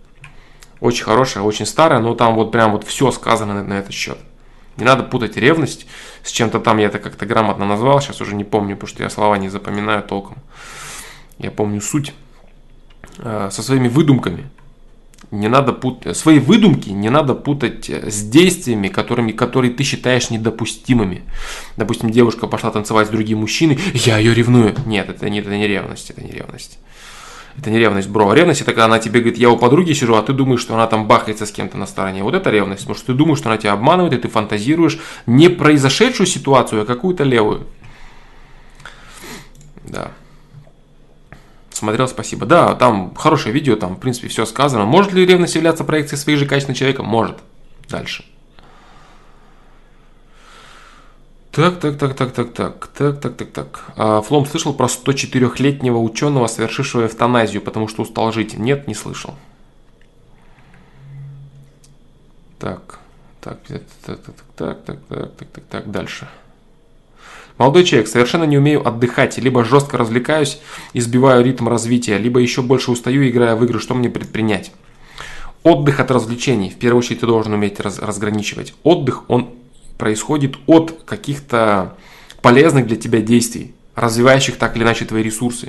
Очень 0.80 1.04
хорошее, 1.04 1.44
очень 1.44 1.66
старое, 1.66 2.00
но 2.00 2.14
там 2.14 2.34
вот 2.34 2.52
прям 2.52 2.72
вот 2.72 2.84
все 2.84 3.10
сказано 3.10 3.54
на, 3.54 3.64
на 3.64 3.74
этот 3.74 3.92
счет. 3.92 4.18
Не 4.76 4.84
надо 4.84 5.02
путать 5.02 5.36
ревность 5.36 5.86
с 6.22 6.30
чем-то 6.30 6.60
там, 6.60 6.78
я 6.78 6.86
это 6.86 6.98
как-то 6.98 7.26
грамотно 7.26 7.64
назвал, 7.64 8.00
сейчас 8.00 8.20
уже 8.20 8.34
не 8.34 8.44
помню, 8.44 8.76
потому 8.76 8.88
что 8.88 9.02
я 9.02 9.10
слова 9.10 9.38
не 9.38 9.48
запоминаю 9.48 10.02
толком. 10.02 10.36
Я 11.38 11.50
помню 11.50 11.80
суть. 11.80 12.12
Э, 13.18 13.48
со 13.50 13.62
своими 13.62 13.88
выдумками. 13.88 14.48
Не 15.30 15.48
надо 15.48 15.72
путать, 15.72 16.16
свои 16.16 16.38
выдумки 16.38 16.90
не 16.90 17.08
надо 17.08 17.34
путать 17.34 17.88
э, 17.88 18.10
с 18.10 18.22
действиями, 18.22 18.88
которыми, 18.88 19.32
которые 19.32 19.72
ты 19.72 19.84
считаешь 19.84 20.30
недопустимыми. 20.30 21.22
Допустим, 21.76 22.10
девушка 22.10 22.46
пошла 22.46 22.70
танцевать 22.70 23.08
с 23.08 23.10
другим 23.10 23.38
мужчиной, 23.38 23.78
я 23.94 24.18
ее 24.18 24.34
ревную. 24.34 24.74
Нет, 24.84 25.08
это 25.08 25.30
не, 25.30 25.40
это 25.40 25.56
не 25.56 25.66
ревность, 25.66 26.10
это 26.10 26.22
не 26.22 26.30
ревность. 26.30 26.78
Это 27.58 27.70
не 27.70 27.78
ревность, 27.78 28.08
бро. 28.08 28.34
Ревность 28.34 28.60
это 28.60 28.72
когда 28.72 28.84
она 28.84 28.98
тебе 28.98 29.20
говорит, 29.20 29.38
я 29.38 29.48
у 29.48 29.56
подруги 29.56 29.94
сижу, 29.94 30.14
а 30.14 30.22
ты 30.22 30.34
думаешь, 30.34 30.60
что 30.60 30.74
она 30.74 30.86
там 30.86 31.08
бахается 31.08 31.46
с 31.46 31.52
кем-то 31.52 31.78
на 31.78 31.86
стороне. 31.86 32.22
Вот 32.22 32.34
это 32.34 32.50
ревность, 32.50 32.82
потому 32.82 32.96
что 32.96 33.06
ты 33.06 33.14
думаешь, 33.14 33.38
что 33.38 33.48
она 33.48 33.56
тебя 33.56 33.72
обманывает, 33.72 34.12
и 34.12 34.18
ты 34.18 34.28
фантазируешь 34.28 34.98
не 35.24 35.48
произошедшую 35.48 36.26
ситуацию, 36.26 36.82
а 36.82 36.84
какую-то 36.84 37.24
левую. 37.24 37.66
Да. 39.84 40.10
Смотрел, 41.76 42.08
спасибо. 42.08 42.46
Да, 42.46 42.74
там 42.74 43.14
хорошее 43.14 43.52
видео, 43.52 43.76
там, 43.76 43.96
в 43.96 44.00
принципе, 44.00 44.28
все 44.28 44.46
сказано. 44.46 44.86
Может 44.86 45.12
ли 45.12 45.26
ревность 45.26 45.56
являться 45.56 45.84
проекцией 45.84 46.18
своих 46.18 46.38
же 46.38 46.46
качеств 46.46 46.70
на 46.70 46.74
человека? 46.74 47.02
Может. 47.02 47.36
Дальше. 47.90 48.24
Так, 51.52 51.78
так, 51.78 51.98
так, 51.98 52.14
так, 52.14 52.32
так, 52.32 52.54
так, 52.54 52.86
так, 52.86 53.20
так, 53.20 53.36
так, 53.36 53.50
так. 53.50 53.84
А, 53.94 54.22
Флом 54.22 54.46
слышал 54.46 54.72
про 54.72 54.86
104-летнего 54.86 55.98
ученого, 55.98 56.46
совершившего 56.46 57.04
эвтаназию, 57.04 57.60
потому 57.60 57.88
что 57.88 58.00
устал 58.00 58.32
жить? 58.32 58.56
Нет, 58.56 58.88
не 58.88 58.94
слышал. 58.94 59.34
Так, 62.58 63.00
так, 63.42 63.58
так, 63.68 63.82
так, 64.06 64.22
так, 64.22 64.34
так, 64.56 64.82
так, 64.82 64.98
так, 65.08 65.36
так, 65.36 65.48
так, 65.50 65.64
так, 65.64 65.90
дальше. 65.90 66.26
Молодой 67.58 67.84
человек, 67.84 68.08
совершенно 68.08 68.44
не 68.44 68.58
умею 68.58 68.86
отдыхать, 68.86 69.38
либо 69.38 69.64
жестко 69.64 69.96
развлекаюсь 69.96 70.58
и 70.92 71.00
сбиваю 71.00 71.42
ритм 71.42 71.68
развития, 71.68 72.18
либо 72.18 72.38
еще 72.40 72.60
больше 72.60 72.90
устаю, 72.90 73.26
играя 73.26 73.56
в 73.56 73.64
игры, 73.64 73.80
что 73.80 73.94
мне 73.94 74.10
предпринять? 74.10 74.72
Отдых 75.62 76.00
от 76.00 76.10
развлечений. 76.10 76.70
В 76.70 76.76
первую 76.76 76.98
очередь 76.98 77.20
ты 77.20 77.26
должен 77.26 77.54
уметь 77.54 77.80
раз, 77.80 77.98
разграничивать. 77.98 78.74
Отдых, 78.82 79.28
он 79.28 79.50
происходит 79.96 80.56
от 80.66 81.02
каких-то 81.06 81.96
полезных 82.42 82.86
для 82.86 82.96
тебя 82.96 83.20
действий, 83.20 83.74
развивающих 83.94 84.56
так 84.56 84.76
или 84.76 84.84
иначе 84.84 85.06
твои 85.06 85.22
ресурсы. 85.22 85.66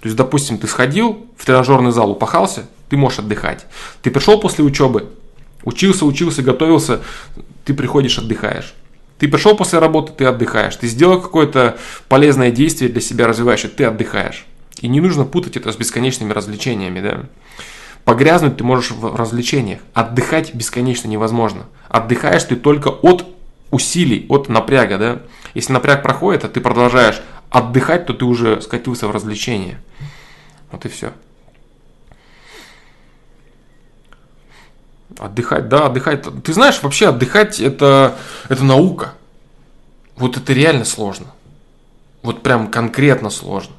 То 0.00 0.06
есть, 0.06 0.16
допустим, 0.16 0.58
ты 0.58 0.66
сходил 0.66 1.26
в 1.36 1.46
тренажерный 1.46 1.92
зал, 1.92 2.10
упахался, 2.10 2.68
ты 2.88 2.96
можешь 2.96 3.20
отдыхать. 3.20 3.66
Ты 4.02 4.10
пришел 4.10 4.40
после 4.40 4.64
учебы, 4.64 5.08
учился, 5.62 6.04
учился, 6.04 6.42
готовился, 6.42 7.00
ты 7.64 7.74
приходишь, 7.74 8.18
отдыхаешь. 8.18 8.74
Ты 9.18 9.28
пришел 9.28 9.56
после 9.56 9.78
работы, 9.80 10.12
ты 10.12 10.24
отдыхаешь. 10.24 10.76
Ты 10.76 10.86
сделал 10.86 11.20
какое-то 11.20 11.76
полезное 12.08 12.50
действие 12.50 12.90
для 12.90 13.00
себя 13.00 13.26
развивающее, 13.26 13.70
ты 13.70 13.84
отдыхаешь. 13.84 14.46
И 14.80 14.88
не 14.88 15.00
нужно 15.00 15.24
путать 15.24 15.56
это 15.56 15.72
с 15.72 15.76
бесконечными 15.76 16.32
развлечениями, 16.32 17.00
да. 17.00 17.20
Погрязнуть 18.04 18.56
ты 18.56 18.64
можешь 18.64 18.92
в 18.92 19.16
развлечениях. 19.16 19.80
Отдыхать 19.92 20.54
бесконечно 20.54 21.08
невозможно. 21.08 21.66
Отдыхаешь 21.88 22.44
ты 22.44 22.56
только 22.56 22.88
от 22.88 23.26
усилий, 23.70 24.24
от 24.28 24.48
напряга, 24.48 24.98
да. 24.98 25.22
Если 25.54 25.72
напряг 25.72 26.02
проходит, 26.02 26.44
а 26.44 26.48
ты 26.48 26.60
продолжаешь 26.60 27.20
отдыхать, 27.50 28.06
то 28.06 28.14
ты 28.14 28.24
уже 28.24 28.60
скатился 28.60 29.08
в 29.08 29.10
развлечение. 29.10 29.80
Вот 30.70 30.84
и 30.86 30.88
все. 30.88 31.12
Отдыхать, 35.18 35.68
да, 35.68 35.86
отдыхать. 35.86 36.24
Ты 36.44 36.52
знаешь, 36.52 36.80
вообще 36.82 37.08
отдыхать 37.08 37.60
это, 37.60 38.16
это 38.48 38.64
наука. 38.64 39.14
Вот 40.16 40.36
это 40.36 40.52
реально 40.52 40.84
сложно. 40.84 41.26
Вот 42.22 42.42
прям 42.42 42.68
конкретно 42.68 43.30
сложно. 43.30 43.74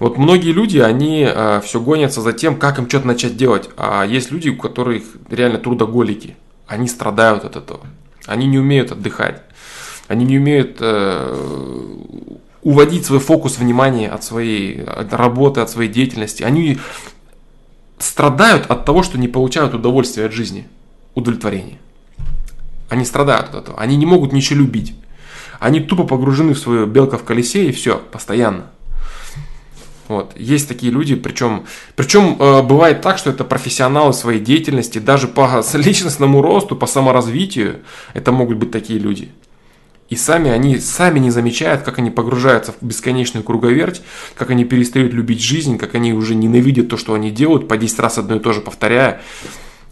Вот 0.00 0.16
многие 0.16 0.52
люди, 0.52 0.78
они 0.78 1.28
э, 1.28 1.60
все 1.62 1.78
гонятся 1.78 2.22
за 2.22 2.32
тем, 2.32 2.56
как 2.56 2.78
им 2.78 2.88
что-то 2.88 3.06
начать 3.06 3.36
делать. 3.36 3.68
А 3.76 4.04
есть 4.04 4.30
люди, 4.30 4.48
у 4.48 4.56
которых 4.56 5.04
реально 5.28 5.58
трудоголики. 5.58 6.36
Они 6.66 6.88
страдают 6.88 7.44
от 7.44 7.56
этого. 7.56 7.80
Они 8.26 8.46
не 8.46 8.58
умеют 8.58 8.92
отдыхать. 8.92 9.42
Они 10.08 10.24
не 10.24 10.38
умеют 10.38 10.78
э, 10.80 11.96
уводить 12.62 13.06
свой 13.06 13.20
фокус 13.20 13.58
внимания 13.58 14.08
от 14.08 14.24
своей 14.24 14.82
от 14.82 15.12
работы, 15.12 15.60
от 15.60 15.70
своей 15.70 15.90
деятельности. 15.90 16.42
Они 16.42 16.78
страдают 18.02 18.66
от 18.70 18.84
того, 18.84 19.02
что 19.02 19.18
не 19.18 19.28
получают 19.28 19.74
удовольствие 19.74 20.26
от 20.26 20.32
жизни, 20.32 20.66
удовлетворение. 21.14 21.78
Они 22.88 23.04
страдают 23.04 23.50
от 23.50 23.54
этого. 23.54 23.78
Они 23.78 23.96
не 23.96 24.06
могут 24.06 24.32
ничего 24.32 24.60
любить. 24.60 24.94
Они 25.60 25.80
тупо 25.80 26.04
погружены 26.04 26.54
в 26.54 26.58
свою 26.58 26.86
белка 26.86 27.18
в 27.18 27.24
колесе 27.24 27.68
и 27.68 27.72
все, 27.72 27.98
постоянно. 27.98 28.66
Вот. 30.08 30.32
Есть 30.36 30.66
такие 30.66 30.90
люди, 30.90 31.14
причем, 31.14 31.66
причем 31.94 32.36
э, 32.40 32.62
бывает 32.62 33.00
так, 33.00 33.16
что 33.16 33.30
это 33.30 33.44
профессионалы 33.44 34.12
своей 34.12 34.40
деятельности, 34.40 34.98
даже 34.98 35.28
по 35.28 35.62
личностному 35.74 36.42
росту, 36.42 36.74
по 36.74 36.86
саморазвитию, 36.86 37.80
это 38.12 38.32
могут 38.32 38.56
быть 38.56 38.72
такие 38.72 38.98
люди. 38.98 39.30
И 40.10 40.16
сами 40.16 40.50
они 40.50 40.78
сами 40.80 41.20
не 41.20 41.30
замечают, 41.30 41.82
как 41.82 42.00
они 42.00 42.10
погружаются 42.10 42.72
в 42.72 42.84
бесконечную 42.84 43.44
круговерть, 43.44 44.02
как 44.34 44.50
они 44.50 44.64
перестают 44.64 45.14
любить 45.14 45.40
жизнь, 45.40 45.78
как 45.78 45.94
они 45.94 46.12
уже 46.12 46.34
ненавидят 46.34 46.88
то, 46.88 46.96
что 46.96 47.14
они 47.14 47.30
делают, 47.30 47.68
по 47.68 47.76
10 47.76 47.98
раз 48.00 48.18
одно 48.18 48.36
и 48.36 48.40
то 48.40 48.52
же 48.52 48.60
повторяя, 48.60 49.20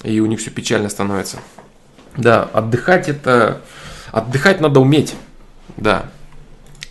и 0.03 0.19
у 0.19 0.27
них 0.27 0.41
все 0.41 0.51
печально 0.51 0.89
становится. 0.89 1.39
Да, 2.17 2.43
отдыхать 2.43 3.09
это... 3.09 3.63
Отдыхать 4.11 4.61
надо 4.61 4.81
уметь. 4.81 5.15
Да. 5.77 6.07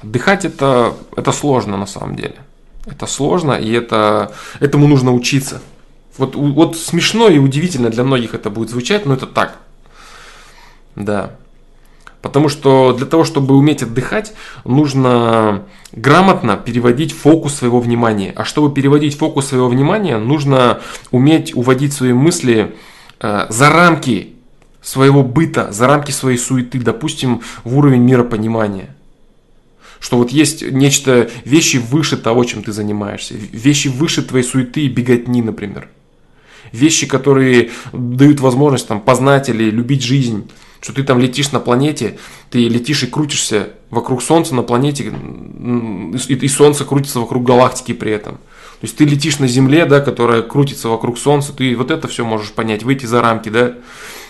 Отдыхать 0.02 0.46
это, 0.46 0.96
это 1.18 1.34
сложно 1.34 1.76
на 1.76 1.86
самом 1.86 2.16
деле. 2.16 2.36
Это 2.86 3.08
сложно, 3.08 3.54
и 3.54 3.74
это, 3.74 4.32
этому 4.62 4.88
нужно 4.88 5.14
учиться. 5.14 5.62
Вот, 6.18 6.36
вот 6.36 6.78
смешно 6.78 7.28
и 7.28 7.40
удивительно 7.40 7.90
для 7.90 8.06
многих 8.06 8.34
это 8.34 8.50
будет 8.50 8.70
звучать, 8.70 9.06
но 9.06 9.16
это 9.16 9.28
так. 9.28 9.58
Да. 10.96 11.36
Потому 12.22 12.50
что 12.50 12.94
для 12.94 13.06
того, 13.06 13.24
чтобы 13.24 13.56
уметь 13.56 13.84
отдыхать, 13.84 14.34
нужно 14.66 15.64
грамотно 15.92 16.58
переводить 16.58 17.14
фокус 17.14 17.56
своего 17.56 17.80
внимания. 17.80 18.34
А 18.36 18.44
чтобы 18.44 18.74
переводить 18.74 19.18
фокус 19.18 19.48
своего 19.48 19.70
внимания, 19.70 20.18
нужно 20.18 20.82
уметь 21.12 21.56
уводить 21.56 21.94
свои 21.94 22.14
мысли 22.14 22.76
э, 23.20 23.46
за 23.50 23.70
рамки 23.70 24.34
своего 24.82 25.24
быта, 25.24 25.72
за 25.72 25.88
рамки 25.88 26.12
своей 26.12 26.38
суеты, 26.38 26.80
допустим, 26.80 27.42
в 27.64 27.78
уровень 27.78 28.02
миропонимания. 28.02 28.96
Что 30.00 30.18
вот 30.18 30.32
есть 30.32 30.62
нечто, 30.62 31.30
вещи 31.44 31.78
выше 31.78 32.18
того, 32.18 32.44
чем 32.44 32.64
ты 32.64 32.72
занимаешься. 32.72 33.34
Вещи 33.34 33.90
выше 33.90 34.22
твоей 34.22 34.46
суеты 34.46 34.82
и 34.82 34.90
беготни, 34.90 35.42
например. 35.42 35.90
Вещи, 36.72 37.08
которые 37.08 37.72
дают 37.94 38.40
возможность 38.40 38.88
там, 38.88 39.02
познать 39.02 39.50
или 39.50 39.70
любить 39.70 40.04
жизнь. 40.04 40.50
Что 40.88 40.94
ты 40.94 41.04
там 41.04 41.20
летишь 41.20 41.52
на 41.52 41.60
планете, 41.60 42.18
ты 42.50 42.70
летишь 42.70 43.04
и 43.04 43.08
крутишься 43.08 43.72
вокруг 43.90 44.24
Солнца 44.24 44.56
на 44.56 44.64
планете, 44.64 45.04
и, 45.04 46.34
и 46.34 46.48
Солнце 46.48 46.86
крутится 46.86 47.20
вокруг 47.20 47.44
галактики 47.44 47.92
при 47.92 48.14
этом. 48.14 48.36
То 48.36 48.84
есть 48.84 48.96
ты 48.96 49.04
летишь 49.04 49.40
на 49.40 49.48
Земле, 49.50 49.86
да, 49.86 50.00
которая 50.00 50.44
крутится 50.44 50.88
вокруг 50.88 51.20
Солнца, 51.20 51.52
ты 51.52 51.76
вот 51.76 51.92
это 51.92 52.08
все 52.08 52.24
можешь 52.24 52.54
понять, 52.54 52.84
выйти 52.84 53.06
за 53.06 53.20
рамки, 53.20 53.50
да, 53.50 53.74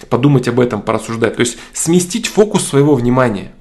подумать 0.10 0.48
об 0.48 0.60
этом, 0.60 0.82
порассуждать. 0.82 1.36
То 1.36 1.42
есть 1.42 1.60
сместить 1.74 2.26
фокус 2.26 2.68
своего 2.68 2.96
внимания 2.96 3.52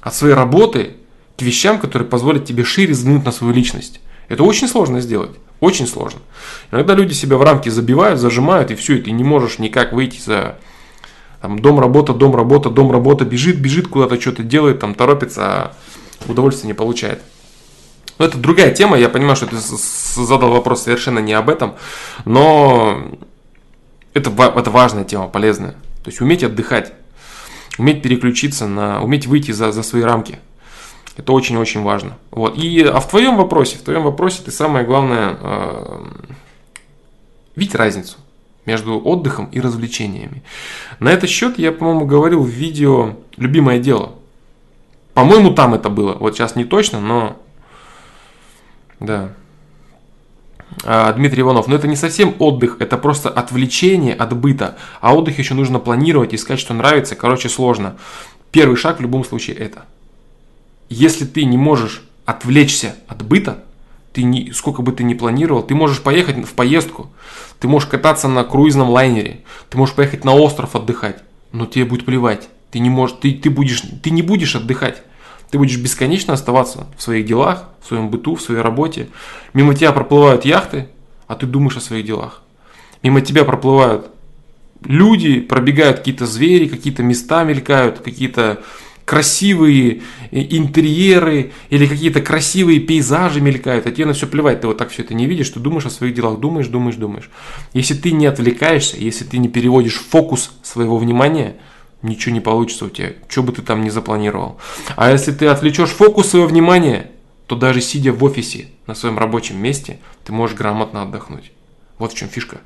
от 0.00 0.14
своей 0.14 0.32
работы 0.32 0.92
к 1.36 1.42
вещам, 1.42 1.78
которые 1.78 2.08
позволят 2.08 2.46
тебе 2.46 2.64
шире 2.64 2.94
взглянуть 2.94 3.26
на 3.26 3.32
свою 3.32 3.52
личность. 3.52 4.00
Это 4.28 4.44
очень 4.44 4.66
сложно 4.66 5.02
сделать. 5.02 5.32
Очень 5.60 5.86
сложно. 5.86 6.20
Иногда 6.72 6.94
люди 6.94 7.12
себя 7.12 7.36
в 7.36 7.42
рамки 7.42 7.68
забивают, 7.68 8.18
зажимают, 8.18 8.70
и 8.70 8.76
все, 8.76 8.96
и 8.96 9.02
ты 9.02 9.10
не 9.10 9.24
можешь 9.24 9.58
никак 9.58 9.92
выйти 9.92 10.22
за 10.24 10.56
там, 11.46 11.60
дом, 11.60 11.78
работа, 11.78 12.12
дом, 12.12 12.34
работа, 12.34 12.70
дом, 12.70 12.90
работа, 12.90 13.24
бежит, 13.24 13.60
бежит, 13.60 13.86
куда-то 13.86 14.20
что-то 14.20 14.42
делает, 14.42 14.80
там, 14.80 14.96
торопится, 14.96 15.42
а 15.44 15.76
удовольствия 16.26 16.66
не 16.66 16.74
получает. 16.74 17.22
Но 18.18 18.24
это 18.24 18.36
другая 18.36 18.74
тема, 18.74 18.98
я 18.98 19.08
понимаю, 19.08 19.36
что 19.36 19.46
ты 19.46 19.56
задал 19.56 20.50
вопрос 20.50 20.82
совершенно 20.82 21.20
не 21.20 21.34
об 21.34 21.48
этом, 21.48 21.76
но 22.24 23.00
это, 24.12 24.32
это 24.56 24.70
важная 24.72 25.04
тема, 25.04 25.28
полезная. 25.28 25.76
То 26.02 26.10
есть 26.10 26.20
уметь 26.20 26.42
отдыхать, 26.42 26.92
уметь 27.78 28.02
переключиться 28.02 28.66
на, 28.66 29.00
уметь 29.00 29.28
выйти 29.28 29.52
за, 29.52 29.70
за 29.70 29.84
свои 29.84 30.02
рамки. 30.02 30.40
Это 31.16 31.32
очень-очень 31.32 31.84
важно. 31.84 32.18
Вот. 32.32 32.58
И, 32.58 32.82
а 32.82 32.98
в 32.98 33.08
твоем 33.08 33.36
вопросе, 33.36 33.76
в 33.76 33.82
твоем 33.82 34.02
вопросе 34.02 34.42
ты 34.44 34.50
самое 34.50 34.84
главное 34.84 35.36
э, 35.40 36.04
видеть 37.54 37.76
разницу 37.76 38.16
между 38.66 39.00
отдыхом 39.02 39.46
и 39.46 39.60
развлечениями. 39.60 40.42
На 41.00 41.10
этот 41.10 41.30
счет 41.30 41.58
я, 41.58 41.72
по-моему, 41.72 42.06
говорил 42.06 42.42
в 42.42 42.48
видео 42.48 43.16
«Любимое 43.36 43.78
дело». 43.78 44.12
По-моему, 45.14 45.54
там 45.54 45.72
это 45.72 45.88
было. 45.88 46.14
Вот 46.14 46.34
сейчас 46.34 46.56
не 46.56 46.64
точно, 46.64 47.00
но... 47.00 47.40
Да. 49.00 49.30
А, 50.84 51.12
Дмитрий 51.14 51.40
Иванов, 51.40 51.68
но 51.68 51.76
это 51.76 51.88
не 51.88 51.96
совсем 51.96 52.34
отдых, 52.38 52.76
это 52.80 52.98
просто 52.98 53.30
отвлечение 53.30 54.14
от 54.14 54.36
быта. 54.36 54.76
А 55.00 55.14
отдых 55.14 55.38
еще 55.38 55.54
нужно 55.54 55.78
планировать, 55.78 56.34
искать, 56.34 56.60
что 56.60 56.74
нравится. 56.74 57.14
Короче, 57.16 57.48
сложно. 57.48 57.96
Первый 58.50 58.76
шаг 58.76 58.98
в 58.98 59.02
любом 59.02 59.24
случае 59.24 59.56
это– 59.56 59.86
если 60.88 61.24
ты 61.24 61.44
не 61.44 61.56
можешь 61.56 62.04
отвлечься 62.24 62.96
от 63.08 63.24
быта, 63.24 63.64
ты 64.16 64.22
не, 64.22 64.50
сколько 64.52 64.80
бы 64.80 64.92
ты 64.92 65.04
ни 65.04 65.12
планировал, 65.12 65.62
ты 65.62 65.74
можешь 65.74 66.02
поехать 66.02 66.38
в 66.38 66.54
поездку, 66.54 67.10
ты 67.60 67.68
можешь 67.68 67.86
кататься 67.86 68.28
на 68.28 68.44
круизном 68.44 68.88
лайнере, 68.88 69.40
ты 69.68 69.76
можешь 69.76 69.94
поехать 69.94 70.24
на 70.24 70.32
остров 70.32 70.74
отдыхать, 70.74 71.22
но 71.52 71.66
тебе 71.66 71.84
будет 71.84 72.06
плевать. 72.06 72.48
Ты 72.70 72.78
не, 72.78 72.88
можешь, 72.88 73.18
ты, 73.20 73.34
ты, 73.34 73.50
будешь, 73.50 73.82
ты 74.02 74.08
не 74.08 74.22
будешь 74.22 74.56
отдыхать. 74.56 75.02
Ты 75.50 75.58
будешь 75.58 75.76
бесконечно 75.76 76.32
оставаться 76.32 76.86
в 76.96 77.02
своих 77.02 77.26
делах, 77.26 77.68
в 77.82 77.88
своем 77.88 78.08
быту, 78.08 78.36
в 78.36 78.40
своей 78.40 78.62
работе. 78.62 79.08
Мимо 79.52 79.74
тебя 79.74 79.92
проплывают 79.92 80.46
яхты, 80.46 80.88
а 81.26 81.34
ты 81.34 81.44
думаешь 81.44 81.76
о 81.76 81.82
своих 81.82 82.06
делах. 82.06 82.40
Мимо 83.02 83.20
тебя 83.20 83.44
проплывают 83.44 84.06
люди, 84.82 85.40
пробегают 85.40 85.98
какие-то 85.98 86.24
звери, 86.24 86.68
какие-то 86.68 87.02
места 87.02 87.44
мелькают, 87.44 87.98
какие-то 87.98 88.62
красивые 89.06 90.02
интерьеры 90.32 91.52
или 91.70 91.86
какие-то 91.86 92.20
красивые 92.20 92.80
пейзажи 92.80 93.40
мелькают, 93.40 93.86
а 93.86 93.92
тебе 93.92 94.04
на 94.04 94.12
все 94.12 94.26
плевать, 94.26 94.60
ты 94.60 94.66
вот 94.66 94.76
так 94.76 94.90
все 94.90 95.02
это 95.02 95.14
не 95.14 95.26
видишь, 95.26 95.48
ты 95.48 95.60
думаешь 95.60 95.86
о 95.86 95.90
своих 95.90 96.12
делах, 96.12 96.40
думаешь, 96.40 96.66
думаешь, 96.66 96.96
думаешь. 96.96 97.30
Если 97.72 97.94
ты 97.94 98.10
не 98.10 98.26
отвлекаешься, 98.26 98.96
если 98.98 99.24
ты 99.24 99.38
не 99.38 99.48
переводишь 99.48 100.00
фокус 100.00 100.50
своего 100.62 100.98
внимания, 100.98 101.56
ничего 102.02 102.34
не 102.34 102.40
получится 102.40 102.86
у 102.86 102.90
тебя, 102.90 103.12
что 103.28 103.44
бы 103.44 103.52
ты 103.52 103.62
там 103.62 103.84
ни 103.84 103.90
запланировал. 103.90 104.58
А 104.96 105.12
если 105.12 105.30
ты 105.30 105.46
отвлечешь 105.46 105.90
фокус 105.90 106.30
своего 106.30 106.48
внимания, 106.48 107.12
то 107.46 107.54
даже 107.54 107.80
сидя 107.80 108.12
в 108.12 108.24
офисе 108.24 108.66
на 108.88 108.96
своем 108.96 109.20
рабочем 109.20 109.56
месте, 109.62 110.00
ты 110.24 110.32
можешь 110.32 110.56
грамотно 110.56 111.02
отдохнуть. 111.02 111.52
Вот 111.98 112.12
в 112.12 112.16
чем 112.16 112.28
фишка. 112.28 112.60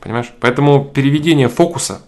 Понимаешь? 0.00 0.32
Поэтому 0.40 0.84
переведение 0.84 1.48
фокуса 1.48 2.02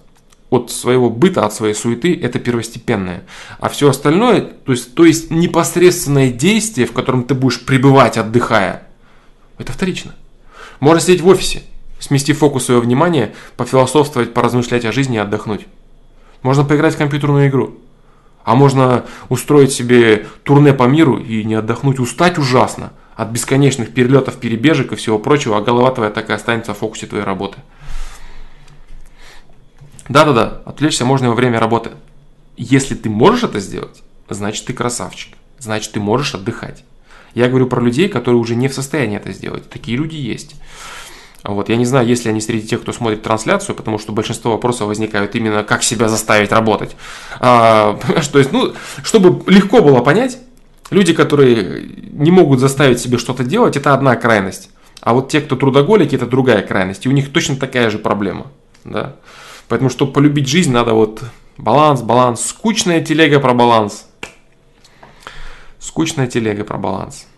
от 0.50 0.70
своего 0.70 1.08
быта, 1.08 1.46
от 1.46 1.54
своей 1.54 1.74
суеты, 1.74 2.18
это 2.20 2.38
первостепенное. 2.38 3.22
А 3.60 3.68
все 3.68 3.88
остальное, 3.88 4.40
то 4.40 4.72
есть, 4.72 4.94
то 4.94 5.04
есть 5.04 5.30
непосредственное 5.30 6.30
действие, 6.30 6.86
в 6.86 6.92
котором 6.92 7.22
ты 7.22 7.34
будешь 7.34 7.64
пребывать, 7.64 8.18
отдыхая, 8.18 8.82
это 9.58 9.72
вторично. 9.72 10.14
Можно 10.80 11.00
сидеть 11.00 11.20
в 11.20 11.28
офисе, 11.28 11.62
смести 12.00 12.32
фокус 12.32 12.64
своего 12.64 12.82
внимания, 12.82 13.32
пофилософствовать, 13.56 14.34
поразмышлять 14.34 14.84
о 14.84 14.92
жизни 14.92 15.16
и 15.16 15.20
отдохнуть. 15.20 15.66
Можно 16.42 16.64
поиграть 16.64 16.94
в 16.94 16.98
компьютерную 16.98 17.48
игру. 17.48 17.76
А 18.42 18.54
можно 18.54 19.04
устроить 19.28 19.72
себе 19.72 20.26
турне 20.42 20.72
по 20.72 20.84
миру 20.84 21.18
и 21.18 21.44
не 21.44 21.54
отдохнуть, 21.54 22.00
устать 22.00 22.38
ужасно 22.38 22.92
от 23.14 23.28
бесконечных 23.28 23.92
перелетов, 23.92 24.36
перебежек 24.36 24.92
и 24.92 24.96
всего 24.96 25.18
прочего, 25.18 25.58
а 25.58 25.60
голова 25.60 25.90
твоя 25.90 26.10
так 26.10 26.30
останется 26.30 26.72
в 26.72 26.78
фокусе 26.78 27.06
твоей 27.06 27.22
работы. 27.22 27.58
Да-да-да, 30.10 30.60
отвлечься 30.66 31.04
можно 31.06 31.30
во 31.30 31.34
время 31.34 31.58
работы. 31.58 31.92
Если 32.56 32.94
ты 32.94 33.08
можешь 33.08 33.44
это 33.44 33.60
сделать, 33.60 34.02
значит 34.28 34.66
ты 34.66 34.74
красавчик. 34.74 35.34
Значит 35.58 35.92
ты 35.92 36.00
можешь 36.00 36.34
отдыхать. 36.34 36.84
Я 37.34 37.48
говорю 37.48 37.66
про 37.66 37.80
людей, 37.80 38.08
которые 38.08 38.38
уже 38.38 38.54
не 38.54 38.68
в 38.68 38.74
состоянии 38.74 39.16
это 39.16 39.32
сделать. 39.32 39.70
Такие 39.70 39.96
люди 39.96 40.16
есть. 40.16 40.56
Вот, 41.42 41.70
я 41.70 41.76
не 41.76 41.86
знаю, 41.86 42.06
есть 42.06 42.26
ли 42.26 42.30
они 42.30 42.42
среди 42.42 42.68
тех, 42.68 42.82
кто 42.82 42.92
смотрит 42.92 43.22
трансляцию, 43.22 43.74
потому 43.74 43.98
что 43.98 44.12
большинство 44.12 44.52
вопросов 44.52 44.88
возникают 44.88 45.34
именно, 45.34 45.64
как 45.64 45.82
себя 45.82 46.08
заставить 46.08 46.52
работать. 46.52 46.94
А, 47.38 47.98
то 48.30 48.38
есть, 48.38 48.52
ну, 48.52 48.74
чтобы 49.02 49.50
легко 49.50 49.80
было 49.80 50.02
понять, 50.02 50.38
Люди, 50.90 51.12
которые 51.12 51.88
не 52.12 52.32
могут 52.32 52.58
заставить 52.58 52.98
себе 52.98 53.16
что-то 53.16 53.44
делать, 53.44 53.76
это 53.76 53.94
одна 53.94 54.16
крайность. 54.16 54.70
А 55.00 55.14
вот 55.14 55.30
те, 55.30 55.40
кто 55.40 55.56
трудоголики, 55.56 56.16
это 56.16 56.26
другая 56.26 56.62
крайность. 56.62 57.06
И 57.06 57.08
у 57.08 57.12
них 57.12 57.32
точно 57.32 57.56
такая 57.56 57.90
же 57.90 57.98
проблема. 57.98 58.48
Да? 58.84 59.14
Поэтому, 59.70 59.88
чтобы 59.88 60.12
полюбить 60.12 60.48
жизнь, 60.48 60.72
надо 60.72 60.94
вот 60.94 61.22
баланс, 61.56 62.02
баланс. 62.02 62.44
Скучная 62.44 63.00
телега 63.02 63.38
про 63.38 63.54
баланс. 63.54 64.04
Скучная 65.78 66.26
телега 66.26 66.64
про 66.64 66.76
баланс. 66.76 67.28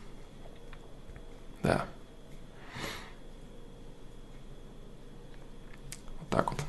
Да. 1.63 1.85
Вот 6.21 6.29
так 6.31 6.51
вот. 6.53 6.61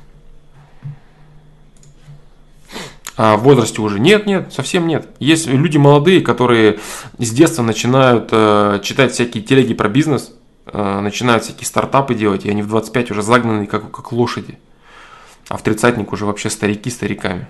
А 3.16 3.38
в 3.38 3.44
возрасте 3.44 3.80
уже 3.80 3.98
нет, 3.98 4.26
нет, 4.26 4.52
совсем 4.52 4.86
нет. 4.86 5.08
Есть 5.18 5.46
люди 5.46 5.78
молодые, 5.78 6.20
которые 6.20 6.78
с 7.16 7.30
детства 7.30 7.62
начинают 7.62 8.28
э, 8.32 8.80
читать 8.82 9.12
всякие 9.12 9.42
телеги 9.42 9.72
про 9.72 9.88
бизнес, 9.88 10.34
э, 10.66 11.00
начинают 11.00 11.44
всякие 11.44 11.64
стартапы 11.64 12.14
делать, 12.14 12.44
и 12.44 12.50
они 12.50 12.60
в 12.60 12.68
25 12.68 13.12
уже 13.12 13.22
загнаны 13.22 13.66
как, 13.66 13.90
как 13.90 14.12
лошади. 14.12 14.58
А 15.48 15.56
в 15.56 15.62
тридцатник 15.62 16.12
уже 16.12 16.24
вообще 16.26 16.50
старики 16.50 16.90
стариками. 16.90 17.46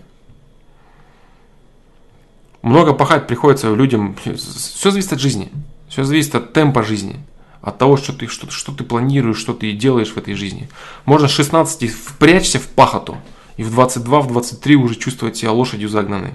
Много 2.62 2.94
пахать 2.94 3.26
приходится 3.26 3.72
людям. 3.72 4.16
Все 4.16 4.90
зависит 4.90 5.12
от 5.12 5.20
жизни. 5.20 5.50
Все 5.88 6.02
зависит 6.02 6.34
от 6.34 6.52
темпа 6.52 6.82
жизни. 6.82 7.20
От 7.60 7.78
того, 7.78 7.96
что 7.96 8.12
ты, 8.12 8.26
что, 8.26 8.50
что 8.50 8.72
ты 8.72 8.84
планируешь, 8.84 9.38
что 9.38 9.54
ты 9.54 9.72
делаешь 9.72 10.12
в 10.12 10.16
этой 10.16 10.34
жизни. 10.34 10.68
Можно 11.04 11.28
с 11.28 11.32
16 11.32 11.90
впрячься 11.90 12.58
в 12.58 12.66
пахоту. 12.68 13.16
И 13.56 13.62
в 13.62 13.70
22, 13.70 14.20
в 14.22 14.28
23 14.28 14.76
уже 14.76 14.96
чувствовать 14.96 15.36
себя 15.36 15.52
лошадью 15.52 15.88
загнанной. 15.88 16.34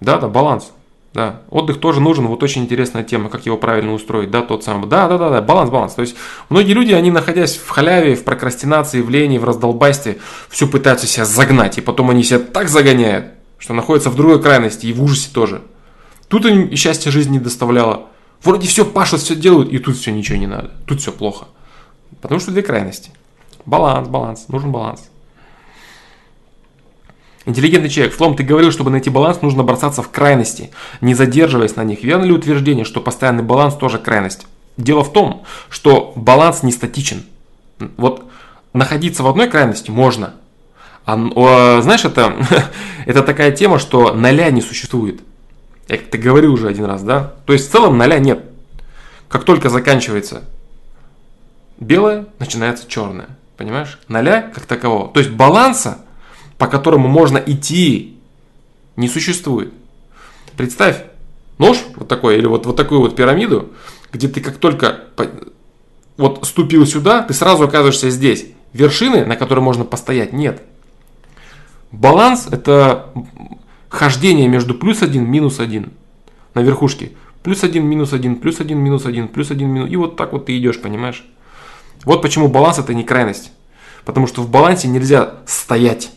Да, 0.00 0.18
да, 0.18 0.28
баланс. 0.28 0.70
Да, 1.18 1.42
отдых 1.50 1.80
тоже 1.80 2.00
нужен, 2.00 2.28
вот 2.28 2.44
очень 2.44 2.62
интересная 2.62 3.02
тема, 3.02 3.28
как 3.28 3.44
его 3.44 3.56
правильно 3.56 3.92
устроить, 3.92 4.30
да, 4.30 4.40
тот 4.40 4.62
самый, 4.62 4.88
да, 4.88 5.08
да, 5.08 5.18
да, 5.18 5.30
да, 5.30 5.42
баланс, 5.42 5.68
баланс, 5.68 5.94
то 5.94 6.02
есть 6.02 6.14
многие 6.48 6.74
люди, 6.74 6.92
они 6.92 7.10
находясь 7.10 7.56
в 7.56 7.68
халяве, 7.68 8.14
в 8.14 8.22
прокрастинации, 8.22 9.00
в 9.00 9.10
лени, 9.10 9.38
в 9.38 9.44
раздолбасте, 9.44 10.18
все 10.48 10.68
пытаются 10.68 11.08
себя 11.08 11.24
загнать, 11.24 11.76
и 11.76 11.80
потом 11.80 12.10
они 12.10 12.22
себя 12.22 12.38
так 12.38 12.68
загоняют, 12.68 13.32
что 13.58 13.74
находятся 13.74 14.10
в 14.10 14.14
другой 14.14 14.40
крайности 14.40 14.86
и 14.86 14.92
в 14.92 15.02
ужасе 15.02 15.30
тоже. 15.34 15.62
Тут 16.28 16.46
им 16.46 16.70
счастье 16.76 17.10
жизни 17.10 17.32
не 17.32 17.40
доставляло, 17.40 18.06
вроде 18.44 18.68
все 18.68 18.84
пашут, 18.84 19.20
все 19.20 19.34
делают, 19.34 19.72
и 19.72 19.78
тут 19.78 19.96
все 19.96 20.12
ничего 20.12 20.38
не 20.38 20.46
надо, 20.46 20.70
тут 20.86 21.00
все 21.00 21.10
плохо, 21.10 21.48
потому 22.20 22.38
что 22.38 22.52
две 22.52 22.62
крайности. 22.62 23.10
Баланс, 23.66 24.06
баланс, 24.06 24.46
нужен 24.46 24.70
баланс. 24.70 25.10
Интеллигентный 27.48 27.88
человек. 27.88 28.14
Флом, 28.14 28.36
ты 28.36 28.42
говорил, 28.42 28.70
чтобы 28.70 28.90
найти 28.90 29.08
баланс, 29.08 29.40
нужно 29.40 29.62
бросаться 29.62 30.02
в 30.02 30.10
крайности, 30.10 30.70
не 31.00 31.14
задерживаясь 31.14 31.76
на 31.76 31.82
них. 31.82 32.04
Верно 32.04 32.24
ли 32.24 32.32
утверждение, 32.32 32.84
что 32.84 33.00
постоянный 33.00 33.42
баланс 33.42 33.74
тоже 33.74 33.98
крайность? 33.98 34.46
Дело 34.76 35.02
в 35.02 35.10
том, 35.10 35.44
что 35.70 36.12
баланс 36.14 36.62
не 36.62 36.72
статичен. 36.72 37.24
Вот 37.96 38.22
находиться 38.74 39.22
в 39.22 39.26
одной 39.28 39.48
крайности 39.48 39.90
можно. 39.90 40.34
А, 41.06 41.80
знаешь, 41.80 42.04
это, 42.04 42.34
это 43.06 43.22
такая 43.22 43.50
тема, 43.50 43.78
что 43.78 44.12
ноля 44.12 44.50
не 44.50 44.60
существует. 44.60 45.22
Я 45.88 45.96
как-то 45.96 46.18
говорил 46.18 46.52
уже 46.52 46.68
один 46.68 46.84
раз, 46.84 47.02
да? 47.02 47.32
То 47.46 47.54
есть 47.54 47.66
в 47.66 47.72
целом 47.72 47.96
ноля 47.96 48.18
нет. 48.18 48.44
Как 49.30 49.44
только 49.44 49.70
заканчивается 49.70 50.42
белое, 51.78 52.26
начинается 52.40 52.86
черное. 52.86 53.28
Понимаешь? 53.56 53.98
Ноля 54.06 54.42
как 54.42 54.66
такового. 54.66 55.08
То 55.08 55.20
есть 55.20 55.32
баланса 55.32 56.00
по 56.58 56.66
которому 56.66 57.08
можно 57.08 57.38
идти, 57.38 58.18
не 58.96 59.08
существует. 59.08 59.72
Представь 60.56 61.04
нож 61.58 61.78
вот 61.96 62.08
такой, 62.08 62.38
или 62.38 62.46
вот, 62.46 62.66
вот 62.66 62.76
такую 62.76 63.00
вот 63.00 63.16
пирамиду, 63.16 63.70
где 64.12 64.28
ты 64.28 64.40
как 64.40 64.58
только 64.58 65.04
вот 66.16 66.44
ступил 66.46 66.84
сюда, 66.84 67.22
ты 67.22 67.32
сразу 67.32 67.64
оказываешься 67.64 68.10
здесь. 68.10 68.46
Вершины, 68.72 69.24
на 69.24 69.36
которой 69.36 69.60
можно 69.60 69.84
постоять, 69.84 70.32
нет. 70.32 70.62
Баланс– 71.92 72.48
это 72.50 73.10
хождение 73.88 74.48
между 74.48 74.74
плюс 74.74 75.02
один, 75.02 75.30
минус 75.30 75.60
один 75.60 75.92
на 76.54 76.60
верхушке. 76.60 77.12
Плюс 77.42 77.62
один, 77.62 77.86
минус 77.86 78.12
один, 78.12 78.36
плюс 78.36 78.60
один, 78.60 78.78
минус 78.78 79.06
один, 79.06 79.28
плюс 79.28 79.50
один, 79.50 79.68
минус. 79.70 79.90
И 79.90 79.96
вот 79.96 80.16
так 80.16 80.32
вот 80.32 80.46
ты 80.46 80.58
идешь, 80.58 80.80
понимаешь? 80.82 81.24
Вот 82.04 82.20
почему 82.20 82.48
баланс 82.48 82.78
это 82.78 82.92
не 82.94 83.04
крайность. 83.04 83.52
Потому 84.04 84.26
что 84.26 84.42
в 84.42 84.50
балансе 84.50 84.88
нельзя 84.88 85.34
стоять. 85.46 86.10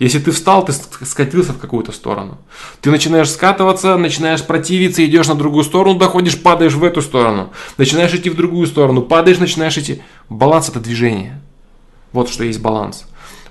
Если 0.00 0.18
ты 0.18 0.30
встал, 0.30 0.64
ты 0.64 0.72
скатился 0.72 1.52
в 1.52 1.58
какую-то 1.58 1.92
сторону. 1.92 2.38
Ты 2.80 2.90
начинаешь 2.90 3.30
скатываться, 3.30 3.98
начинаешь 3.98 4.42
противиться, 4.42 5.04
идешь 5.04 5.28
на 5.28 5.34
другую 5.34 5.62
сторону, 5.62 5.98
доходишь, 5.98 6.42
падаешь 6.42 6.72
в 6.72 6.82
эту 6.82 7.02
сторону. 7.02 7.52
Начинаешь 7.76 8.14
идти 8.14 8.30
в 8.30 8.34
другую 8.34 8.66
сторону, 8.66 9.02
падаешь, 9.02 9.38
начинаешь 9.38 9.76
идти. 9.76 10.02
Баланс 10.30 10.70
это 10.70 10.80
движение. 10.80 11.38
Вот 12.12 12.30
что 12.30 12.44
есть 12.44 12.62
баланс. 12.62 13.04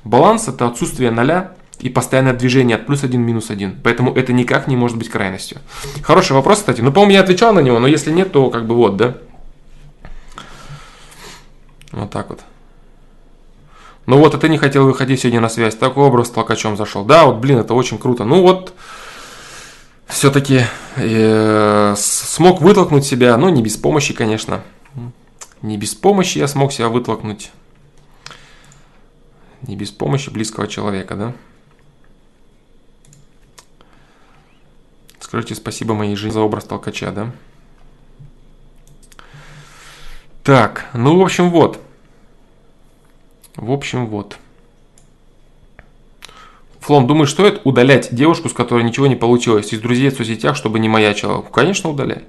Баланс 0.04 0.48
это 0.48 0.66
отсутствие 0.66 1.12
ноля 1.12 1.54
и 1.82 1.90
постоянное 1.90 2.34
движение 2.34 2.78
от 2.78 2.88
плюс 2.88 3.04
один 3.04 3.22
минус 3.22 3.52
один. 3.52 3.80
Поэтому 3.84 4.12
это 4.16 4.34
никак 4.34 4.66
не 4.66 4.76
может 4.76 4.98
быть 4.98 5.10
крайностью. 5.10 5.60
Хороший 6.02 6.32
вопрос, 6.32 6.58
кстати. 6.58 6.82
Ну, 6.82 6.92
по-моему, 6.92 7.14
я 7.14 7.22
отвечал 7.22 7.54
на 7.54 7.60
него, 7.60 7.78
но 7.78 7.86
если 7.86 8.12
нет, 8.12 8.32
то 8.32 8.50
как 8.50 8.66
бы 8.66 8.74
вот, 8.74 8.98
да. 8.98 9.18
Вот 11.92 12.10
так 12.10 12.30
вот. 12.30 12.40
Ну 14.10 14.18
вот, 14.18 14.34
это 14.34 14.50
не 14.50 14.58
хотел 14.58 14.88
выходить 14.88 15.20
сегодня 15.20 15.40
на 15.40 15.50
связь. 15.50 15.76
Такой 15.76 16.04
образ 16.06 16.32
толкачом 16.32 16.76
зашел. 16.76 17.06
Да, 17.06 17.26
вот, 17.26 17.36
блин, 17.36 17.60
это 17.60 17.76
очень 17.76 18.00
круто. 18.00 18.24
Ну 18.24 18.42
вот, 18.42 18.74
все-таки 20.08 20.64
э, 20.96 21.94
смог 21.96 22.60
вытолкнуть 22.60 23.06
себя, 23.06 23.38
но 23.38 23.52
не 23.52 23.62
без 23.62 23.78
помощи, 23.78 24.16
конечно. 24.16 24.64
Не 25.62 25.78
без 25.78 25.94
помощи 25.94 26.40
я 26.40 26.48
смог 26.48 26.74
себя 26.74 26.90
вытолкнуть. 26.90 27.52
Не 29.62 29.76
без 29.76 29.92
помощи 29.92 30.32
близкого 30.32 30.68
человека, 30.68 31.16
да? 31.16 31.34
Скажите 35.20 35.54
спасибо 35.54 35.94
моей 35.94 36.16
жизни 36.16 36.34
за 36.34 36.42
образ 36.42 36.64
толкача, 36.64 37.12
да? 37.12 37.32
Так, 40.44 40.88
ну, 40.96 41.16
в 41.16 41.22
общем, 41.22 41.52
вот. 41.52 41.80
В 43.60 43.72
общем, 43.72 44.08
вот. 44.08 44.38
Флом, 46.80 47.08
думаешь, 47.08 47.32
стоит 47.32 47.62
удалять 47.66 48.08
девушку, 48.16 48.48
с 48.48 48.54
которой 48.54 48.84
ничего 48.84 49.08
не 49.08 49.18
получилось, 49.18 49.74
из 49.74 49.82
друзей 49.82 50.10
в 50.10 50.16
соцсетях, 50.16 50.56
чтобы 50.56 50.80
не 50.80 50.88
маячила? 50.88 51.42
Конечно, 51.42 51.90
удаляй. 51.90 52.24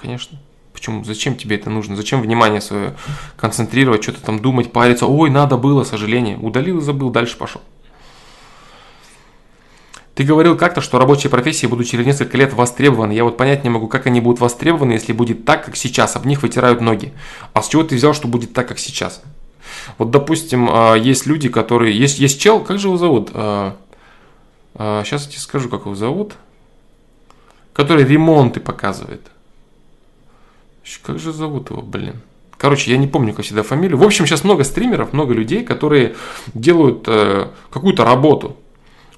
Конечно. 0.00 0.38
Почему? 0.72 1.02
Зачем 1.02 1.34
тебе 1.34 1.56
это 1.56 1.70
нужно? 1.70 1.96
Зачем 1.96 2.22
внимание 2.22 2.60
свое 2.60 2.94
концентрировать, 3.36 4.04
что-то 4.04 4.22
там 4.22 4.38
думать, 4.38 4.70
париться? 4.70 5.06
Ой, 5.06 5.28
надо 5.28 5.56
было, 5.56 5.82
сожаление. 5.82 6.38
Удалил 6.38 6.78
и 6.78 6.82
забыл, 6.82 7.10
дальше 7.10 7.36
пошел. 7.36 7.60
Ты 10.14 10.22
говорил 10.22 10.56
как-то, 10.56 10.80
что 10.80 10.98
рабочие 10.98 11.30
профессии 11.30 11.66
будут 11.66 11.88
через 11.88 12.06
несколько 12.06 12.36
лет 12.38 12.52
востребованы. 12.52 13.12
Я 13.12 13.24
вот 13.24 13.36
понять 13.36 13.64
не 13.64 13.70
могу, 13.70 13.88
как 13.88 14.06
они 14.06 14.20
будут 14.20 14.40
востребованы, 14.40 14.92
если 14.92 15.12
будет 15.12 15.44
так, 15.44 15.64
как 15.64 15.76
сейчас. 15.76 16.14
Об 16.14 16.26
них 16.26 16.42
вытирают 16.42 16.80
ноги. 16.80 17.12
А 17.54 17.60
с 17.60 17.68
чего 17.68 17.82
ты 17.82 17.96
взял, 17.96 18.14
что 18.14 18.28
будет 18.28 18.52
так, 18.52 18.68
как 18.68 18.78
сейчас? 18.78 19.22
Вот, 19.98 20.10
допустим, 20.10 20.68
а, 20.70 20.94
есть 20.94 21.26
люди, 21.26 21.48
которые... 21.48 21.96
Есть, 21.96 22.18
есть 22.18 22.40
чел, 22.40 22.60
как 22.60 22.78
же 22.78 22.88
его 22.88 22.96
зовут? 22.96 23.28
Сейчас 23.28 23.36
а, 23.36 23.76
а, 24.74 25.02
я 25.04 25.18
тебе 25.18 25.38
скажу, 25.38 25.68
как 25.68 25.82
его 25.82 25.94
зовут. 25.94 26.34
Который 27.72 28.04
ремонты 28.04 28.60
показывает. 28.60 29.22
Как 31.02 31.18
же 31.18 31.32
зовут 31.32 31.70
его, 31.70 31.82
блин? 31.82 32.20
Короче, 32.60 32.90
я 32.90 32.98
не 32.98 33.06
помню, 33.06 33.32
как 33.32 33.44
всегда, 33.44 33.62
фамилию. 33.62 33.96
В 33.96 34.02
общем, 34.02 34.26
сейчас 34.26 34.44
много 34.44 34.64
стримеров, 34.64 35.14
много 35.14 35.32
людей, 35.32 35.64
которые 35.64 36.14
делают 36.52 37.04
э, 37.06 37.48
какую-то 37.70 38.04
работу. 38.04 38.58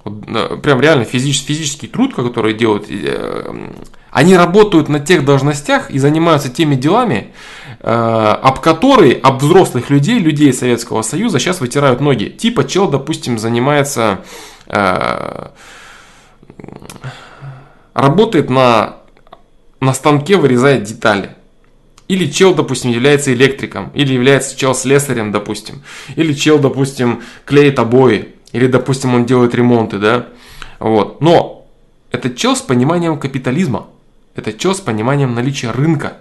Вот, 0.05 0.23
э, 0.27 0.57
прям 0.63 0.79
реально 0.79 1.03
физический, 1.03 1.53
физический 1.53 1.87
труд, 1.87 2.15
который 2.15 2.53
делают. 2.53 2.85
Э, 2.89 3.71
они 4.11 4.37
работают 4.37 4.87
на 4.87 5.01
тех 5.01 5.25
должностях 5.25 5.91
и 5.91 5.99
занимаются 5.99 6.49
теми 6.49 6.75
делами, 6.75 7.33
об 7.83 8.59
которые, 8.61 9.15
об 9.15 9.41
взрослых 9.41 9.89
людей, 9.89 10.17
людей 10.17 10.53
Советского 10.53 11.01
Союза 11.01 11.39
сейчас 11.39 11.59
вытирают 11.59 11.99
ноги. 11.99 12.29
Типа 12.29 12.63
чел, 12.63 12.89
допустим, 12.89 13.37
занимается, 13.37 14.21
э, 14.67 15.47
работает 17.93 18.49
на, 18.49 18.97
на 19.81 19.93
станке, 19.93 20.37
вырезает 20.37 20.83
детали. 20.83 21.31
Или 22.07 22.29
чел, 22.31 22.53
допустим, 22.53 22.91
является 22.91 23.33
электриком, 23.33 23.91
или 23.93 24.13
является 24.13 24.57
чел 24.57 24.75
слесарем, 24.75 25.31
допустим. 25.31 25.83
Или 26.15 26.31
чел, 26.33 26.59
допустим, 26.59 27.21
клеит 27.43 27.79
обои, 27.79 28.35
или, 28.53 28.67
допустим, 28.67 29.13
он 29.13 29.25
делает 29.25 29.55
ремонты, 29.55 29.99
да. 29.99 30.27
Вот. 30.79 31.19
Но 31.19 31.65
это 32.11 32.29
чел 32.29 32.55
с 32.55 32.61
пониманием 32.61 33.19
капитализма. 33.19 33.87
Это 34.35 34.53
чел 34.53 34.73
с 34.73 34.79
пониманием 34.79 35.33
наличия 35.33 35.71
рынка. 35.71 36.17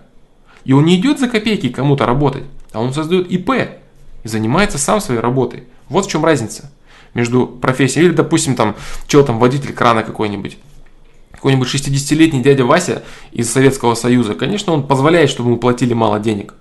И 0.64 0.72
он 0.72 0.84
не 0.84 0.97
идет 0.97 1.18
за 1.18 1.28
копейки 1.28 1.68
кому-то 1.68 2.06
работать, 2.06 2.44
а 2.72 2.80
он 2.80 2.93
создает 2.93 3.30
ИП 3.30 3.51
и 4.24 4.28
занимается 4.28 4.78
сам 4.78 5.01
своей 5.01 5.20
работой. 5.20 5.64
Вот 5.89 6.06
в 6.06 6.10
чем 6.10 6.24
разница. 6.24 6.70
между 7.14 7.47
профессией. 7.47 8.06
Или, 8.06 8.14
допустим, 8.14 8.55
там, 8.55 8.74
чел 9.06 9.24
там 9.24 9.39
водитель 9.39 9.72
крана 9.72 10.02
какой-нибудь 10.02 10.59
какой-нибудь 11.32 11.66
60-летний 11.66 12.40
дядя 12.40 12.64
Вася 12.64 13.02
из 13.32 13.51
Советского 13.51 13.97
Союза, 13.97 14.34
конечно, 14.34 14.72
он 14.72 14.86
позволяет, 14.86 15.28
чтобы 15.28 15.51
ему 15.51 15.59
платили 15.59 15.93
мало 15.93 16.20
денег. 16.20 16.55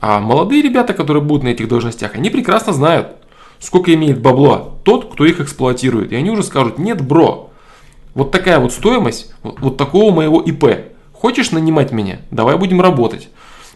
А 0.00 0.20
молодые 0.20 0.62
ребята, 0.62 0.94
которые 0.94 1.24
будут 1.24 1.42
на 1.42 1.48
этих 1.48 1.66
должностях, 1.66 2.14
они 2.14 2.30
прекрасно 2.30 2.72
знают, 2.72 3.16
сколько 3.58 3.92
имеет 3.92 4.20
бабло 4.20 4.78
тот, 4.84 5.12
кто 5.12 5.24
их 5.24 5.40
эксплуатирует. 5.40 6.12
И 6.12 6.14
они 6.14 6.30
уже 6.30 6.44
скажут, 6.44 6.78
нет, 6.78 7.04
бро, 7.04 7.50
вот 8.14 8.30
такая 8.30 8.60
вот 8.60 8.72
стоимость, 8.72 9.34
вот, 9.42 9.58
вот 9.58 9.76
такого 9.76 10.14
моего 10.14 10.40
ИП. 10.40 10.91
Хочешь 11.22 11.52
нанимать 11.52 11.92
меня? 11.92 12.18
Давай 12.32 12.56
будем 12.56 12.80
работать. 12.80 13.28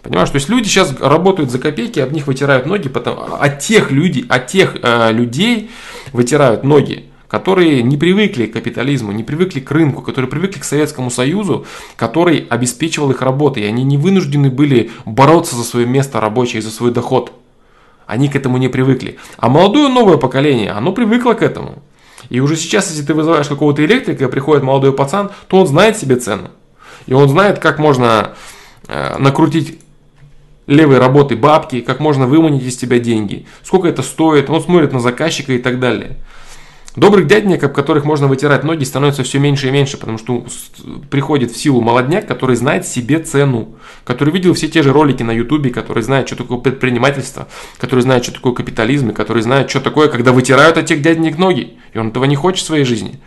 Понимаешь, 0.02 0.31
то 0.31 0.35
есть 0.35 0.48
люди 0.48 0.66
сейчас 0.66 0.93
работают 0.98 1.52
за 1.52 1.60
копейки, 1.60 2.01
об 2.01 2.12
них 2.12 2.27
вытирают 2.27 2.66
ноги, 2.66 2.89
потому, 2.89 3.36
от 3.39 3.60
тех 3.60 3.93
людей, 3.93 4.27
от 4.28 4.48
тех 4.48 4.74
э, 4.82 5.12
людей 5.12 5.70
вытирают 6.12 6.64
ноги, 6.64 7.05
которые 7.28 7.85
не 7.85 7.97
привыкли 7.97 8.47
к 8.47 8.55
капитализму, 8.55 9.12
не 9.12 9.23
привыкли 9.23 9.60
к 9.60 9.70
рынку, 9.70 10.02
которые 10.02 10.28
привыкли 10.28 10.59
к 10.59 10.64
Советскому 10.64 11.09
Союзу, 11.09 11.66
который 11.94 12.48
обеспечивал 12.51 13.12
их 13.12 13.23
работой, 13.23 13.62
и 13.62 13.66
они 13.66 13.85
не 13.85 13.97
вынуждены 13.97 14.51
были 14.51 14.90
бороться 15.05 15.55
за 15.55 15.62
свое 15.62 15.86
место 15.86 16.20
рабочее, 16.20 16.62
за 16.62 16.73
свой 16.73 16.90
доход. 16.90 17.31
Они 18.09 18.28
к 18.28 18.35
этому 18.35 18.56
не 18.56 18.66
привыкли. 18.66 19.18
А 19.36 19.48
молодое 19.48 19.89
новое 19.89 20.16
поколение, 20.16 20.73
оно 20.73 20.90
привыкло 20.90 21.35
к 21.35 21.43
этому. 21.43 21.81
И 22.28 22.40
уже 22.40 22.56
сейчас, 22.56 22.90
если 22.90 23.06
ты 23.06 23.14
вызываешь 23.14 23.47
какого-то 23.47 23.85
электрика, 23.85 24.24
и 24.24 24.28
приходит 24.28 24.64
молодой 24.64 24.93
пацан, 24.93 25.31
то 25.47 25.59
он 25.59 25.68
знает 25.68 25.97
себе 25.97 26.16
цену. 26.16 26.51
И 27.06 27.14
он 27.14 27.28
знает, 27.28 27.59
как 27.59 27.78
можно 27.78 28.32
э, 28.89 29.16
накрутить 29.18 29.78
левой 30.66 30.98
работы 30.98 31.36
бабки, 31.36 31.81
как 31.81 32.01
можно 32.01 32.27
выманить 32.27 32.64
из 32.64 32.77
тебя 32.77 32.98
деньги, 32.98 33.47
сколько 33.62 33.89
это 33.89 34.02
стоит, 34.02 34.51
он 34.51 34.60
смотрит 34.60 34.93
на 34.93 35.01
заказчика 35.01 35.52
и 35.52 35.59
так 35.59 35.78
далее. 35.78 36.16
Добрых 36.97 37.27
дяденек, 37.27 37.62
об 37.62 37.74
которых 37.74 38.06
можно 38.06 38.27
вытирать 38.27 38.64
ноги, 38.64 38.82
становится 38.85 39.23
все 39.23 39.39
меньше 39.39 39.68
и 39.68 39.70
меньше, 39.70 39.98
потому 39.98 40.16
что 40.16 40.47
приходит 41.10 41.51
в 41.51 41.59
силу 41.59 41.82
молодняк, 41.82 42.27
который 42.27 42.56
знает 42.56 42.86
себе 42.86 43.18
цену, 43.18 43.77
который 44.05 44.32
видел 44.32 44.55
все 44.55 44.66
те 44.66 44.82
же 44.82 44.94
ролики 44.94 45.23
на 45.23 45.32
ютубе, 45.32 45.68
который 45.68 46.02
знает, 46.02 46.27
что 46.27 46.36
такое 46.36 46.56
предпринимательство, 46.56 47.48
который 47.77 48.01
знает, 48.01 48.24
что 48.24 48.32
такое 48.32 48.55
капитализм, 48.55 49.10
и 49.10 49.12
который 49.12 49.43
знает, 49.43 49.68
что 49.68 49.81
такое, 49.81 50.09
когда 50.09 50.32
вытирают 50.32 50.78
от 50.78 50.86
тех 50.86 51.02
дяденек 51.02 51.36
ноги, 51.36 51.77
и 51.93 51.98
он 51.98 52.09
этого 52.09 52.24
не 52.24 52.35
хочет 52.35 52.64
в 52.64 52.66
своей 52.66 52.85
жизни. 52.85 53.20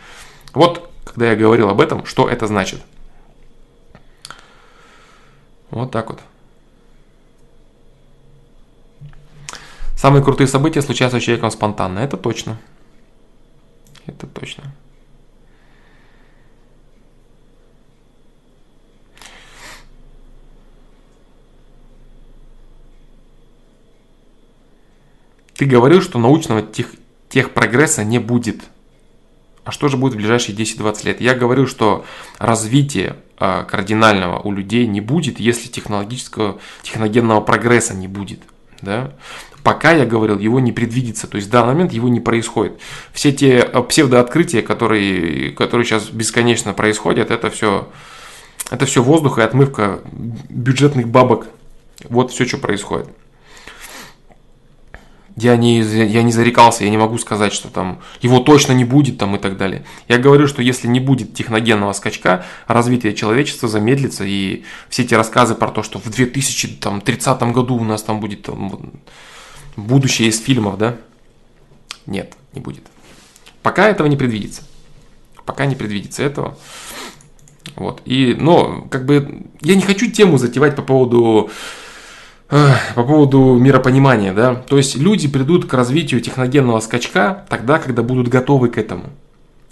Вот, 0.55 0.89
когда 1.05 1.29
я 1.29 1.35
говорил 1.35 1.69
об 1.69 1.79
этом, 1.79 2.07
что 2.07 2.27
это 2.27 2.47
значит. 2.47 2.79
Вот 5.71 5.91
так 5.91 6.09
вот. 6.09 6.19
Самые 9.95 10.23
крутые 10.23 10.47
события 10.47 10.81
случаются 10.81 11.19
с 11.19 11.23
человеком 11.23 11.51
спонтанно. 11.51 11.99
Это 11.99 12.15
точно. 12.15 12.57
Это 14.05 14.27
точно. 14.27 14.73
Ты 25.55 25.65
говорил, 25.65 26.01
что 26.01 26.17
научного 26.19 26.61
тех, 26.61 26.95
тех 27.27 27.53
прогресса 27.53 28.05
не 28.05 28.17
будет. 28.17 28.63
А 29.69 29.71
что 29.71 29.87
же 29.87 29.97
будет 29.97 30.13
в 30.13 30.17
ближайшие 30.17 30.57
10-20 30.57 31.05
лет? 31.05 31.21
Я 31.21 31.35
говорю, 31.35 31.67
что 31.67 32.03
развития 32.39 33.17
э, 33.39 33.63
кардинального 33.69 34.39
у 34.39 34.51
людей 34.51 34.87
не 34.87 34.99
будет, 34.99 35.39
если 35.39 35.67
технологического, 35.67 36.57
техногенного 36.81 37.39
прогресса 37.41 37.93
не 37.93 38.07
будет. 38.07 38.39
Да? 38.81 39.11
пока, 39.61 39.91
я 39.91 40.07
говорил, 40.07 40.39
его 40.39 40.59
не 40.59 40.71
предвидится, 40.71 41.27
то 41.27 41.35
есть 41.35 41.49
в 41.49 41.51
данный 41.51 41.73
момент 41.73 41.93
его 41.93 42.09
не 42.09 42.19
происходит. 42.19 42.79
Все 43.13 43.31
те 43.31 43.59
э, 43.59 43.83
псевдооткрытия, 43.83 44.63
которые, 44.63 45.51
которые 45.51 45.85
сейчас 45.85 46.09
бесконечно 46.09 46.73
происходят, 46.73 47.29
это 47.29 47.51
все, 47.51 47.89
это 48.71 48.87
все 48.87 49.03
воздух 49.03 49.37
и 49.37 49.43
отмывка 49.43 49.99
бюджетных 50.49 51.07
бабок. 51.09 51.45
Вот 52.09 52.31
все, 52.31 52.47
что 52.47 52.57
происходит. 52.57 53.09
Я 55.39 55.55
не, 55.57 55.79
я 55.81 56.23
не 56.23 56.31
зарекался, 56.31 56.83
я 56.83 56.89
не 56.89 56.97
могу 56.97 57.17
сказать, 57.17 57.53
что 57.53 57.69
там 57.69 58.01
его 58.21 58.39
точно 58.39 58.73
не 58.73 58.83
будет 58.83 59.17
там 59.17 59.35
и 59.35 59.39
так 59.39 59.57
далее. 59.57 59.85
Я 60.07 60.17
говорю, 60.17 60.47
что 60.47 60.61
если 60.61 60.87
не 60.87 60.99
будет 60.99 61.33
техногенного 61.33 61.93
скачка, 61.93 62.45
развитие 62.67 63.13
человечества 63.13 63.69
замедлится, 63.69 64.25
и 64.25 64.63
все 64.89 65.03
эти 65.03 65.13
рассказы 65.13 65.55
про 65.55 65.69
то, 65.69 65.83
что 65.83 65.99
в 65.99 66.09
2030 66.09 67.41
году 67.53 67.75
у 67.75 67.83
нас 67.83 68.03
там 68.03 68.19
будет 68.19 68.43
там, 68.43 68.91
будущее 69.75 70.29
из 70.29 70.39
фильмов, 70.41 70.77
да? 70.77 70.97
Нет, 72.05 72.33
не 72.53 72.59
будет. 72.59 72.83
Пока 73.61 73.87
этого 73.87 74.07
не 74.07 74.17
предвидится. 74.17 74.63
Пока 75.45 75.65
не 75.65 75.75
предвидится 75.75 76.23
этого. 76.23 76.57
Вот. 77.75 78.01
И, 78.05 78.35
но, 78.37 78.81
как 78.89 79.05
бы, 79.05 79.45
я 79.61 79.75
не 79.75 79.81
хочу 79.81 80.09
тему 80.11 80.37
затевать 80.37 80.75
по 80.75 80.81
поводу 80.81 81.49
по 82.49 83.03
поводу 83.03 83.55
миропонимания, 83.55 84.34
да, 84.34 84.55
то 84.55 84.77
есть 84.77 84.97
люди 84.97 85.27
придут 85.27 85.65
к 85.65 85.73
развитию 85.73 86.19
техногенного 86.19 86.80
скачка 86.80 87.45
тогда, 87.47 87.77
когда 87.77 88.01
будут 88.01 88.27
готовы 88.27 88.69
к 88.69 88.77
этому. 88.77 89.11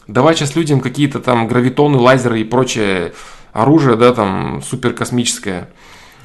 Давай 0.08 0.36
сейчас 0.36 0.56
людям 0.56 0.80
какие-то 0.80 1.20
там 1.20 1.48
гравитоны, 1.48 1.98
лазеры 1.98 2.40
и 2.40 2.44
прочее 2.44 3.14
оружие, 3.52 3.98
да, 3.98 4.14
там 4.14 4.62
суперкосмическое, 4.64 5.70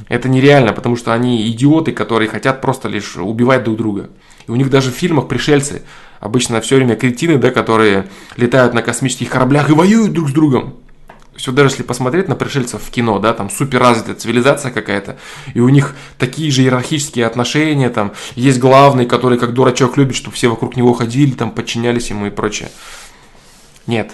это 0.09 0.29
нереально, 0.29 0.73
потому 0.73 0.97
что 0.97 1.13
они 1.13 1.49
идиоты, 1.49 1.93
которые 1.93 2.29
хотят 2.29 2.61
просто 2.61 2.89
лишь 2.89 3.17
убивать 3.17 3.65
друг 3.65 3.79
друга. 3.79 4.11
И 4.47 4.51
у 4.51 4.57
них 4.57 4.71
даже 4.71 4.91
в 4.91 4.95
фильмах 4.95 5.29
пришельцы 5.29 5.83
обычно 6.21 6.61
все 6.61 6.77
время 6.77 6.97
кретины, 6.97 7.39
да, 7.39 7.51
которые 7.51 8.09
летают 8.37 8.75
на 8.75 8.83
космических 8.83 9.31
кораблях 9.31 9.71
и 9.71 9.73
воюют 9.73 10.13
друг 10.13 10.29
с 10.29 10.33
другом. 10.33 10.75
Все 11.37 11.51
даже 11.51 11.71
если 11.71 11.83
посмотреть 11.83 12.29
на 12.29 12.37
пришельцев 12.37 12.83
в 12.83 12.91
кино, 12.91 13.19
да, 13.19 13.33
там 13.33 13.49
супер 13.49 13.81
развитая 13.81 14.15
цивилизация 14.15 14.71
какая-то, 14.71 15.17
и 15.55 15.61
у 15.61 15.69
них 15.71 15.95
такие 16.19 16.51
же 16.51 16.63
иерархические 16.63 17.27
отношения, 17.27 17.89
там 17.89 18.13
есть 18.35 18.59
главный, 18.59 19.07
который 19.07 19.39
как 19.39 19.55
дурачок 19.55 19.97
любит, 19.97 20.15
чтобы 20.15 20.37
все 20.37 20.49
вокруг 20.49 20.77
него 20.77 20.93
ходили, 20.93 21.33
там 21.33 21.51
подчинялись 21.51 22.11
ему 22.11 22.27
и 22.27 22.31
прочее. 22.31 22.71
Нет, 23.87 24.13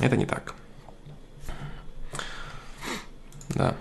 это 0.00 0.16
не 0.16 0.24
так. 0.24 0.54
Да. 3.50 3.76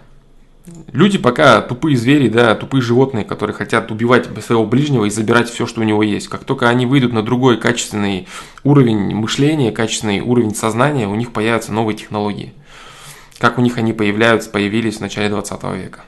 Люди 0.91 1.17
пока 1.17 1.61
тупые 1.61 1.95
звери, 1.95 2.27
да, 2.27 2.55
тупые 2.55 2.81
животные, 2.81 3.23
которые 3.23 3.55
хотят 3.55 3.91
убивать 3.91 4.27
своего 4.43 4.65
ближнего 4.65 5.05
и 5.05 5.11
забирать 5.11 5.49
все, 5.49 5.67
что 5.67 5.81
у 5.81 5.83
него 5.83 6.01
есть. 6.01 6.27
Как 6.27 6.43
только 6.43 6.69
они 6.69 6.85
выйдут 6.87 7.13
на 7.13 7.21
другой 7.21 7.57
качественный 7.57 8.27
уровень 8.63 9.15
мышления, 9.15 9.71
качественный 9.71 10.21
уровень 10.21 10.55
сознания, 10.55 11.07
у 11.07 11.15
них 11.15 11.33
появятся 11.33 11.71
новые 11.71 11.95
технологии. 11.95 12.53
Как 13.39 13.57
у 13.57 13.61
них 13.61 13.77
они 13.77 13.93
появляются, 13.93 14.49
появились 14.49 14.97
в 14.97 15.01
начале 15.01 15.29
20 15.29 15.63
века. 15.75 16.01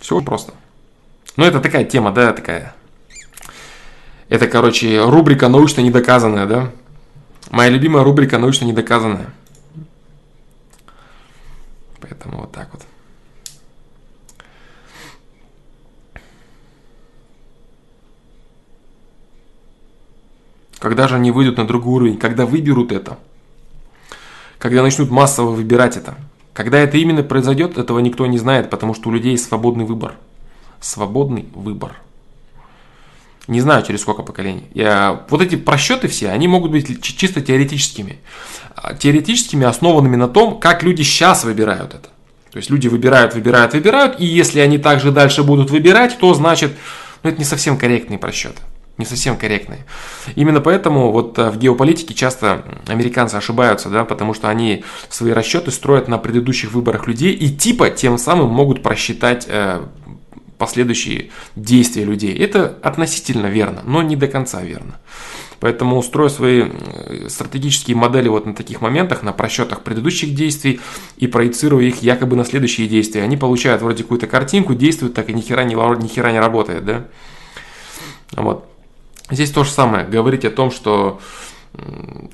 Все 0.00 0.20
просто. 0.20 0.52
Ну, 1.36 1.44
это 1.44 1.60
такая 1.60 1.84
тема, 1.84 2.12
да, 2.12 2.32
такая. 2.32 2.74
Это, 4.28 4.48
короче, 4.48 5.02
рубрика 5.04 5.48
научно 5.48 5.80
недоказанная, 5.80 6.46
да? 6.46 6.72
Моя 7.50 7.70
любимая 7.70 8.02
рубрика 8.02 8.38
научно 8.38 8.64
недоказанная. 8.64 9.30
Поэтому 12.00 12.40
вот 12.40 12.52
так 12.52 12.68
вот. 12.72 12.82
Когда 20.78 21.06
же 21.06 21.14
они 21.14 21.30
выйдут 21.30 21.58
на 21.58 21.66
другой 21.66 21.94
уровень? 21.94 22.18
Когда 22.18 22.44
выберут 22.44 22.90
это? 22.90 23.18
Когда 24.62 24.80
начнут 24.84 25.10
массово 25.10 25.50
выбирать 25.50 25.96
это? 25.96 26.14
Когда 26.52 26.78
это 26.78 26.96
именно 26.96 27.24
произойдет, 27.24 27.76
этого 27.78 27.98
никто 27.98 28.24
не 28.26 28.38
знает, 28.38 28.70
потому 28.70 28.94
что 28.94 29.08
у 29.08 29.12
людей 29.12 29.36
свободный 29.36 29.84
выбор. 29.84 30.14
Свободный 30.80 31.46
выбор. 31.52 31.96
Не 33.48 33.60
знаю, 33.60 33.84
через 33.84 34.02
сколько 34.02 34.22
поколений. 34.22 34.62
Я, 34.72 35.26
вот 35.30 35.42
эти 35.42 35.56
просчеты 35.56 36.06
все, 36.06 36.28
они 36.28 36.46
могут 36.46 36.70
быть 36.70 37.02
чисто 37.02 37.40
теоретическими. 37.40 38.20
А, 38.76 38.94
теоретическими, 38.94 39.66
основанными 39.66 40.14
на 40.14 40.28
том, 40.28 40.60
как 40.60 40.84
люди 40.84 41.02
сейчас 41.02 41.42
выбирают 41.42 41.94
это. 41.94 42.10
То 42.52 42.58
есть 42.58 42.70
люди 42.70 42.86
выбирают, 42.86 43.34
выбирают, 43.34 43.72
выбирают, 43.72 44.20
и 44.20 44.26
если 44.26 44.60
они 44.60 44.78
также 44.78 45.10
дальше 45.10 45.42
будут 45.42 45.72
выбирать, 45.72 46.18
то 46.18 46.32
значит, 46.34 46.70
ну 47.24 47.30
это 47.30 47.38
не 47.40 47.44
совсем 47.44 47.76
корректные 47.76 48.20
просчеты. 48.20 48.62
Не 49.02 49.06
совсем 49.06 49.36
корректные. 49.36 49.84
Именно 50.36 50.60
поэтому 50.60 51.10
вот 51.10 51.36
э, 51.36 51.50
в 51.50 51.58
геополитике 51.58 52.14
часто 52.14 52.64
американцы 52.86 53.34
ошибаются, 53.34 53.88
да, 53.88 54.04
потому 54.04 54.32
что 54.32 54.48
они 54.48 54.84
свои 55.08 55.32
расчеты 55.32 55.72
строят 55.72 56.06
на 56.06 56.18
предыдущих 56.18 56.70
выборах 56.70 57.08
людей 57.08 57.32
и 57.32 57.50
типа 57.50 57.90
тем 57.90 58.16
самым 58.16 58.50
могут 58.50 58.80
просчитать 58.80 59.46
э, 59.48 59.82
последующие 60.56 61.30
действия 61.56 62.04
людей. 62.04 62.32
Это 62.32 62.78
относительно 62.80 63.48
верно, 63.48 63.82
но 63.84 64.04
не 64.04 64.14
до 64.14 64.28
конца 64.28 64.62
верно. 64.62 65.00
Поэтому 65.58 65.98
устрою 65.98 66.30
свои 66.30 66.66
стратегические 67.26 67.96
модели 67.96 68.28
вот 68.28 68.46
на 68.46 68.54
таких 68.54 68.82
моментах, 68.82 69.24
на 69.24 69.32
просчетах 69.32 69.80
предыдущих 69.80 70.32
действий 70.32 70.80
и 71.16 71.26
проецирую 71.26 71.88
их 71.88 72.02
якобы 72.02 72.36
на 72.36 72.44
следующие 72.44 72.86
действия. 72.86 73.24
Они 73.24 73.36
получают 73.36 73.82
вроде 73.82 74.04
какую-то 74.04 74.28
картинку, 74.28 74.74
действуют 74.74 75.14
так 75.14 75.28
и 75.28 75.32
ни 75.32 75.40
хера 75.40 75.64
не, 75.64 75.74
ни 75.74 76.06
хера 76.06 76.30
не 76.30 76.38
работает, 76.38 76.84
да? 76.84 77.06
Вот. 78.36 78.71
Здесь 79.32 79.50
то 79.50 79.64
же 79.64 79.70
самое. 79.70 80.04
Говорить 80.04 80.44
о 80.44 80.50
том, 80.50 80.70
что 80.70 81.18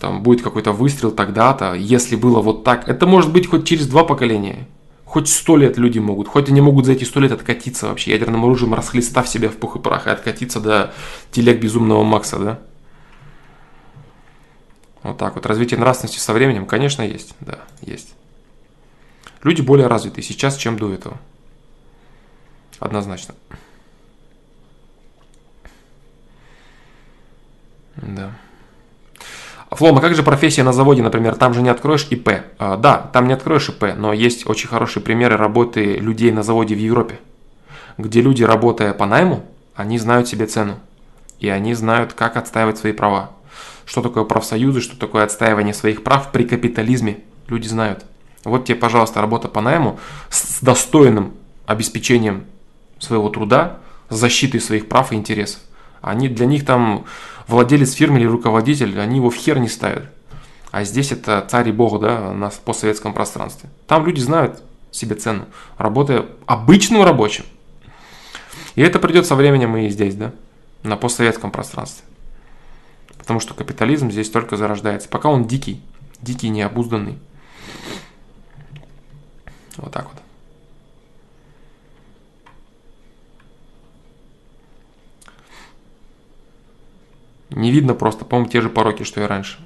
там 0.01 0.23
будет 0.23 0.43
какой-то 0.43 0.73
выстрел 0.73 1.13
тогда-то, 1.13 1.75
если 1.75 2.17
было 2.17 2.43
вот 2.43 2.65
так. 2.65 2.89
Это 2.89 3.07
может 3.07 3.33
быть 3.33 3.47
хоть 3.47 3.67
через 3.67 3.87
два 3.87 4.03
поколения. 4.03 4.67
Хоть 5.05 5.29
сто 5.29 5.57
лет 5.57 5.79
люди 5.79 6.01
могут, 6.01 6.29
хоть 6.29 6.51
они 6.51 6.61
могут 6.61 6.85
за 6.85 6.93
эти 6.93 7.05
сто 7.05 7.21
лет 7.21 7.33
откатиться 7.33 7.87
вообще 7.87 8.11
ядерным 8.11 8.45
оружием, 8.45 8.75
расхлестав 8.75 9.27
себя 9.29 9.49
в 9.49 9.57
пух 9.57 9.77
и 9.77 9.79
прах 9.79 10.07
и 10.07 10.11
откатиться 10.11 10.61
до 10.61 10.93
телег 11.31 11.61
безумного 11.61 12.03
Макса, 12.03 12.39
да? 12.39 12.59
Вот 15.05 15.17
так 15.17 15.37
вот. 15.37 15.47
Развитие 15.47 15.79
нравственности 15.79 16.19
со 16.19 16.33
временем, 16.33 16.67
конечно, 16.67 17.03
есть. 17.03 17.35
Да, 17.41 17.61
есть. 17.81 18.13
Люди 19.45 19.63
более 19.63 19.87
развиты 19.87 20.21
сейчас, 20.21 20.57
чем 20.57 20.77
до 20.77 20.93
этого. 20.93 21.17
Однозначно. 22.81 23.35
Да. 28.03 28.33
Флома, 29.71 30.01
как 30.01 30.15
же 30.15 30.23
профессия 30.23 30.63
на 30.63 30.73
заводе, 30.73 31.03
например, 31.03 31.35
там 31.35 31.53
же 31.53 31.61
не 31.61 31.69
откроешь 31.69 32.07
ИП? 32.09 32.31
А, 32.59 32.77
да, 32.77 33.11
там 33.13 33.27
не 33.27 33.35
откроешь 33.35 33.69
ИП, 33.69 33.95
но 33.97 34.13
есть 34.13 34.49
очень 34.49 34.69
хорошие 34.69 35.03
примеры 35.03 35.37
работы 35.37 35.97
людей 35.97 36.33
на 36.33 36.43
заводе 36.43 36.75
в 36.75 36.79
Европе, 36.79 37.19
где 37.99 38.23
люди, 38.23 38.43
работая 38.43 38.95
по 38.95 39.05
найму, 39.05 39.45
они 39.75 39.99
знают 39.99 40.27
себе 40.27 40.47
цену, 40.47 40.77
и 41.39 41.49
они 41.49 41.75
знают, 41.75 42.15
как 42.15 42.37
отстаивать 42.37 42.79
свои 42.79 42.93
права. 42.93 43.31
Что 43.85 44.03
такое 44.03 44.25
профсоюзы, 44.25 44.81
что 44.81 44.99
такое 44.99 45.25
отстаивание 45.25 45.75
своих 45.75 46.03
прав 46.03 46.33
при 46.33 46.45
капитализме, 46.45 47.21
люди 47.47 47.69
знают. 47.69 48.05
Вот 48.45 48.65
тебе, 48.65 48.77
пожалуйста, 48.77 49.21
работа 49.21 49.49
по 49.49 49.61
найму 49.61 49.99
с 50.31 50.61
достойным 50.63 51.35
обеспечением 51.67 52.45
своего 52.99 53.29
труда, 53.29 53.79
защитой 54.09 54.61
своих 54.61 54.89
прав 54.89 55.13
и 55.13 55.17
интересов. 55.17 55.61
Они 56.01 56.29
для 56.29 56.47
них 56.47 56.65
там 56.65 57.05
владелец 57.47 57.93
фирмы 57.93 58.19
или 58.19 58.27
руководитель, 58.27 58.99
они 59.01 59.17
его 59.17 59.31
в 59.31 59.37
хер 59.37 59.59
не 59.59 59.69
ставят. 59.69 60.05
А 60.71 60.85
здесь 60.85 61.13
это 61.13 61.47
царь 61.49 61.71
и 61.71 61.73
бог, 61.73 62.01
да, 62.01 62.33
на 62.33 62.51
постсоветском 62.51 63.15
пространстве. 63.15 63.71
Там 63.87 64.07
люди 64.07 64.21
знают 64.21 64.63
себе 64.91 65.17
цену, 65.17 65.47
работая 65.77 66.27
обычным 66.47 67.03
рабочим. 67.03 67.45
И 68.75 68.83
это 68.83 68.99
придет 68.99 69.27
со 69.27 69.35
временем 69.35 69.77
и 69.77 69.89
здесь, 69.89 70.15
да, 70.15 70.33
на 70.83 70.97
постсоветском 70.97 71.51
пространстве. 71.51 72.05
Потому 73.17 73.41
что 73.41 73.55
капитализм 73.55 74.11
здесь 74.11 74.31
только 74.31 74.57
зарождается. 74.57 75.09
Пока 75.09 75.29
он 75.29 75.47
дикий, 75.47 75.83
дикий, 76.21 76.49
необузданный. 76.49 77.19
Вот 79.77 79.93
так 79.93 80.05
вот. 80.05 80.23
Не 87.51 87.71
видно 87.71 87.95
просто, 87.95 88.25
по-моему, 88.25 88.51
те 88.51 88.61
же 88.61 88.69
пороки, 88.69 89.05
что 89.05 89.23
и 89.23 89.27
раньше. 89.27 89.59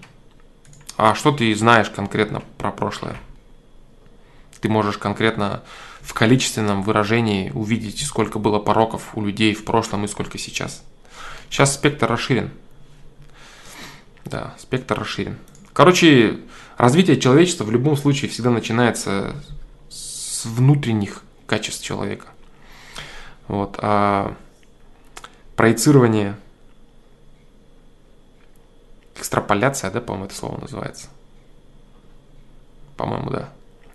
А 0.97 1.15
что 1.15 1.33
ты 1.33 1.55
знаешь 1.55 1.91
конкретно 1.91 2.43
про 2.59 2.71
прошлое? 2.71 3.17
Ты 4.61 4.69
можешь 4.69 4.99
конкретно 4.99 5.63
в 6.01 6.15
количественном 6.15 6.83
выражении 6.83 7.51
увидеть, 7.51 8.05
сколько 8.07 8.39
было 8.39 8.59
пороков 8.59 9.17
у 9.17 9.23
людей 9.25 9.55
в 9.55 9.65
прошлом 9.65 10.05
и 10.05 10.09
сколько 10.09 10.39
сейчас. 10.39 10.85
Сейчас 11.49 11.75
спектр 11.75 12.07
расширен. 12.07 12.51
Да, 14.25 14.55
спектр 14.59 14.99
расширен. 14.99 15.37
Короче, 15.73 16.39
развитие 16.77 17.21
человечества 17.21 17.65
в 17.65 17.71
любом 17.71 17.97
случае 17.97 18.31
всегда 18.31 18.51
начинается 18.51 19.35
с 19.89 20.45
внутренних 20.45 21.23
качеств 21.47 21.85
человека. 21.85 22.27
Вот, 23.49 23.77
а 23.83 24.37
проецирование 25.57 26.37
Экстраполяция, 29.17 29.91
да, 29.91 30.01
по-моему, 30.01 30.27
это 30.27 30.35
слово 30.35 30.61
называется. 30.61 31.09
По-моему, 32.97 33.31
да. 33.31 33.51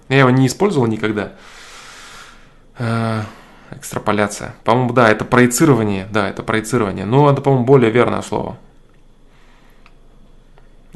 Я 0.10 0.19
его 0.19 0.30
не 0.30 0.48
использовал 0.48 0.88
никогда. 0.88 1.34
Э, 2.77 3.23
экстраполяция. 3.72 4.56
По-моему, 4.64 4.94
да, 4.94 5.10
это 5.10 5.26
проецирование. 5.26 6.07
Да, 6.11 6.30
это 6.30 6.44
проецирование. 6.44 7.06
Но 7.06 7.30
это, 7.30 7.41
по-моему, 7.41 7.65
более 7.65 7.91
верное 7.91 8.22
слово. 8.22 8.57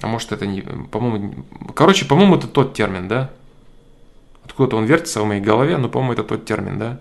А 0.02 0.07
может 0.07 0.31
это 0.31 0.45
не... 0.45 0.61
По-моему... 0.61 1.45
Короче, 1.76 2.06
по-моему, 2.06 2.35
это 2.35 2.48
тот 2.48 2.73
термин, 2.73 3.07
да? 3.07 3.30
Откуда-то 4.45 4.77
он 4.77 4.85
вертится 4.85 5.22
в 5.22 5.26
моей 5.26 5.41
голове, 5.41 5.77
но, 5.77 5.89
по-моему, 5.89 6.14
это 6.14 6.23
тот 6.23 6.45
термин, 6.45 6.80
да? 6.80 6.99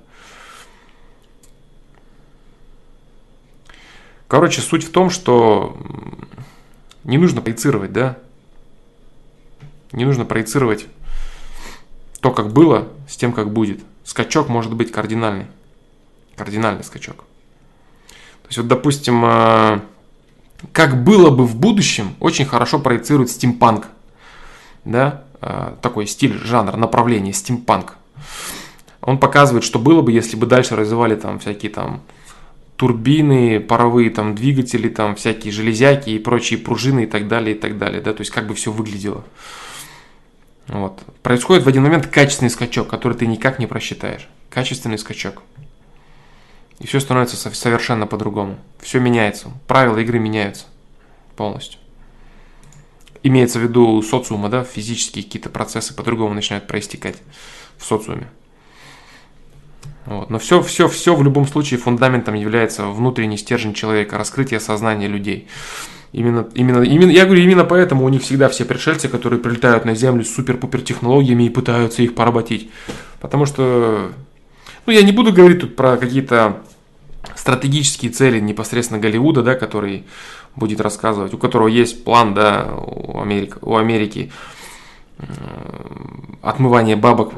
Короче, 4.28 4.60
суть 4.60 4.84
в 4.84 4.92
том, 4.92 5.10
что 5.10 5.76
не 7.04 7.18
нужно 7.18 7.40
проецировать, 7.40 7.92
да? 7.92 8.18
Не 9.92 10.04
нужно 10.04 10.24
проецировать 10.24 10.86
то, 12.20 12.30
как 12.30 12.52
было, 12.52 12.88
с 13.08 13.16
тем, 13.16 13.32
как 13.32 13.52
будет. 13.52 13.80
Скачок 14.04 14.48
может 14.48 14.74
быть 14.74 14.92
кардинальный. 14.92 15.46
Кардинальный 16.36 16.84
скачок. 16.84 17.24
То 18.42 18.48
есть, 18.48 18.58
вот, 18.58 18.68
допустим, 18.68 19.24
э, 19.24 19.80
как 20.72 21.02
было 21.02 21.30
бы 21.30 21.46
в 21.46 21.56
будущем, 21.56 22.14
очень 22.20 22.44
хорошо 22.44 22.78
проецирует 22.78 23.30
стимпанк. 23.30 23.88
Да? 24.84 25.24
Э, 25.40 25.74
такой 25.80 26.06
стиль, 26.06 26.34
жанр, 26.34 26.76
направление, 26.76 27.32
стимпанк. 27.32 27.96
Он 29.00 29.18
показывает, 29.18 29.64
что 29.64 29.78
было 29.78 30.02
бы, 30.02 30.12
если 30.12 30.36
бы 30.36 30.46
дальше 30.46 30.76
развивали 30.76 31.16
там 31.16 31.38
всякие 31.38 31.72
там 31.72 32.02
турбины, 32.80 33.60
паровые 33.60 34.08
там 34.08 34.34
двигатели, 34.34 34.88
там 34.88 35.14
всякие 35.14 35.52
железяки 35.52 36.08
и 36.08 36.18
прочие 36.18 36.58
пружины 36.58 37.04
и 37.04 37.06
так 37.06 37.28
далее, 37.28 37.54
и 37.54 37.58
так 37.58 37.76
далее, 37.76 38.00
да, 38.00 38.14
то 38.14 38.22
есть 38.22 38.30
как 38.30 38.46
бы 38.46 38.54
все 38.54 38.72
выглядело. 38.72 39.22
Вот. 40.66 40.98
Происходит 41.22 41.64
в 41.64 41.68
один 41.68 41.82
момент 41.82 42.06
качественный 42.06 42.48
скачок, 42.48 42.88
который 42.88 43.18
ты 43.18 43.26
никак 43.26 43.58
не 43.58 43.66
просчитаешь. 43.66 44.30
Качественный 44.48 44.96
скачок. 44.96 45.42
И 46.78 46.86
все 46.86 47.00
становится 47.00 47.36
совершенно 47.36 48.06
по-другому. 48.06 48.58
Все 48.80 48.98
меняется. 48.98 49.48
Правила 49.66 49.98
игры 49.98 50.18
меняются 50.18 50.64
полностью. 51.36 51.78
Имеется 53.22 53.58
в 53.58 53.62
виду 53.62 54.00
социума, 54.00 54.48
да, 54.48 54.64
физические 54.64 55.24
какие-то 55.24 55.50
процессы 55.50 55.94
по-другому 55.94 56.32
начинают 56.32 56.66
проистекать 56.66 57.18
в 57.76 57.84
социуме. 57.84 58.30
Вот. 60.06 60.30
Но 60.30 60.38
все, 60.38 60.62
все, 60.62 60.88
все 60.88 61.14
в 61.14 61.22
любом 61.22 61.46
случае 61.46 61.78
фундаментом 61.78 62.34
является 62.34 62.86
внутренний 62.86 63.36
стержень 63.36 63.74
человека, 63.74 64.18
раскрытие 64.18 64.60
сознания 64.60 65.08
людей. 65.08 65.48
Именно, 66.12 66.48
именно, 66.54 66.82
именно, 66.82 67.10
я 67.10 67.24
говорю, 67.24 67.42
именно 67.42 67.64
поэтому 67.64 68.04
у 68.04 68.08
них 68.08 68.22
всегда 68.22 68.48
все 68.48 68.64
пришельцы, 68.64 69.08
которые 69.08 69.40
прилетают 69.40 69.84
на 69.84 69.94
Землю 69.94 70.24
с 70.24 70.34
супер-пупер 70.34 70.80
технологиями 70.80 71.44
и 71.44 71.50
пытаются 71.50 72.02
их 72.02 72.14
поработить. 72.14 72.70
Потому 73.20 73.46
что, 73.46 74.10
ну, 74.86 74.92
я 74.92 75.02
не 75.02 75.12
буду 75.12 75.32
говорить 75.32 75.60
тут 75.60 75.76
про 75.76 75.96
какие-то 75.96 76.62
стратегические 77.36 78.10
цели 78.10 78.40
непосредственно 78.40 78.98
Голливуда, 78.98 79.42
да, 79.42 79.54
который 79.54 80.04
будет 80.56 80.80
рассказывать, 80.80 81.32
у 81.32 81.38
которого 81.38 81.68
есть 81.68 82.02
план, 82.02 82.34
да, 82.34 82.74
у 82.74 83.20
Америки, 83.20 83.54
у 83.60 83.76
Америки 83.76 84.32
отмывание 86.42 86.96
бабок 86.96 87.34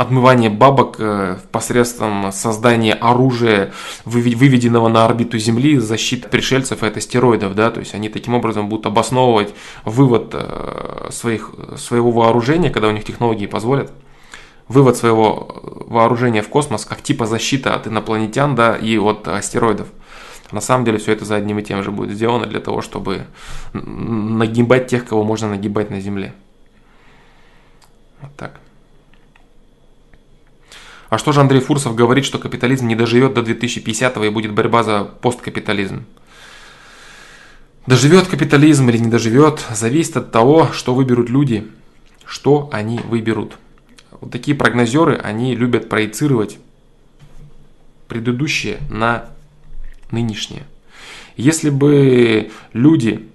отмывание 0.00 0.48
бабок 0.48 0.96
э, 0.98 1.36
посредством 1.52 2.32
создания 2.32 2.94
оружия, 2.94 3.74
выведенного 4.06 4.88
на 4.88 5.04
орбиту 5.04 5.36
Земли, 5.36 5.76
защиты 5.76 6.26
пришельцев 6.26 6.82
от 6.82 6.96
астероидов, 6.96 7.54
да, 7.54 7.70
то 7.70 7.80
есть 7.80 7.94
они 7.94 8.08
таким 8.08 8.32
образом 8.34 8.70
будут 8.70 8.86
обосновывать 8.86 9.52
вывод 9.84 10.30
э, 10.32 11.08
своих, 11.10 11.50
своего 11.76 12.12
вооружения, 12.12 12.70
когда 12.70 12.88
у 12.88 12.92
них 12.92 13.04
технологии 13.04 13.44
позволят, 13.44 13.92
вывод 14.68 14.96
своего 14.96 15.60
вооружения 15.86 16.40
в 16.40 16.48
космос 16.48 16.86
как 16.86 17.02
типа 17.02 17.26
защита 17.26 17.74
от 17.74 17.86
инопланетян, 17.86 18.54
да, 18.54 18.76
и 18.76 18.96
от 18.96 19.28
астероидов. 19.28 19.88
На 20.50 20.62
самом 20.62 20.86
деле 20.86 20.96
все 20.96 21.12
это 21.12 21.26
за 21.26 21.36
одним 21.36 21.58
и 21.58 21.62
тем 21.62 21.82
же 21.82 21.90
будет 21.90 22.16
сделано 22.16 22.46
для 22.46 22.60
того, 22.60 22.80
чтобы 22.80 23.26
нагибать 23.74 24.86
тех, 24.86 25.06
кого 25.06 25.24
можно 25.24 25.50
нагибать 25.50 25.90
на 25.90 26.00
Земле. 26.00 26.32
Вот 28.22 28.34
так. 28.36 28.60
А 31.10 31.18
что 31.18 31.32
же 31.32 31.40
Андрей 31.40 31.60
Фурсов 31.60 31.96
говорит, 31.96 32.24
что 32.24 32.38
капитализм 32.38 32.86
не 32.86 32.94
доживет 32.94 33.34
до 33.34 33.40
2050-го 33.40 34.24
и 34.24 34.28
будет 34.28 34.52
борьба 34.52 34.84
за 34.84 35.02
посткапитализм? 35.02 36.04
Доживет 37.88 38.28
капитализм 38.28 38.88
или 38.88 38.98
не 38.98 39.10
доживет, 39.10 39.66
зависит 39.72 40.16
от 40.16 40.30
того, 40.30 40.68
что 40.72 40.94
выберут 40.94 41.28
люди, 41.28 41.66
что 42.24 42.70
они 42.72 43.00
выберут. 43.00 43.58
Вот 44.20 44.30
такие 44.30 44.56
прогнозеры, 44.56 45.16
они 45.16 45.56
любят 45.56 45.88
проецировать 45.88 46.58
предыдущее 48.06 48.78
на 48.88 49.30
нынешнее. 50.12 50.62
Если 51.36 51.70
бы 51.70 52.52
люди 52.72 53.28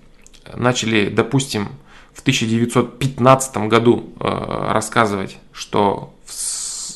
начали, 0.53 1.09
допустим, 1.09 1.69
в 2.13 2.21
1915 2.21 3.57
году 3.67 4.13
э, 4.21 4.71
рассказывать, 4.71 5.37
что 5.51 6.14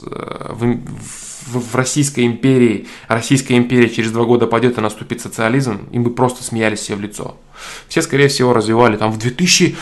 в, 0.02 0.64
в, 0.64 0.80
в, 1.48 1.72
в 1.72 1.76
Российской 1.76 2.26
империи, 2.26 2.88
Российская 3.08 3.58
империя 3.58 3.90
через 3.90 4.12
два 4.12 4.26
года 4.26 4.48
пойдет 4.48 4.78
и 4.78 4.82
наступит 4.82 5.22
социализм, 5.22 5.88
и 5.92 6.00
мы 6.00 6.12
просто 6.12 6.44
смеялись 6.44 6.82
себе 6.82 6.98
в 6.98 7.02
лицо. 7.02 7.38
Все, 7.88 8.02
скорее 8.02 8.28
всего, 8.28 8.54
развивали 8.54 8.98
там 8.98 9.12
в 9.12 9.18
2000 9.18 9.76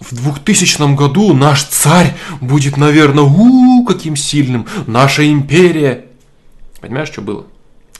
в 0.00 0.14
2000 0.14 0.94
году 0.96 1.32
наш 1.34 1.62
царь 1.64 2.14
будет, 2.40 2.76
наверное, 2.76 3.24
у, 3.24 3.84
каким 3.84 4.16
сильным, 4.16 4.66
наша 4.86 5.30
империя. 5.30 6.06
Понимаешь, 6.80 7.08
что 7.08 7.22
было? 7.22 7.46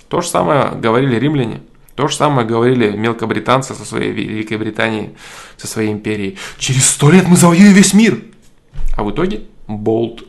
То 0.08 0.20
же 0.20 0.28
самое 0.28 0.72
говорили 0.72 1.16
римляне. 1.16 1.62
То 1.94 2.08
же 2.08 2.16
самое 2.16 2.46
говорили 2.46 2.90
мелкобританцы 2.90 3.74
со 3.74 3.84
своей 3.84 4.10
Великой 4.10 4.58
Британией, 4.58 5.10
со 5.56 5.66
своей 5.66 5.92
империей. 5.92 6.38
Через 6.58 6.88
сто 6.88 7.10
лет 7.10 7.28
мы 7.28 7.36
завоюем 7.36 7.72
весь 7.72 7.94
мир. 7.94 8.20
А 8.96 9.04
в 9.04 9.10
итоге 9.12 9.42
болт. 9.68 10.24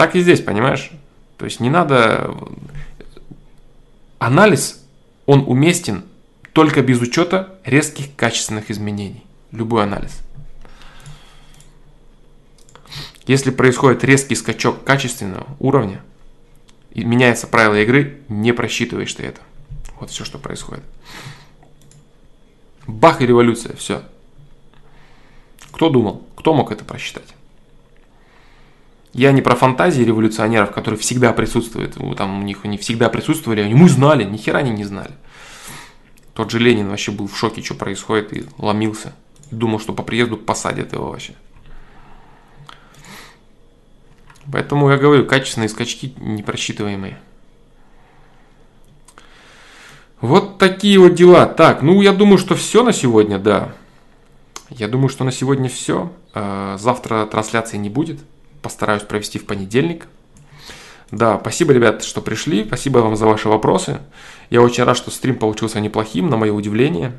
Так 0.00 0.16
и 0.16 0.22
здесь, 0.22 0.40
понимаешь? 0.40 0.90
То 1.36 1.44
есть 1.44 1.60
не 1.60 1.68
надо... 1.68 2.34
Анализ, 4.18 4.82
он 5.26 5.44
уместен 5.46 6.04
только 6.54 6.80
без 6.80 7.02
учета 7.02 7.58
резких 7.66 8.16
качественных 8.16 8.70
изменений. 8.70 9.22
Любой 9.52 9.82
анализ. 9.82 10.20
Если 13.26 13.50
происходит 13.50 14.02
резкий 14.02 14.36
скачок 14.36 14.84
качественного 14.84 15.46
уровня, 15.58 16.00
и 16.92 17.04
меняется 17.04 17.46
правило 17.46 17.74
игры, 17.74 18.22
не 18.28 18.54
просчитываешь 18.54 19.12
ты 19.12 19.24
это. 19.24 19.42
Вот 20.00 20.08
все, 20.08 20.24
что 20.24 20.38
происходит. 20.38 20.84
Бах 22.86 23.20
и 23.20 23.26
революция, 23.26 23.76
все. 23.76 24.02
Кто 25.72 25.90
думал? 25.90 26.26
Кто 26.36 26.54
мог 26.54 26.72
это 26.72 26.86
просчитать? 26.86 27.34
Я 29.12 29.32
не 29.32 29.42
про 29.42 29.56
фантазии 29.56 30.02
революционеров, 30.02 30.70
которые 30.70 30.98
всегда 30.98 31.32
присутствуют. 31.32 31.96
Там 32.16 32.40
у 32.40 32.42
них 32.42 32.60
они 32.64 32.78
всегда 32.78 33.08
присутствовали, 33.08 33.60
они 33.60 33.74
мы 33.74 33.88
знали, 33.88 34.24
ни 34.24 34.36
хера 34.36 34.60
они 34.60 34.70
не 34.70 34.84
знали. 34.84 35.12
Тот 36.34 36.50
же 36.50 36.58
Ленин 36.58 36.88
вообще 36.88 37.10
был 37.10 37.26
в 37.26 37.36
шоке, 37.36 37.62
что 37.62 37.74
происходит, 37.74 38.32
и 38.32 38.44
ломился. 38.56 39.12
Думал, 39.50 39.80
что 39.80 39.92
по 39.92 40.02
приезду 40.02 40.36
посадят 40.36 40.92
его 40.92 41.10
вообще. 41.10 41.34
Поэтому 44.50 44.90
я 44.90 44.96
говорю, 44.96 45.26
качественные 45.26 45.68
скачки 45.68 46.14
непросчитываемые. 46.18 47.18
Вот 50.20 50.58
такие 50.58 50.98
вот 50.98 51.14
дела. 51.14 51.46
Так, 51.46 51.82
ну 51.82 52.00
я 52.02 52.12
думаю, 52.12 52.38
что 52.38 52.54
все 52.54 52.82
на 52.82 52.92
сегодня, 52.92 53.38
да. 53.38 53.74
Я 54.68 54.86
думаю, 54.86 55.08
что 55.08 55.24
на 55.24 55.32
сегодня 55.32 55.68
все. 55.68 56.12
А, 56.32 56.76
завтра 56.78 57.26
трансляции 57.26 57.76
не 57.76 57.90
будет. 57.90 58.20
Постараюсь 58.62 59.02
провести 59.02 59.38
в 59.38 59.46
понедельник. 59.46 60.06
Да, 61.10 61.38
спасибо, 61.40 61.72
ребят, 61.72 62.04
что 62.04 62.20
пришли. 62.20 62.64
Спасибо 62.64 62.98
вам 62.98 63.16
за 63.16 63.26
ваши 63.26 63.48
вопросы. 63.48 64.00
Я 64.48 64.62
очень 64.62 64.84
рад, 64.84 64.96
что 64.96 65.10
стрим 65.10 65.36
получился 65.36 65.80
неплохим, 65.80 66.28
на 66.30 66.36
мое 66.36 66.52
удивление. 66.52 67.12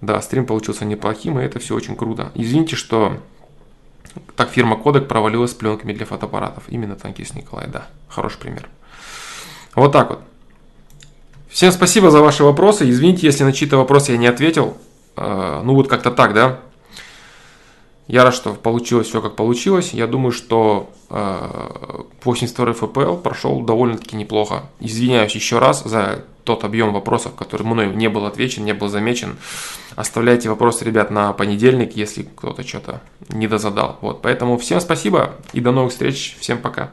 Да, 0.00 0.20
стрим 0.20 0.46
получился 0.46 0.84
неплохим, 0.84 1.38
и 1.38 1.42
это 1.42 1.58
все 1.58 1.74
очень 1.74 1.96
круто. 1.96 2.32
Извините, 2.34 2.76
что 2.76 3.18
так 4.36 4.50
фирма 4.50 4.76
Kodak 4.76 5.02
провалилась 5.02 5.52
с 5.52 5.54
пленками 5.54 5.92
для 5.92 6.06
фотоаппаратов. 6.06 6.64
Именно 6.68 6.96
танкист 6.96 7.34
Николай, 7.34 7.68
да. 7.68 7.86
Хороший 8.08 8.38
пример. 8.38 8.68
Вот 9.74 9.92
так 9.92 10.10
вот. 10.10 10.20
Всем 11.48 11.72
спасибо 11.72 12.10
за 12.10 12.20
ваши 12.20 12.44
вопросы. 12.44 12.88
Извините, 12.88 13.26
если 13.26 13.44
на 13.44 13.52
чьи-то 13.52 13.78
вопросы 13.78 14.12
я 14.12 14.18
не 14.18 14.26
ответил. 14.26 14.76
Э, 15.16 15.62
ну 15.64 15.74
вот 15.74 15.88
как-то 15.88 16.10
так, 16.10 16.34
да. 16.34 16.60
Я 18.08 18.22
рад, 18.22 18.34
что 18.34 18.54
получилось 18.54 19.08
все 19.08 19.20
как 19.20 19.34
получилось. 19.34 19.92
Я 19.92 20.06
думаю, 20.06 20.32
что 20.32 20.90
82 21.08 22.66
э, 22.66 22.72
FPL 22.72 23.20
прошел 23.20 23.60
довольно-таки 23.62 24.16
неплохо. 24.16 24.64
Извиняюсь 24.80 25.34
еще 25.34 25.58
раз 25.58 25.82
за 25.84 26.24
тот 26.44 26.62
объем 26.62 26.92
вопросов, 26.92 27.34
который 27.34 27.64
мной 27.64 27.92
не 27.92 28.08
был 28.08 28.24
отвечен, 28.24 28.64
не 28.64 28.74
был 28.74 28.88
замечен. 28.88 29.36
Оставляйте 29.96 30.48
вопросы, 30.48 30.84
ребят, 30.84 31.10
на 31.10 31.32
понедельник, 31.32 31.96
если 31.96 32.22
кто-то 32.22 32.66
что-то 32.66 33.00
недозадал. 33.28 33.98
Вот, 34.00 34.22
поэтому 34.22 34.56
всем 34.56 34.80
спасибо 34.80 35.32
и 35.52 35.60
до 35.60 35.72
новых 35.72 35.90
встреч. 35.90 36.36
Всем 36.38 36.58
пока. 36.58 36.92